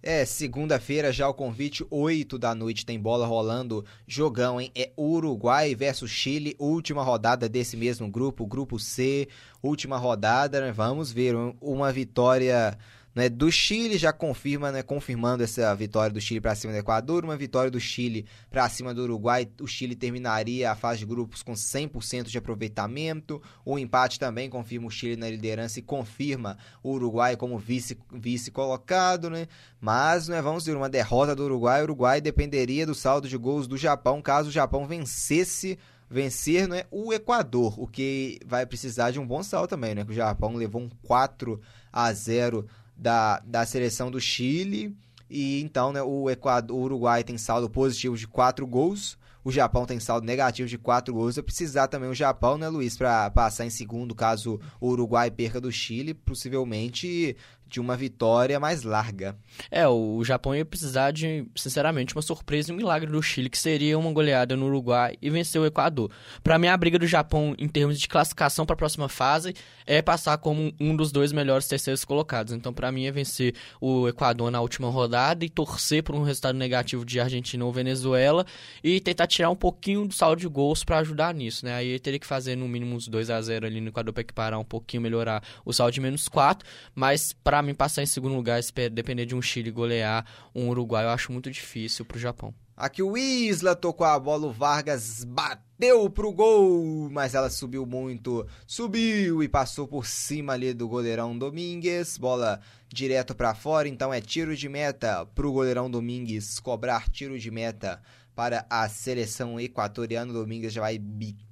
É, 0.03 0.25
segunda-feira 0.25 1.13
já 1.13 1.29
o 1.29 1.35
convite, 1.35 1.85
8 1.91 2.39
da 2.39 2.55
noite, 2.55 2.87
tem 2.87 2.99
bola 2.99 3.27
rolando, 3.27 3.85
jogão, 4.07 4.59
hein? 4.59 4.71
É 4.75 4.91
Uruguai 4.97 5.75
versus 5.75 6.11
Chile, 6.11 6.57
última 6.59 7.03
rodada 7.03 7.47
desse 7.51 7.77
mesmo 7.77 8.09
grupo, 8.09 8.47
grupo 8.47 8.79
C, 8.79 9.29
última 9.63 9.99
rodada, 9.99 10.59
né? 10.63 10.73
Vamos 10.73 11.13
ver, 11.13 11.35
uma 11.61 11.93
vitória 11.93 12.79
né, 13.21 13.29
do 13.29 13.53
Chile 13.53 13.99
já 13.99 14.15
confirma, 14.15 14.73
né, 14.73 14.83
confirmando 14.83 15.43
essa 15.43 15.75
vitória 15.75 16.11
do 16.11 16.19
Chile 16.19 16.41
para 16.41 16.55
cima 16.55 16.73
do 16.73 16.79
Equador, 16.79 17.23
uma 17.23 17.37
vitória 17.37 17.71
do 17.71 17.79
Chile 17.79 18.25
para 18.51 18.67
cima 18.71 18.95
do 18.95 19.03
Uruguai, 19.03 19.47
o 19.61 19.67
Chile 19.67 19.95
terminaria 19.95 20.71
a 20.71 20.75
fase 20.75 21.01
de 21.01 21.05
grupos 21.05 21.43
com 21.43 21.53
100% 21.53 22.29
de 22.29 22.39
aproveitamento. 22.39 23.43
O 23.63 23.79
empate 23.79 24.19
também 24.19 24.49
confirma 24.49 24.87
o 24.87 24.91
Chile 24.91 25.17
na 25.17 25.29
liderança 25.29 25.79
e 25.79 25.83
confirma 25.83 26.57
o 26.83 26.93
Uruguai 26.93 27.37
como 27.37 27.59
vice 27.59 27.99
vice 28.11 28.51
colocado, 28.51 29.29
né? 29.29 29.49
Mas, 29.79 30.27
né, 30.27 30.41
vamos 30.41 30.65
ver 30.65 30.75
uma 30.75 30.89
derrota 30.89 31.37
do 31.37 31.45
Uruguai, 31.45 31.83
o 31.83 31.85
Uruguai 31.85 32.23
dependeria 32.23 32.87
do 32.87 32.95
saldo 32.95 33.29
de 33.29 33.37
gols 33.37 33.67
do 33.67 33.77
Japão 33.77 34.23
caso 34.23 34.49
o 34.49 34.53
Japão 34.53 34.87
vencesse 34.87 35.79
vencer 36.11 36.67
né, 36.67 36.85
o 36.91 37.13
Equador, 37.13 37.81
o 37.81 37.87
que 37.87 38.41
vai 38.45 38.67
precisar 38.67 39.13
de 39.13 39.21
um 39.21 39.27
bom 39.27 39.43
saldo 39.45 39.69
também, 39.69 39.95
né? 39.95 40.05
Que 40.05 40.11
o 40.11 40.15
Japão 40.15 40.57
levou 40.57 40.83
um 40.83 40.89
4 41.03 41.61
a 41.93 42.13
0 42.13 42.67
da, 43.01 43.41
da 43.41 43.65
seleção 43.65 44.11
do 44.11 44.21
Chile. 44.21 44.95
E 45.29 45.61
então, 45.63 45.93
né, 45.93 46.03
o, 46.03 46.29
Equador, 46.29 46.77
o 46.77 46.83
Uruguai 46.83 47.25
tem 47.25 47.39
saldo 47.39 47.71
positivo 47.71 48.17
de 48.17 48.29
4 48.29 48.67
gols. 48.67 49.19
O 49.43 49.51
Japão 49.51 49.87
tem 49.87 49.99
saldo 49.99 50.27
negativo 50.27 50.69
de 50.69 50.77
4 50.77 51.15
gols. 51.15 51.37
Vai 51.37 51.45
precisar 51.45 51.89
também 51.89 52.11
o 52.11 52.15
Japão, 52.15 52.59
né, 52.59 52.69
Luiz, 52.69 52.97
para 52.97 53.31
passar 53.31 53.65
em 53.65 53.71
segundo 53.71 54.15
caso 54.15 54.61
o 54.79 54.89
Uruguai 54.89 55.31
perca 55.31 55.61
do 55.61 55.73
Chile. 55.73 56.13
Possivelmente 56.13 57.37
de 57.71 57.81
uma 57.81 57.97
vitória 57.97 58.59
mais 58.59 58.83
larga. 58.83 59.37
É, 59.71 59.87
o 59.87 60.23
Japão 60.25 60.55
ia 60.55 60.65
precisar 60.65 61.13
de, 61.13 61.47
sinceramente, 61.57 62.15
uma 62.15 62.23
surpresa 62.23 62.71
e 62.71 62.75
um 62.75 62.77
milagre 62.77 63.11
do 63.11 63.23
Chile, 63.23 63.49
que 63.49 63.57
seria 63.57 63.97
uma 63.97 64.13
goleada 64.13 64.57
no 64.57 64.67
Uruguai 64.67 65.17
e 65.23 65.31
vencer 65.31 65.61
o 65.61 65.65
Equador. 65.65 66.11
Para 66.43 66.59
mim, 66.59 66.67
a 66.67 66.77
briga 66.77 66.99
do 66.99 67.07
Japão 67.07 67.55
em 67.57 67.69
termos 67.69 67.99
de 67.99 68.09
classificação 68.09 68.67
para 68.67 68.75
a 68.75 68.77
próxima 68.77 69.09
fase 69.09 69.55
é 69.87 70.03
passar 70.03 70.37
como 70.39 70.73
um 70.81 70.97
dos 70.97 71.13
dois 71.13 71.33
melhores 71.33 71.69
terceiros 71.69 72.05
colocados. 72.05 72.53
Então, 72.53 72.73
para 72.73 72.91
mim, 72.91 73.07
é 73.07 73.13
vencer 73.13 73.55
o 73.81 74.09
Equador 74.09 74.51
na 74.51 74.61
última 74.61 74.91
rodada 74.91 75.45
e 75.45 75.49
torcer 75.49 76.03
por 76.03 76.15
um 76.17 76.23
resultado 76.23 76.57
negativo 76.57 77.05
de 77.05 77.21
Argentina 77.21 77.65
ou 77.65 77.73
Venezuela 77.73 78.45
e 78.83 79.01
tentar 79.01 79.29
tirar 79.29 79.51
um 79.51 79.57
pouquinho 79.57 80.07
do 80.07 80.15
saldo 80.15 80.41
de 80.41 80.49
gols 80.49 80.83
para 80.83 80.99
ajudar 80.99 81.33
nisso, 81.33 81.65
né? 81.65 81.75
Aí 81.75 81.99
teria 81.99 82.19
que 82.19 82.27
fazer 82.27 82.57
no 82.57 82.69
mínimo 82.69 82.97
uns 82.97 83.07
2 83.07 83.31
a 83.31 83.41
0 83.41 83.67
ali 83.67 83.81
no 83.81 83.89
Equador 83.89 84.13
para 84.13 84.23
equiparar 84.23 84.59
um 84.59 84.65
pouquinho, 84.65 85.03
melhorar 85.03 85.43
o 85.65 85.73
saldo 85.73 85.93
de 85.93 86.01
menos 86.01 86.29
4, 86.29 86.67
mas 86.95 87.33
para 87.33 87.60
para 87.61 87.67
mim, 87.67 87.75
passar 87.75 88.03
em 88.03 88.07
segundo 88.07 88.35
lugar, 88.35 88.59
depender 88.91 89.27
de 89.27 89.37
um 89.37 89.43
Chile 89.43 89.71
golear 89.71 90.25
um 90.55 90.71
Uruguai, 90.71 91.05
eu 91.05 91.11
acho 91.11 91.31
muito 91.31 91.51
difícil 91.51 92.07
pro 92.07 92.19
Japão. 92.19 92.55
Aqui 92.75 93.03
o 93.03 93.19
Isla 93.19 93.77
tocou 93.77 94.07
a 94.07 94.19
bola, 94.19 94.47
o 94.47 94.51
Vargas 94.51 95.23
bateu 95.25 96.09
pro 96.09 96.33
gol, 96.33 97.11
mas 97.11 97.35
ela 97.35 97.51
subiu 97.51 97.85
muito, 97.85 98.47
subiu 98.67 99.43
e 99.43 99.49
passou 99.49 99.87
por 99.87 100.07
cima 100.07 100.55
ali 100.55 100.73
do 100.73 100.89
goleirão 100.89 101.37
Domingues, 101.37 102.17
bola 102.17 102.63
direto 102.89 103.35
para 103.35 103.55
fora, 103.55 103.87
então 103.87 104.11
é 104.11 104.23
tiro 104.23 104.57
de 104.57 104.67
meta 104.67 105.27
pro 105.35 105.53
goleirão 105.53 105.91
Domingues 105.91 106.59
cobrar 106.61 107.11
tiro 107.11 107.39
de 107.39 107.51
meta 107.51 108.01
para 108.35 108.65
a 108.71 108.89
seleção 108.89 109.61
equatoriana. 109.61 110.33
Domingues 110.33 110.73
já 110.73 110.81
vai 110.81 110.97
bicar 110.99 111.50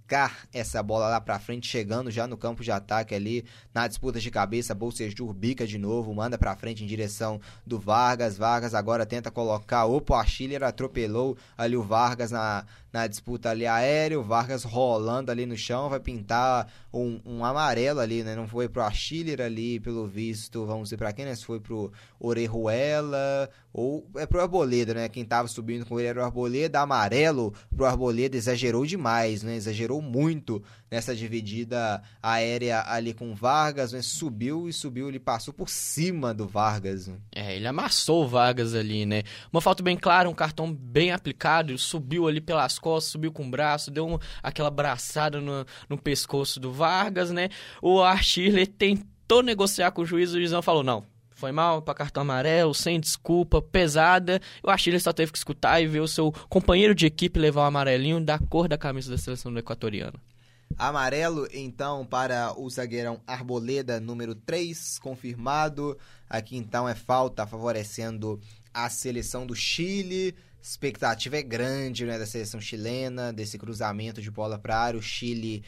essa 0.52 0.82
bola 0.82 1.08
lá 1.08 1.20
pra 1.20 1.38
frente, 1.38 1.66
chegando 1.66 2.10
já 2.10 2.26
no 2.26 2.36
campo 2.36 2.62
de 2.62 2.70
ataque 2.70 3.14
ali, 3.14 3.44
na 3.74 3.86
disputa 3.86 4.18
de 4.18 4.30
cabeça, 4.30 4.74
Bolsejur 4.74 5.32
bica 5.32 5.66
de 5.66 5.78
novo, 5.78 6.14
manda 6.14 6.38
pra 6.38 6.56
frente 6.56 6.82
em 6.82 6.86
direção 6.86 7.40
do 7.66 7.78
Vargas, 7.78 8.38
Vargas 8.38 8.74
agora 8.74 9.04
tenta 9.04 9.30
colocar, 9.30 9.86
o 9.86 10.02
Achiller 10.14 10.62
atropelou 10.62 11.36
ali 11.56 11.76
o 11.76 11.82
Vargas 11.82 12.30
na, 12.30 12.64
na 12.98 13.06
disputa 13.06 13.50
ali 13.50 13.66
aérea, 13.66 14.18
o 14.18 14.22
Vargas 14.22 14.64
rolando 14.64 15.30
ali 15.30 15.46
no 15.46 15.56
chão, 15.56 15.88
vai 15.88 16.00
pintar 16.00 16.68
um, 16.92 17.20
um 17.24 17.44
amarelo 17.44 18.00
ali, 18.00 18.24
né, 18.24 18.34
não 18.34 18.48
foi 18.48 18.68
pro 18.68 18.82
Achiller 18.82 19.40
ali, 19.40 19.78
pelo 19.78 20.06
visto, 20.06 20.66
vamos 20.66 20.90
ver 20.90 20.96
pra 20.96 21.12
quem, 21.12 21.24
né, 21.24 21.34
se 21.34 21.44
foi 21.44 21.60
pro 21.60 21.92
Orejuela, 22.18 23.48
ou 23.72 24.08
é 24.16 24.26
pro 24.26 24.40
Arboleda, 24.40 24.94
né, 24.94 25.08
quem 25.08 25.24
tava 25.24 25.46
subindo 25.46 25.86
com 25.86 25.98
ele 26.00 26.08
era 26.08 26.20
o 26.20 26.24
Arboleda, 26.24 26.80
amarelo 26.80 27.54
pro 27.74 27.86
Arboleda, 27.86 28.36
exagerou 28.36 28.84
demais, 28.84 29.42
né, 29.42 29.54
exagerou 29.54 30.02
muito 30.02 30.62
nessa 30.90 31.14
dividida 31.14 32.02
aérea 32.22 32.82
ali 32.86 33.12
com 33.12 33.34
Vargas, 33.34 33.92
né? 33.92 34.02
Subiu 34.02 34.68
e 34.68 34.72
subiu, 34.72 35.08
ele 35.08 35.18
passou 35.18 35.52
por 35.52 35.68
cima 35.68 36.32
do 36.32 36.46
Vargas. 36.46 37.06
Né? 37.06 37.16
É, 37.34 37.56
ele 37.56 37.66
amassou 37.66 38.24
o 38.24 38.28
Vargas 38.28 38.74
ali, 38.74 39.04
né? 39.04 39.22
Uma 39.52 39.60
falta 39.60 39.82
bem 39.82 39.96
clara, 39.96 40.28
um 40.28 40.34
cartão 40.34 40.72
bem 40.72 41.12
aplicado, 41.12 41.70
ele 41.70 41.78
subiu 41.78 42.26
ali 42.26 42.40
pelas 42.40 42.78
costas, 42.78 42.87
subiu 43.00 43.32
com 43.32 43.46
o 43.46 43.50
braço, 43.50 43.90
deu 43.90 44.06
um, 44.06 44.18
aquela 44.42 44.70
braçada 44.70 45.40
no, 45.40 45.64
no 45.88 45.98
pescoço 45.98 46.58
do 46.58 46.72
Vargas, 46.72 47.30
né? 47.30 47.48
O 47.82 48.00
Archirle 48.00 48.66
tentou 48.66 49.42
negociar 49.42 49.90
com 49.92 50.02
o 50.02 50.06
juiz, 50.06 50.30
o 50.30 50.38
juizão 50.38 50.62
falou, 50.62 50.82
não, 50.82 51.04
foi 51.38 51.52
mal 51.52 51.80
para 51.80 51.94
cartão 51.94 52.22
amarelo, 52.22 52.74
sem 52.74 52.98
desculpa, 52.98 53.62
pesada. 53.62 54.40
Eu 54.62 54.70
acho 54.70 54.84
que 54.84 54.90
ele 54.90 54.98
só 54.98 55.12
teve 55.12 55.30
que 55.30 55.38
escutar 55.38 55.80
e 55.80 55.86
ver 55.86 56.00
o 56.00 56.08
seu 56.08 56.32
companheiro 56.48 56.94
de 56.94 57.06
equipe 57.06 57.38
levar 57.38 57.62
o 57.62 57.66
amarelinho 57.66 58.20
da 58.20 58.38
cor 58.38 58.66
da 58.66 58.76
camisa 58.76 59.12
da 59.12 59.18
seleção 59.18 59.52
do 59.52 59.58
equatoriano. 59.58 60.20
Amarelo, 60.76 61.48
então, 61.52 62.04
para 62.04 62.52
o 62.58 62.68
zagueirão 62.68 63.20
Arboleda, 63.26 64.00
número 64.00 64.34
3, 64.34 64.98
confirmado. 64.98 65.96
Aqui, 66.28 66.56
então, 66.56 66.88
é 66.88 66.94
falta 66.94 67.46
favorecendo 67.46 68.40
a 68.74 68.90
seleção 68.90 69.46
do 69.46 69.54
Chile. 69.54 70.34
Expectativa 70.60 71.36
é 71.36 71.42
grande 71.42 72.04
né, 72.04 72.18
da 72.18 72.26
seleção 72.26 72.60
chilena, 72.60 73.32
desse 73.32 73.56
cruzamento 73.58 74.20
de 74.20 74.30
bola 74.30 74.58
para 74.58 74.78
área. 74.78 74.98
O 74.98 75.02
Chile 75.02 75.64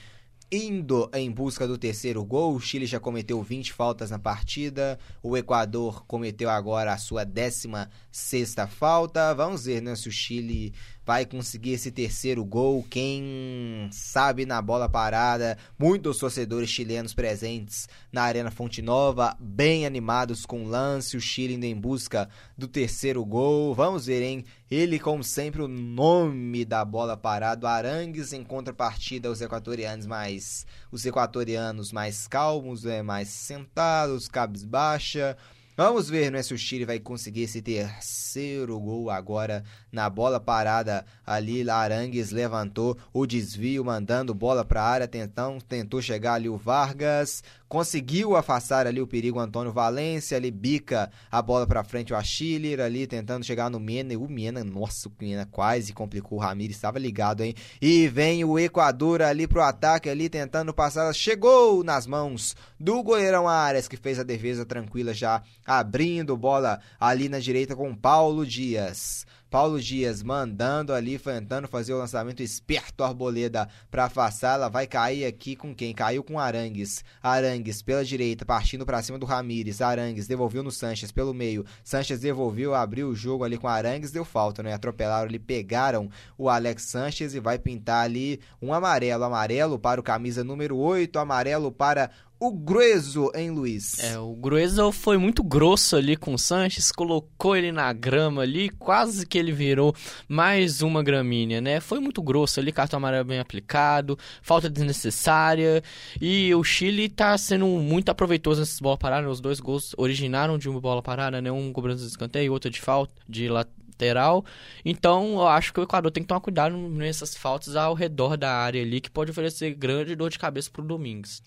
indo 0.50 1.08
em 1.14 1.30
busca 1.30 1.66
do 1.66 1.78
terceiro 1.78 2.24
gol. 2.24 2.54
O 2.54 2.60
Chile 2.60 2.86
já 2.86 2.98
cometeu 2.98 3.42
20 3.42 3.72
faltas 3.72 4.10
na 4.10 4.18
partida. 4.18 4.98
O 5.22 5.36
Equador 5.36 6.04
cometeu 6.06 6.50
agora 6.50 6.92
a 6.92 6.98
sua 6.98 7.24
16 7.24 7.86
sexta 8.10 8.66
falta. 8.66 9.32
Vamos 9.34 9.64
ver 9.64 9.80
né, 9.80 9.94
se 9.94 10.08
o 10.08 10.12
Chile 10.12 10.74
vai 11.04 11.24
conseguir 11.24 11.72
esse 11.72 11.90
terceiro 11.90 12.44
gol. 12.44 12.84
Quem 12.88 13.88
sabe 13.90 14.46
na 14.46 14.60
bola 14.62 14.88
parada, 14.88 15.56
muitos 15.78 16.18
torcedores 16.18 16.70
chilenos 16.70 17.14
presentes 17.14 17.88
na 18.12 18.22
Arena 18.22 18.50
Fonte 18.50 18.82
Nova, 18.82 19.36
bem 19.40 19.86
animados 19.86 20.46
com 20.46 20.64
o 20.64 20.68
lance. 20.68 21.16
O 21.16 21.20
Chile 21.20 21.54
indo 21.54 21.64
em 21.64 21.74
busca 21.74 22.28
do 22.56 22.68
terceiro 22.68 23.24
gol. 23.24 23.74
Vamos 23.74 24.06
ver, 24.06 24.22
hein? 24.22 24.44
Ele, 24.70 24.98
como 24.98 25.24
sempre, 25.24 25.62
o 25.62 25.68
nome 25.68 26.64
da 26.64 26.84
bola 26.84 27.16
parada. 27.16 27.68
Arangues 27.68 28.32
em 28.32 28.44
contrapartida 28.44 29.30
os 29.30 29.40
equatorianos 29.40 30.06
mais. 30.06 30.64
Os 30.92 31.04
equatorianos 31.04 31.92
mais 31.92 32.28
calmos, 32.28 32.84
né? 32.84 33.02
mais 33.02 33.28
sentados, 33.28 34.28
cabisbaixa. 34.28 35.36
Vamos 35.82 36.10
ver 36.10 36.30
né, 36.30 36.42
se 36.42 36.52
o 36.52 36.58
Chile 36.58 36.84
vai 36.84 36.98
conseguir 36.98 37.44
esse 37.44 37.62
terceiro 37.62 38.78
gol 38.78 39.08
agora 39.08 39.64
na 39.90 40.10
bola 40.10 40.38
parada 40.38 41.06
ali. 41.26 41.70
Arangues 41.70 42.32
levantou 42.32 42.98
o 43.14 43.24
desvio, 43.24 43.82
mandando 43.82 44.34
bola 44.34 44.62
para 44.62 44.82
a 44.82 44.86
área. 44.86 45.08
Tentou, 45.08 45.58
tentou 45.62 46.02
chegar 46.02 46.34
ali 46.34 46.50
o 46.50 46.56
Vargas. 46.58 47.42
Conseguiu 47.66 48.36
afastar 48.36 48.86
ali 48.86 49.00
o 49.00 49.06
perigo 49.06 49.38
Antônio 49.38 49.72
Valência. 49.72 50.36
Ali 50.36 50.50
bica 50.50 51.10
a 51.30 51.40
bola 51.40 51.66
para 51.66 51.82
frente 51.82 52.12
o 52.12 52.16
Achiller 52.16 52.80
ali 52.80 53.06
tentando 53.06 53.46
chegar 53.46 53.70
no 53.70 53.80
Mena. 53.80 54.18
O 54.18 54.28
Mena, 54.28 54.62
nossa, 54.62 55.08
o 55.08 55.12
Mena 55.18 55.48
quase 55.50 55.94
complicou. 55.94 56.36
O 56.36 56.42
Ramires 56.42 56.76
estava 56.76 56.98
ligado, 56.98 57.42
hein? 57.42 57.54
E 57.80 58.06
vem 58.06 58.44
o 58.44 58.58
Equador 58.58 59.22
ali 59.22 59.46
pro 59.46 59.62
ataque 59.62 60.10
ali 60.10 60.28
tentando 60.28 60.74
passar. 60.74 61.10
Chegou 61.14 61.82
nas 61.82 62.06
mãos 62.06 62.54
do 62.78 63.02
goleirão 63.02 63.48
Arias 63.48 63.88
que 63.88 63.96
fez 63.96 64.18
a 64.18 64.24
defesa 64.24 64.66
tranquila 64.66 65.14
já 65.14 65.42
abrindo 65.70 66.36
bola 66.36 66.80
ali 66.98 67.28
na 67.28 67.38
direita 67.38 67.76
com 67.76 67.94
Paulo 67.94 68.44
Dias. 68.44 69.24
Paulo 69.48 69.80
Dias 69.80 70.22
mandando 70.22 70.92
ali, 70.92 71.18
tentando 71.18 71.66
fazer 71.66 71.92
o 71.92 71.98
lançamento 71.98 72.40
esperto 72.40 73.02
Arboleda 73.02 73.68
para 73.90 74.04
afastar. 74.04 74.54
Ela 74.54 74.68
vai 74.68 74.86
cair 74.86 75.24
aqui 75.24 75.56
com 75.56 75.74
quem? 75.74 75.92
Caiu 75.92 76.22
com 76.22 76.38
Arangues. 76.38 77.04
Arangues 77.20 77.82
pela 77.82 78.04
direita, 78.04 78.44
partindo 78.44 78.86
para 78.86 79.02
cima 79.02 79.18
do 79.18 79.26
Ramires. 79.26 79.80
Arangues 79.80 80.28
devolveu 80.28 80.62
no 80.62 80.70
Sanches 80.70 81.10
pelo 81.10 81.34
meio. 81.34 81.64
Sanches 81.82 82.20
devolveu, 82.20 82.74
abriu 82.76 83.08
o 83.08 83.14
jogo 83.14 83.42
ali 83.42 83.58
com 83.58 83.66
Arangues, 83.66 84.12
deu 84.12 84.24
falta, 84.24 84.62
né? 84.62 84.72
Atropelaram 84.72 85.28
ali, 85.28 85.38
pegaram 85.38 86.08
o 86.38 86.48
Alex 86.48 86.84
Sanches 86.84 87.34
e 87.34 87.40
vai 87.40 87.58
pintar 87.58 88.04
ali 88.04 88.40
um 88.62 88.72
amarelo. 88.72 89.24
Amarelo 89.24 89.80
para 89.80 90.00
o 90.00 90.04
camisa 90.04 90.44
número 90.44 90.76
8, 90.76 91.18
amarelo 91.18 91.72
para 91.72 92.10
o 92.40 92.50
Grueso, 92.50 93.30
hein, 93.34 93.50
Luiz? 93.50 93.98
É, 93.98 94.18
o 94.18 94.34
Grueso 94.34 94.90
foi 94.92 95.18
muito 95.18 95.42
grosso 95.42 95.94
ali 95.94 96.16
com 96.16 96.32
o 96.32 96.38
Sanches, 96.38 96.90
colocou 96.90 97.54
ele 97.54 97.70
na 97.70 97.92
grama 97.92 98.40
ali, 98.40 98.70
quase 98.70 99.26
que 99.26 99.36
ele 99.36 99.52
virou 99.52 99.94
mais 100.26 100.80
uma 100.80 101.02
gramínea, 101.02 101.60
né? 101.60 101.80
Foi 101.80 102.00
muito 102.00 102.22
grosso 102.22 102.58
ali, 102.58 102.72
cartão 102.72 102.96
amarelo 102.96 103.26
bem 103.26 103.38
aplicado, 103.38 104.18
falta 104.40 104.70
desnecessária, 104.70 105.82
e 106.18 106.54
o 106.54 106.64
Chile 106.64 107.10
tá 107.10 107.36
sendo 107.36 107.66
muito 107.66 108.08
aproveitoso 108.08 108.60
nessas 108.60 108.80
bolas 108.80 108.98
paradas, 108.98 109.30
os 109.30 109.40
dois 109.40 109.60
gols 109.60 109.94
originaram 109.98 110.56
de 110.56 110.66
uma 110.66 110.80
bola 110.80 111.02
parada, 111.02 111.42
né? 111.42 111.52
Um 111.52 111.70
cobrança 111.74 112.02
de 112.02 112.08
escanteio 112.08 112.46
e 112.46 112.50
outro 112.50 112.70
de 112.70 112.80
falta, 112.80 113.12
de 113.28 113.50
lateral. 113.50 114.46
Então, 114.82 115.34
eu 115.34 115.46
acho 115.46 115.74
que 115.74 115.80
o 115.80 115.82
Equador 115.82 116.10
tem 116.10 116.22
que 116.22 116.28
tomar 116.28 116.40
cuidado 116.40 116.74
nessas 116.74 117.36
faltas 117.36 117.76
ao 117.76 117.92
redor 117.92 118.38
da 118.38 118.50
área 118.50 118.80
ali, 118.80 118.98
que 118.98 119.10
pode 119.10 119.30
oferecer 119.30 119.74
grande 119.74 120.16
dor 120.16 120.30
de 120.30 120.38
cabeça 120.38 120.70
pro 120.70 120.82
Domingos. 120.82 121.42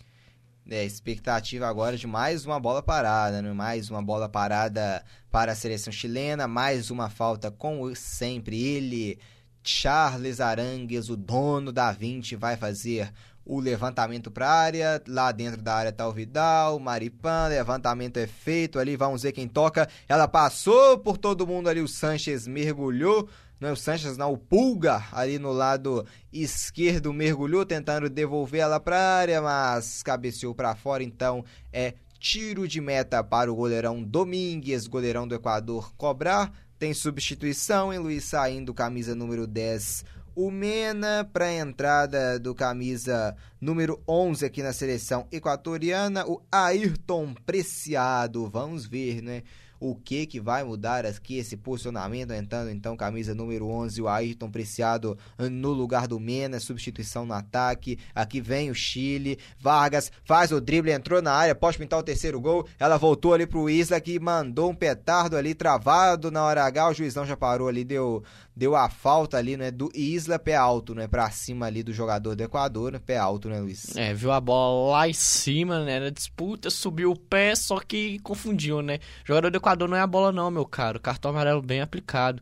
É, 0.69 0.85
expectativa 0.85 1.67
agora 1.67 1.97
de 1.97 2.07
mais 2.07 2.45
uma 2.45 2.57
bola 2.57 2.81
parada, 2.81 3.41
né? 3.41 3.51
mais 3.51 3.89
uma 3.89 4.01
bola 4.01 4.29
parada 4.29 5.03
para 5.29 5.51
a 5.51 5.55
seleção 5.55 5.91
chilena, 5.91 6.47
mais 6.47 6.89
uma 6.89 7.09
falta 7.09 7.51
com 7.51 7.93
sempre 7.93 8.63
ele, 8.63 9.19
Charles 9.61 10.39
Arangues, 10.39 11.09
o 11.09 11.17
dono 11.17 11.69
da 11.69 11.91
20, 11.91 12.37
vai 12.37 12.55
fazer 12.55 13.11
o 13.45 13.59
levantamento 13.59 14.31
para 14.31 14.47
a 14.47 14.53
área, 14.53 15.03
lá 15.05 15.33
dentro 15.33 15.61
da 15.61 15.75
área 15.75 15.89
está 15.89 16.07
o 16.07 16.13
Vidal, 16.13 16.79
Maripan, 16.79 17.47
levantamento 17.49 18.15
é 18.15 18.25
feito 18.25 18.79
ali, 18.79 18.95
vamos 18.95 19.23
ver 19.23 19.33
quem 19.33 19.49
toca, 19.49 19.89
ela 20.07 20.29
passou 20.29 20.97
por 20.97 21.17
todo 21.17 21.45
mundo 21.45 21.67
ali, 21.67 21.81
o 21.81 21.89
Sanches 21.89 22.47
mergulhou, 22.47 23.27
não 23.63 23.69
é 23.69 23.71
o 23.71 23.77
Sanches, 23.77 24.17
não, 24.17 24.33
o 24.33 24.37
Pulga 24.37 25.05
ali 25.09 25.39
no 25.39 25.53
lado 25.53 26.05
esquerdo 26.33 27.13
mergulhou 27.13 27.65
tentando 27.65 28.09
devolver 28.09 28.59
ela 28.59 28.77
para 28.77 28.99
a 28.99 29.15
área, 29.15 29.41
mas 29.41 30.03
cabeceou 30.03 30.53
para 30.53 30.75
fora, 30.75 31.01
então 31.01 31.45
é 31.71 31.93
tiro 32.19 32.67
de 32.67 32.81
meta 32.81 33.23
para 33.23 33.49
o 33.49 33.55
goleirão 33.55 34.03
Domingues, 34.03 34.85
goleirão 34.85 35.25
do 35.25 35.35
Equador 35.35 35.93
cobrar. 35.95 36.51
Tem 36.77 36.93
substituição 36.93 37.93
em 37.93 37.99
Luiz 37.99 38.25
saindo, 38.25 38.73
camisa 38.73 39.15
número 39.15 39.47
10, 39.47 40.03
o 40.35 40.51
Mena 40.51 41.29
para 41.31 41.45
a 41.45 41.53
entrada 41.53 42.37
do 42.37 42.53
camisa 42.53 43.33
número 43.61 44.03
11 44.05 44.45
aqui 44.45 44.61
na 44.61 44.73
seleção 44.73 45.25
equatoriana, 45.31 46.27
o 46.27 46.41
Ayrton 46.51 47.33
Preciado. 47.45 48.49
Vamos 48.49 48.85
ver, 48.85 49.21
né? 49.21 49.43
O 49.83 49.93
que 49.93 50.25
que 50.25 50.39
vai 50.39 50.63
mudar 50.63 51.05
aqui 51.05 51.37
esse 51.37 51.57
posicionamento, 51.57 52.31
entrando 52.31 52.71
então 52.71 52.95
camisa 52.95 53.35
número 53.35 53.67
11, 53.67 54.01
o 54.01 54.07
Ayrton 54.07 54.49
Preciado 54.49 55.17
no 55.37 55.73
lugar 55.73 56.07
do 56.07 56.21
Mena, 56.21 56.57
substituição 56.57 57.25
no 57.25 57.33
ataque, 57.33 57.99
aqui 58.15 58.39
vem 58.39 58.71
o 58.71 58.73
Chile, 58.73 59.37
Vargas 59.59 60.09
faz 60.23 60.53
o 60.53 60.61
drible, 60.61 60.93
entrou 60.93 61.21
na 61.21 61.33
área, 61.33 61.53
pode 61.53 61.77
pintar 61.77 61.99
o 61.99 62.03
terceiro 62.03 62.39
gol, 62.39 62.65
ela 62.79 62.95
voltou 62.95 63.33
ali 63.33 63.45
pro 63.45 63.69
Isla 63.69 63.99
que 63.99 64.17
mandou 64.21 64.71
um 64.71 64.75
petardo 64.75 65.35
ali, 65.35 65.53
travado 65.53 66.31
na 66.31 66.43
hora 66.43 66.63
H, 66.63 66.87
o 66.87 66.93
juizão 66.93 67.25
já 67.25 67.35
parou 67.35 67.67
ali, 67.67 67.83
deu, 67.83 68.23
deu 68.55 68.75
a 68.75 68.89
falta 68.89 69.37
ali, 69.37 69.57
né, 69.57 69.71
do 69.71 69.91
Isla, 69.93 70.37
pé 70.37 70.55
alto, 70.55 70.93
né, 70.93 71.07
pra 71.07 71.29
cima 71.31 71.65
ali 71.65 71.81
do 71.83 71.93
jogador 71.93 72.35
do 72.35 72.43
Equador, 72.43 72.91
né, 72.91 72.99
pé 73.03 73.17
alto, 73.17 73.49
né, 73.49 73.59
Luiz? 73.59 73.95
É, 73.95 74.13
viu 74.13 74.31
a 74.31 74.39
bola 74.39 74.91
lá 74.91 75.07
em 75.07 75.13
cima, 75.13 75.83
né, 75.83 75.99
na 75.99 76.09
disputa, 76.09 76.69
subiu 76.69 77.11
o 77.11 77.19
pé, 77.19 77.55
só 77.55 77.79
que 77.79 78.19
confundiu, 78.19 78.81
né, 78.81 78.99
jogador 79.25 79.49
do 79.49 79.57
Equador 79.57 79.89
não 79.89 79.97
é 79.97 80.01
a 80.01 80.07
bola 80.07 80.31
não, 80.31 80.51
meu 80.51 80.65
caro. 80.65 80.99
Cartão 80.99 81.31
amarelo 81.31 81.61
bem 81.61 81.81
aplicado. 81.81 82.41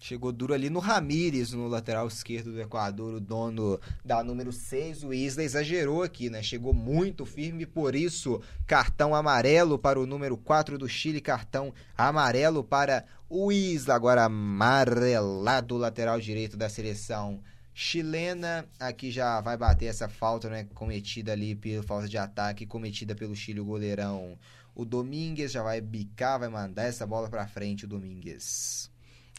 Chegou 0.00 0.30
duro 0.30 0.54
ali 0.54 0.70
no 0.70 0.78
Ramires, 0.78 1.52
no 1.52 1.66
lateral 1.66 2.06
esquerdo 2.06 2.52
do 2.52 2.60
Equador, 2.60 3.14
o 3.14 3.20
dono 3.20 3.80
da 4.04 4.22
número 4.22 4.52
6, 4.52 5.02
o 5.02 5.12
Isla 5.12 5.42
exagerou 5.42 6.02
aqui, 6.02 6.30
né? 6.30 6.42
Chegou 6.42 6.72
muito 6.72 7.26
firme, 7.26 7.66
por 7.66 7.94
isso, 7.94 8.40
cartão 8.66 9.14
amarelo 9.14 9.78
para 9.78 9.98
o 9.98 10.06
número 10.06 10.36
4 10.36 10.78
do 10.78 10.88
Chile, 10.88 11.20
cartão 11.20 11.74
amarelo 11.96 12.62
para 12.62 13.04
o 13.28 13.50
Isla, 13.50 13.94
agora 13.94 14.24
amarelado, 14.24 15.76
lateral 15.76 16.20
direito 16.20 16.56
da 16.56 16.68
seleção 16.68 17.40
chilena. 17.74 18.64
Aqui 18.78 19.10
já 19.10 19.40
vai 19.40 19.56
bater 19.56 19.86
essa 19.86 20.08
falta, 20.08 20.48
né? 20.48 20.66
Cometida 20.74 21.32
ali 21.32 21.54
pela 21.54 21.82
falta 21.82 22.08
de 22.08 22.16
ataque, 22.16 22.66
cometida 22.66 23.14
pelo 23.14 23.34
Chile, 23.34 23.60
o 23.60 23.64
goleirão 23.64 24.38
o 24.78 24.84
Domingues 24.84 25.50
já 25.50 25.60
vai 25.60 25.80
bicar, 25.80 26.38
vai 26.38 26.48
mandar 26.48 26.84
essa 26.84 27.04
bola 27.04 27.28
para 27.28 27.48
frente, 27.48 27.84
o 27.84 27.88
Domingues. 27.88 28.88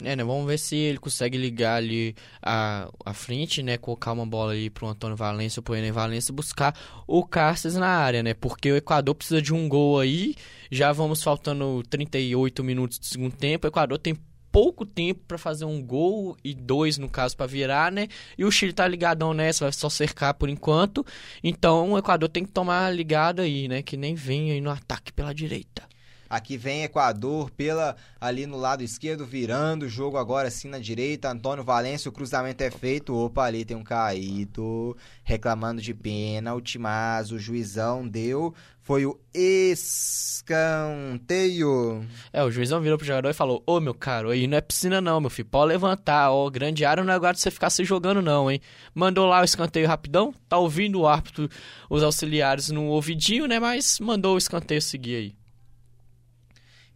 É, 0.03 0.15
né? 0.15 0.23
Vamos 0.23 0.47
ver 0.47 0.57
se 0.57 0.77
ele 0.77 0.97
consegue 0.97 1.37
ligar 1.37 1.75
ali 1.75 2.15
a, 2.41 2.89
a 3.05 3.13
frente, 3.13 3.61
né? 3.61 3.77
Colocar 3.77 4.13
uma 4.13 4.25
bola 4.25 4.53
ali 4.53 4.69
pro 4.69 4.87
Antônio 4.87 5.15
Valência, 5.15 5.61
pro 5.61 5.75
Enem 5.75 5.91
Valência, 5.91 6.33
buscar 6.33 6.73
o 7.05 7.25
Cáceres 7.25 7.75
na 7.75 7.87
área, 7.87 8.23
né? 8.23 8.33
Porque 8.33 8.71
o 8.71 8.77
Equador 8.77 9.13
precisa 9.15 9.41
de 9.41 9.53
um 9.53 9.67
gol 9.67 9.99
aí. 9.99 10.35
Já 10.71 10.93
vamos 10.93 11.21
faltando 11.21 11.83
38 11.89 12.63
minutos 12.63 12.97
do 12.97 13.05
segundo 13.05 13.35
tempo. 13.35 13.67
O 13.67 13.69
Equador 13.69 13.97
tem 13.97 14.15
pouco 14.51 14.85
tempo 14.85 15.21
para 15.27 15.37
fazer 15.37 15.65
um 15.65 15.81
gol 15.81 16.37
e 16.43 16.53
dois, 16.53 16.97
no 16.97 17.09
caso, 17.09 17.35
para 17.35 17.45
virar, 17.45 17.91
né? 17.91 18.07
E 18.37 18.45
o 18.45 18.51
Chile 18.51 18.71
tá 18.71 18.87
ligadão 18.87 19.33
nessa, 19.33 19.65
vai 19.65 19.73
só 19.73 19.89
cercar 19.89 20.33
por 20.33 20.49
enquanto. 20.49 21.05
Então 21.43 21.91
o 21.91 21.97
Equador 21.97 22.29
tem 22.29 22.45
que 22.45 22.51
tomar 22.51 22.93
ligado 22.93 23.41
aí, 23.41 23.67
né? 23.67 23.81
Que 23.81 23.97
nem 23.97 24.15
vem 24.15 24.51
aí 24.51 24.61
no 24.61 24.69
ataque 24.69 25.11
pela 25.11 25.33
direita. 25.33 25.83
Aqui 26.29 26.57
vem 26.57 26.83
Equador 26.83 27.49
pela 27.49 27.95
ali 28.21 28.45
no 28.45 28.55
lado 28.55 28.83
esquerdo, 28.83 29.25
virando 29.25 29.87
o 29.87 29.89
jogo 29.89 30.15
agora 30.17 30.47
assim 30.47 30.67
na 30.67 30.77
direita. 30.77 31.31
Antônio 31.31 31.63
Valência, 31.63 32.07
o 32.07 32.11
cruzamento 32.11 32.63
é 32.63 32.69
feito. 32.69 33.15
Opa, 33.15 33.45
ali 33.45 33.65
tem 33.65 33.75
um 33.75 33.83
caído, 33.83 34.95
reclamando 35.23 35.81
de 35.81 35.93
pênalti, 35.93 36.77
mas 36.77 37.31
o 37.31 37.39
juizão 37.39 38.07
deu. 38.07 38.53
Foi 38.89 39.05
o 39.05 39.19
escanteio. 39.33 40.83
É, 42.33 42.43
o 42.43 42.51
juizão 42.51 42.81
virou 42.81 42.97
pro 42.97 43.05
jogador 43.05 43.29
e 43.29 43.33
falou: 43.33 43.63
Ô 43.65 43.79
meu 43.79 43.93
caro, 43.93 44.29
aí 44.31 44.47
não 44.47 44.57
é 44.57 44.61
piscina 44.61 44.99
não, 44.99 45.21
meu 45.21 45.29
filho. 45.29 45.47
Pode 45.47 45.69
levantar, 45.69 46.31
ó. 46.31 46.49
Grande 46.49 46.85
área 46.85 47.03
não 47.03 47.13
é 47.13 47.15
lugar 47.15 47.33
de 47.33 47.39
você 47.39 47.51
ficar 47.51 47.69
se 47.69 47.83
jogando, 47.83 48.21
não, 48.21 48.49
hein? 48.49 48.59
Mandou 48.93 49.27
lá 49.27 49.41
o 49.41 49.43
escanteio 49.43 49.87
rapidão. 49.87 50.33
Tá 50.47 50.57
ouvindo 50.57 51.01
o 51.01 51.07
árbitro, 51.07 51.49
os 51.89 52.01
auxiliares 52.01 52.69
no 52.69 52.85
ouvidinho, 52.85 53.47
né? 53.47 53.59
Mas 53.59 53.99
mandou 53.99 54.35
o 54.35 54.37
escanteio 54.37 54.81
seguir 54.81 55.15
aí. 55.15 55.38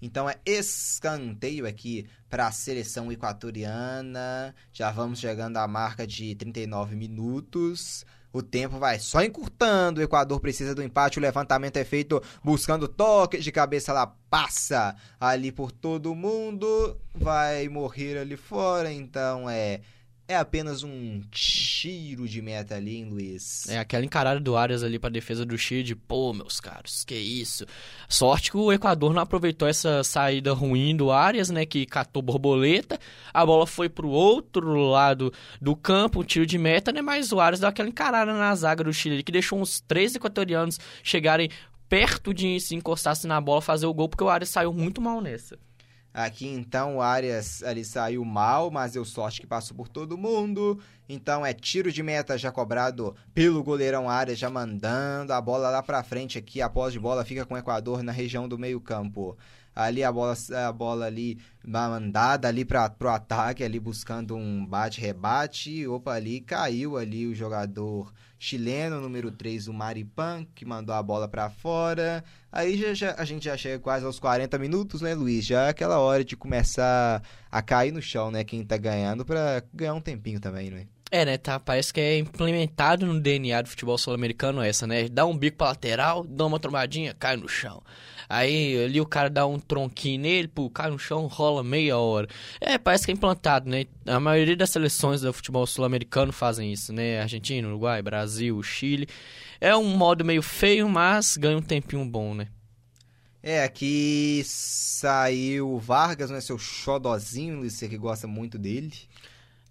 Então 0.04 0.30
é 0.30 0.38
escanteio 0.46 1.66
aqui 1.66 2.06
para 2.30 2.48
a 2.48 2.52
seleção 2.52 3.10
equatoriana. 3.10 4.54
Já 4.74 4.92
vamos 4.92 5.18
chegando 5.18 5.56
à 5.56 5.66
marca 5.66 6.06
de 6.06 6.36
39 6.36 6.94
minutos. 6.94 8.06
O 8.34 8.42
tempo 8.42 8.78
vai 8.78 9.00
só 9.00 9.24
encurtando. 9.24 10.02
O 10.02 10.04
Equador 10.04 10.42
precisa 10.42 10.76
do 10.76 10.84
empate. 10.84 11.20
O 11.20 11.22
levantamento 11.22 11.78
é 11.78 11.86
feito 11.86 12.22
buscando 12.44 12.86
toque 12.86 13.38
de 13.38 13.50
cabeça. 13.50 13.92
Ela 13.92 14.08
passa 14.30 14.94
ali 15.18 15.54
por 15.54 15.72
todo 15.72 16.14
mundo. 16.14 17.00
Vai 17.16 17.70
morrer 17.70 18.18
ali 18.18 18.36
fora. 18.36 18.92
Então 18.92 19.50
é 19.50 19.80
é 20.28 20.38
apenas 20.38 20.84
um 20.84 21.22
tiro 21.30 22.28
de 22.28 22.42
meta 22.42 22.76
ali, 22.76 22.96
hein, 22.98 23.10
Luiz? 23.10 23.68
É 23.68 23.78
aquela 23.78 24.06
encarada 24.06 24.40
do 24.40 24.56
Arias 24.56 24.84
ali 24.84 24.98
pra 24.98 25.10
defesa 25.10 25.46
do 25.46 25.58
Chile 25.58 25.84
de, 25.84 25.96
pô, 25.96 26.34
meus 26.34 26.60
caros, 26.60 27.04
que 27.04 27.16
isso. 27.16 27.66
Sorte 28.08 28.50
que 28.50 28.58
o 28.58 28.72
Equador 28.72 29.14
não 29.14 29.22
aproveitou 29.22 29.68
essa 29.68 30.04
saída 30.04 30.54
ruim 30.54 30.96
do 30.96 31.12
Arias, 31.12 31.50
né, 31.50 31.66
que 31.66 31.86
catou 31.86 32.22
borboleta. 32.22 32.98
A 33.34 33.46
bola 33.46 33.68
foi 33.68 33.90
pro 33.90 34.08
outro 34.08 34.74
lado 34.74 35.34
do 35.62 35.76
campo, 35.76 36.22
um 36.22 36.24
tiro 36.24 36.46
de 36.46 36.58
meta, 36.58 36.92
né, 36.92 37.02
mas 37.02 37.32
o 37.32 37.40
Arias 37.40 37.60
deu 37.60 37.70
aquela 37.70 37.90
encarada 37.90 38.34
na 38.34 38.56
zaga 38.56 38.84
do 38.84 38.94
Chile 38.94 39.24
que 39.24 39.32
deixou 39.32 39.60
uns 39.60 39.82
três 39.82 40.16
equatorianos 40.16 40.80
chegarem 41.04 41.50
perto 41.90 42.34
de 42.34 42.60
se 42.60 42.76
encostar 42.76 43.14
na 43.26 43.40
bola, 43.40 43.62
fazer 43.62 43.86
o 43.86 43.94
gol, 43.94 44.10
porque 44.10 44.24
o 44.24 44.30
Arias 44.30 44.50
saiu 44.50 44.74
muito 44.74 45.02
mal 45.02 45.22
nessa. 45.22 45.60
Aqui 46.14 46.48
então 46.48 46.98
o 46.98 47.02
Arias 47.02 47.64
ali 47.64 47.84
saiu 47.84 48.24
mal, 48.24 48.70
mas 48.70 48.92
deu 48.92 49.04
sorte 49.04 49.42
que 49.42 49.48
passou 49.48 49.76
por 49.76 49.88
todo 49.88 50.18
mundo. 50.18 50.80
Então 51.10 51.44
é 51.44 51.54
tiro 51.54 51.92
de 51.92 52.04
meta 52.04 52.38
já 52.38 52.52
cobrado 52.52 53.16
pelo 53.34 53.64
goleirão 53.64 54.08
Arias, 54.08 54.38
já 54.38 54.50
mandando 54.50 55.34
a 55.34 55.42
bola 55.42 55.72
lá 55.72 55.82
pra 55.82 56.04
frente 56.04 56.38
aqui. 56.38 56.62
A 56.62 56.70
de 56.92 57.00
bola 57.00 57.26
fica 57.26 57.46
com 57.46 57.56
o 57.56 57.58
Equador 57.58 58.04
na 58.04 58.12
região 58.12 58.48
do 58.48 58.60
meio-campo. 58.60 59.36
Ali 59.76 60.04
a 60.04 60.12
bola, 60.12 60.36
a 60.68 60.72
bola 60.72 61.06
ali 61.08 61.40
mandada 61.66 62.48
ali 62.48 62.64
para 62.64 62.88
pro 62.92 63.10
ataque, 63.10 63.64
ali 63.64 63.80
buscando 63.80 64.36
um 64.36 64.64
bate-rebate. 64.64 65.88
Opa, 65.88 66.14
ali 66.14 66.42
caiu 66.42 66.96
ali 66.96 67.26
o 67.26 67.34
jogador 67.34 68.14
chileno, 68.44 69.00
número 69.00 69.32
3, 69.32 69.70
o 69.70 69.74
Maripan, 69.74 70.46
que 70.54 70.66
mandou 70.66 70.94
a 70.94 71.02
bola 71.02 71.30
para 71.30 71.50
fora. 71.50 72.22
Aí 72.52 72.78
já, 72.78 72.94
já, 72.94 73.16
a 73.18 73.24
gente 73.24 73.46
já 73.46 73.56
chega 73.56 73.80
quase 73.80 74.06
aos 74.06 74.20
40 74.20 74.60
minutos, 74.60 75.02
né, 75.02 75.16
Luiz? 75.16 75.46
Já 75.46 75.68
é 75.68 75.70
aquela 75.70 75.98
hora 76.00 76.26
de 76.26 76.36
começar 76.36 77.24
a 77.50 77.62
cair 77.62 77.94
no 77.94 78.02
chão, 78.02 78.30
né? 78.30 78.44
Quem 78.44 78.66
tá 78.66 78.76
ganhando 78.76 79.24
para 79.24 79.64
ganhar 79.74 79.94
um 79.94 80.02
tempinho 80.02 80.42
também, 80.42 80.70
né? 80.70 80.88
É, 81.10 81.24
né, 81.24 81.38
tá, 81.38 81.58
parece 81.58 81.94
que 81.94 82.02
é 82.02 82.18
implementado 82.18 83.06
no 83.06 83.20
DNA 83.20 83.62
do 83.62 83.70
futebol 83.70 83.98
sul-americano 83.98 84.62
essa, 84.62 84.86
né? 84.86 85.08
Dá 85.08 85.26
um 85.26 85.38
bico 85.38 85.58
pra 85.58 85.68
lateral, 85.68 86.26
dá 86.26 86.46
uma 86.46 86.60
trombadinha, 86.60 87.14
cai 87.14 87.38
no 87.38 87.48
chão. 87.48 87.82
Aí 88.30 88.84
ali 88.84 89.00
o 89.02 89.06
cara 89.06 89.30
dá 89.30 89.46
um 89.46 89.60
tronquinho 89.60 90.22
nele, 90.22 90.48
pô, 90.48 90.70
cai 90.70 90.90
no 90.90 91.00
chão, 91.00 91.28
rola 91.28 91.64
meia 91.64 91.98
hora. 91.98 92.28
É, 92.60 92.78
parece 92.78 93.06
que 93.06 93.12
é 93.12 93.14
implantado, 93.14 93.70
né? 93.70 93.86
A 94.06 94.20
maioria 94.20 94.56
das 94.56 94.70
seleções 94.70 95.22
do 95.22 95.34
futebol 95.34 95.66
sul-americano 95.66 96.32
fazem 96.32 96.72
isso, 96.72 96.92
né? 96.94 97.22
Argentina, 97.22 97.68
Uruguai, 97.68 98.02
Brasil, 98.02 98.62
Chile. 98.64 99.08
É 99.60 99.76
um 99.76 99.96
modo 99.96 100.26
meio 100.26 100.42
feio, 100.42 100.90
mas 100.90 101.38
ganha 101.38 101.58
um 101.58 101.62
tempinho 101.62 102.06
bom, 102.06 102.34
né? 102.34 102.48
É, 103.42 103.62
aqui 103.64 104.42
saiu 104.46 105.78
Vargas, 105.78 106.30
né? 106.30 106.40
Seu 106.40 106.58
xodozinho, 106.58 107.70
você 107.70 107.90
que 107.90 107.98
gosta 107.98 108.26
muito 108.26 108.58
dele. 108.58 108.94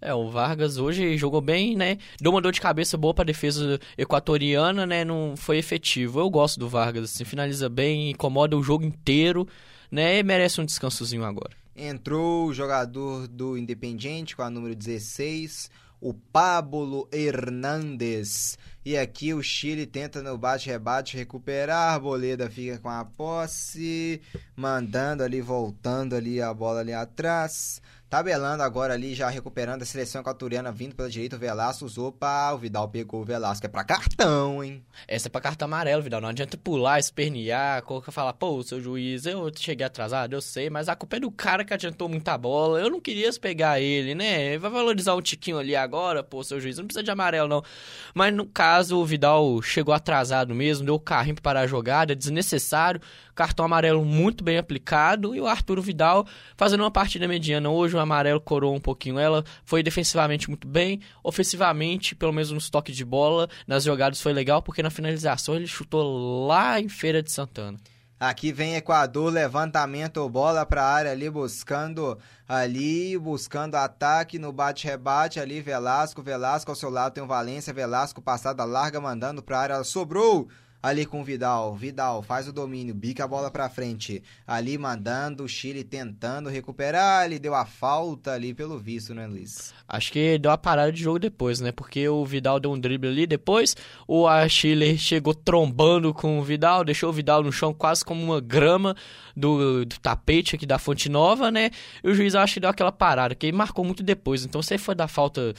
É, 0.05 0.13
o 0.13 0.29
Vargas 0.29 0.77
hoje 0.77 1.17
jogou 1.17 1.39
bem, 1.39 1.77
né? 1.77 1.97
Deu 2.19 2.29
uma 2.29 2.41
dor 2.41 2.51
de 2.51 2.59
cabeça 2.59 2.97
boa 2.97 3.13
pra 3.13 3.23
defesa 3.23 3.79
equatoriana, 3.97 4.85
né? 4.85 5.05
Não 5.05 5.35
foi 5.37 5.57
efetivo. 5.57 6.19
Eu 6.19 6.29
gosto 6.29 6.59
do 6.59 6.67
Vargas, 6.67 7.05
assim, 7.05 7.23
finaliza 7.23 7.69
bem, 7.69 8.11
incomoda 8.11 8.57
o 8.57 8.61
jogo 8.61 8.83
inteiro, 8.83 9.47
né? 9.89 10.19
E 10.19 10.23
merece 10.23 10.59
um 10.59 10.65
descansozinho 10.65 11.23
agora. 11.23 11.55
Entrou 11.73 12.47
o 12.47 12.53
jogador 12.53 13.29
do 13.29 13.57
Independiente 13.57 14.35
com 14.35 14.41
a 14.41 14.49
número 14.49 14.75
16, 14.75 15.71
o 16.01 16.13
Pablo 16.13 17.07
Hernandes. 17.09 18.57
E 18.85 18.97
aqui 18.97 19.33
o 19.33 19.41
Chile 19.41 19.85
tenta 19.85 20.21
no 20.21 20.37
bate-rebate 20.37 21.15
recuperar. 21.15 21.93
Arboleda 21.93 22.49
fica 22.49 22.77
com 22.77 22.89
a 22.89 23.05
posse, 23.05 24.21
mandando 24.53 25.23
ali, 25.23 25.39
voltando 25.39 26.13
ali 26.13 26.41
a 26.41 26.53
bola 26.53 26.81
ali 26.81 26.91
atrás. 26.91 27.81
Tabelando 28.13 28.61
agora 28.61 28.93
ali, 28.93 29.15
já 29.15 29.27
recuperando 29.27 29.81
a 29.81 29.85
seleção 29.85 30.21
equatoriana, 30.21 30.71
vindo 30.71 30.93
pela 30.93 31.09
direita, 31.09 31.35
o 31.35 31.39
Velasco 31.39 31.83
usou 31.83 32.11
para 32.11 32.53
o 32.53 32.59
Vidal 32.59 32.87
pegou 32.87 33.21
o 33.21 33.25
Velasco. 33.25 33.65
É 33.65 33.67
pra 33.67 33.83
cartão, 33.83 34.63
hein? 34.63 34.85
Essa 35.07 35.29
é 35.29 35.31
pra 35.31 35.41
cartão 35.41 35.65
amarelo, 35.65 36.03
Vidal. 36.03 36.21
Não 36.21 36.29
adianta 36.29 36.55
pular, 36.55 36.99
espernear, 36.99 37.81
colocar, 37.81 38.11
falar, 38.11 38.33
pô, 38.33 38.61
seu 38.61 38.79
juiz, 38.79 39.25
eu 39.25 39.51
cheguei 39.57 39.83
atrasado, 39.83 40.33
eu 40.33 40.41
sei, 40.41 40.69
mas 40.69 40.89
a 40.89 40.95
culpa 40.95 41.15
é 41.15 41.21
do 41.21 41.31
cara 41.31 41.65
que 41.65 41.73
adiantou 41.73 42.07
muita 42.07 42.37
bola. 42.37 42.79
Eu 42.79 42.91
não 42.91 43.01
queria 43.01 43.33
pegar 43.41 43.81
ele, 43.81 44.13
né? 44.13 44.59
Vai 44.59 44.69
valorizar 44.69 45.15
o 45.15 45.21
tiquinho 45.21 45.57
ali 45.57 45.75
agora, 45.75 46.21
pô, 46.21 46.43
seu 46.43 46.61
juiz. 46.61 46.77
Não 46.77 46.85
precisa 46.85 47.01
de 47.01 47.09
amarelo, 47.09 47.49
não. 47.49 47.63
Mas 48.13 48.31
no 48.31 48.45
caso, 48.45 48.99
o 48.99 49.03
Vidal 49.03 49.59
chegou 49.63 49.91
atrasado 49.91 50.53
mesmo, 50.53 50.85
deu 50.85 50.93
o 50.93 50.99
carrinho 50.99 51.41
para 51.41 51.61
a 51.61 51.65
jogada, 51.65 52.15
desnecessário. 52.15 53.01
Cartão 53.35 53.65
amarelo 53.65 54.03
muito 54.05 54.43
bem 54.43 54.57
aplicado. 54.57 55.35
E 55.35 55.41
o 55.41 55.47
Arturo 55.47 55.81
Vidal 55.81 56.25
fazendo 56.55 56.81
uma 56.81 56.91
partida 56.91 57.27
mediana 57.27 57.69
hoje, 57.69 57.95
uma 57.95 58.03
amarelo 58.03 58.39
coroou 58.41 58.75
um 58.75 58.79
pouquinho 58.79 59.19
ela. 59.19 59.43
Foi 59.65 59.81
defensivamente 59.81 60.49
muito 60.49 60.67
bem, 60.67 61.01
ofensivamente, 61.23 62.15
pelo 62.15 62.33
menos 62.33 62.51
nos 62.51 62.69
toques 62.69 62.95
de 62.95 63.05
bola, 63.05 63.49
nas 63.67 63.83
jogadas 63.83 64.21
foi 64.21 64.33
legal, 64.33 64.61
porque 64.61 64.83
na 64.83 64.89
finalização 64.89 65.55
ele 65.55 65.67
chutou 65.67 66.47
lá 66.47 66.79
em 66.79 66.89
Feira 66.89 67.21
de 67.21 67.31
Santana. 67.31 67.77
Aqui 68.19 68.53
vem 68.53 68.75
Equador, 68.75 69.33
levantamento, 69.33 70.29
bola 70.29 70.65
para 70.65 70.81
a 70.81 70.93
área 70.93 71.11
ali, 71.11 71.29
buscando 71.29 72.17
ali, 72.47 73.17
buscando 73.17 73.75
ataque 73.75 74.39
no 74.39 74.53
bate-rebate 74.53 75.41
ali, 75.41 75.59
Velasco, 75.59 76.23
Velasco 76.23 76.71
ao 76.71 76.75
seu 76.75 76.89
lado 76.89 77.13
tem 77.13 77.23
o 77.23 77.27
Valência, 77.27 77.73
Velasco 77.73 78.21
passada 78.21 78.63
larga, 78.63 79.01
mandando 79.01 79.43
para 79.43 79.57
a 79.57 79.61
área, 79.61 79.83
sobrou 79.83 80.47
ali 80.83 81.05
com 81.05 81.23
Vidal. 81.23 81.73
Vidal 81.73 82.21
faz 82.21 82.45
o 82.45 82.51
domínio, 82.51 82.93
bica 82.93 83.23
a 83.23 83.27
bola 83.27 83.49
para 83.49 83.69
frente. 83.69 84.21
Ali 84.45 84.77
mandando 84.77 85.45
o 85.45 85.47
Chile 85.47 85.81
tentando 85.81 86.49
recuperar. 86.49 87.25
Ele 87.25 87.39
deu 87.39 87.55
a 87.55 87.65
falta 87.65 88.33
ali 88.33 88.53
pelo 88.53 88.77
visto, 88.77 89.15
né, 89.15 89.25
Luiz? 89.25 89.73
Acho 89.87 90.11
que 90.11 90.37
deu 90.37 90.51
a 90.51 90.57
parada 90.57 90.91
de 90.91 91.01
jogo 91.01 91.19
depois, 91.19 91.61
né? 91.61 91.71
Porque 91.71 92.09
o 92.09 92.25
Vidal 92.25 92.59
deu 92.59 92.69
um 92.69 92.79
drible 92.79 93.07
ali 93.07 93.25
depois. 93.25 93.77
O 94.05 94.27
Chile 94.49 94.97
chegou 94.97 95.33
trombando 95.33 96.13
com 96.13 96.37
o 96.37 96.43
Vidal, 96.43 96.83
deixou 96.83 97.09
o 97.09 97.13
Vidal 97.13 97.41
no 97.41 97.51
chão 97.51 97.73
quase 97.73 98.03
como 98.03 98.21
uma 98.21 98.41
grama 98.41 98.93
do, 99.35 99.85
do 99.85 99.99
tapete 100.01 100.55
aqui 100.55 100.65
da 100.65 100.77
Fonte 100.77 101.07
Nova, 101.07 101.49
né? 101.49 101.69
E 102.03 102.09
o 102.09 102.13
juiz 102.13 102.35
acho 102.35 102.55
que 102.55 102.59
deu 102.59 102.69
aquela 102.69 102.91
parada, 102.91 103.33
que 103.33 103.45
ele 103.45 103.55
marcou 103.55 103.85
muito 103.85 104.03
depois. 104.03 104.43
Então, 104.43 104.61
se 104.61 104.77
foi 104.77 104.95
dar 104.95 105.07
falta 105.07 105.53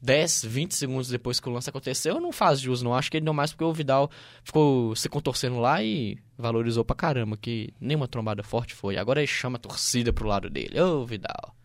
10, 0.00 0.44
20 0.44 0.74
segundos 0.74 1.08
depois 1.08 1.40
que 1.40 1.48
o 1.48 1.52
lance 1.52 1.68
aconteceu, 1.68 2.20
não 2.20 2.30
faz 2.30 2.60
jus, 2.60 2.82
não. 2.82 2.94
Acho 2.94 3.10
que 3.10 3.16
ele 3.16 3.24
deu 3.24 3.34
mais 3.34 3.52
porque 3.52 3.64
o 3.64 3.72
Vidal 3.72 4.10
ficou 4.44 4.94
se 4.94 5.08
contorcendo 5.08 5.58
lá 5.58 5.82
e 5.82 6.18
valorizou 6.36 6.84
pra 6.84 6.94
caramba, 6.94 7.36
que 7.36 7.74
nenhuma 7.80 8.06
trombada 8.06 8.42
forte 8.42 8.74
foi. 8.74 8.96
Agora 8.96 9.20
ele 9.20 9.26
chama 9.26 9.56
a 9.56 9.60
torcida 9.60 10.12
pro 10.12 10.28
lado 10.28 10.48
dele. 10.48 10.80
Ô, 10.80 11.04
Vidal. 11.04 11.56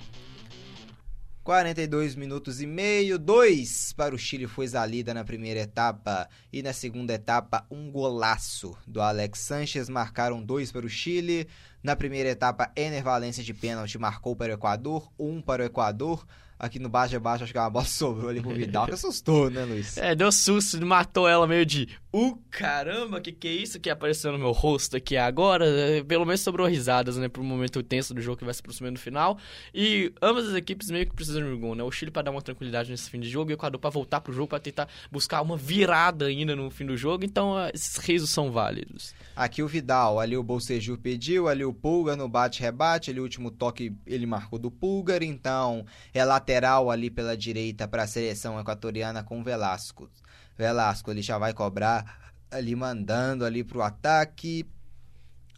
42 1.45 2.15
minutos 2.15 2.59
e 2.59 2.65
meio, 2.65 3.19
2 3.19 3.93
para 3.93 4.15
o 4.15 4.17
Chile 4.17 4.47
foi 4.47 4.65
Zalida 4.65 5.13
na 5.13 5.23
primeira 5.23 5.59
etapa 5.59 6.27
e 6.51 6.63
na 6.63 6.73
segunda 6.73 7.13
etapa 7.13 7.63
um 7.69 7.91
golaço 7.91 8.75
do 8.87 8.99
Alex 8.99 9.41
Sanches, 9.41 9.87
marcaram 9.87 10.41
dois 10.41 10.71
para 10.71 10.87
o 10.87 10.89
Chile. 10.89 11.47
Na 11.83 11.95
primeira 11.95 12.29
etapa, 12.29 12.71
Ener 12.75 13.03
Valência 13.03 13.43
de 13.43 13.53
pênalti 13.53 13.95
marcou 13.99 14.35
para 14.35 14.53
o 14.53 14.55
Equador, 14.55 15.07
um 15.19 15.39
para 15.39 15.61
o 15.61 15.65
Equador 15.67 16.25
aqui 16.57 16.79
no 16.79 16.89
baixo 16.89 17.15
a 17.15 17.19
baixo, 17.19 17.43
acho 17.43 17.53
que 17.53 17.59
uma 17.59 17.69
bola 17.69 17.85
sobrou 17.85 18.29
ali 18.29 18.41
pro 18.41 18.53
Vidal, 18.53 18.85
que 18.85 18.93
assustou, 18.93 19.49
né, 19.49 19.63
Luiz? 19.65 19.97
É, 19.97 20.15
deu 20.15 20.31
susto, 20.31 20.83
matou 20.85 21.27
ela 21.27 21.45
meio 21.45 21.65
de, 21.65 21.89
uh, 22.15 22.39
caramba, 22.49 23.19
que 23.19 23.31
que 23.31 23.47
é 23.47 23.51
isso 23.51 23.79
que 23.79 23.89
apareceu 23.89 24.31
no 24.31 24.37
meu 24.37 24.51
rosto 24.51 24.95
aqui 24.95 25.17
agora? 25.17 25.65
É, 25.65 26.03
pelo 26.03 26.25
menos 26.25 26.41
sobrou 26.41 26.67
risadas, 26.67 27.17
né, 27.17 27.27
pro 27.27 27.43
momento 27.43 27.83
tenso 27.83 28.13
do 28.13 28.21
jogo 28.21 28.37
que 28.37 28.45
vai 28.45 28.53
se 28.53 28.61
aproximando 28.61 28.93
no 28.93 28.99
final. 28.99 29.37
E 29.73 30.13
ambas 30.21 30.47
as 30.47 30.55
equipes 30.55 30.89
meio 30.89 31.05
que 31.05 31.13
precisam 31.13 31.41
de 31.41 31.49
um 31.49 31.59
gol, 31.59 31.75
né? 31.75 31.83
O 31.83 31.91
Chile 31.91 32.11
para 32.11 32.23
dar 32.23 32.31
uma 32.31 32.41
tranquilidade 32.41 32.89
nesse 32.89 33.09
fim 33.09 33.19
de 33.19 33.29
jogo 33.29 33.51
e 33.51 33.53
o 33.53 33.55
Equador 33.55 33.79
para 33.79 33.89
voltar 33.89 34.21
pro 34.21 34.33
jogo 34.33 34.47
para 34.47 34.59
tentar 34.59 34.87
buscar 35.11 35.41
uma 35.41 35.57
virada 35.57 36.25
ainda 36.25 36.55
no 36.55 36.69
fim 36.69 36.85
do 36.85 36.95
jogo, 36.95 37.25
então 37.25 37.55
esses 37.73 37.97
risos 37.97 38.29
são 38.29 38.51
válidos. 38.51 39.13
Aqui 39.35 39.61
o 39.61 39.67
Vidal, 39.67 40.19
ali 40.19 40.37
o 40.37 40.43
Bolseju 40.43 40.97
pediu, 40.97 41.47
ali 41.47 41.65
o 41.65 41.73
Pulga 41.73 42.15
no 42.15 42.29
bate-rebate, 42.29 43.11
ali 43.11 43.19
o 43.19 43.23
último 43.23 43.51
toque 43.51 43.93
ele 44.05 44.25
marcou 44.25 44.57
do 44.57 44.71
Pulgar, 44.71 45.21
então 45.21 45.85
é 46.13 46.23
lateral 46.23 46.89
ali 46.89 47.09
pela 47.09 47.35
direita 47.35 47.87
para 47.87 48.03
a 48.03 48.07
seleção 48.07 48.59
equatoriana 48.59 49.23
com 49.23 49.43
Velasco. 49.43 50.09
Velasco 50.57 51.11
ele 51.11 51.21
já 51.21 51.37
vai 51.37 51.53
cobrar 51.53 52.33
ali 52.49 52.75
mandando 52.75 53.45
ali 53.45 53.63
pro 53.63 53.81
ataque. 53.81 54.65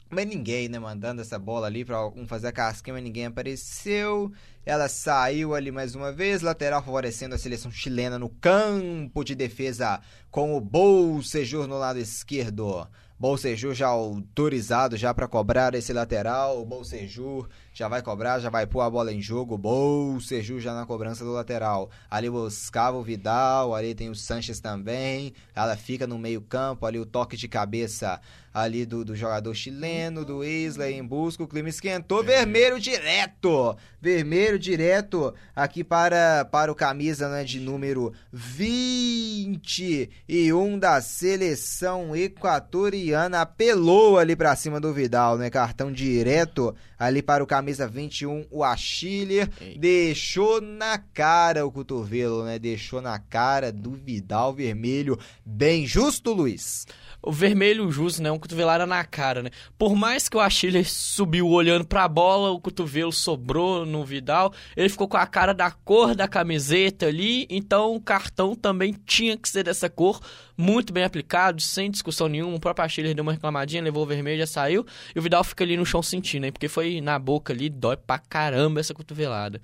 Mas 0.10 0.26
ninguém, 0.26 0.70
né, 0.70 0.80
mandando 0.80 1.22
essa 1.22 1.38
bola 1.38 1.68
ali 1.68 1.84
para 1.84 2.08
um 2.08 2.26
fazer 2.26 2.48
a 2.48 2.52
casquinha, 2.52 2.94
mas 2.94 3.04
ninguém 3.04 3.26
apareceu. 3.26 4.32
Ela 4.66 4.88
saiu 4.88 5.54
ali 5.54 5.70
mais 5.70 5.96
uma 5.96 6.14
vez, 6.14 6.42
lateral 6.42 6.82
favorecendo 6.82 7.36
a 7.36 7.38
seleção 7.38 7.70
chilena 7.70 8.18
no 8.18 8.30
campo 8.30 9.24
de 9.24 9.36
defesa 9.36 10.00
com 10.32 10.56
o 10.56 10.62
Bolsejur 10.62 11.68
no 11.68 11.78
lado 11.78 12.00
esquerdo. 12.00 12.88
Bolsejur 13.20 13.74
já 13.74 13.88
autorizado 13.88 14.96
já 14.96 15.14
para 15.14 15.28
cobrar 15.28 15.74
esse 15.74 15.92
lateral. 15.92 16.62
O 16.62 16.66
Bolsejur 16.66 17.50
já 17.78 17.88
vai 17.88 18.02
cobrar, 18.02 18.40
já 18.40 18.50
vai 18.50 18.66
pôr 18.66 18.82
a 18.82 18.90
bola 18.90 19.14
em 19.14 19.22
jogo. 19.22 19.56
Bolsejur 19.56 20.60
já 20.60 20.74
na 20.74 20.88
cobrança 20.88 21.24
do 21.24 21.32
lateral. 21.32 21.92
Ali 22.10 22.28
buscava 22.28 22.98
o 22.98 23.04
Vidal, 23.04 23.76
ali 23.76 23.94
tem 23.94 24.10
o 24.10 24.16
Sanches 24.16 24.60
também. 24.60 25.32
Ela 25.54 25.78
fica 25.78 26.08
no 26.08 26.18
meio-campo, 26.18 26.88
ali 26.88 26.98
o 26.98 27.06
toque 27.06 27.38
de 27.38 27.48
cabeça 27.48 28.20
ali 28.52 28.88
do, 28.88 29.06
do 29.06 29.16
jogador 29.16 29.54
chileno, 29.54 30.26
do 30.26 30.44
Isla 30.44 30.90
em 30.90 31.06
busca. 31.06 31.44
O 31.44 31.48
clima 31.48 31.70
esquentou. 31.70 32.24
Vermelho 32.24 32.80
direto. 32.80 33.78
Vermelho 34.02 34.58
direto 34.58 35.32
aqui 35.56 35.84
para, 35.84 36.46
para 36.46 36.72
o 36.72 36.76
camisa 36.76 37.30
né, 37.30 37.44
de 37.44 37.60
número 37.60 38.12
21 38.34 40.80
da 40.80 41.00
seleção 41.00 42.16
equatoriana. 42.16 43.42
Apelou 43.42 44.18
ali 44.18 44.36
para 44.36 44.56
cima 44.56 44.80
do 44.80 44.92
Vidal, 44.92 45.38
né? 45.38 45.52
Cartão 45.52 45.92
direto 45.92 46.76
ali 46.98 47.22
para 47.22 47.44
o 47.44 47.48
camisa 47.48 47.88
21, 47.88 48.48
o 48.50 48.64
Achille. 48.64 49.48
Deixou 49.78 50.62
na 50.62 50.98
cara 50.98 51.66
o 51.66 51.72
cotovelo, 51.72 52.44
né? 52.44 52.58
Deixou 52.58 53.02
na 53.02 53.20
cara 53.20 53.72
do 53.72 53.92
Vidal 53.92 54.54
vermelho. 54.54 55.18
Bem 55.46 55.86
justo, 55.86 56.34
Luiz 56.34 56.86
o 57.22 57.32
vermelho 57.32 57.92
justo, 57.92 58.22
né? 58.22 58.32
Um 58.32 58.40
cotovelada 58.40 58.86
na 58.86 59.04
cara, 59.04 59.44
né? 59.44 59.50
Por 59.78 59.96
mais 59.96 60.30
que 60.30 60.38
o 60.38 60.40
Achille 60.40 60.84
subiu 60.86 61.48
olhando 61.50 61.86
pra 61.86 62.08
bola, 62.08 62.52
o 62.52 62.60
cotovelo 62.60 63.12
sobrou 63.12 63.86
no 63.86 64.06
Vidal, 64.06 64.54
ele 64.76 64.90
ficou 64.90 65.08
com 65.08 65.18
a 65.18 65.26
cara 65.26 65.54
da 65.54 65.70
cor 65.72 66.16
da 66.16 66.28
camiseta 66.28 67.08
ali, 67.08 67.46
então 67.50 67.96
o 67.96 68.02
cartão 68.02 68.56
também 68.56 68.96
tinha 69.06 69.38
que 69.38 69.50
ser 69.50 69.64
dessa 69.64 69.90
cor, 69.90 70.22
muito 70.56 70.94
bem 70.94 71.04
aplicado, 71.04 71.62
sem 71.62 71.92
discussão 71.92 72.28
nenhuma. 72.28 72.56
O 72.56 72.60
próprio 72.60 72.86
Achille 72.86 73.14
deu 73.14 73.24
uma 73.24 73.34
reclamadinha, 73.34 73.84
levou 73.84 74.04
o 74.04 74.08
vermelho, 74.08 74.40
já 74.40 74.48
saiu, 74.48 74.86
e 75.16 75.20
o 75.20 75.22
Vidal 75.22 75.44
fica 75.44 75.64
ali 75.64 75.76
no 75.76 75.86
chão 75.86 76.02
sentindo, 76.02 76.46
hein? 76.46 76.52
Porque 76.52 76.68
foi 76.68 76.87
na 77.02 77.20
boca 77.20 77.54
ali, 77.54 77.70
dói 77.70 77.98
pra 77.98 78.20
caramba 78.20 78.80
essa 78.80 78.94
cotovelada. 78.94 79.62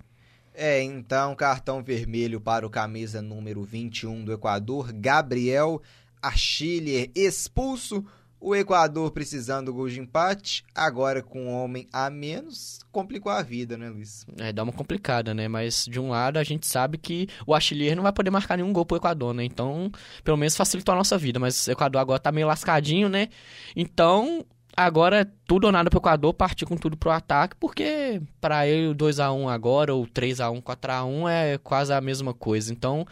É, 0.53 0.81
então, 0.83 1.35
cartão 1.35 1.83
vermelho 1.83 2.39
para 2.39 2.65
o 2.65 2.69
camisa 2.69 3.21
número 3.21 3.63
21 3.63 4.23
do 4.23 4.31
Equador, 4.31 4.91
Gabriel 4.93 5.81
a 6.23 6.31
Chile 6.31 7.11
expulso, 7.13 8.05
o 8.39 8.55
Equador 8.55 9.11
precisando 9.11 9.67
do 9.67 9.73
gol 9.73 9.89
de 9.89 9.99
empate, 9.99 10.63
agora 10.73 11.21
com 11.21 11.45
um 11.45 11.49
homem 11.49 11.87
a 11.91 12.09
menos, 12.09 12.79
complicou 12.91 13.31
a 13.31 13.41
vida, 13.41 13.77
né, 13.77 13.89
Luiz? 13.89 14.25
É, 14.37 14.51
dá 14.51 14.63
uma 14.63 14.71
complicada, 14.71 15.33
né? 15.33 15.47
Mas 15.47 15.85
de 15.85 15.99
um 15.99 16.09
lado 16.09 16.37
a 16.37 16.43
gente 16.43 16.67
sabe 16.67 16.97
que 16.97 17.27
o 17.45 17.53
Achillier 17.53 17.95
não 17.95 18.03
vai 18.03 18.13
poder 18.13 18.31
marcar 18.31 18.57
nenhum 18.57 18.71
gol 18.71 18.85
pro 18.85 18.97
Equador, 18.97 19.33
né? 19.33 19.43
Então, 19.43 19.91
pelo 20.23 20.37
menos 20.37 20.55
facilitou 20.55 20.93
a 20.93 20.97
nossa 20.97 21.17
vida. 21.17 21.39
Mas 21.39 21.67
o 21.67 21.71
Equador 21.71 22.01
agora 22.01 22.19
tá 22.19 22.31
meio 22.31 22.47
lascadinho, 22.47 23.07
né? 23.07 23.29
Então, 23.75 24.45
agora 24.75 25.31
tudo 25.45 25.65
ou 25.65 25.71
nada 25.71 25.89
pro 25.89 25.99
Equador, 25.99 26.33
partir 26.33 26.65
com 26.65 26.75
tudo 26.75 26.97
pro 26.97 27.11
ataque, 27.11 27.55
porque 27.59 28.21
para 28.41 28.67
ele 28.67 28.87
o 28.87 28.95
2x1 28.95 29.47
agora, 29.49 29.93
ou 29.93 30.05
3x1, 30.05 30.61
4x1 30.61 31.29
é 31.29 31.57
quase 31.57 31.93
a 31.93 32.01
mesma 32.01 32.33
coisa. 32.33 32.71
Então, 32.71 33.05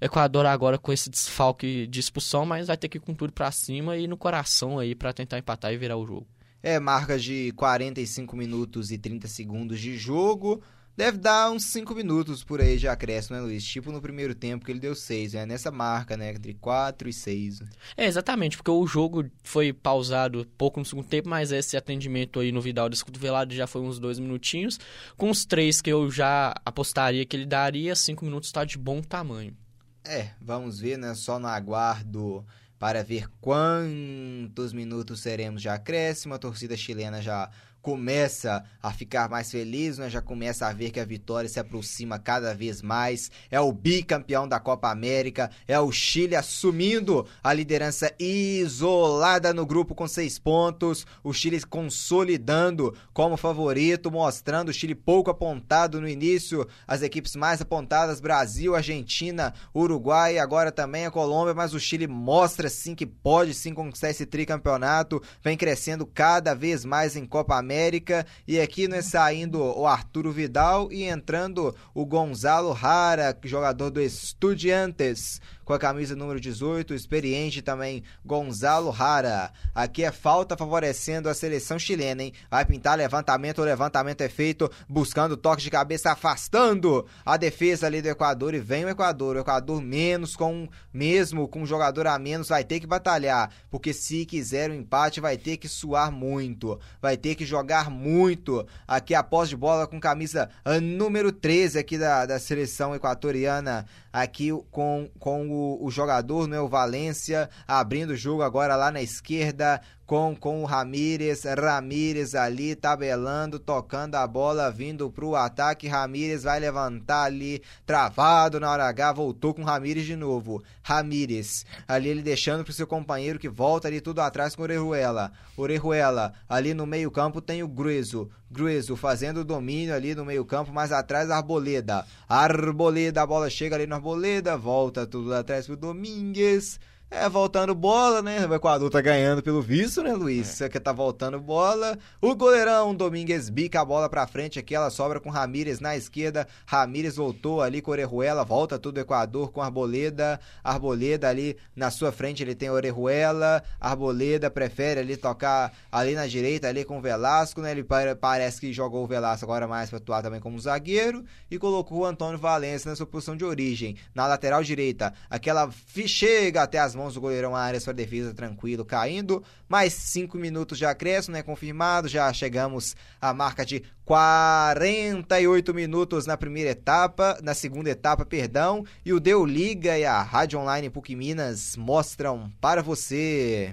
Equador 0.00 0.46
agora 0.46 0.78
com 0.78 0.92
esse 0.92 1.10
desfalque 1.10 1.86
de 1.86 2.00
expulsão, 2.00 2.46
mas 2.46 2.68
vai 2.68 2.76
ter 2.76 2.88
que 2.88 2.98
ir 2.98 3.00
com 3.00 3.14
tudo 3.14 3.32
pra 3.32 3.50
cima 3.50 3.96
e 3.96 4.06
no 4.06 4.16
coração 4.16 4.78
aí 4.78 4.94
para 4.94 5.12
tentar 5.12 5.38
empatar 5.38 5.72
e 5.72 5.76
virar 5.76 5.96
o 5.96 6.06
jogo. 6.06 6.26
É, 6.62 6.78
marca 6.80 7.18
de 7.18 7.52
45 7.52 8.36
minutos 8.36 8.90
e 8.90 8.98
30 8.98 9.28
segundos 9.28 9.80
de 9.80 9.96
jogo. 9.96 10.62
Deve 10.98 11.16
dar 11.16 11.52
uns 11.52 11.62
5 11.66 11.94
minutos 11.94 12.42
por 12.42 12.60
aí 12.60 12.76
de 12.76 12.88
acréscimo, 12.88 13.36
né, 13.36 13.42
Luiz? 13.42 13.64
Tipo 13.64 13.92
no 13.92 14.02
primeiro 14.02 14.34
tempo 14.34 14.64
que 14.64 14.72
ele 14.72 14.80
deu 14.80 14.96
6, 14.96 15.32
é 15.32 15.38
né? 15.38 15.46
nessa 15.46 15.70
marca, 15.70 16.16
né? 16.16 16.30
Entre 16.30 16.54
4 16.54 17.08
e 17.08 17.12
6. 17.12 17.62
É, 17.96 18.06
exatamente, 18.06 18.56
porque 18.56 18.72
o 18.72 18.84
jogo 18.84 19.30
foi 19.44 19.72
pausado 19.72 20.44
pouco 20.58 20.80
no 20.80 20.84
segundo 20.84 21.06
tempo, 21.06 21.28
mas 21.28 21.52
esse 21.52 21.76
atendimento 21.76 22.40
aí 22.40 22.50
no 22.50 22.60
Vidal 22.60 22.88
desse 22.88 23.04
cotovelado 23.04 23.54
já 23.54 23.64
foi 23.68 23.80
uns 23.80 24.00
2 24.00 24.18
minutinhos. 24.18 24.80
Com 25.16 25.30
os 25.30 25.44
3 25.44 25.80
que 25.80 25.92
eu 25.92 26.10
já 26.10 26.52
apostaria 26.64 27.24
que 27.24 27.36
ele 27.36 27.46
daria, 27.46 27.94
5 27.94 28.24
minutos 28.24 28.50
tá 28.50 28.64
de 28.64 28.76
bom 28.76 29.00
tamanho. 29.00 29.56
É, 30.04 30.30
vamos 30.40 30.80
ver, 30.80 30.98
né? 30.98 31.14
Só 31.14 31.38
no 31.38 31.46
aguardo 31.46 32.44
para 32.76 33.04
ver 33.04 33.28
quantos 33.40 34.72
minutos 34.72 35.20
seremos 35.20 35.62
de 35.62 35.68
acréscimo. 35.68 36.34
A 36.34 36.38
torcida 36.40 36.76
chilena 36.76 37.22
já 37.22 37.48
começa 37.88 38.62
a 38.82 38.92
ficar 38.92 39.30
mais 39.30 39.50
feliz, 39.50 39.96
né? 39.96 40.10
Já 40.10 40.20
começa 40.20 40.66
a 40.66 40.72
ver 40.74 40.90
que 40.90 41.00
a 41.00 41.06
vitória 41.06 41.48
se 41.48 41.58
aproxima 41.58 42.18
cada 42.18 42.54
vez 42.54 42.82
mais. 42.82 43.30
É 43.50 43.58
o 43.58 43.72
bicampeão 43.72 44.46
da 44.46 44.60
Copa 44.60 44.90
América, 44.90 45.50
é 45.66 45.80
o 45.80 45.90
Chile 45.90 46.36
assumindo 46.36 47.26
a 47.42 47.50
liderança 47.50 48.12
isolada 48.20 49.54
no 49.54 49.64
grupo 49.64 49.94
com 49.94 50.06
seis 50.06 50.38
pontos. 50.38 51.06
O 51.24 51.32
Chile 51.32 51.62
consolidando 51.62 52.94
como 53.14 53.38
favorito, 53.38 54.10
mostrando 54.10 54.68
o 54.68 54.72
Chile 54.74 54.94
pouco 54.94 55.30
apontado 55.30 55.98
no 55.98 56.06
início. 56.06 56.68
As 56.86 57.00
equipes 57.00 57.36
mais 57.36 57.62
apontadas: 57.62 58.20
Brasil, 58.20 58.76
Argentina, 58.76 59.54
Uruguai, 59.74 60.36
agora 60.36 60.70
também 60.70 61.06
a 61.06 61.10
Colômbia. 61.10 61.54
Mas 61.54 61.72
o 61.72 61.80
Chile 61.80 62.06
mostra 62.06 62.68
sim 62.68 62.94
que 62.94 63.06
pode 63.06 63.54
sim 63.54 63.72
conquistar 63.72 64.10
esse 64.10 64.26
tricampeonato. 64.26 65.22
Vem 65.42 65.56
crescendo 65.56 66.04
cada 66.04 66.52
vez 66.52 66.84
mais 66.84 67.16
em 67.16 67.24
Copa 67.24 67.56
América. 67.56 67.77
América. 67.78 68.26
E 68.46 68.60
aqui 68.60 68.88
né, 68.88 69.00
saindo 69.00 69.62
o 69.62 69.86
Arturo 69.86 70.32
Vidal 70.32 70.90
e 70.90 71.04
entrando 71.04 71.74
o 71.94 72.04
Gonzalo 72.04 72.72
Rara, 72.72 73.36
jogador 73.44 73.90
do 73.90 74.00
Estudiantes 74.00 75.40
com 75.68 75.74
a 75.74 75.78
camisa 75.78 76.16
número 76.16 76.40
18, 76.40 76.94
experiente 76.94 77.60
também 77.60 78.02
Gonzalo 78.24 78.88
Rara. 78.88 79.52
Aqui 79.74 80.02
é 80.02 80.10
falta 80.10 80.56
favorecendo 80.56 81.28
a 81.28 81.34
seleção 81.34 81.78
chilena, 81.78 82.22
hein? 82.22 82.32
Vai 82.50 82.64
pintar 82.64 82.96
levantamento, 82.96 83.60
o 83.60 83.64
levantamento 83.66 84.22
é 84.22 84.30
feito 84.30 84.70
buscando 84.88 85.36
toque 85.36 85.60
de 85.60 85.70
cabeça, 85.70 86.10
afastando 86.10 87.04
a 87.22 87.36
defesa 87.36 87.86
ali 87.86 88.00
do 88.00 88.08
Equador 88.08 88.54
e 88.54 88.58
vem 88.58 88.86
o 88.86 88.88
Equador. 88.88 89.36
O 89.36 89.40
Equador 89.40 89.82
menos 89.82 90.34
com 90.34 90.66
mesmo 90.90 91.46
com 91.46 91.60
um 91.60 91.66
jogador 91.66 92.06
a 92.06 92.18
menos 92.18 92.48
vai 92.48 92.64
ter 92.64 92.80
que 92.80 92.86
batalhar, 92.86 93.52
porque 93.70 93.92
se 93.92 94.24
quiser 94.24 94.70
o 94.70 94.72
um 94.72 94.76
empate 94.76 95.20
vai 95.20 95.36
ter 95.36 95.58
que 95.58 95.68
suar 95.68 96.10
muito, 96.10 96.80
vai 96.98 97.18
ter 97.18 97.34
que 97.34 97.44
jogar 97.44 97.90
muito. 97.90 98.66
Aqui 98.86 99.14
a 99.14 99.22
posse 99.22 99.50
de 99.50 99.56
bola 99.56 99.86
com 99.86 100.00
camisa 100.00 100.48
ah, 100.64 100.80
número 100.80 101.30
13 101.30 101.78
aqui 101.78 101.98
da, 101.98 102.24
da 102.24 102.38
seleção 102.38 102.94
equatoriana 102.94 103.84
aqui 104.12 104.50
com, 104.70 105.08
com 105.18 105.48
o, 105.48 105.57
o 105.80 105.90
jogador, 105.90 106.46
né, 106.46 106.60
o 106.60 106.68
Valência, 106.68 107.48
abrindo 107.66 108.10
o 108.10 108.16
jogo 108.16 108.42
agora 108.42 108.76
lá 108.76 108.90
na 108.90 109.02
esquerda, 109.02 109.80
com, 110.08 110.34
com 110.34 110.62
o 110.62 110.64
Ramírez, 110.64 111.44
Ramírez 111.44 112.34
ali 112.34 112.74
tabelando, 112.74 113.58
tocando 113.58 114.14
a 114.14 114.26
bola, 114.26 114.70
vindo 114.70 115.10
pro 115.10 115.36
ataque, 115.36 115.86
Ramírez 115.86 116.44
vai 116.44 116.58
levantar 116.58 117.24
ali, 117.24 117.60
travado 117.84 118.58
na 118.58 118.70
hora 118.70 118.88
H, 118.88 119.12
voltou 119.12 119.52
com 119.52 119.62
Ramírez 119.62 120.06
de 120.06 120.16
novo, 120.16 120.62
Ramírez, 120.82 121.66
ali 121.86 122.08
ele 122.08 122.22
deixando 122.22 122.64
pro 122.64 122.72
seu 122.72 122.86
companheiro 122.86 123.38
que 123.38 123.50
volta 123.50 123.86
ali 123.86 124.00
tudo 124.00 124.22
atrás 124.22 124.56
com 124.56 124.62
o 124.62 124.64
Orejuela, 124.64 125.30
Orejuela, 125.58 126.32
ali 126.48 126.72
no 126.72 126.86
meio 126.86 127.10
campo 127.10 127.42
tem 127.42 127.62
o 127.62 127.68
Grueso, 127.68 128.30
Grueso 128.50 128.96
fazendo 128.96 129.40
o 129.40 129.44
domínio 129.44 129.94
ali 129.94 130.14
no 130.14 130.24
meio 130.24 130.42
campo, 130.42 130.72
mais 130.72 130.90
atrás 130.90 131.30
Arboleda, 131.30 132.06
Arboleda, 132.26 133.20
a 133.20 133.26
bola 133.26 133.50
chega 133.50 133.76
ali 133.76 133.86
no 133.86 133.96
Arboleda, 133.96 134.56
volta 134.56 135.06
tudo 135.06 135.34
atrás 135.34 135.66
pro 135.66 135.76
Domingues, 135.76 136.80
é, 137.10 137.26
voltando 137.26 137.74
bola, 137.74 138.20
né? 138.20 138.46
O 138.46 138.54
Equador 138.54 138.90
tá 138.90 139.00
ganhando 139.00 139.42
pelo 139.42 139.62
visto, 139.62 140.02
né, 140.02 140.12
Luiz? 140.12 140.60
É. 140.60 140.68
que 140.68 140.78
tá 140.78 140.92
voltando 140.92 141.40
bola. 141.40 141.96
O 142.20 142.34
goleirão 142.36 142.94
Domingues 142.94 143.48
bica 143.48 143.80
a 143.80 143.84
bola 143.84 144.10
pra 144.10 144.26
frente 144.26 144.58
aqui, 144.58 144.74
ela 144.74 144.90
sobra 144.90 145.18
com 145.18 145.30
Ramírez 145.30 145.80
na 145.80 145.96
esquerda. 145.96 146.46
Ramírez 146.66 147.16
voltou 147.16 147.62
ali 147.62 147.80
com 147.80 147.92
Orejuela, 147.92 148.44
volta 148.44 148.78
tudo 148.78 149.00
Equador 149.00 149.50
com 149.52 149.62
Arboleda. 149.62 150.38
Arboleda 150.62 151.30
ali 151.30 151.56
na 151.74 151.90
sua 151.90 152.12
frente, 152.12 152.42
ele 152.42 152.54
tem 152.54 152.68
Orejuela. 152.68 153.62
Arboleda 153.80 154.50
prefere 154.50 155.00
ali 155.00 155.16
tocar 155.16 155.72
ali 155.90 156.14
na 156.14 156.26
direita, 156.26 156.68
ali 156.68 156.84
com 156.84 156.98
o 156.98 157.00
Velasco, 157.00 157.62
né? 157.62 157.70
Ele 157.70 157.86
parece 158.20 158.60
que 158.60 158.70
jogou 158.70 159.04
o 159.04 159.06
Velasco 159.06 159.46
agora 159.46 159.66
mais 159.66 159.88
pra 159.88 159.96
atuar 159.96 160.22
também 160.22 160.40
como 160.40 160.60
zagueiro. 160.60 161.24
E 161.50 161.58
colocou 161.58 162.00
o 162.00 162.04
Antônio 162.04 162.38
Valência 162.38 162.90
na 162.90 162.96
sua 162.96 163.06
posição 163.06 163.34
de 163.34 163.46
origem, 163.46 163.96
na 164.14 164.26
lateral 164.26 164.62
direita. 164.62 165.14
Aquela 165.30 165.70
chega 166.06 166.62
até 166.62 166.78
as 166.78 166.97
mãos 166.98 167.14
do 167.14 167.20
goleirão 167.20 167.54
Arias 167.56 167.84
para 167.84 167.92
defesa 167.92 168.34
tranquilo, 168.34 168.84
caindo. 168.84 169.42
Mais 169.68 169.92
cinco 169.92 170.36
minutos 170.36 170.76
de 170.76 170.84
acréscimo, 170.84 171.34
né? 171.34 171.42
Confirmado. 171.42 172.08
Já 172.08 172.32
chegamos 172.32 172.96
à 173.20 173.32
marca 173.32 173.64
de 173.64 173.82
48 174.04 175.72
minutos 175.72 176.26
na 176.26 176.36
primeira 176.36 176.70
etapa, 176.70 177.38
na 177.42 177.54
segunda 177.54 177.88
etapa, 177.90 178.26
perdão. 178.26 178.84
E 179.04 179.12
o 179.12 179.20
Deu 179.20 179.46
Liga 179.46 179.96
e 179.96 180.04
a 180.04 180.20
Rádio 180.20 180.58
Online 180.58 180.90
PUC 180.90 181.14
Minas 181.14 181.76
mostram 181.76 182.50
para 182.60 182.82
você. 182.82 183.72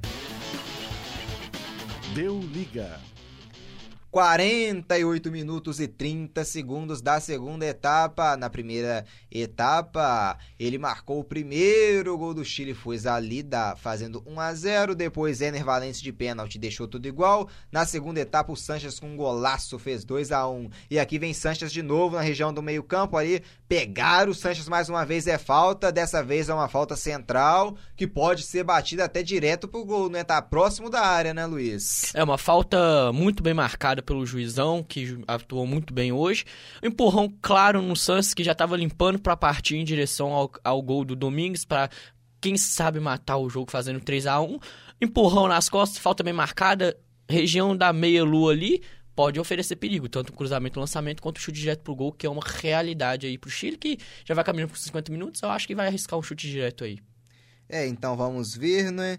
Deu 2.13 2.39
Liga. 2.39 3.14
48 4.15 5.29
minutos 5.29 5.81
e 5.81 5.89
30 5.89 6.45
segundos 6.45 7.01
da 7.01 7.19
segunda 7.19 7.65
etapa. 7.65 8.37
Na 8.37 8.49
primeira 8.49 9.03
etapa, 9.29 10.37
ele 10.57 10.77
marcou 10.77 11.19
o 11.19 11.23
primeiro 11.25 12.17
gol 12.17 12.33
do 12.33 12.45
Chile, 12.45 12.73
foi 12.73 12.97
Zalida 12.97 13.75
fazendo 13.75 14.23
1 14.25 14.39
a 14.39 14.53
0. 14.53 14.95
Depois, 14.95 15.41
Ener 15.41 15.65
Valente 15.65 16.01
de 16.01 16.13
pênalti 16.13 16.57
deixou 16.57 16.87
tudo 16.87 17.09
igual. 17.09 17.49
Na 17.69 17.85
segunda 17.85 18.21
etapa, 18.21 18.53
o 18.53 18.55
Sanches 18.55 19.01
com 19.01 19.07
um 19.07 19.17
golaço 19.17 19.77
fez 19.77 20.05
2 20.05 20.31
a 20.31 20.47
1. 20.47 20.69
E 20.89 20.97
aqui 20.97 21.19
vem 21.19 21.33
Sanches 21.33 21.69
de 21.69 21.83
novo 21.83 22.15
na 22.15 22.21
região 22.21 22.53
do 22.53 22.63
meio-campo 22.63 23.17
ali. 23.17 23.43
Pegar 23.67 24.29
o 24.29 24.33
Sanches 24.33 24.69
mais 24.69 24.87
uma 24.87 25.05
vez 25.05 25.27
é 25.27 25.37
falta. 25.37 25.91
Dessa 25.91 26.23
vez 26.23 26.47
é 26.47 26.53
uma 26.53 26.69
falta 26.69 26.95
central 26.95 27.75
que 27.97 28.07
pode 28.07 28.43
ser 28.43 28.63
batida 28.63 29.03
até 29.03 29.21
direto 29.21 29.67
pro 29.67 29.83
gol, 29.83 30.09
né? 30.09 30.23
Tá 30.23 30.41
próximo 30.41 30.89
da 30.89 31.01
área, 31.01 31.33
né, 31.33 31.45
Luiz? 31.45 32.15
É 32.15 32.23
uma 32.23 32.37
falta 32.37 33.11
muito 33.11 33.43
bem 33.43 33.53
marcada 33.53 34.04
pelo 34.05 34.25
juizão, 34.25 34.83
que 34.83 35.17
atuou 35.27 35.67
muito 35.67 35.93
bem 35.93 36.11
hoje. 36.11 36.45
Um 36.81 36.87
empurrão 36.87 37.33
claro 37.41 37.81
no 37.81 37.95
Santos, 37.95 38.33
que 38.33 38.43
já 38.43 38.53
estava 38.53 38.77
limpando 38.77 39.19
para 39.19 39.35
partir 39.35 39.75
em 39.75 39.83
direção 39.83 40.31
ao, 40.31 40.51
ao 40.63 40.81
gol 40.81 41.03
do 41.03 41.15
Domingues, 41.15 41.65
para 41.65 41.89
quem 42.39 42.55
sabe 42.57 42.99
matar 42.99 43.37
o 43.37 43.49
jogo 43.49 43.71
fazendo 43.71 43.99
3 43.99 44.27
a 44.27 44.39
1 44.39 44.59
Empurrão 45.01 45.47
nas 45.47 45.67
costas, 45.67 45.97
falta 45.97 46.23
bem 46.23 46.31
marcada, 46.31 46.97
região 47.27 47.75
da 47.75 47.91
meia-lua 47.91 48.53
ali, 48.53 48.81
pode 49.15 49.39
oferecer 49.39 49.75
perigo, 49.75 50.07
tanto 50.07 50.29
o 50.29 50.33
cruzamento, 50.33 50.79
o 50.79 50.81
lançamento, 50.81 51.21
quanto 51.21 51.37
o 51.37 51.39
chute 51.39 51.59
direto 51.59 51.81
pro 51.81 51.95
gol, 51.95 52.11
que 52.11 52.25
é 52.25 52.29
uma 52.29 52.43
realidade 52.43 53.25
aí 53.25 53.37
pro 53.37 53.49
Chile, 53.49 53.77
que 53.77 53.97
já 54.23 54.33
vai 54.33 54.43
caminhando 54.43 54.69
por 54.69 54.77
50 54.77 55.11
minutos, 55.11 55.41
eu 55.41 55.49
acho 55.49 55.67
que 55.67 55.75
vai 55.75 55.87
arriscar 55.87 56.17
um 56.17 56.21
chute 56.21 56.49
direto 56.49 56.83
aí. 56.83 56.99
É, 57.67 57.87
então 57.87 58.15
vamos 58.15 58.55
ver, 58.55 58.91
né? 58.91 59.17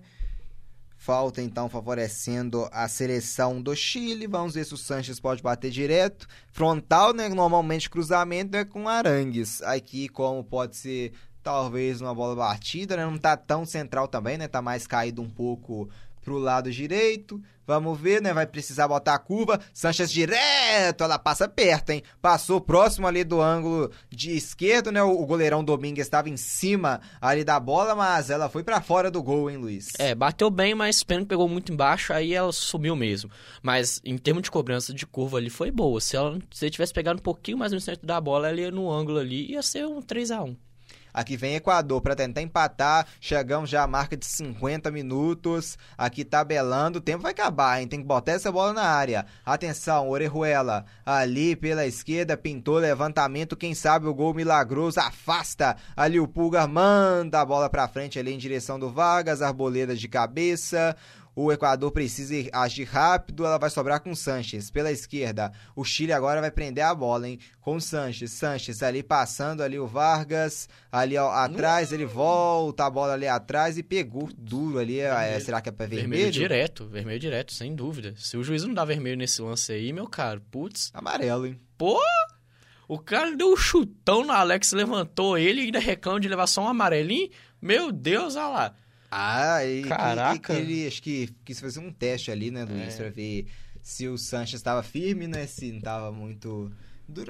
Falta 0.97 1.43
então 1.43 1.69
favorecendo 1.69 2.69
a 2.73 2.89
seleção 2.89 3.61
do 3.61 3.77
Chile. 3.77 4.27
Vamos 4.27 4.55
ver 4.55 4.65
se 4.65 4.75
o 4.75 4.79
Sanches 4.79 5.21
pode 5.21 5.43
bater 5.43 5.71
direto. 5.71 6.27
Frontal, 6.51 7.13
né? 7.13 7.29
Normalmente 7.29 7.91
cruzamento 7.91 8.57
é 8.57 8.65
com 8.65 8.89
Arangues. 8.89 9.63
Aqui, 9.63 10.09
como 10.09 10.43
pode 10.43 10.77
ser 10.77 11.13
talvez 11.43 12.01
uma 12.01 12.15
bola 12.15 12.35
batida, 12.35 12.97
né? 12.97 13.05
Não 13.05 13.19
tá 13.19 13.37
tão 13.37 13.65
central 13.65 14.09
também, 14.09 14.37
né? 14.37 14.49
Tá 14.49 14.61
mais 14.61 14.87
caído 14.87 15.23
um 15.23 15.31
pouco 15.31 15.89
pro 16.23 16.39
lado 16.39 16.73
direito. 16.73 17.41
Vamos 17.67 17.99
ver, 17.99 18.23
né? 18.23 18.33
Vai 18.33 18.47
precisar 18.47 18.87
botar 18.89 19.15
a 19.15 19.19
curva. 19.19 19.61
Sanches 19.73 20.11
direto, 20.11 21.03
ela 21.03 21.19
passa 21.19 21.49
perto, 21.49 21.91
hein? 21.91 22.03
Passou 22.23 22.61
próximo 22.61 23.07
ali 23.07 23.25
do 23.25 23.41
ângulo 23.41 23.91
de 24.09 24.37
esquerdo, 24.37 24.93
né? 24.93 25.03
O 25.03 25.27
goleirão 25.27 25.65
Domingues 25.65 26.07
estava 26.07 26.29
em 26.29 26.37
cima 26.37 27.01
ali 27.21 27.43
da 27.45 27.59
bola, 27.59 27.95
mas 27.95 28.31
ela 28.31 28.49
foi 28.49 28.63
para 28.63 28.81
fora 28.81 29.11
do 29.11 29.23
gol, 29.23 29.51
hein, 29.51 29.57
Luiz? 29.57 29.89
É, 29.99 30.15
bateu 30.15 30.51
bem, 30.51 30.75
mas 30.75 31.03
pênalti 31.03 31.29
pegou 31.29 31.49
muito 31.49 31.73
embaixo, 31.73 32.13
aí 32.13 32.35
ela 32.35 32.53
subiu 32.53 32.95
mesmo. 32.95 33.31
Mas 33.63 34.01
em 34.05 34.17
termos 34.17 34.45
de 34.45 34.51
cobrança 34.51 34.95
de 34.95 35.07
curva 35.07 35.39
ali 35.39 35.51
foi 35.51 35.71
boa. 35.71 36.01
Se 36.01 36.17
ela 36.17 36.39
se 36.53 36.71
tivesse 36.71 36.93
pegado 36.93 37.19
um 37.19 37.23
pouquinho 37.23 37.59
mais 37.59 37.73
no 37.73 37.81
centro 37.81 38.07
da 38.07 38.21
bola, 38.21 38.49
ela 38.49 38.61
ia 38.61 38.71
no 38.71 38.91
ângulo 38.91 39.19
ali, 39.19 39.51
ia 39.51 39.63
ser 39.63 39.87
um 39.87 40.01
3 40.01 40.31
a 40.31 40.43
1 40.43 40.66
Aqui 41.17 41.35
vem 41.35 41.55
Equador 41.55 42.03
para 42.03 42.15
tentar 42.15 42.43
empatar. 42.43 43.07
Chegamos 43.19 43.71
já 43.71 43.83
à 43.83 43.87
marca 43.87 44.19
de 44.19 44.27
50 44.27 44.91
minutos. 44.91 45.79
Aqui 45.97 46.27
tabelando. 46.27 46.99
O 46.99 47.01
tempo 47.01 47.23
vai 47.23 47.33
acabar, 47.33 47.81
hein? 47.81 47.89
Tem 47.89 48.01
que 48.01 48.07
botar 48.07 48.33
essa 48.33 48.53
bola 48.53 48.75
na 48.75 48.83
área. 48.83 49.25
Atenção, 49.43 50.11
Orejuela. 50.11 50.85
Ali 51.07 51.57
pela 51.57 51.87
esquerda, 51.87 52.37
pintou 52.37 52.77
levantamento. 52.77 53.57
Quem 53.57 53.75
sabe 53.75 54.07
o 54.07 54.13
gol 54.13 54.35
milagroso 54.35 55.01
afasta. 55.01 55.75
Ali 55.97 56.21
o 56.21 56.29
Pulgar 56.29 56.69
manda 56.69 57.41
a 57.41 57.47
bola 57.47 57.71
para 57.71 57.89
frente 57.89 58.19
ali 58.19 58.35
em 58.35 58.39
direção 58.39 58.79
do 58.79 58.91
Vargas. 58.91 59.41
Arboleda 59.41 59.97
de 59.97 60.09
cabeça. 60.09 60.95
O 61.39 61.53
Equador 61.53 61.93
precisa 61.93 62.35
agir 62.51 62.85
rápido, 62.85 63.45
ela 63.45 63.59
vai 63.59 63.69
sobrar 63.69 64.01
com 64.01 64.11
o 64.11 64.17
Sanches 64.17 64.71
pela 64.71 64.91
esquerda. 64.91 65.53
O 65.77 65.85
Chile 65.85 66.11
agora 66.11 66.41
vai 66.41 66.51
prender 66.51 66.83
a 66.83 66.95
bola, 66.95 67.29
hein? 67.29 67.39
Com 67.61 67.77
o 67.77 67.81
Sanches. 67.81 68.33
Sanches 68.33 68.83
ali 68.83 69.03
passando 69.03 69.63
ali 69.63 69.79
o 69.79 69.87
Vargas, 69.87 70.67
ali 70.91 71.15
ó, 71.19 71.31
atrás, 71.31 71.93
ele 71.93 72.07
volta 72.07 72.87
a 72.87 72.91
bola 72.91 73.13
ali 73.13 73.29
atrás 73.29 73.77
e 73.77 73.83
pegou 73.83 74.31
duro 74.35 74.79
ali. 74.79 74.99
É, 74.99 75.39
será 75.39 75.61
que 75.61 75.69
é 75.69 75.73
pra 75.73 75.85
vermelho? 75.85 76.09
Vermelho 76.09 76.33
direto, 76.33 76.87
vermelho 76.87 77.21
direto, 77.21 77.53
sem 77.53 77.75
dúvida. 77.75 78.15
Se 78.17 78.39
o 78.39 78.43
juiz 78.43 78.65
não 78.65 78.73
dá 78.73 78.87
vermelho 78.87 79.19
nesse 79.19 79.43
lance 79.43 79.73
aí, 79.73 79.93
meu 79.93 80.07
caro, 80.09 80.41
putz. 80.51 80.91
Amarelo, 80.95 81.47
hein? 81.47 81.61
Pô! 81.77 82.01
O 82.89 82.99
cara 82.99 83.37
deu 83.37 83.53
um 83.53 83.57
chutão 83.59 84.25
no 84.25 84.33
Alex, 84.33 84.73
levantou 84.73 85.37
ele 85.37 85.61
e 85.61 85.65
ainda 85.67 85.81
reclama 85.81 86.19
de 86.19 86.29
levar 86.29 86.47
só 86.47 86.63
um 86.63 86.69
amarelinho. 86.69 87.29
Meu 87.61 87.93
Deus, 87.93 88.37
olha 88.37 88.49
lá. 88.49 88.75
Ah, 89.11 89.65
e 89.65 89.83
Caraca. 89.83 90.53
ele 90.55 90.87
acho 90.87 91.03
que 91.03 91.29
quis 91.45 91.61
fazer 91.61 91.81
um 91.81 91.93
teste 91.93 92.31
ali, 92.31 92.51
né, 92.51 92.65
Luiz, 92.65 92.95
é. 92.95 92.97
pra 92.97 93.11
ver 93.11 93.47
se 93.83 94.09
o 94.09 94.19
Sanches 94.19 94.61
estava 94.61 94.83
firme, 94.83 95.27
né? 95.27 95.47
Se 95.47 95.71
não 95.71 95.79
estava 95.79 96.11
muito 96.11 96.73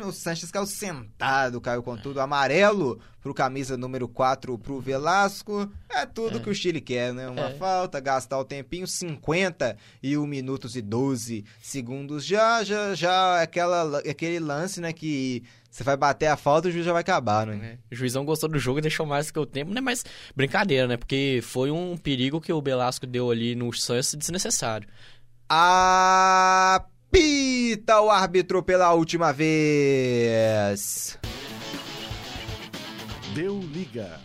o 0.07 0.13
Sanches 0.13 0.51
caiu 0.51 0.67
sentado, 0.67 1.61
caiu 1.61 1.83
com 1.83 1.97
tudo. 1.97 2.21
Amarelo 2.21 2.99
pro 3.21 3.35
camisa 3.35 3.77
número 3.77 4.09
4 4.09 4.59
pro 4.59 4.81
Velasco. 4.81 5.71
É 5.91 6.07
tudo 6.07 6.39
é. 6.39 6.41
que 6.41 6.49
o 6.49 6.55
Chile 6.55 6.81
quer, 6.81 7.13
né? 7.13 7.29
Uma 7.29 7.51
é. 7.51 7.55
falta, 7.55 8.01
gastar 8.01 8.39
o 8.39 8.45
tempinho, 8.45 8.87
50 8.87 9.77
e 10.03 10.17
1 10.17 10.27
minutos 10.27 10.77
e 10.77 10.83
12 10.83 11.45
segundos. 11.61 12.25
Já, 12.25 12.65
já, 12.65 12.95
já 12.95 13.43
aquela, 13.43 13.99
aquele 13.99 14.41
lance, 14.41 14.81
né? 14.81 14.93
Que 14.93 15.43
você 15.77 15.85
vai 15.85 15.97
bater 15.97 16.27
a 16.27 16.37
falta, 16.37 16.69
o 16.69 16.71
juiz 16.71 16.87
já 16.87 16.93
vai 16.93 17.03
acabar, 17.03 17.47
né? 17.47 17.79
É. 17.91 17.95
O 17.95 17.97
juizão 17.97 18.25
gostou 18.25 18.49
do 18.49 18.59
jogo 18.59 18.79
e 18.79 18.83
deixou 18.83 19.05
mais 19.05 19.31
que 19.31 19.39
o 19.39 19.45
tempo, 19.45 19.75
né? 19.75 19.81
Mas 19.81 20.05
brincadeira, 20.35 20.87
né? 20.87 20.97
Porque 20.97 21.41
foi 21.43 21.71
um 21.71 21.97
perigo 21.99 22.41
que 22.41 22.53
o 22.53 22.63
Velasco 22.63 23.07
deu 23.07 23.31
ali 23.31 23.55
no 23.55 23.71
Sanches 23.75 24.15
desnecessário. 24.15 24.89
A 25.49 26.83
Apita 27.09 28.01
o 28.01 28.11
árbitro 28.11 28.63
pela 28.63 28.93
última 28.95 29.33
vez. 29.33 31.19
Deu 33.35 33.61
liga. 33.61 34.19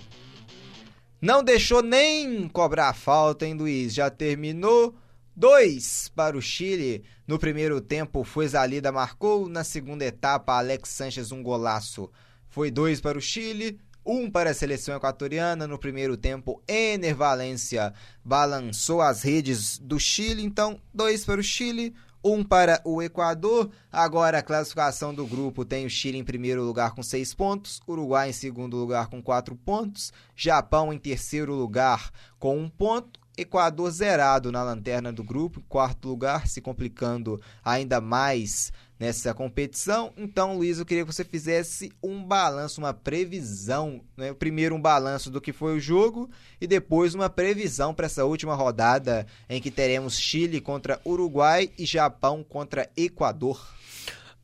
Não 1.21 1.43
deixou 1.43 1.83
nem 1.83 2.47
cobrar 2.47 2.89
a 2.89 2.93
falta, 2.93 3.45
hein, 3.45 3.53
Luiz? 3.53 3.93
Já 3.93 4.09
terminou. 4.09 4.95
Dois 5.35 6.11
para 6.13 6.37
o 6.37 6.41
Chile. 6.41 7.03
No 7.25 7.39
primeiro 7.39 7.79
tempo, 7.79 8.23
foi 8.23 8.47
Zalida 8.47 8.91
marcou. 8.91 9.47
Na 9.47 9.63
segunda 9.63 10.03
etapa, 10.03 10.57
Alex 10.57 10.89
Sanches 10.89 11.31
um 11.31 11.41
golaço. 11.41 12.11
Foi 12.49 12.69
dois 12.69 12.99
para 12.99 13.17
o 13.17 13.21
Chile, 13.21 13.79
um 14.05 14.29
para 14.29 14.49
a 14.49 14.53
seleção 14.53 14.95
equatoriana. 14.95 15.65
No 15.65 15.79
primeiro 15.79 16.17
tempo, 16.17 16.61
Ener 16.67 17.15
Valência 17.15 17.93
balançou 18.25 19.01
as 19.01 19.23
redes 19.23 19.79
do 19.79 19.97
Chile. 19.97 20.43
Então, 20.43 20.81
dois 20.93 21.23
para 21.23 21.39
o 21.39 21.43
Chile, 21.43 21.95
um 22.21 22.43
para 22.43 22.81
o 22.83 23.01
Equador. 23.01 23.71
Agora 23.89 24.39
a 24.39 24.43
classificação 24.43 25.13
do 25.13 25.25
grupo 25.25 25.63
tem 25.63 25.85
o 25.85 25.89
Chile 25.89 26.17
em 26.17 26.25
primeiro 26.25 26.61
lugar 26.61 26.93
com 26.93 27.01
seis 27.01 27.33
pontos, 27.33 27.79
Uruguai 27.87 28.29
em 28.29 28.33
segundo 28.33 28.75
lugar 28.75 29.07
com 29.07 29.23
quatro 29.23 29.55
pontos, 29.55 30.11
Japão 30.35 30.91
em 30.91 30.99
terceiro 30.99 31.55
lugar 31.55 32.11
com 32.37 32.59
um 32.59 32.67
ponto. 32.67 33.20
Equador 33.37 33.89
zerado 33.91 34.51
na 34.51 34.63
lanterna 34.63 35.11
do 35.11 35.23
grupo, 35.23 35.63
quarto 35.69 36.07
lugar, 36.09 36.47
se 36.47 36.61
complicando 36.61 37.39
ainda 37.63 38.01
mais 38.01 38.71
nessa 38.99 39.33
competição. 39.33 40.13
Então, 40.15 40.57
Luiz, 40.57 40.77
eu 40.77 40.85
queria 40.85 41.03
que 41.03 41.11
você 41.11 41.23
fizesse 41.23 41.91
um 42.03 42.23
balanço, 42.23 42.79
uma 42.79 42.93
previsão. 42.93 44.01
Né? 44.15 44.31
Primeiro, 44.33 44.75
um 44.75 44.81
balanço 44.81 45.31
do 45.31 45.41
que 45.41 45.51
foi 45.51 45.75
o 45.75 45.79
jogo 45.79 46.29
e 46.59 46.67
depois 46.67 47.15
uma 47.15 47.29
previsão 47.29 47.95
para 47.95 48.05
essa 48.05 48.25
última 48.25 48.53
rodada 48.53 49.25
em 49.49 49.59
que 49.59 49.71
teremos 49.71 50.19
Chile 50.19 50.61
contra 50.61 51.01
Uruguai 51.03 51.71
e 51.79 51.85
Japão 51.85 52.43
contra 52.43 52.89
Equador. 52.95 53.59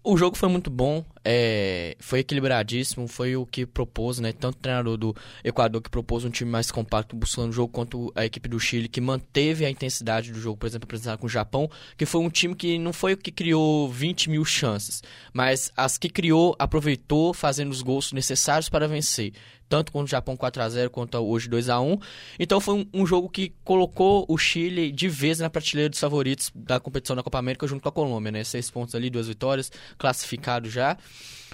O 0.03 0.15
jogo 0.15 0.37
foi 0.37 0.47
muito 0.47 0.69
bom, 0.69 1.03
é, 1.29 1.97
foi 1.99 2.19
equilibradíssimo, 2.19 3.05
foi 3.05 3.35
o 3.35 3.45
que 3.45 3.65
propôs, 3.65 4.17
né? 4.17 4.31
Tanto 4.31 4.55
o 4.55 4.61
treinador 4.61 4.95
do 4.95 5.15
Equador 5.43 5.81
que 5.81 5.89
propôs 5.89 6.23
um 6.23 6.29
time 6.29 6.49
mais 6.49 6.71
compacto 6.71 7.17
buscando 7.17 7.49
o 7.49 7.51
jogo, 7.51 7.67
quanto 7.67 8.13
a 8.15 8.25
equipe 8.25 8.47
do 8.47 8.57
Chile 8.57 8.87
que 8.87 9.01
manteve 9.01 9.65
a 9.65 9.69
intensidade 9.69 10.31
do 10.31 10.39
jogo, 10.39 10.55
por 10.55 10.67
exemplo, 10.67 10.85
apresentar 10.85 11.17
com 11.17 11.25
o 11.25 11.29
Japão, 11.29 11.69
que 11.97 12.05
foi 12.05 12.21
um 12.21 12.29
time 12.29 12.55
que 12.55 12.79
não 12.79 12.93
foi 12.93 13.11
o 13.11 13.17
que 13.17 13.29
criou 13.29 13.89
20 13.89 14.29
mil 14.29 14.45
chances, 14.45 15.03
mas 15.33 15.69
as 15.75 15.97
que 15.97 16.07
criou 16.07 16.55
aproveitou 16.57 17.33
fazendo 17.33 17.71
os 17.71 17.81
gols 17.81 18.13
necessários 18.13 18.69
para 18.69 18.87
vencer 18.87 19.33
tanto 19.69 19.91
contra 19.91 20.05
o 20.05 20.07
Japão 20.09 20.35
4 20.35 20.61
a 20.61 20.69
0 20.69 20.89
quanto 20.89 21.17
hoje 21.17 21.49
2 21.49 21.69
a 21.69 21.79
1 21.79 21.99
Então 22.39 22.59
foi 22.59 22.75
um, 22.75 23.01
um, 23.01 23.05
jogo 23.05 23.29
que 23.29 23.53
colocou 23.63 24.25
o 24.27 24.37
Chile 24.37 24.91
de 24.91 25.07
vez 25.07 25.39
na 25.39 25.49
prateleira 25.49 25.89
dos 25.89 25.99
favoritos 25.99 26.51
da 26.55 26.79
competição 26.79 27.15
da 27.15 27.23
Copa 27.23 27.39
América 27.39 27.67
junto 27.67 27.81
com 27.81 27.89
a 27.89 27.91
Colômbia, 27.91 28.31
né? 28.31 28.43
Seis 28.43 28.69
pontos 28.69 28.95
ali, 28.95 29.09
duas 29.09 29.27
vitórias, 29.27 29.71
classificado 29.97 30.69
já. 30.69 30.97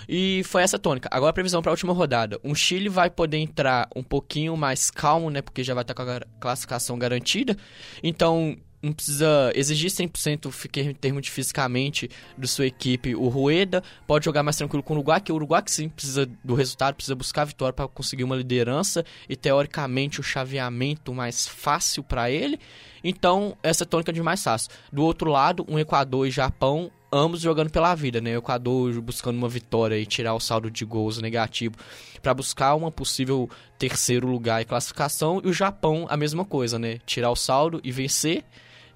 E 0.08 0.44
foi 0.44 0.64
essa 0.64 0.78
tônica. 0.78 1.10
Agora 1.12 1.30
a 1.30 1.34
previsão 1.34 1.62
para 1.62 1.72
a 1.72 1.74
última 1.74 1.94
rodada. 1.94 2.40
O 2.44 2.54
Chile 2.54 2.90
vai 2.90 3.10
poder 3.10 3.38
entrar 3.38 3.88
um 3.96 4.04
pouquinho 4.04 4.56
mais 4.58 4.92
calmo, 4.92 5.30
né? 5.30 5.42
Porque 5.42 5.64
já 5.64 5.74
vai 5.74 5.84
estar 5.84 5.94
com 5.94 6.02
a 6.02 6.22
classificação 6.40 6.98
garantida. 6.98 7.58
Então, 8.02 8.58
não 8.84 8.92
precisa 8.92 9.50
exigir 9.56 9.90
100% 9.90 10.78
em 10.78 10.94
termos 10.94 11.22
de 11.22 11.32
fisicamente 11.32 12.10
da 12.38 12.46
sua 12.46 12.68
equipe. 12.68 13.16
O 13.16 13.30
Rueda 13.30 13.82
pode 14.06 14.26
jogar 14.26 14.44
mais 14.44 14.58
tranquilo 14.58 14.84
com 14.84 14.94
o 14.94 14.98
Uruguai, 14.98 15.22
que 15.22 15.32
o 15.32 15.36
Uruguai 15.36 15.62
que 15.62 15.72
sim 15.72 15.88
precisa 15.88 16.30
do 16.44 16.54
resultado, 16.54 16.96
precisa 16.96 17.16
buscar 17.16 17.44
a 17.44 17.46
vitória 17.46 17.72
para 17.72 17.88
conseguir 17.88 18.26
uma 18.26 18.36
liderança 18.36 19.06
e 19.30 19.38
teoricamente 19.38 20.20
o 20.20 20.24
chaveamento 20.24 21.14
mais 21.14 21.48
fácil 21.48 22.04
para 22.04 22.30
ele. 22.30 22.60
Então, 23.02 23.58
essa 23.64 23.86
é 23.86 23.88
tônica 23.88 24.12
de 24.12 24.22
mais 24.22 24.44
fácil. 24.44 24.70
Do 24.92 25.04
outro 25.04 25.32
lado, 25.32 25.66
um 25.70 25.80
Equador 25.80 26.28
e 26.28 26.32
Japão 26.32 26.92
ambos 27.14 27.42
jogando 27.42 27.70
pela 27.70 27.94
vida, 27.94 28.20
né? 28.20 28.36
O 28.36 28.40
Equador 28.40 29.00
buscando 29.00 29.38
uma 29.38 29.48
vitória 29.48 29.98
e 29.98 30.06
tirar 30.06 30.34
o 30.34 30.40
saldo 30.40 30.72
de 30.72 30.84
gols 30.84 31.20
negativo 31.20 31.76
para 32.22 32.34
buscar 32.34 32.74
uma 32.74 32.92
possível 32.92 33.50
terceiro 33.78 34.28
lugar 34.28 34.62
e 34.62 34.66
classificação, 34.66 35.42
e 35.44 35.48
o 35.48 35.54
Japão 35.54 36.08
a 36.10 36.18
mesma 36.18 36.44
coisa, 36.44 36.80
né? 36.80 37.00
Tirar 37.06 37.30
o 37.30 37.36
saldo 37.36 37.80
e 37.84 37.92
vencer 37.92 38.44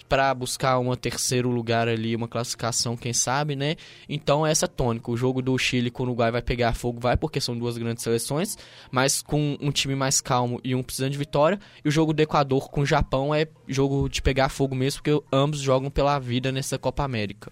para 0.08 0.34
buscar 0.34 0.80
um 0.80 0.96
terceiro 0.96 1.50
lugar 1.50 1.88
ali, 1.88 2.16
uma 2.16 2.28
classificação, 2.28 2.96
quem 2.96 3.14
sabe, 3.14 3.56
né? 3.56 3.76
Então 4.08 4.48
essa 4.48 4.68
tônica. 4.68 5.12
O 5.12 5.18
jogo 5.18 5.42
do 5.42 5.58
Chile 5.58 5.92
com 5.92 6.04
o 6.04 6.06
Uruguai 6.06 6.32
vai 6.32 6.42
pegar 6.42 6.74
fogo, 6.74 7.00
vai, 7.00 7.18
porque 7.18 7.42
são 7.42 7.58
duas 7.58 7.78
grandes 7.78 8.04
seleções, 8.04 8.58
mas 8.90 9.22
com 9.22 9.58
um 9.60 9.70
time 9.70 9.96
mais 9.96 10.22
calmo 10.22 10.60
e 10.64 10.74
um 10.74 10.82
precisando 10.82 11.12
de 11.12 11.18
vitória. 11.18 11.60
E 11.84 11.88
o 11.90 11.92
jogo 11.92 12.14
do 12.14 12.22
Equador 12.22 12.70
com 12.70 12.82
o 12.82 12.86
Japão 12.86 13.36
é 13.36 13.48
jogo 13.68 14.08
de 14.08 14.22
pegar 14.22 14.50
fogo 14.50 14.74
mesmo, 14.74 15.02
porque 15.04 15.24
ambos 15.32 15.60
jogam 15.60 15.92
pela 15.92 16.18
vida 16.18 16.52
nessa 16.52 16.78
Copa 16.80 17.04
América. 17.04 17.52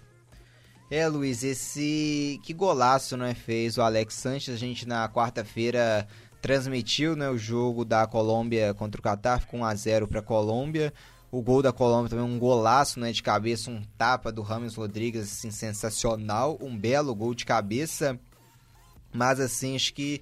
É, 0.89 1.07
Luiz, 1.07 1.43
esse 1.43 2.39
que 2.43 2.53
golaço, 2.53 3.17
né, 3.17 3.33
fez 3.33 3.77
o 3.77 3.81
Alex 3.81 4.13
Sanches. 4.13 4.53
A 4.53 4.57
gente 4.57 4.87
na 4.87 5.09
quarta-feira 5.09 6.07
transmitiu, 6.39 7.15
né, 7.15 7.27
o 7.27 7.37
jogo 7.37 7.83
da 7.83 8.05
Colômbia 8.05 8.71
contra 8.75 8.99
o 8.99 9.03
Catar, 9.03 9.47
com 9.47 9.61
1 9.61 9.65
a 9.65 9.73
0 9.73 10.07
para 10.07 10.19
a 10.19 10.23
Colômbia. 10.23 10.93
O 11.31 11.41
gol 11.41 11.63
da 11.63 11.73
Colômbia 11.73 12.11
também 12.11 12.25
um 12.25 12.37
golaço, 12.37 12.99
né, 12.99 13.11
de 13.11 13.23
cabeça, 13.23 13.71
um 13.71 13.81
tapa 13.97 14.31
do 14.31 14.43
Ramos 14.43 14.75
Rodrigues, 14.75 15.23
assim, 15.23 15.49
sensacional, 15.49 16.55
um 16.61 16.77
belo 16.77 17.15
gol 17.15 17.33
de 17.33 17.45
cabeça. 17.45 18.19
Mas 19.11 19.39
assim, 19.39 19.75
acho 19.75 19.91
que 19.91 20.21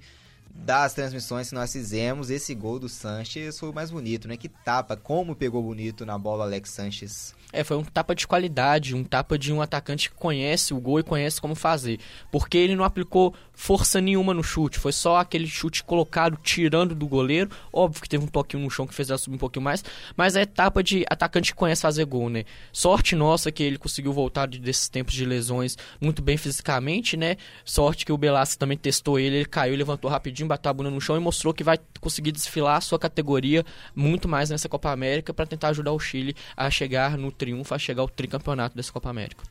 das 0.54 0.94
transmissões 0.94 1.48
que 1.48 1.54
nós 1.54 1.72
fizemos, 1.72 2.30
esse 2.30 2.54
gol 2.54 2.78
do 2.78 2.88
Sanches 2.88 3.58
foi 3.58 3.68
o 3.68 3.74
mais 3.74 3.90
bonito, 3.90 4.28
né? 4.28 4.36
Que 4.36 4.48
tapa, 4.48 4.96
como 4.96 5.34
pegou 5.34 5.62
bonito 5.62 6.06
na 6.06 6.16
bola 6.16 6.44
Alex 6.44 6.70
Sanches. 6.70 7.34
É, 7.52 7.62
foi 7.62 7.76
um 7.76 7.84
tapa 7.84 8.14
de 8.14 8.26
qualidade, 8.26 8.96
um 8.96 9.04
tapa 9.04 9.38
de 9.38 9.52
um 9.52 9.62
atacante 9.62 10.10
que 10.10 10.16
conhece 10.16 10.74
o 10.74 10.80
gol 10.80 10.98
e 10.98 11.04
conhece 11.04 11.40
como 11.40 11.54
fazer. 11.54 12.00
Porque 12.32 12.58
ele 12.58 12.74
não 12.74 12.82
aplicou 12.82 13.32
força 13.52 14.00
nenhuma 14.00 14.34
no 14.34 14.42
chute, 14.42 14.78
foi 14.78 14.92
só 14.92 15.18
aquele 15.18 15.46
chute 15.46 15.84
colocado, 15.84 16.36
tirando 16.42 16.96
do 16.96 17.06
goleiro. 17.06 17.50
Óbvio 17.72 18.02
que 18.02 18.08
teve 18.08 18.24
um 18.24 18.26
toquinho 18.26 18.64
no 18.64 18.70
chão 18.70 18.88
que 18.88 18.94
fez 18.94 19.08
ela 19.08 19.18
subir 19.18 19.36
um 19.36 19.38
pouquinho 19.38 19.62
mais, 19.62 19.84
mas 20.16 20.34
é 20.34 20.42
etapa 20.42 20.82
de 20.82 21.04
atacante 21.08 21.52
que 21.52 21.58
conhece 21.58 21.82
fazer 21.82 22.04
gol, 22.06 22.28
né? 22.28 22.44
Sorte 22.72 23.14
nossa 23.14 23.52
que 23.52 23.62
ele 23.62 23.78
conseguiu 23.78 24.12
voltar 24.12 24.48
desses 24.48 24.88
tempos 24.88 25.14
de 25.14 25.24
lesões 25.24 25.78
muito 26.00 26.22
bem 26.22 26.36
fisicamente, 26.36 27.16
né? 27.16 27.36
Sorte 27.64 28.04
que 28.04 28.12
o 28.12 28.18
Belassi 28.18 28.58
também 28.58 28.76
testou 28.76 29.16
ele, 29.16 29.36
ele 29.36 29.44
caiu, 29.44 29.76
levantou 29.76 30.10
rapidinho, 30.10 30.43
bateu 30.46 30.70
a 30.70 30.72
bunda 30.72 30.90
no 30.90 31.00
chão 31.00 31.16
e 31.16 31.20
mostrou 31.20 31.54
que 31.54 31.64
vai 31.64 31.78
conseguir 32.00 32.32
desfilar 32.32 32.76
a 32.76 32.80
sua 32.80 32.98
categoria 32.98 33.64
muito 33.94 34.28
mais 34.28 34.50
nessa 34.50 34.68
Copa 34.68 34.90
América 34.90 35.32
para 35.32 35.46
tentar 35.46 35.68
ajudar 35.68 35.92
o 35.92 35.98
Chile 35.98 36.34
a 36.56 36.70
chegar 36.70 37.16
no 37.16 37.30
triunfo, 37.30 37.74
a 37.74 37.78
chegar 37.78 38.02
ao 38.02 38.08
tricampeonato 38.08 38.76
dessa 38.76 38.92
Copa 38.92 39.10
América. 39.10 39.44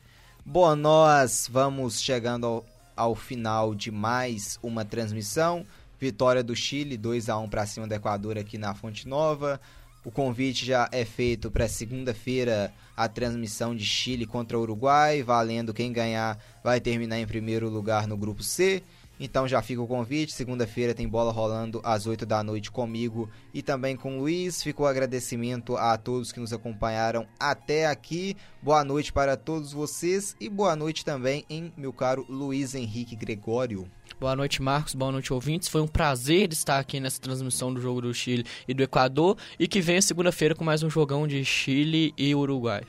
Bom, 0.44 0.76
nós 0.76 1.48
vamos 1.50 2.02
chegando 2.02 2.46
ao, 2.46 2.64
ao 2.96 3.14
final 3.14 3.74
de 3.74 3.90
mais 3.90 4.58
uma 4.62 4.84
transmissão. 4.84 5.64
Vitória 5.98 6.42
do 6.42 6.54
Chile, 6.54 6.98
2 6.98 7.28
a 7.28 7.38
1 7.38 7.48
para 7.48 7.66
cima 7.66 7.86
do 7.86 7.94
Equador 7.94 8.36
aqui 8.36 8.58
na 8.58 8.74
Fonte 8.74 9.08
Nova. 9.08 9.60
O 10.04 10.10
convite 10.10 10.66
já 10.66 10.86
é 10.92 11.02
feito 11.02 11.50
para 11.50 11.66
segunda-feira 11.66 12.70
a 12.94 13.08
transmissão 13.08 13.74
de 13.74 13.86
Chile 13.86 14.26
contra 14.26 14.58
Uruguai, 14.58 15.22
valendo 15.22 15.72
quem 15.72 15.90
ganhar 15.90 16.38
vai 16.62 16.78
terminar 16.78 17.18
em 17.18 17.26
primeiro 17.26 17.70
lugar 17.70 18.06
no 18.06 18.16
grupo 18.16 18.42
C. 18.42 18.82
Então 19.18 19.46
já 19.46 19.62
fica 19.62 19.80
o 19.80 19.86
convite. 19.86 20.32
Segunda-feira 20.32 20.94
tem 20.94 21.08
bola 21.08 21.32
rolando 21.32 21.80
às 21.84 22.06
8 22.06 22.26
da 22.26 22.42
noite 22.42 22.70
comigo 22.70 23.28
e 23.52 23.62
também 23.62 23.96
com 23.96 24.16
o 24.16 24.20
Luiz. 24.20 24.62
Fica 24.62 24.82
o 24.82 24.86
agradecimento 24.86 25.76
a 25.76 25.96
todos 25.96 26.32
que 26.32 26.40
nos 26.40 26.52
acompanharam 26.52 27.26
até 27.38 27.86
aqui. 27.86 28.36
Boa 28.60 28.84
noite 28.84 29.12
para 29.12 29.36
todos 29.36 29.72
vocês 29.72 30.36
e 30.40 30.48
boa 30.48 30.74
noite 30.74 31.04
também 31.04 31.44
em 31.48 31.72
meu 31.76 31.92
caro 31.92 32.26
Luiz 32.28 32.74
Henrique 32.74 33.14
Gregório. 33.14 33.88
Boa 34.18 34.36
noite, 34.36 34.62
Marcos. 34.62 34.94
Boa 34.94 35.12
noite, 35.12 35.32
ouvintes. 35.32 35.68
Foi 35.68 35.80
um 35.80 35.88
prazer 35.88 36.52
estar 36.52 36.78
aqui 36.78 36.98
nessa 37.00 37.20
transmissão 37.20 37.72
do 37.72 37.80
jogo 37.80 38.00
do 38.00 38.14
Chile 38.14 38.44
e 38.66 38.74
do 38.74 38.82
Equador 38.82 39.36
e 39.58 39.68
que 39.68 39.80
venha 39.80 40.00
segunda-feira 40.00 40.54
com 40.54 40.64
mais 40.64 40.82
um 40.82 40.90
jogão 40.90 41.26
de 41.26 41.44
Chile 41.44 42.14
e 42.16 42.34
Uruguai. 42.34 42.82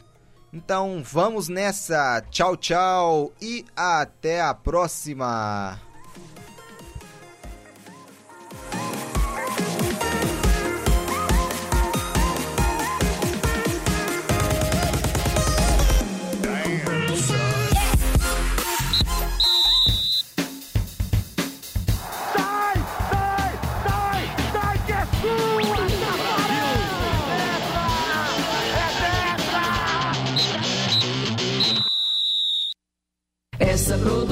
Então 0.53 1.01
vamos 1.03 1.49
nessa. 1.49 2.21
Tchau, 2.31 2.55
tchau 2.55 3.33
e 3.41 3.65
até 3.75 4.41
a 4.41 4.53
próxima. 4.53 5.84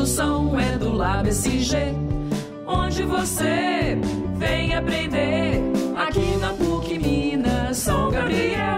produção 0.03 0.59
é 0.59 0.77
do 0.77 0.93
LabSG, 0.93 1.77
onde 2.67 3.03
você 3.03 3.97
vem 4.35 4.75
aprender 4.75 5.61
aqui 5.95 6.35
na 6.41 6.49
PUC 6.49 6.99
Minas 6.99 7.77
São 7.77 8.11
Gabriel. 8.11 8.72